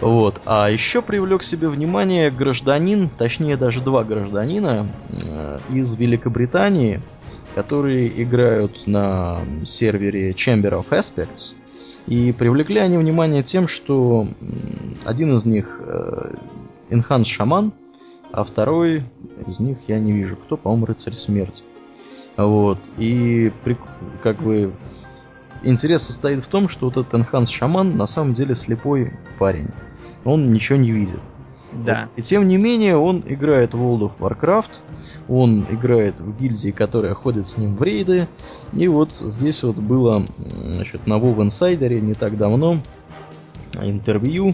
Вот. 0.04 0.42
А 0.46 0.70
еще 0.70 1.02
привлек 1.02 1.44
себе 1.44 1.70
внимание 1.70 2.30
гражданин, 2.30 3.10
точнее 3.10 3.56
даже 3.56 3.80
два 3.80 4.04
гражданина 4.04 4.88
э, 5.10 5.60
из 5.72 5.96
Великобритании, 5.96 7.00
которые 7.56 8.22
играют 8.22 8.86
на 8.86 9.40
сервере 9.64 10.32
Chamber 10.32 10.72
of 10.72 10.90
Aspects. 10.90 11.56
И 12.08 12.34
привлекли 12.34 12.80
они 12.80 12.98
внимание 12.98 13.44
тем, 13.44 13.70
что 13.70 14.28
один 15.06 15.34
из 15.36 15.46
них 15.46 15.80
э, 15.80 16.34
Enhanced 16.90 17.26
Шаман, 17.26 17.72
а 18.34 18.44
второй 18.44 19.06
из 19.48 19.62
них 19.62 19.78
я 19.88 20.00
не 20.00 20.12
вижу. 20.12 20.36
Кто, 20.36 20.58
по-моему, 20.58 20.88
Рыцарь 20.88 21.14
Смерти. 21.14 21.64
Вот. 22.36 22.80
И 22.98 23.54
как 24.22 24.42
бы 24.42 24.74
интерес 25.64 26.02
состоит 26.02 26.44
в 26.44 26.48
том, 26.48 26.68
что 26.68 26.88
вот 26.90 26.98
этот 26.98 27.14
Enhanced 27.14 27.54
Шаман 27.54 27.96
на 27.96 28.06
самом 28.06 28.34
деле 28.34 28.54
слепой 28.54 29.14
парень 29.40 29.70
он 30.24 30.52
ничего 30.52 30.78
не 30.78 30.92
видит. 30.92 31.22
Да. 31.74 32.10
И 32.16 32.22
тем 32.22 32.48
не 32.48 32.58
менее, 32.58 32.98
он 32.98 33.24
играет 33.26 33.74
в 33.74 33.78
World 33.78 34.12
of 34.12 34.20
Warcraft, 34.20 34.70
он 35.28 35.66
играет 35.70 36.20
в 36.20 36.38
гильдии, 36.40 36.72
которая 36.72 37.14
ходит 37.14 37.48
с 37.48 37.58
ним 37.58 37.76
в 37.76 37.84
рейды. 37.84 38.28
И 38.74 38.88
вот 38.88 39.12
здесь 39.14 39.64
вот 39.64 39.78
было 39.78 40.26
значит, 40.48 41.08
на 41.08 41.16
WoW 41.16 41.38
Insider 41.38 42.00
не 42.00 42.14
так 42.14 42.38
давно 42.38 42.80
интервью 43.82 44.54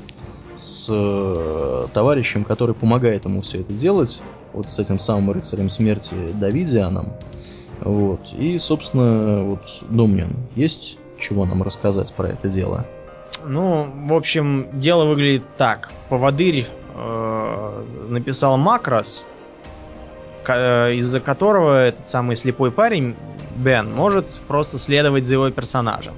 с 0.56 0.88
э, 0.90 1.86
товарищем, 1.94 2.44
который 2.44 2.76
помогает 2.76 3.26
ему 3.26 3.42
все 3.42 3.62
это 3.62 3.74
делать, 3.74 4.22
вот 4.54 4.68
с 4.68 4.78
этим 4.80 5.00
самым 5.00 5.32
рыцарем 5.32 5.70
смерти 5.70 6.16
Давидианом. 6.34 7.14
Вот. 7.82 8.34
И, 8.38 8.58
собственно, 8.58 9.44
вот 9.44 9.62
Домнин, 9.90 10.36
есть 10.56 10.98
чего 11.18 11.46
нам 11.46 11.64
рассказать 11.64 12.14
про 12.14 12.30
это 12.30 12.50
дело? 12.50 12.86
Ну, 13.44 13.90
в 14.08 14.14
общем, 14.14 14.68
дело 14.74 15.06
выглядит 15.06 15.44
так. 15.58 15.92
Поводырь 16.10 16.68
э, 16.96 17.84
написал 18.10 18.58
макрос, 18.58 19.26
э, 20.48 20.96
из-за 20.96 21.20
которого 21.20 21.86
этот 21.86 22.08
самый 22.08 22.36
слепой 22.36 22.72
парень, 22.72 23.16
Бен, 23.56 23.92
может 23.94 24.40
просто 24.48 24.78
следовать 24.78 25.26
за 25.26 25.36
его 25.36 25.50
персонажем. 25.52 26.14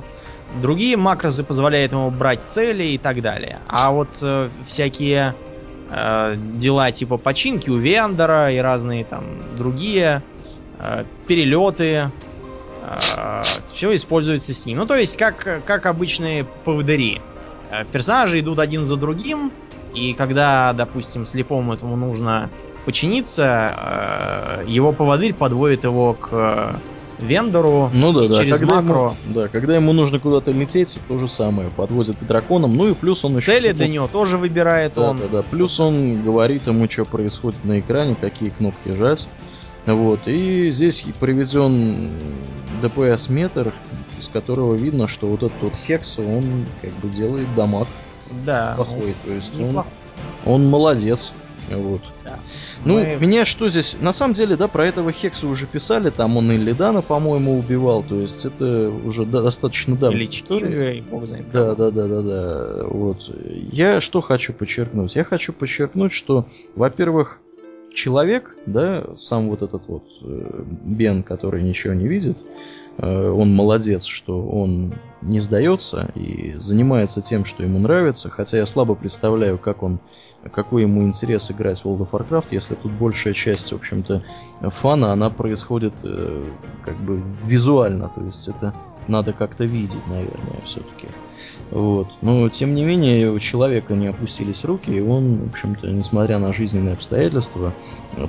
Другие 0.61 0.97
макросы 0.97 1.43
позволяют 1.43 1.93
ему 1.93 2.11
брать 2.11 2.41
цели 2.41 2.83
и 2.83 2.97
так 2.97 3.21
далее. 3.21 3.59
А 3.67 3.91
вот 3.91 4.19
э, 4.21 4.49
всякие 4.65 5.33
э, 5.89 6.35
дела 6.35 6.91
типа 6.91 7.17
починки 7.17 7.69
у 7.69 7.77
Вендора 7.77 8.51
и 8.51 8.57
разные 8.57 9.05
там 9.05 9.23
другие 9.57 10.21
э, 10.79 11.05
перелеты, 11.27 12.11
все 13.73 13.95
используется 13.95 14.53
с 14.53 14.65
ним. 14.65 14.79
Ну, 14.79 14.85
то 14.85 14.95
есть, 14.95 15.17
как, 15.17 15.63
как 15.65 15.85
обычные 15.85 16.45
поводыри. 16.63 17.21
Э, 17.71 17.85
персонажи 17.91 18.39
идут 18.39 18.59
один 18.59 18.85
за 18.85 18.95
другим, 18.95 19.51
и 19.93 20.13
когда, 20.13 20.73
допустим, 20.73 21.25
слепому 21.25 21.73
этому 21.73 21.95
нужно 21.95 22.49
починиться, 22.85 24.61
э, 24.63 24.65
его 24.67 24.91
поводырь 24.91 25.33
подводит 25.33 25.83
его 25.83 26.13
к 26.13 26.79
вендору 27.21 27.89
ну, 27.93 28.13
да, 28.13 28.27
да. 28.27 28.39
через 28.39 28.59
когда 28.59 28.81
макро. 28.81 28.93
Ему, 28.93 29.15
да, 29.27 29.47
когда 29.47 29.75
ему 29.75 29.93
нужно 29.93 30.19
куда-то 30.19 30.51
лететь, 30.51 30.99
то 31.07 31.17
же 31.17 31.27
самое. 31.27 31.69
Подводит 31.69 32.17
к 32.17 32.23
драконам. 32.23 32.75
Ну 32.75 32.89
и 32.89 32.93
плюс 32.93 33.23
он 33.23 33.37
еще... 33.37 33.45
Цели 33.45 33.71
для 33.71 33.87
него 33.87 34.07
тоже 34.07 34.37
выбирает 34.37 34.93
да, 34.95 35.11
он. 35.11 35.17
Да, 35.17 35.27
да, 35.31 35.41
Плюс 35.43 35.79
он 35.79 36.23
говорит 36.23 36.67
ему, 36.67 36.89
что 36.89 37.05
происходит 37.05 37.63
на 37.63 37.79
экране, 37.79 38.15
какие 38.15 38.49
кнопки 38.49 38.89
жать. 38.89 39.27
Вот, 39.85 40.27
и 40.27 40.69
здесь 40.71 41.05
приведен 41.19 42.11
ДПС-метр, 42.81 43.73
из 44.19 44.27
которого 44.29 44.75
видно, 44.75 45.07
что 45.07 45.27
вот 45.27 45.43
этот 45.43 45.61
вот 45.61 45.75
Хекс, 45.75 46.19
он 46.19 46.65
как 46.81 46.91
бы 46.93 47.09
делает 47.09 47.53
дамаг 47.55 47.87
да, 48.45 48.73
плохой. 48.75 49.15
То 49.25 49.33
есть 49.33 49.59
он, 49.59 49.83
он 50.45 50.69
молодец. 50.69 51.33
Вот. 51.69 52.01
Да. 52.25 52.39
Ну, 52.83 52.95
Мы... 52.95 53.17
меня 53.19 53.45
что 53.45 53.69
здесь... 53.69 53.95
На 54.01 54.11
самом 54.11 54.33
деле, 54.33 54.57
да, 54.57 54.67
про 54.67 54.87
этого 54.87 55.11
Хекса 55.11 55.47
уже 55.47 55.67
писали, 55.67 56.09
там 56.09 56.35
он 56.35 56.51
и 56.51 56.57
Лидана, 56.57 57.01
по-моему, 57.01 57.57
убивал, 57.57 58.03
то 58.03 58.19
есть 58.19 58.45
это 58.45 58.89
уже 58.89 59.25
достаточно 59.25 59.95
давно. 59.95 60.17
Или 60.17 60.25
Кинга, 60.25 60.91
и 60.91 61.01
бог 61.01 61.25
знает 61.27 61.49
Да, 61.51 61.75
да, 61.75 61.91
да, 61.91 62.07
да, 62.07 62.21
да. 62.21 62.83
Вот. 62.87 63.31
Я 63.71 64.01
что 64.01 64.21
хочу 64.21 64.53
подчеркнуть? 64.53 65.15
Я 65.15 65.23
хочу 65.23 65.53
подчеркнуть, 65.53 66.11
что, 66.11 66.47
во-первых, 66.75 67.39
человек, 67.93 68.55
да, 68.65 69.15
сам 69.15 69.49
вот 69.49 69.61
этот 69.61 69.83
вот 69.87 70.03
э, 70.21 70.63
Бен, 70.85 71.23
который 71.23 71.63
ничего 71.63 71.93
не 71.93 72.07
видит, 72.07 72.37
э, 72.97 73.29
он 73.29 73.53
молодец, 73.53 74.05
что 74.05 74.41
он 74.41 74.93
не 75.21 75.39
сдается 75.39 76.11
и 76.15 76.55
занимается 76.57 77.21
тем, 77.21 77.45
что 77.45 77.63
ему 77.63 77.79
нравится, 77.79 78.29
хотя 78.29 78.57
я 78.57 78.65
слабо 78.65 78.95
представляю, 78.95 79.57
как 79.57 79.83
он, 79.83 79.99
какой 80.51 80.83
ему 80.83 81.03
интерес 81.03 81.51
играть 81.51 81.81
в 81.81 81.85
World 81.85 82.07
of 82.07 82.11
Warcraft, 82.11 82.47
если 82.51 82.75
тут 82.75 82.91
большая 82.91 83.33
часть, 83.33 83.71
в 83.71 83.75
общем-то, 83.75 84.23
фана, 84.61 85.11
она 85.11 85.29
происходит 85.29 85.93
э, 86.03 86.45
как 86.85 86.97
бы 86.97 87.21
визуально, 87.43 88.09
то 88.13 88.23
есть 88.23 88.47
это 88.47 88.73
надо 89.07 89.33
как-то 89.33 89.65
видеть, 89.65 90.05
наверное, 90.07 90.61
все-таки. 90.63 91.09
Вот. 91.69 92.07
Но, 92.21 92.47
тем 92.49 92.75
не 92.75 92.83
менее, 92.83 93.31
у 93.31 93.39
человека 93.39 93.95
не 93.95 94.07
опустились 94.07 94.65
руки, 94.65 94.91
и 94.91 95.01
он, 95.01 95.37
в 95.37 95.49
общем-то, 95.49 95.87
несмотря 95.87 96.39
на 96.39 96.53
жизненные 96.53 96.93
обстоятельства, 96.93 97.73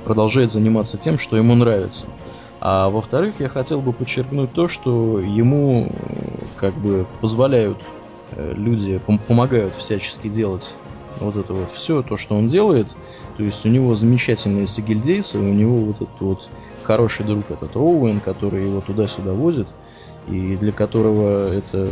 продолжает 0.05 0.51
заниматься 0.51 0.97
тем, 0.97 1.17
что 1.17 1.37
ему 1.37 1.55
нравится. 1.55 2.07
А 2.59 2.89
во-вторых, 2.89 3.39
я 3.39 3.49
хотел 3.49 3.81
бы 3.81 3.91
подчеркнуть 3.91 4.53
то, 4.53 4.67
что 4.67 5.19
ему 5.19 5.91
как 6.55 6.73
бы 6.75 7.05
позволяют 7.19 7.77
э, 8.31 8.53
люди, 8.53 9.01
пом- 9.05 9.19
помогают 9.27 9.75
всячески 9.75 10.29
делать 10.29 10.73
вот 11.19 11.35
это 11.35 11.53
вот 11.53 11.71
все, 11.71 12.03
то, 12.03 12.15
что 12.17 12.35
он 12.35 12.47
делает. 12.47 12.87
То 13.35 13.43
есть 13.43 13.65
у 13.65 13.69
него 13.69 13.95
замечательные 13.95 14.67
сигильдейцы, 14.67 15.39
у 15.39 15.53
него 15.53 15.77
вот 15.77 15.97
этот 15.97 16.19
вот 16.21 16.39
хороший 16.83 17.25
друг 17.25 17.51
этот 17.51 17.75
Роуэн, 17.75 18.21
который 18.21 18.63
его 18.63 18.81
туда-сюда 18.81 19.33
возит, 19.33 19.67
и 20.27 20.55
для 20.55 20.71
которого 20.71 21.53
это 21.53 21.89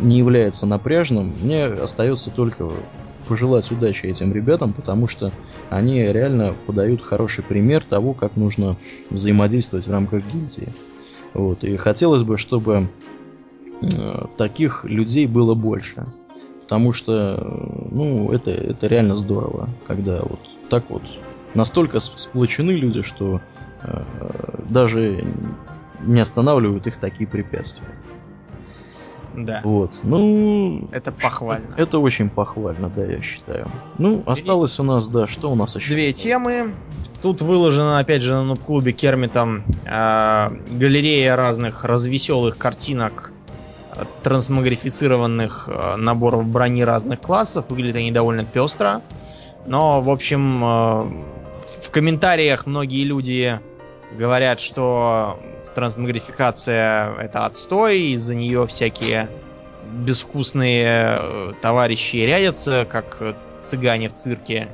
не 0.00 0.18
является 0.18 0.66
напряжным, 0.66 1.32
мне 1.42 1.64
остается 1.66 2.30
только 2.30 2.70
пожелать 3.28 3.70
удачи 3.70 4.06
этим 4.06 4.32
ребятам, 4.32 4.72
потому 4.72 5.08
что 5.08 5.32
они 5.70 6.02
реально 6.04 6.54
подают 6.66 7.02
хороший 7.02 7.44
пример 7.44 7.84
того, 7.84 8.14
как 8.14 8.36
нужно 8.36 8.76
взаимодействовать 9.10 9.86
в 9.86 9.92
рамках 9.92 10.24
гильдии. 10.26 10.68
Вот. 11.34 11.64
И 11.64 11.76
хотелось 11.76 12.24
бы, 12.24 12.36
чтобы 12.36 12.88
э, 13.80 14.24
таких 14.36 14.84
людей 14.84 15.26
было 15.26 15.54
больше. 15.54 16.06
Потому 16.62 16.92
что, 16.92 17.88
ну, 17.90 18.32
это, 18.32 18.50
это 18.50 18.86
реально 18.86 19.16
здорово, 19.16 19.68
когда 19.86 20.20
вот 20.22 20.40
так 20.68 20.84
вот 20.88 21.02
настолько 21.54 22.00
сплочены 22.00 22.70
люди, 22.70 23.02
что 23.02 23.40
э, 23.82 24.02
даже 24.68 25.22
не 26.02 26.20
останавливают 26.20 26.86
их 26.86 26.96
такие 26.96 27.26
препятствия. 27.26 27.88
Да. 29.34 29.60
Вот. 29.64 29.92
Ну. 30.02 30.88
Это 30.92 31.10
похвально. 31.10 31.74
Это 31.76 31.98
очень 31.98 32.28
похвально, 32.28 32.90
да, 32.90 33.04
я 33.04 33.22
считаю. 33.22 33.70
Ну, 33.98 34.22
осталось 34.26 34.78
у 34.78 34.82
нас, 34.82 35.08
да, 35.08 35.26
что 35.26 35.50
у 35.50 35.54
нас 35.54 35.74
еще? 35.76 35.94
Две 35.94 36.12
темы. 36.12 36.74
Тут 37.22 37.40
выложено, 37.40 37.98
опять 37.98 38.22
же, 38.22 38.40
на 38.42 38.56
клубе 38.56 38.92
Кермитом 38.92 39.64
э, 39.84 40.50
галерея 40.72 41.36
разных 41.36 41.84
развеселых 41.84 42.58
картинок 42.58 43.32
трансмагрифицированных 44.22 45.68
э, 45.68 45.96
наборов 45.96 46.46
брони 46.46 46.82
разных 46.82 47.20
классов. 47.20 47.70
Выглядят 47.70 47.96
они 47.96 48.10
довольно 48.10 48.44
пестро. 48.44 49.02
Но, 49.66 50.00
в 50.00 50.10
общем, 50.10 50.64
э, 50.64 51.02
в 51.82 51.90
комментариях 51.90 52.66
многие 52.66 53.04
люди 53.04 53.60
говорят, 54.18 54.60
что 54.60 55.38
трансмагрификация 55.74 57.14
это 57.16 57.46
отстой, 57.46 58.00
из-за 58.12 58.34
нее 58.34 58.66
всякие 58.66 59.28
безвкусные 59.92 61.18
э, 61.20 61.52
товарищи 61.60 62.16
рядятся, 62.16 62.86
как 62.88 63.36
цыгане 63.40 64.08
в 64.08 64.12
цирке. 64.12 64.68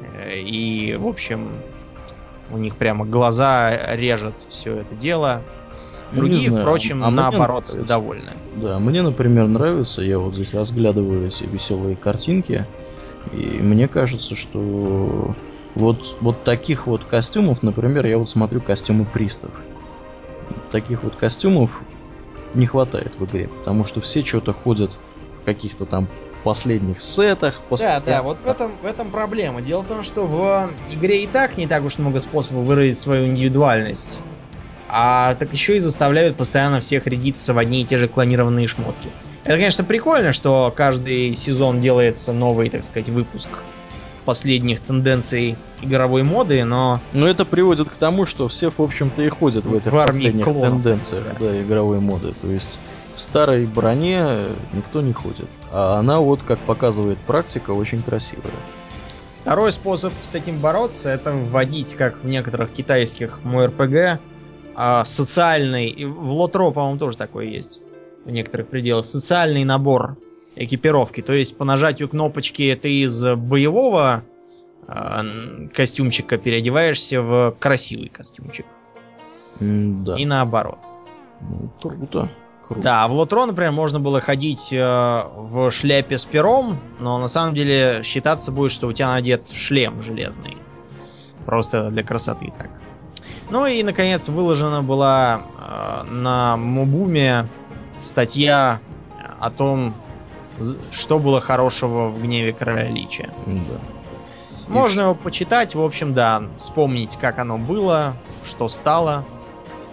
Э, 0.00 0.38
и, 0.38 0.96
в 0.96 1.06
общем, 1.06 1.50
у 2.50 2.58
них 2.58 2.76
прямо 2.76 3.04
глаза 3.04 3.94
режет 3.94 4.34
все 4.48 4.76
это 4.76 4.94
дело. 4.94 5.42
Ну, 6.12 6.20
Другие, 6.20 6.50
знаю, 6.50 6.66
впрочем, 6.66 7.02
а 7.02 7.10
наоборот, 7.10 7.74
довольны. 7.86 8.30
Да, 8.56 8.78
мне, 8.78 9.02
например, 9.02 9.46
нравится, 9.46 10.02
я 10.02 10.18
вот 10.18 10.34
здесь 10.34 10.52
разглядываю 10.52 11.26
эти 11.26 11.44
веселые 11.44 11.96
картинки, 11.96 12.66
и 13.32 13.36
мне 13.60 13.88
кажется, 13.88 14.36
что 14.36 15.34
вот, 15.74 16.16
вот 16.20 16.44
таких 16.44 16.86
вот 16.86 17.04
костюмов, 17.04 17.62
например, 17.62 18.04
я 18.06 18.18
вот 18.18 18.28
смотрю 18.28 18.60
костюмы 18.60 19.06
пристав 19.06 19.50
таких 20.70 21.02
вот 21.02 21.16
костюмов 21.16 21.82
не 22.54 22.66
хватает 22.66 23.12
в 23.18 23.24
игре, 23.24 23.48
потому 23.48 23.84
что 23.84 24.00
все 24.00 24.22
что-то 24.24 24.52
ходят 24.52 24.90
в 25.40 25.44
каких-то 25.44 25.86
там 25.86 26.08
последних 26.44 27.00
сетах. 27.00 27.60
После... 27.68 27.86
Да, 27.86 28.00
да, 28.00 28.22
вот 28.22 28.40
в 28.40 28.46
этом, 28.46 28.72
в 28.82 28.86
этом 28.86 29.10
проблема. 29.10 29.62
Дело 29.62 29.82
в 29.82 29.86
том, 29.86 30.02
что 30.02 30.26
в 30.26 30.70
игре 30.90 31.24
и 31.24 31.26
так 31.26 31.56
не 31.56 31.66
так 31.66 31.84
уж 31.84 31.98
много 31.98 32.20
способов 32.20 32.64
выразить 32.64 32.98
свою 32.98 33.26
индивидуальность. 33.26 34.20
А 34.88 35.36
так 35.36 35.52
еще 35.52 35.78
и 35.78 35.80
заставляют 35.80 36.36
постоянно 36.36 36.80
всех 36.80 37.06
рядиться 37.06 37.54
в 37.54 37.58
одни 37.58 37.82
и 37.82 37.84
те 37.86 37.96
же 37.96 38.08
клонированные 38.08 38.66
шмотки. 38.66 39.08
Это, 39.44 39.54
конечно, 39.54 39.84
прикольно, 39.84 40.32
что 40.32 40.72
каждый 40.76 41.34
сезон 41.34 41.80
делается 41.80 42.32
новый, 42.32 42.68
так 42.68 42.82
сказать, 42.82 43.08
выпуск 43.08 43.48
последних 44.22 44.80
тенденций 44.80 45.56
игровой 45.80 46.22
моды, 46.22 46.64
но... 46.64 47.00
Но 47.12 47.26
это 47.26 47.44
приводит 47.44 47.88
к 47.88 47.96
тому, 47.96 48.26
что 48.26 48.48
все, 48.48 48.70
в 48.70 48.80
общем-то, 48.80 49.22
и 49.22 49.28
ходят 49.28 49.64
в 49.64 49.74
этих 49.74 49.92
в 49.92 50.06
последних 50.06 50.44
клонов, 50.44 50.82
тенденциях 50.82 51.24
да. 51.38 51.46
Да, 51.46 51.62
игровой 51.62 52.00
моды. 52.00 52.32
То 52.40 52.48
есть 52.48 52.80
в 53.16 53.20
старой 53.20 53.66
броне 53.66 54.24
никто 54.72 55.00
не 55.00 55.12
ходит. 55.12 55.48
А 55.70 55.98
она 55.98 56.20
вот, 56.20 56.40
как 56.46 56.58
показывает 56.60 57.18
практика, 57.18 57.72
очень 57.72 58.02
красивая. 58.02 58.52
Второй 59.34 59.72
способ 59.72 60.12
с 60.22 60.34
этим 60.34 60.60
бороться, 60.60 61.08
это 61.10 61.32
вводить, 61.32 61.94
как 61.96 62.22
в 62.22 62.28
некоторых 62.28 62.70
китайских 62.70 63.40
МРПГ, 63.42 64.20
а, 64.74 65.04
социальный... 65.04 66.04
В 66.04 66.32
Лотро, 66.32 66.70
по-моему, 66.70 66.98
тоже 66.98 67.16
такое 67.16 67.46
есть 67.46 67.80
в 68.24 68.30
некоторых 68.30 68.68
пределах. 68.68 69.04
Социальный 69.04 69.64
набор 69.64 70.16
экипировки. 70.56 71.20
То 71.20 71.32
есть 71.32 71.56
по 71.56 71.64
нажатию 71.64 72.08
кнопочки 72.08 72.78
ты 72.80 73.00
из 73.00 73.24
боевого 73.24 74.22
э, 74.86 75.68
костюмчика 75.74 76.38
переодеваешься 76.38 77.22
в 77.22 77.56
красивый 77.58 78.08
костюмчик. 78.08 78.66
Да. 79.60 80.18
И 80.18 80.24
наоборот. 80.24 80.80
Ну, 81.40 81.70
круто. 81.80 82.30
Круто. 82.66 82.82
Да, 82.82 83.08
в 83.08 83.12
Лотрон, 83.12 83.48
например, 83.48 83.72
можно 83.72 83.98
было 83.98 84.20
ходить 84.20 84.72
э, 84.72 85.22
в 85.36 85.70
шляпе 85.70 86.18
с 86.18 86.24
пером, 86.24 86.78
но 87.00 87.18
на 87.18 87.28
самом 87.28 87.54
деле 87.54 88.02
считаться 88.04 88.52
будет, 88.52 88.72
что 88.72 88.86
у 88.86 88.92
тебя 88.92 89.08
надет 89.08 89.48
шлем 89.48 90.02
железный. 90.02 90.56
Просто 91.44 91.90
для 91.90 92.04
красоты 92.04 92.52
так. 92.56 92.70
Ну 93.50 93.66
и, 93.66 93.82
наконец, 93.82 94.28
выложена 94.28 94.82
была 94.82 95.42
э, 95.58 96.04
на 96.12 96.56
Мубуме 96.56 97.48
статья 98.00 98.80
о 99.38 99.50
том, 99.50 99.94
что 100.90 101.18
было 101.18 101.40
хорошего 101.40 102.08
в 102.08 102.22
гневе 102.22 102.52
короля 102.52 102.88
Лича. 102.88 103.30
Да. 103.46 103.78
Можно 104.68 105.00
его 105.02 105.14
почитать, 105.14 105.74
в 105.74 105.82
общем, 105.82 106.14
да, 106.14 106.44
вспомнить, 106.56 107.16
как 107.16 107.38
оно 107.38 107.58
было, 107.58 108.14
что 108.44 108.68
стало. 108.68 109.24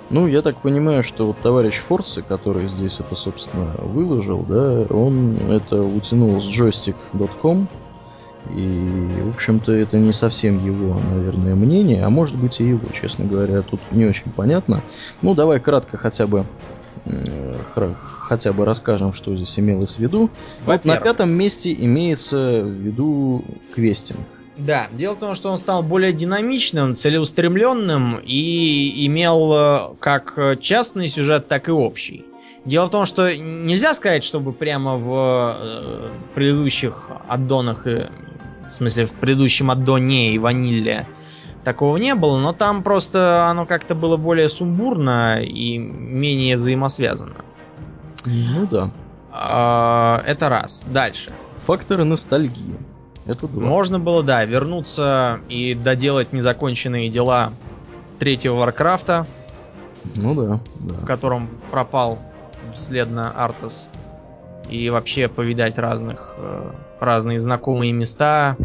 Ну, 0.10 0.26
я 0.26 0.42
так 0.42 0.62
понимаю, 0.62 1.04
что 1.04 1.28
вот 1.28 1.40
товарищ 1.40 1.76
Форсы, 1.76 2.22
который 2.22 2.68
здесь 2.68 3.00
это, 3.00 3.16
собственно, 3.16 3.76
выложил, 3.78 4.44
да, 4.44 4.86
он 4.90 5.38
это 5.50 5.84
утянул 5.84 6.42
с 6.42 6.46
joystick.com, 6.46 7.68
и, 8.50 9.08
в 9.26 9.30
общем-то, 9.36 9.72
это 9.72 9.98
не 9.98 10.14
совсем 10.14 10.64
его, 10.66 11.00
наверное, 11.12 11.54
мнение, 11.56 12.04
а 12.04 12.10
может 12.10 12.38
быть 12.38 12.60
и 12.60 12.64
его, 12.64 12.88
честно 12.92 13.26
говоря, 13.26 13.62
тут 13.62 13.80
не 13.92 14.06
очень 14.06 14.32
понятно. 14.32 14.82
Ну, 15.22 15.36
давай 15.36 15.60
кратко 15.60 15.98
хотя 15.98 16.26
бы 16.26 16.46
хотя 18.30 18.54
бы 18.54 18.64
расскажем, 18.64 19.12
что 19.12 19.36
здесь 19.36 19.58
имелось 19.58 19.96
в 19.96 20.00
виду. 20.00 20.30
Вот 20.66 20.86
на 20.86 20.98
пятом 20.98 21.32
месте 21.32 21.74
имеется 21.74 22.62
в 22.62 22.70
виду 22.70 23.44
квестинг. 23.74 24.22
Да, 24.56 24.88
дело 24.92 25.16
в 25.16 25.20
том, 25.20 25.36
что 25.36 25.50
он 25.50 25.58
стал 25.58 25.82
более 25.82 26.12
динамичным, 26.12 26.94
целеустремленным 26.94 28.20
и 28.24 29.06
имел 29.08 29.54
э, 29.54 29.96
как 30.00 30.38
частный 30.60 31.08
сюжет, 31.08 31.48
так 31.48 31.70
и 31.70 31.72
общий. 31.72 32.26
Дело 32.66 32.88
в 32.88 32.90
том, 32.90 33.06
что 33.06 33.36
нельзя 33.36 33.94
сказать, 33.94 34.24
чтобы 34.24 34.52
прямо 34.52 34.98
в 34.98 35.58
э, 35.58 36.10
предыдущих 36.36 37.10
аддонах, 37.28 37.86
в 37.86 38.70
смысле 38.70 39.06
в 39.06 39.14
предыдущем 39.14 39.72
аддоне 39.72 40.34
и 40.34 40.38
ванилле 40.38 41.08
такого 41.64 41.98
не 41.98 42.16
было, 42.16 42.38
но 42.38 42.54
там 42.54 42.84
просто 42.84 43.46
оно 43.46 43.66
как-то 43.66 43.96
было 43.96 44.18
более 44.18 44.50
сумбурно 44.50 45.42
и 45.42 45.78
менее 45.78 46.58
взаимосвязано. 46.58 47.46
Ну 48.26 48.68
да. 48.68 48.92
А, 49.32 50.24
это 50.26 50.50
раз. 50.50 50.84
Дальше. 50.88 51.32
Факторы 51.66 52.04
ностальгии. 52.04 52.78
Это 53.26 53.48
два. 53.48 53.64
Можно 53.64 54.00
было, 54.00 54.24
да, 54.24 54.44
вернуться 54.46 55.40
и 55.50 55.76
доделать 55.76 56.34
незаконченные 56.34 57.10
дела 57.10 57.52
третьего 58.18 58.56
Варкрафта. 58.56 59.28
Ну 60.18 60.34
да, 60.34 60.60
да. 60.80 60.94
В 60.96 61.06
котором 61.06 61.50
пропал 61.72 62.20
бесследно 62.72 63.32
Артас. 63.32 63.88
И 64.70 64.90
вообще 64.90 65.28
повидать 65.28 65.78
разных, 65.78 66.36
э, 66.38 66.72
разные 67.00 67.40
знакомые 67.40 67.92
места, 67.92 68.56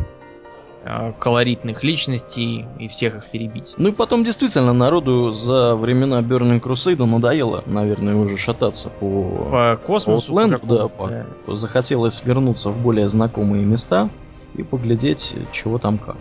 колоритных 1.18 1.82
личностей 1.82 2.66
и 2.78 2.88
всех 2.88 3.16
их 3.16 3.30
перебить. 3.30 3.74
Ну 3.78 3.88
и 3.88 3.92
потом 3.92 4.24
действительно 4.24 4.72
народу 4.72 5.32
за 5.32 5.76
времена 5.76 6.20
Burning 6.20 6.60
Crusade 6.60 7.04
надоело, 7.04 7.62
наверное, 7.66 8.14
уже 8.16 8.36
шататься 8.36 8.90
по, 8.90 9.48
по 9.50 9.80
космосу. 9.82 10.32
Outland, 10.32 10.58
по 10.58 10.66
да, 10.66 10.88
по, 10.88 11.08
да. 11.08 11.26
захотелось 11.48 12.22
вернуться 12.24 12.70
в 12.70 12.80
более 12.80 13.08
знакомые 13.08 13.64
места 13.64 14.10
и 14.54 14.62
поглядеть, 14.62 15.34
чего 15.52 15.78
там 15.78 15.98
как. 15.98 16.18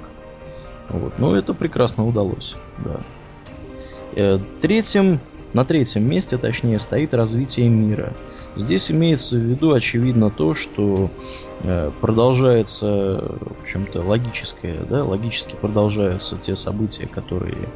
Вот. 0.89 1.13
Но 1.17 1.35
это 1.35 1.53
прекрасно 1.53 2.07
удалось, 2.07 2.55
да. 2.77 3.01
Э, 4.15 4.39
третьим, 4.61 5.19
на 5.53 5.65
третьем 5.65 6.09
месте, 6.09 6.37
точнее, 6.37 6.79
стоит 6.79 7.13
развитие 7.13 7.69
мира. 7.69 8.13
Здесь 8.55 8.91
имеется 8.91 9.37
в 9.37 9.41
виду, 9.41 9.71
очевидно, 9.71 10.29
то, 10.31 10.55
что 10.55 11.11
э, 11.61 11.91
продолжается, 12.01 13.37
в 13.39 13.61
общем-то, 13.61 14.01
логическое, 14.01 14.75
да, 14.89 15.03
логически 15.03 15.55
продолжаются 15.55 16.37
те 16.37 16.55
события, 16.55 17.07
которые 17.07 17.69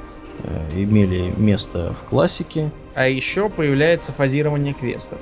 э, 0.43 0.69
имели 0.75 1.33
место 1.37 1.93
в 1.93 2.09
классике. 2.09 2.71
А 2.95 3.07
еще 3.07 3.49
появляется 3.49 4.11
фазирование 4.11 4.73
квестов. 4.73 5.19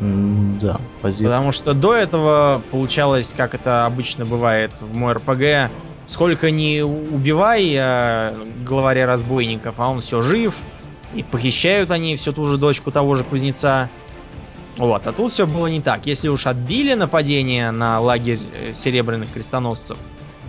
да, 0.00 0.80
фазирование. 1.00 1.38
Потому 1.38 1.52
что 1.52 1.74
до 1.74 1.94
этого 1.94 2.60
получалось, 2.72 3.32
как 3.36 3.54
это 3.54 3.86
обычно 3.86 4.26
бывает 4.26 4.80
в 4.80 4.94
мой 4.94 5.12
РПГ, 5.12 5.70
сколько 6.06 6.50
не 6.50 6.82
убивай 6.82 7.76
а, 7.78 8.34
главаря 8.66 9.06
разбойников, 9.06 9.76
а 9.78 9.90
он 9.90 10.00
все 10.00 10.22
жив, 10.22 10.54
и 11.14 11.22
похищают 11.22 11.90
они 11.90 12.16
всю 12.16 12.32
ту 12.32 12.46
же 12.46 12.58
дочку 12.58 12.90
того 12.90 13.14
же 13.14 13.24
кузнеца. 13.24 13.90
Вот, 14.76 15.06
а 15.06 15.12
тут 15.12 15.32
все 15.32 15.46
было 15.46 15.68
не 15.68 15.80
так. 15.80 16.06
Если 16.06 16.28
уж 16.28 16.46
отбили 16.46 16.94
нападение 16.94 17.70
на 17.70 18.00
лагерь 18.00 18.40
э, 18.54 18.74
серебряных 18.74 19.32
крестоносцев, 19.32 19.96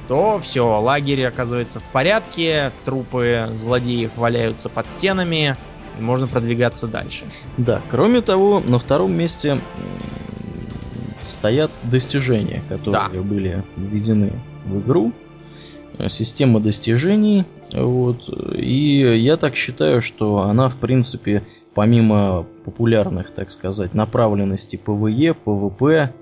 то 0.07 0.40
все, 0.40 0.80
лагерь 0.80 1.26
оказывается 1.26 1.80
в 1.80 1.90
порядке, 1.90 2.72
трупы 2.86 3.48
злодеев 3.57 4.11
валяются 4.18 4.69
под 4.69 4.90
стенами, 4.90 5.57
и 5.99 6.02
можно 6.02 6.27
продвигаться 6.27 6.88
дальше. 6.88 7.23
Да, 7.57 7.82
кроме 7.90 8.22
того, 8.22 8.60
на 8.60 8.80
втором 8.80 9.14
месте 9.14 9.61
стоят 11.26 11.72
достижения, 11.84 12.61
которые 12.69 13.22
да. 13.22 13.22
были 13.22 13.64
введены 13.76 14.34
в 14.65 14.80
игру. 14.80 15.11
Э, 15.97 16.09
система 16.09 16.59
достижений. 16.59 17.45
Вот, 17.73 18.30
и 18.53 18.99
я 19.17 19.38
так 19.38 19.55
считаю, 19.55 20.01
что 20.01 20.39
она, 20.39 20.69
в 20.69 20.76
принципе, 20.76 21.43
помимо 21.73 22.45
популярных, 22.63 23.31
так 23.31 23.51
сказать, 23.51 23.93
направленностей 23.93 24.77
PvE, 24.77 25.34
PvP, 25.34 26.14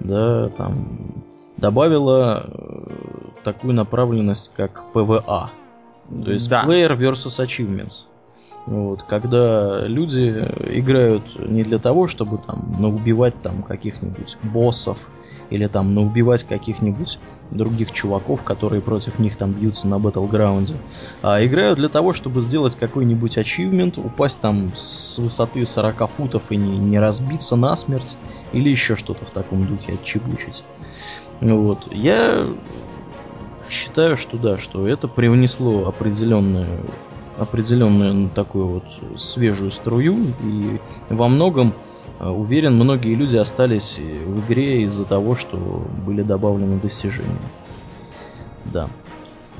да, 0.00 0.48
там, 0.50 1.24
добавила 1.56 2.46
э, 2.46 2.90
такую 3.44 3.74
направленность, 3.74 4.52
как 4.56 4.84
PvA. 4.92 5.50
То 6.24 6.30
есть 6.30 6.48
да. 6.48 6.64
Player 6.64 6.96
versus 6.96 7.44
Achievements. 7.44 8.06
Вот, 8.66 9.04
когда 9.04 9.86
люди 9.86 10.28
играют 10.70 11.22
не 11.38 11.62
для 11.62 11.78
того, 11.78 12.08
чтобы 12.08 12.38
там 12.38 12.76
наубивать 12.80 13.40
там 13.40 13.62
каких-нибудь 13.62 14.38
боссов 14.42 15.08
или 15.50 15.66
там 15.66 15.94
наубивать 15.94 16.44
каких-нибудь 16.44 17.18
других 17.50 17.92
чуваков, 17.92 18.42
которые 18.42 18.82
против 18.82 19.18
них 19.18 19.36
там 19.36 19.52
бьются 19.52 19.86
на 19.86 19.98
батлграунде, 19.98 20.80
а 21.22 21.44
играют 21.44 21.78
для 21.78 21.88
того, 21.88 22.12
чтобы 22.12 22.40
сделать 22.40 22.76
какой-нибудь 22.76 23.38
ачивмент, 23.38 23.98
упасть 23.98 24.40
там 24.40 24.72
с 24.74 25.18
высоты 25.18 25.64
40 25.64 26.10
футов 26.10 26.50
и 26.50 26.56
не, 26.56 26.78
не 26.78 26.98
разбиться 26.98 27.56
насмерть, 27.56 28.18
или 28.52 28.68
еще 28.68 28.96
что-то 28.96 29.24
в 29.24 29.30
таком 29.30 29.66
духе 29.66 29.94
отчебучить. 29.94 30.64
Вот. 31.40 31.86
Я 31.92 32.48
считаю, 33.68 34.16
что 34.16 34.38
да, 34.38 34.58
что 34.58 34.86
это 34.86 35.08
привнесло 35.08 35.86
определенную 35.86 36.84
определенную 37.38 38.30
такую 38.30 38.66
вот 38.66 38.84
свежую 39.20 39.70
струю 39.70 40.16
и 40.42 40.80
во 41.10 41.28
многом 41.28 41.74
уверен, 42.20 42.74
многие 42.74 43.14
люди 43.14 43.36
остались 43.36 43.98
в 43.98 44.40
игре 44.40 44.82
из-за 44.82 45.04
того, 45.04 45.36
что 45.36 45.56
были 46.06 46.22
добавлены 46.22 46.80
достижения. 46.80 47.38
Да. 48.64 48.88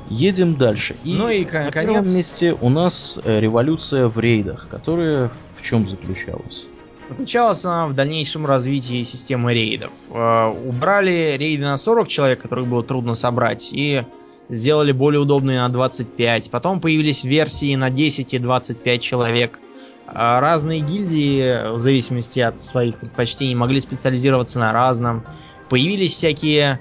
Едем 0.09 0.55
дальше. 0.55 0.95
И 1.03 1.13
ну 1.13 1.29
и 1.29 1.45
на 1.45 1.71
первом 1.71 2.03
месте 2.03 2.57
у 2.59 2.69
нас 2.69 3.19
э, 3.23 3.39
революция 3.39 4.07
в 4.07 4.17
рейдах, 4.19 4.67
которая 4.69 5.31
в 5.53 5.61
чем 5.61 5.87
заключалась? 5.87 6.65
Заключалась 7.09 7.63
она 7.65 7.87
в 7.87 7.93
дальнейшем 7.93 8.45
развитии 8.45 9.03
системы 9.03 9.53
рейдов. 9.53 9.91
Э, 10.09 10.47
убрали 10.47 11.35
рейды 11.37 11.63
на 11.63 11.77
40 11.77 12.07
человек, 12.07 12.41
которых 12.41 12.67
было 12.67 12.83
трудно 12.83 13.15
собрать, 13.15 13.69
и 13.73 14.03
сделали 14.49 14.93
более 14.93 15.19
удобные 15.19 15.59
на 15.59 15.69
25. 15.69 16.51
Потом 16.51 16.79
появились 16.79 17.23
версии 17.23 17.75
на 17.75 17.89
10 17.89 18.33
и 18.33 18.39
25 18.39 19.01
человек. 19.01 19.59
А 20.07 20.39
разные 20.39 20.79
гильдии, 20.79 21.75
в 21.75 21.79
зависимости 21.79 22.39
от 22.39 22.61
своих 22.61 22.97
предпочтений, 22.97 23.55
могли 23.55 23.81
специализироваться 23.81 24.57
на 24.57 24.71
разном. 24.71 25.23
Появились 25.69 26.13
всякие 26.13 26.79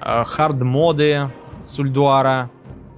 э, 0.00 0.24
хард-моды 0.24 1.30
Сульдуара, 1.64 2.50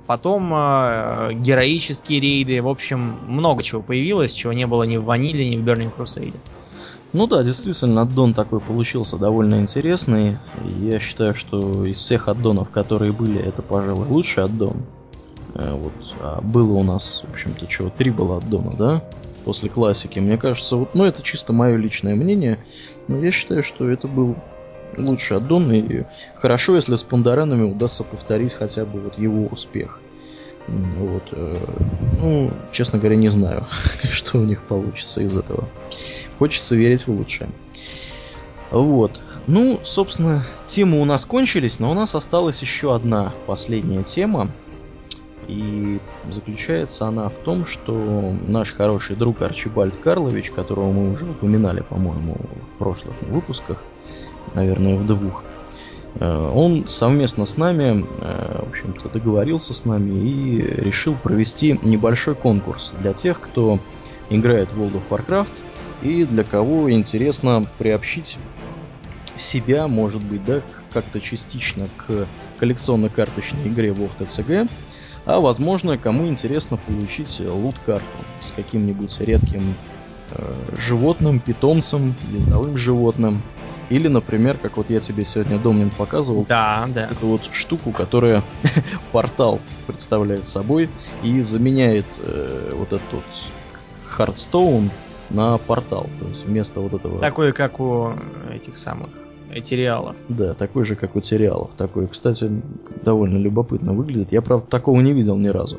потом 0.07 0.53
э, 0.53 1.33
героические 1.33 2.21
рейды, 2.21 2.61
в 2.61 2.69
общем, 2.69 3.21
много 3.27 3.63
чего 3.63 3.81
появилось, 3.81 4.35
чего 4.35 4.53
не 4.53 4.67
было 4.67 4.83
ни 4.83 4.99
в 4.99 5.05
Ваниле, 5.05 5.49
ни 5.49 5.57
в 5.57 5.65
Burning 5.65 5.91
Crusade. 5.97 6.35
Ну 7.13 7.27
да, 7.27 7.43
действительно, 7.43 8.03
аддон 8.03 8.35
такой 8.35 8.61
получился 8.61 9.17
довольно 9.17 9.61
интересный. 9.61 10.39
Я 10.79 11.01
считаю, 11.01 11.35
что 11.35 11.85
из 11.85 11.99
всех 11.99 12.29
аддонов, 12.29 12.71
которые 12.71 13.13
были, 13.13 13.41
это, 13.41 13.63
пожалуй, 13.63 14.07
лучший 14.07 14.45
аддон. 14.45 14.83
Э, 15.55 15.75
вот, 15.75 15.93
а 16.21 16.41
было 16.43 16.75
у 16.75 16.83
нас, 16.83 17.25
в 17.27 17.31
общем-то, 17.33 17.67
чего, 17.67 17.91
три 17.91 18.11
было 18.11 18.37
аддона, 18.37 18.77
да? 18.77 19.05
После 19.41 19.69
классики. 19.69 20.19
Мне 20.19 20.37
кажется, 20.37 20.77
вот, 20.77 20.95
ну 20.95 21.05
это 21.05 21.23
чисто 21.23 21.53
мое 21.53 21.77
личное 21.77 22.15
мнение, 22.15 22.59
но 23.09 23.19
я 23.19 23.31
считаю, 23.31 23.63
что 23.63 23.89
это 23.89 24.09
был 24.09 24.37
лучший 24.97 25.37
аддон, 25.37 25.73
и 25.73 26.05
хорошо, 26.35 26.77
если 26.77 26.97
с 26.97 27.03
Пандаранами 27.03 27.63
удастся 27.63 28.05
повторить 28.05 28.55
хотя 28.55 28.85
бы 28.85 29.01
вот 29.01 29.19
его 29.19 29.47
успех. 29.47 30.01
Вот, 30.69 31.23
э, 31.33 31.57
ну, 32.21 32.53
честно 32.71 32.99
говоря, 32.99 33.17
не 33.17 33.29
знаю, 33.29 33.67
что 34.11 34.39
у 34.39 34.45
них 34.45 34.63
получится 34.63 35.23
из 35.23 35.37
этого. 35.37 35.69
Хочется 36.39 36.77
верить 36.77 37.07
в 37.07 37.13
лучшее. 37.13 37.51
Вот. 38.71 39.21
Ну, 39.47 39.81
собственно, 39.83 40.45
темы 40.67 41.01
у 41.01 41.05
нас 41.05 41.25
кончились, 41.25 41.81
но 41.81 41.91
у 41.91 41.95
нас 41.95 42.15
осталась 42.15 42.63
еще 42.63 42.95
одна 42.95 43.33
последняя 43.47 44.03
тема. 44.05 44.53
И 45.51 46.01
заключается 46.31 47.09
она 47.09 47.29
в 47.29 47.39
том, 47.39 47.67
что 47.67 47.93
наш 48.47 48.73
хороший 48.73 49.17
друг 49.17 49.43
Арчибальд 49.43 49.97
Карлович, 49.97 50.53
которого 50.53 50.93
мы 50.93 51.11
уже 51.11 51.25
упоминали, 51.25 51.81
по-моему, 51.81 52.37
в 52.75 52.79
прошлых 52.79 53.21
выпусках, 53.23 53.83
наверное, 54.55 54.97
в 54.97 55.05
двух, 55.05 55.43
э, 56.21 56.51
он 56.55 56.89
совместно 56.89 57.47
с 57.47 57.57
нами, 57.57 58.07
э, 58.21 58.63
в 58.65 58.69
общем-то, 58.69 59.09
договорился 59.09 59.75
с 59.75 59.85
нами 59.85 60.11
и 60.21 60.61
решил 60.61 61.17
провести 61.17 61.81
небольшой 61.83 62.37
конкурс 62.37 62.95
для 63.01 63.13
тех, 63.13 63.41
кто 63.41 63.81
играет 64.31 64.73
в 64.73 64.81
World 64.81 65.03
of 65.03 65.03
Warcraft 65.11 65.53
и 66.03 66.25
для 66.25 66.45
кого 66.45 66.93
интересно 66.93 67.67
приобщить 67.79 68.39
себя, 69.35 69.89
может 69.89 70.23
быть, 70.23 70.45
да, 70.45 70.63
как-то 70.93 71.21
частично 71.21 71.89
к 71.97 72.27
коллекционно-карточной 72.61 73.67
игре 73.69 73.89
WoW 73.89 74.11
TCG, 74.17 74.69
а 75.27 75.41
возможно, 75.41 75.99
кому 75.99 76.27
интересно 76.29 76.77
получить 76.77 77.41
лут-карту 77.41 78.07
с 78.41 78.53
каким-нибудь 78.53 79.21
редким 79.21 79.75
э, 80.31 80.55
животным, 80.77 81.41
питомцем, 81.41 82.15
ездовым 82.33 82.77
животным. 82.77 83.43
Или, 83.91 84.07
например, 84.07 84.57
как 84.57 84.77
вот 84.77 84.89
я 84.89 85.01
тебе 85.01 85.25
сегодня 85.25 85.59
Домнин 85.59 85.91
показывал, 85.91 86.47
да, 86.49 86.87
да. 86.95 87.09
эту 87.11 87.27
вот 87.27 87.49
штуку, 87.51 87.91
которая 87.91 88.45
портал 89.13 89.61
представляет 89.87 90.47
собой 90.47 90.89
и 91.25 91.41
заменяет 91.41 92.07
э, 92.19 92.73
вот 92.75 92.93
этот 92.93 93.25
Хардстоун 94.07 94.91
на 95.29 95.59
портал. 95.59 96.09
То 96.21 96.29
есть 96.29 96.47
вместо 96.47 96.81
вот 96.81 96.95
этого... 96.95 97.19
Такой, 97.19 97.53
как 97.53 97.81
у 97.81 98.15
этих 98.53 98.77
самых 98.77 99.11
Этериалов. 99.53 100.17
Да, 100.29 100.55
такой 100.55 100.85
же, 100.85 100.97
как 100.97 101.17
у 101.17 101.21
Териалов. 101.21 101.73
Такой, 101.77 102.07
кстати, 102.07 102.51
довольно 103.05 103.39
любопытно 103.39 103.93
выглядит. 103.93 104.33
Я, 104.33 104.43
правда, 104.43 104.67
такого 104.67 105.01
не 105.01 105.13
видел 105.13 105.37
ни 105.37 105.49
разу. 105.49 105.79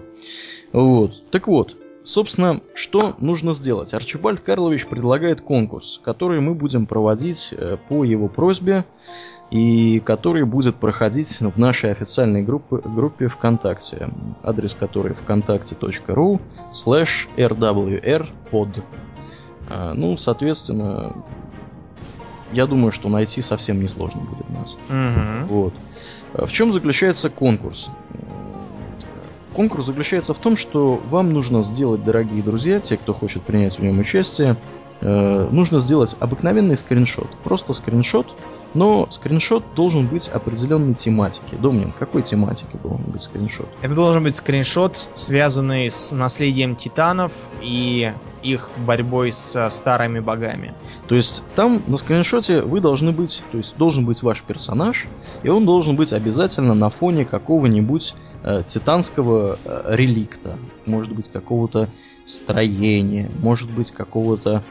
Вот. 0.73 1.29
Так 1.31 1.47
вот, 1.47 1.75
собственно, 2.03 2.61
что 2.73 3.15
нужно 3.19 3.53
сделать? 3.53 3.93
Арчибальд 3.93 4.41
Карлович 4.41 4.87
предлагает 4.87 5.41
конкурс, 5.41 5.99
который 6.03 6.41
мы 6.41 6.53
будем 6.53 6.85
проводить 6.85 7.53
э, 7.57 7.77
по 7.89 8.03
его 8.03 8.27
просьбе 8.27 8.85
и 9.51 9.99
который 9.99 10.45
будет 10.45 10.77
проходить 10.77 11.41
в 11.41 11.57
нашей 11.57 11.91
официальной 11.91 12.41
группе, 12.41 12.77
группе 12.77 13.27
ВКонтакте, 13.27 14.09
адрес 14.43 14.75
которой 14.75 15.13
вконтакте.ру 15.13 16.39
slash 16.71 17.27
rwrpod. 17.35 18.83
Ну, 19.93 20.17
соответственно, 20.17 21.15
я 22.53 22.67
думаю, 22.67 22.91
что 22.91 23.09
найти 23.09 23.41
совсем 23.41 23.81
несложно 23.81 24.21
будет 24.21 24.49
нас. 24.49 24.77
Угу. 24.89 25.53
Вот. 25.53 25.73
А 26.33 26.45
в 26.45 26.51
чем 26.51 26.71
заключается 26.71 27.29
конкурс? 27.29 27.89
Конкурс 29.53 29.85
заключается 29.85 30.33
в 30.33 30.39
том, 30.39 30.55
что 30.55 31.01
вам 31.09 31.33
нужно 31.33 31.61
сделать, 31.61 32.03
дорогие 32.03 32.41
друзья, 32.41 32.79
те, 32.79 32.95
кто 32.97 33.13
хочет 33.13 33.43
принять 33.43 33.77
в 33.77 33.83
нем 33.83 33.99
участие, 33.99 34.55
э, 35.01 35.49
нужно 35.51 35.79
сделать 35.79 36.15
обыкновенный 36.19 36.77
скриншот. 36.77 37.29
Просто 37.43 37.73
скриншот 37.73 38.33
но 38.73 39.07
скриншот 39.09 39.63
должен 39.75 40.07
быть 40.07 40.27
определенной 40.27 40.93
тематики. 40.93 41.55
Домнин, 41.55 41.91
какой 41.97 42.21
тематики 42.21 42.77
должен 42.81 43.05
быть 43.07 43.23
скриншот? 43.23 43.67
Это 43.81 43.95
должен 43.95 44.23
быть 44.23 44.35
скриншот, 44.35 45.09
связанный 45.13 45.89
с 45.89 46.11
наследием 46.11 46.75
титанов 46.75 47.33
и 47.61 48.13
их 48.43 48.71
борьбой 48.77 49.31
с 49.31 49.69
старыми 49.69 50.19
богами. 50.19 50.73
То 51.07 51.15
есть 51.15 51.43
там 51.55 51.81
на 51.87 51.97
скриншоте 51.97 52.61
вы 52.61 52.79
должны 52.81 53.11
быть, 53.11 53.43
то 53.51 53.57
есть 53.57 53.77
должен 53.77 54.05
быть 54.05 54.23
ваш 54.23 54.41
персонаж, 54.41 55.07
и 55.43 55.49
он 55.49 55.65
должен 55.65 55.95
быть 55.95 56.13
обязательно 56.13 56.73
на 56.73 56.89
фоне 56.89 57.25
какого-нибудь 57.25 58.15
э, 58.43 58.63
титанского 58.67 59.59
э, 59.63 59.95
реликта, 59.95 60.57
может 60.85 61.13
быть 61.13 61.29
какого-то 61.29 61.89
строения, 62.25 63.29
может 63.41 63.69
быть 63.69 63.91
какого-то 63.91 64.63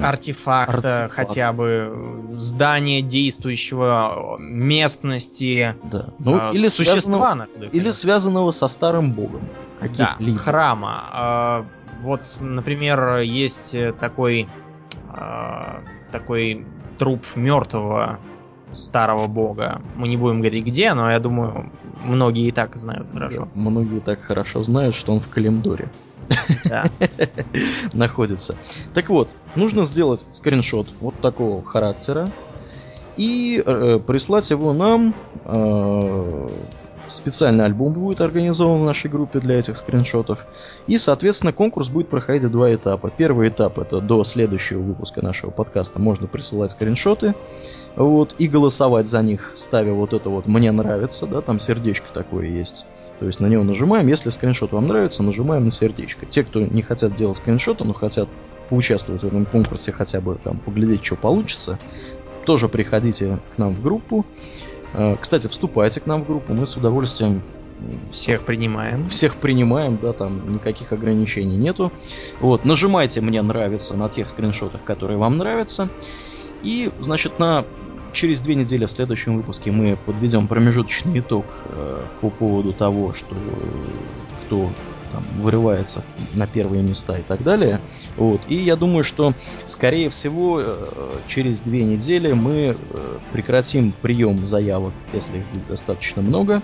артефакта, 0.00 0.78
артефакт. 0.78 1.12
хотя 1.12 1.52
бы 1.52 2.34
здания 2.38 3.02
действующего, 3.02 4.36
местности, 4.38 5.76
да. 5.84 6.06
ну, 6.18 6.50
э, 6.50 6.54
или 6.54 6.68
существа. 6.68 7.00
Связанного, 7.00 7.48
или 7.72 7.90
связанного 7.90 8.50
со 8.50 8.68
старым 8.68 9.12
богом. 9.12 9.42
Да, 9.96 10.18
храма. 10.36 11.66
Э, 12.00 12.02
вот, 12.02 12.22
например, 12.40 13.18
есть 13.18 13.76
такой, 14.00 14.48
э, 15.14 15.80
такой 16.10 16.66
труп 16.98 17.24
мертвого 17.34 18.18
старого 18.72 19.26
бога. 19.26 19.80
Мы 19.96 20.08
не 20.08 20.16
будем 20.16 20.40
говорить 20.40 20.64
где, 20.64 20.94
но 20.94 21.10
я 21.10 21.18
думаю, 21.20 21.70
многие 22.04 22.48
и 22.48 22.50
так 22.50 22.76
знают 22.76 23.08
хорошо. 23.12 23.48
Да, 23.54 23.60
многие 23.60 24.00
так 24.00 24.20
хорошо 24.20 24.62
знают, 24.62 24.94
что 24.94 25.12
он 25.12 25.20
в 25.20 25.28
Калимдоре. 25.28 25.88
находится. 27.92 28.58
Так 28.92 29.08
вот, 29.08 29.34
нужно 29.54 29.84
сделать 29.84 30.26
скриншот 30.30 30.94
вот 31.00 31.20
такого 31.20 31.62
характера 31.64 32.32
и 33.16 33.62
э, 33.64 34.00
прислать 34.00 34.50
его 34.50 34.72
нам. 34.72 35.14
Специальный 37.06 37.64
альбом 37.64 37.92
будет 37.92 38.20
организован 38.20 38.80
в 38.80 38.84
нашей 38.84 39.10
группе 39.10 39.38
для 39.38 39.58
этих 39.58 39.76
скриншотов. 39.76 40.46
И, 40.86 40.96
соответственно, 40.96 41.52
конкурс 41.52 41.88
будет 41.88 42.08
проходить 42.08 42.44
в 42.44 42.50
два 42.50 42.74
этапа. 42.74 43.10
Первый 43.14 43.48
этап 43.48 43.78
это 43.78 44.00
до 44.00 44.24
следующего 44.24 44.80
выпуска 44.80 45.22
нашего 45.22 45.50
подкаста 45.50 45.98
можно 45.98 46.26
присылать 46.26 46.70
скриншоты 46.70 47.34
вот, 47.96 48.34
и 48.38 48.48
голосовать 48.48 49.08
за 49.08 49.22
них, 49.22 49.52
ставя 49.54 49.92
вот 49.92 50.12
это 50.12 50.30
вот 50.30 50.46
«мне 50.46 50.72
нравится», 50.72 51.26
да, 51.26 51.40
там 51.40 51.58
сердечко 51.58 52.06
такое 52.12 52.46
есть. 52.46 52.86
То 53.18 53.26
есть 53.26 53.38
на 53.40 53.46
него 53.46 53.62
нажимаем, 53.62 54.08
если 54.08 54.30
скриншот 54.30 54.72
вам 54.72 54.88
нравится, 54.88 55.22
нажимаем 55.22 55.66
на 55.66 55.70
сердечко. 55.70 56.26
Те, 56.26 56.42
кто 56.42 56.60
не 56.60 56.82
хотят 56.82 57.14
делать 57.14 57.36
скриншоты, 57.36 57.84
но 57.84 57.92
хотят 57.92 58.28
поучаствовать 58.68 59.22
в 59.22 59.26
этом 59.26 59.46
конкурсе, 59.46 59.92
хотя 59.92 60.20
бы 60.20 60.36
там 60.42 60.58
поглядеть, 60.58 61.04
что 61.04 61.16
получится, 61.16 61.78
тоже 62.44 62.68
приходите 62.68 63.38
к 63.54 63.58
нам 63.58 63.74
в 63.74 63.82
группу. 63.82 64.24
Э, 64.94 65.16
кстати, 65.20 65.48
вступайте 65.48 66.00
к 66.00 66.06
нам 66.06 66.22
в 66.22 66.26
группу, 66.26 66.54
мы 66.54 66.66
с 66.66 66.76
удовольствием 66.76 67.42
всех 68.10 68.42
принимаем. 68.42 69.08
Всех 69.08 69.36
принимаем, 69.36 69.98
да, 70.00 70.12
там 70.12 70.54
никаких 70.54 70.92
ограничений 70.92 71.56
нету. 71.56 71.92
Вот, 72.40 72.64
нажимайте 72.64 73.20
«Мне 73.20 73.42
нравится» 73.42 73.96
на 73.96 74.08
тех 74.08 74.28
скриншотах, 74.28 74.82
которые 74.84 75.18
вам 75.18 75.36
нравятся. 75.36 75.88
И, 76.62 76.90
значит, 77.00 77.38
на 77.38 77.64
через 78.12 78.40
две 78.40 78.54
недели 78.54 78.86
в 78.86 78.90
следующем 78.90 79.36
выпуске 79.36 79.72
мы 79.72 79.98
подведем 80.06 80.46
промежуточный 80.46 81.18
итог 81.18 81.44
э, 81.66 82.00
по 82.20 82.30
поводу 82.30 82.72
того, 82.72 83.12
что 83.12 83.34
кто 84.46 84.70
там 85.14 85.22
вырывается 85.40 86.02
на 86.34 86.48
первые 86.48 86.82
места 86.82 87.16
и 87.16 87.22
так 87.22 87.44
далее. 87.44 87.80
Вот. 88.16 88.40
И 88.48 88.56
я 88.56 88.74
думаю, 88.74 89.04
что, 89.04 89.32
скорее 89.64 90.10
всего, 90.10 90.60
э, 90.60 90.86
через 91.28 91.60
две 91.60 91.84
недели 91.84 92.32
мы 92.32 92.76
э, 92.76 93.18
прекратим 93.32 93.92
прием 94.02 94.44
заявок, 94.44 94.92
если 95.12 95.38
их 95.38 95.46
будет 95.52 95.68
достаточно 95.68 96.20
много. 96.20 96.62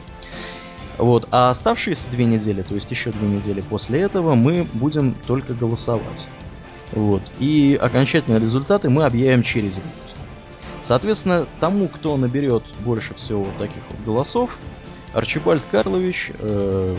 Вот. 0.99 1.29
А 1.31 1.51
оставшиеся 1.51 2.09
две 2.11 2.25
недели, 2.25 2.63
то 2.63 2.75
есть 2.75 2.91
еще 2.91 3.13
две 3.13 3.29
недели 3.29 3.61
после 3.61 4.01
этого, 4.01 4.35
мы 4.35 4.67
будем 4.73 5.15
только 5.27 5.55
голосовать. 5.55 6.27
Вот. 6.91 7.23
И 7.39 7.79
окончательные 7.81 8.41
результаты 8.41 8.91
мы 8.91 9.05
объявим 9.05 9.45
через 9.45 9.77
выпуск. 9.77 10.17
Соответственно, 10.83 11.47
тому, 11.61 11.87
кто 11.87 12.17
наберет 12.17 12.65
больше 12.81 13.15
всего 13.15 13.47
таких 13.59 13.83
вот 13.91 14.01
голосов, 14.05 14.59
Арчибальд 15.13 15.63
Карлович 15.71 16.33
э, 16.39 16.97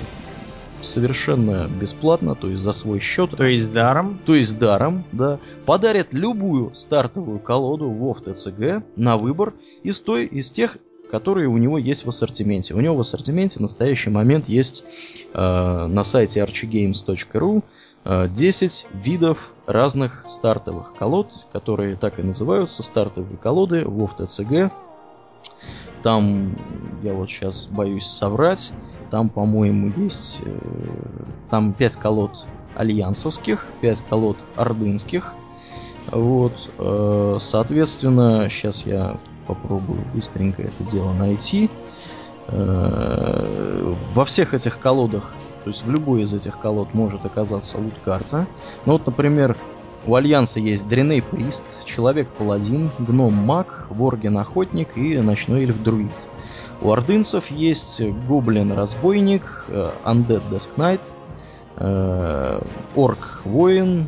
совершенно 0.81 1.67
бесплатно, 1.67 2.35
то 2.35 2.47
есть 2.49 2.61
за 2.61 2.71
свой 2.71 2.99
счет. 2.99 3.31
То 3.31 3.45
есть 3.45 3.71
даром? 3.71 4.19
То 4.25 4.35
есть 4.35 4.57
даром, 4.59 5.03
да. 5.11 5.39
Подарит 5.65 6.13
любую 6.13 6.73
стартовую 6.73 7.39
колоду 7.39 7.89
в 7.89 8.13
ТЦГ 8.21 8.83
на 8.95 9.17
выбор 9.17 9.53
из 9.83 10.01
той, 10.01 10.25
из 10.25 10.51
тех, 10.51 10.77
которые 11.09 11.47
у 11.47 11.57
него 11.57 11.77
есть 11.77 12.05
в 12.05 12.09
ассортименте. 12.09 12.73
У 12.73 12.79
него 12.79 12.95
в 12.95 13.01
ассортименте 13.01 13.59
в 13.59 13.61
настоящий 13.61 14.09
момент 14.09 14.47
есть 14.47 14.85
э, 15.33 15.39
на 15.87 16.03
сайте 16.03 16.39
archigames.ru 16.39 17.63
10 18.03 18.87
э, 18.89 18.97
видов 18.97 19.53
разных 19.67 20.23
стартовых 20.27 20.93
колод, 20.95 21.31
которые 21.53 21.95
так 21.95 22.19
и 22.19 22.23
называются, 22.23 22.81
стартовые 22.81 23.37
колоды 23.37 23.85
в 23.85 24.07
ТЦГ. 24.07 24.71
Там, 26.01 26.55
я 27.03 27.13
вот 27.13 27.29
сейчас 27.29 27.67
боюсь 27.67 28.07
соврать, 28.07 28.73
там, 29.11 29.29
по-моему, 29.29 29.91
есть... 29.97 30.41
Э, 30.43 30.57
там 31.49 31.73
5 31.73 31.95
колод 31.97 32.45
альянсовских, 32.75 33.67
5 33.81 34.01
колод 34.09 34.37
ордынских. 34.55 35.33
Вот, 36.11 36.71
э, 36.79 37.37
соответственно, 37.39 38.47
сейчас 38.49 38.87
я 38.87 39.17
попробую 39.45 39.99
быстренько 40.13 40.63
это 40.63 40.83
дело 40.89 41.13
найти. 41.13 41.69
Во 42.47 44.25
всех 44.25 44.53
этих 44.53 44.79
колодах 44.79 45.33
то 45.63 45.69
есть 45.69 45.85
в 45.85 45.91
любой 45.91 46.23
из 46.23 46.33
этих 46.33 46.59
колод 46.59 46.93
может 46.93 47.23
оказаться 47.25 47.77
лут-карта. 47.77 48.47
Ну 48.85 48.93
вот, 48.93 49.05
например, 49.05 49.55
у 50.07 50.15
Альянса 50.15 50.59
есть 50.59 50.87
Дреней 50.87 51.21
Прист, 51.21 51.85
Человек-Паладин, 51.85 52.89
Гном-Маг, 52.97 53.87
Ворген-Охотник 53.91 54.97
и 54.97 55.17
Ночной 55.19 55.63
Эльф-Друид. 55.63 56.11
У 56.81 56.89
ордынцев 56.89 57.51
есть 57.51 58.01
Гоблин-Разбойник, 58.01 59.65
Undead 59.67 60.43
Desk 60.49 60.69
Knight, 60.77 61.01
Орк-Воин, 62.95 64.07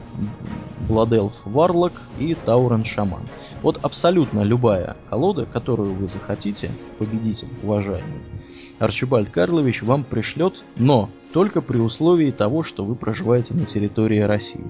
Бладелф-Варлок 0.87 1.93
и 2.17 2.33
Таурен-Шаман. 2.33 3.21
Вот 3.61 3.79
абсолютно 3.83 4.41
любая 4.41 4.97
колода, 5.09 5.45
которую 5.45 5.93
вы 5.93 6.07
захотите, 6.09 6.71
победитель, 6.97 7.47
уважаемый, 7.61 8.21
Арчибальд 8.79 9.29
Карлович 9.29 9.83
вам 9.83 10.03
пришлет, 10.03 10.63
но 10.75 11.09
только 11.33 11.61
при 11.61 11.79
условии 11.79 12.31
того, 12.31 12.63
что 12.63 12.85
вы 12.85 12.95
проживаете 12.95 13.55
на 13.55 13.65
территории 13.65 14.19
России. 14.19 14.63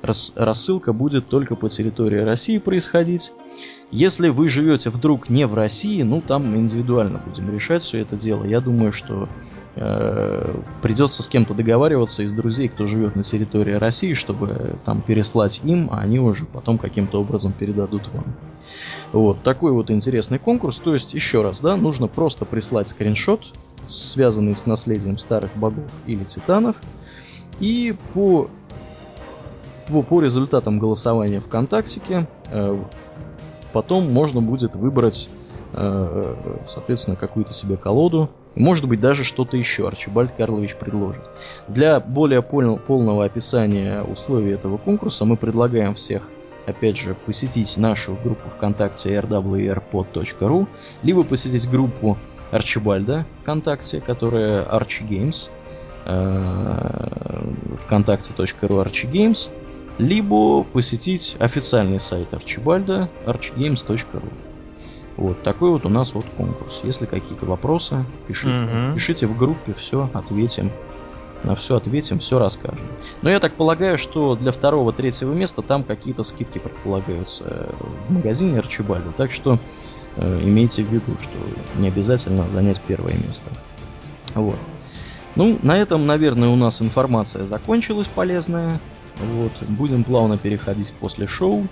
Рас 0.00 0.32
рассылка 0.36 0.92
будет 0.92 1.26
только 1.26 1.56
по 1.56 1.68
территории 1.68 2.20
России 2.20 2.58
происходить. 2.58 3.32
Если 3.90 4.28
вы 4.28 4.48
живете 4.48 4.90
вдруг 4.90 5.28
не 5.28 5.44
в 5.46 5.54
России, 5.54 6.02
ну 6.02 6.20
там 6.20 6.56
индивидуально 6.56 7.20
будем 7.26 7.52
решать 7.52 7.82
все 7.82 7.98
это 7.98 8.14
дело. 8.14 8.44
Я 8.44 8.60
думаю, 8.60 8.92
что 8.92 9.28
э, 9.74 10.60
придется 10.82 11.24
с 11.24 11.28
кем-то 11.28 11.52
договариваться 11.52 12.22
из 12.22 12.30
друзей, 12.30 12.68
кто 12.68 12.86
живет 12.86 13.16
на 13.16 13.24
территории 13.24 13.72
России, 13.72 14.12
чтобы 14.12 14.76
там 14.84 15.02
переслать 15.02 15.60
им, 15.64 15.88
а 15.90 15.98
они 15.98 16.20
уже 16.20 16.44
потом 16.44 16.78
каким-то 16.78 17.20
образом 17.20 17.52
передадут 17.52 18.08
вам. 18.12 18.36
Вот 19.12 19.42
такой 19.42 19.72
вот 19.72 19.90
интересный 19.90 20.38
конкурс. 20.38 20.78
То 20.78 20.92
есть 20.92 21.12
еще 21.14 21.42
раз, 21.42 21.60
да, 21.60 21.76
нужно 21.76 22.06
просто 22.06 22.44
прислать 22.44 22.86
скриншот, 22.86 23.52
связанный 23.88 24.54
с 24.54 24.66
наследием 24.66 25.18
старых 25.18 25.56
богов 25.56 25.90
или 26.06 26.24
титанов, 26.24 26.76
и 27.58 27.94
по 28.14 28.48
по, 29.88 30.02
по 30.02 30.20
результатам 30.20 30.78
голосования 30.78 31.40
ВКонтактике 31.40 32.28
э, 32.50 32.78
потом 33.72 34.12
можно 34.12 34.40
будет 34.40 34.76
выбрать, 34.76 35.30
э, 35.72 36.34
соответственно, 36.66 37.16
какую-то 37.16 37.52
себе 37.52 37.76
колоду. 37.76 38.30
может 38.54 38.86
быть, 38.86 39.00
даже 39.00 39.24
что-то 39.24 39.56
еще 39.56 39.88
Арчибальд 39.88 40.32
Карлович 40.32 40.76
предложит. 40.76 41.22
Для 41.68 42.00
более 42.00 42.42
полного 42.42 43.24
описания 43.24 44.02
условий 44.02 44.52
этого 44.52 44.78
конкурса 44.78 45.24
мы 45.24 45.36
предлагаем 45.36 45.94
всех 45.94 46.22
опять 46.66 46.98
же, 46.98 47.14
посетить 47.14 47.78
нашу 47.78 48.14
группу 48.22 48.50
ВКонтакте 48.50 49.14
rwrpod.ru, 49.14 50.66
либо 51.02 51.22
посетить 51.22 51.66
группу 51.70 52.18
Арчибальда 52.50 53.26
ВКонтакте, 53.42 54.00
которая 54.00 54.64
Archie 54.64 55.06
Games, 55.08 55.50
э, 56.06 57.76
вконтакте.ру 57.78 58.80
Archie 58.80 59.10
Games, 59.10 59.50
либо 59.98 60.62
посетить 60.62 61.36
официальный 61.40 62.00
сайт 62.00 62.32
Арчибальда 62.32 63.10
archgames.ru. 63.26 64.32
Вот 65.16 65.42
такой 65.42 65.70
вот 65.70 65.84
у 65.84 65.88
нас 65.88 66.14
вот 66.14 66.24
конкурс. 66.36 66.80
Если 66.84 67.04
какие-то 67.04 67.44
вопросы, 67.44 68.04
пишите. 68.28 68.64
Mm-hmm. 68.64 68.94
Пишите 68.94 69.26
в 69.26 69.36
группе, 69.36 69.74
все, 69.74 70.08
ответим. 70.14 70.70
На 71.42 71.54
все 71.56 71.76
ответим, 71.76 72.20
все 72.20 72.38
расскажем. 72.38 72.86
Но 73.22 73.30
я 73.30 73.40
так 73.40 73.54
полагаю, 73.54 73.98
что 73.98 74.36
для 74.36 74.52
второго, 74.52 74.92
третьего 74.92 75.32
места 75.32 75.62
там 75.62 75.82
какие-то 75.82 76.22
скидки 76.22 76.58
предполагаются 76.58 77.68
в 78.08 78.12
магазине 78.12 78.58
Арчибальда. 78.60 79.10
Так 79.16 79.32
что 79.32 79.58
имейте 80.20 80.82
в 80.82 80.92
виду, 80.92 81.16
что 81.20 81.80
не 81.80 81.88
обязательно 81.88 82.48
занять 82.50 82.80
первое 82.80 83.14
место. 83.14 83.50
Вот. 84.34 84.58
Ну, 85.36 85.58
на 85.62 85.76
этом, 85.76 86.06
наверное, 86.06 86.48
у 86.48 86.56
нас 86.56 86.82
информация 86.82 87.44
закончилась 87.44 88.08
полезная. 88.08 88.80
Вот. 89.20 89.52
Будем 89.68 90.04
плавно 90.04 90.36
переходить 90.36 90.92
после 90.98 91.26
шоу. 91.26 91.66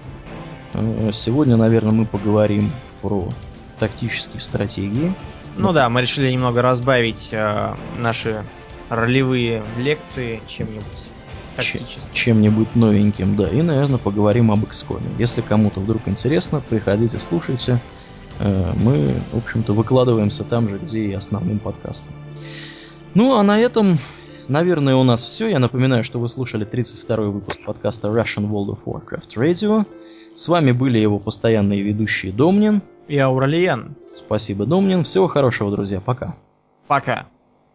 Э, 0.74 1.10
сегодня, 1.12 1.56
наверное, 1.56 1.93
мы 1.93 2.06
поговорим 2.06 2.70
про 3.02 3.28
тактические 3.78 4.40
стратегии. 4.40 5.14
Ну 5.56 5.73
да, 5.73 5.89
мы 5.89 6.02
решили 6.02 6.31
немного 6.31 6.62
разбавить 6.62 7.31
э, 7.32 7.74
наши 7.98 8.44
ролевые 8.89 9.64
лекции 9.78 10.40
чем-нибудь 10.47 10.85
тактическим. 11.56 12.14
Чем-нибудь 12.14 12.77
новеньким, 12.77 13.36
да. 13.36 13.48
И, 13.48 13.62
наверное, 13.62 13.98
поговорим 13.98 14.51
об 14.51 14.64
XCOM. 14.64 15.02
Если 15.18 15.40
кому-то 15.40 15.81
вдруг 15.81 16.02
интересно, 16.06 16.60
приходите, 16.60 17.18
слушайте. 17.18 17.81
Э, 18.39 18.73
мы, 18.77 19.15
в 19.33 19.39
общем-то, 19.39 19.73
выкладываемся 19.73 20.45
там 20.45 20.69
же, 20.69 20.79
где 20.79 21.01
и 21.01 21.13
основным 21.13 21.59
подкастом. 21.59 22.13
Ну, 23.15 23.37
а 23.37 23.43
на 23.43 23.59
этом, 23.59 23.99
наверное, 24.49 24.97
у 24.97 25.05
нас 25.05 25.25
все. 25.25 25.49
Я 25.49 25.59
напоминаю, 25.59 26.05
что 26.05 26.19
вы 26.19 26.29
слушали 26.29 26.67
32-й 26.67 27.31
выпуск 27.31 27.61
подкаста 27.65 28.09
Russian 28.09 28.49
World 28.51 28.77
of 28.77 28.79
Warcraft 28.85 29.37
Radio. 29.37 29.87
С 30.35 30.49
вами 30.49 30.73
были 30.73 30.99
его 30.99 31.19
постоянные 31.19 31.83
ведущие 31.83 32.33
Домнин 32.33 32.83
и 33.09 33.19
Ауралиен. 33.19 33.97
Спасибо, 34.15 34.67
Домнин. 34.67 35.05
Всего 35.05 35.29
хорошего, 35.29 35.71
друзья. 35.71 36.01
Пока. 36.01 36.37
Пока. 36.87 37.27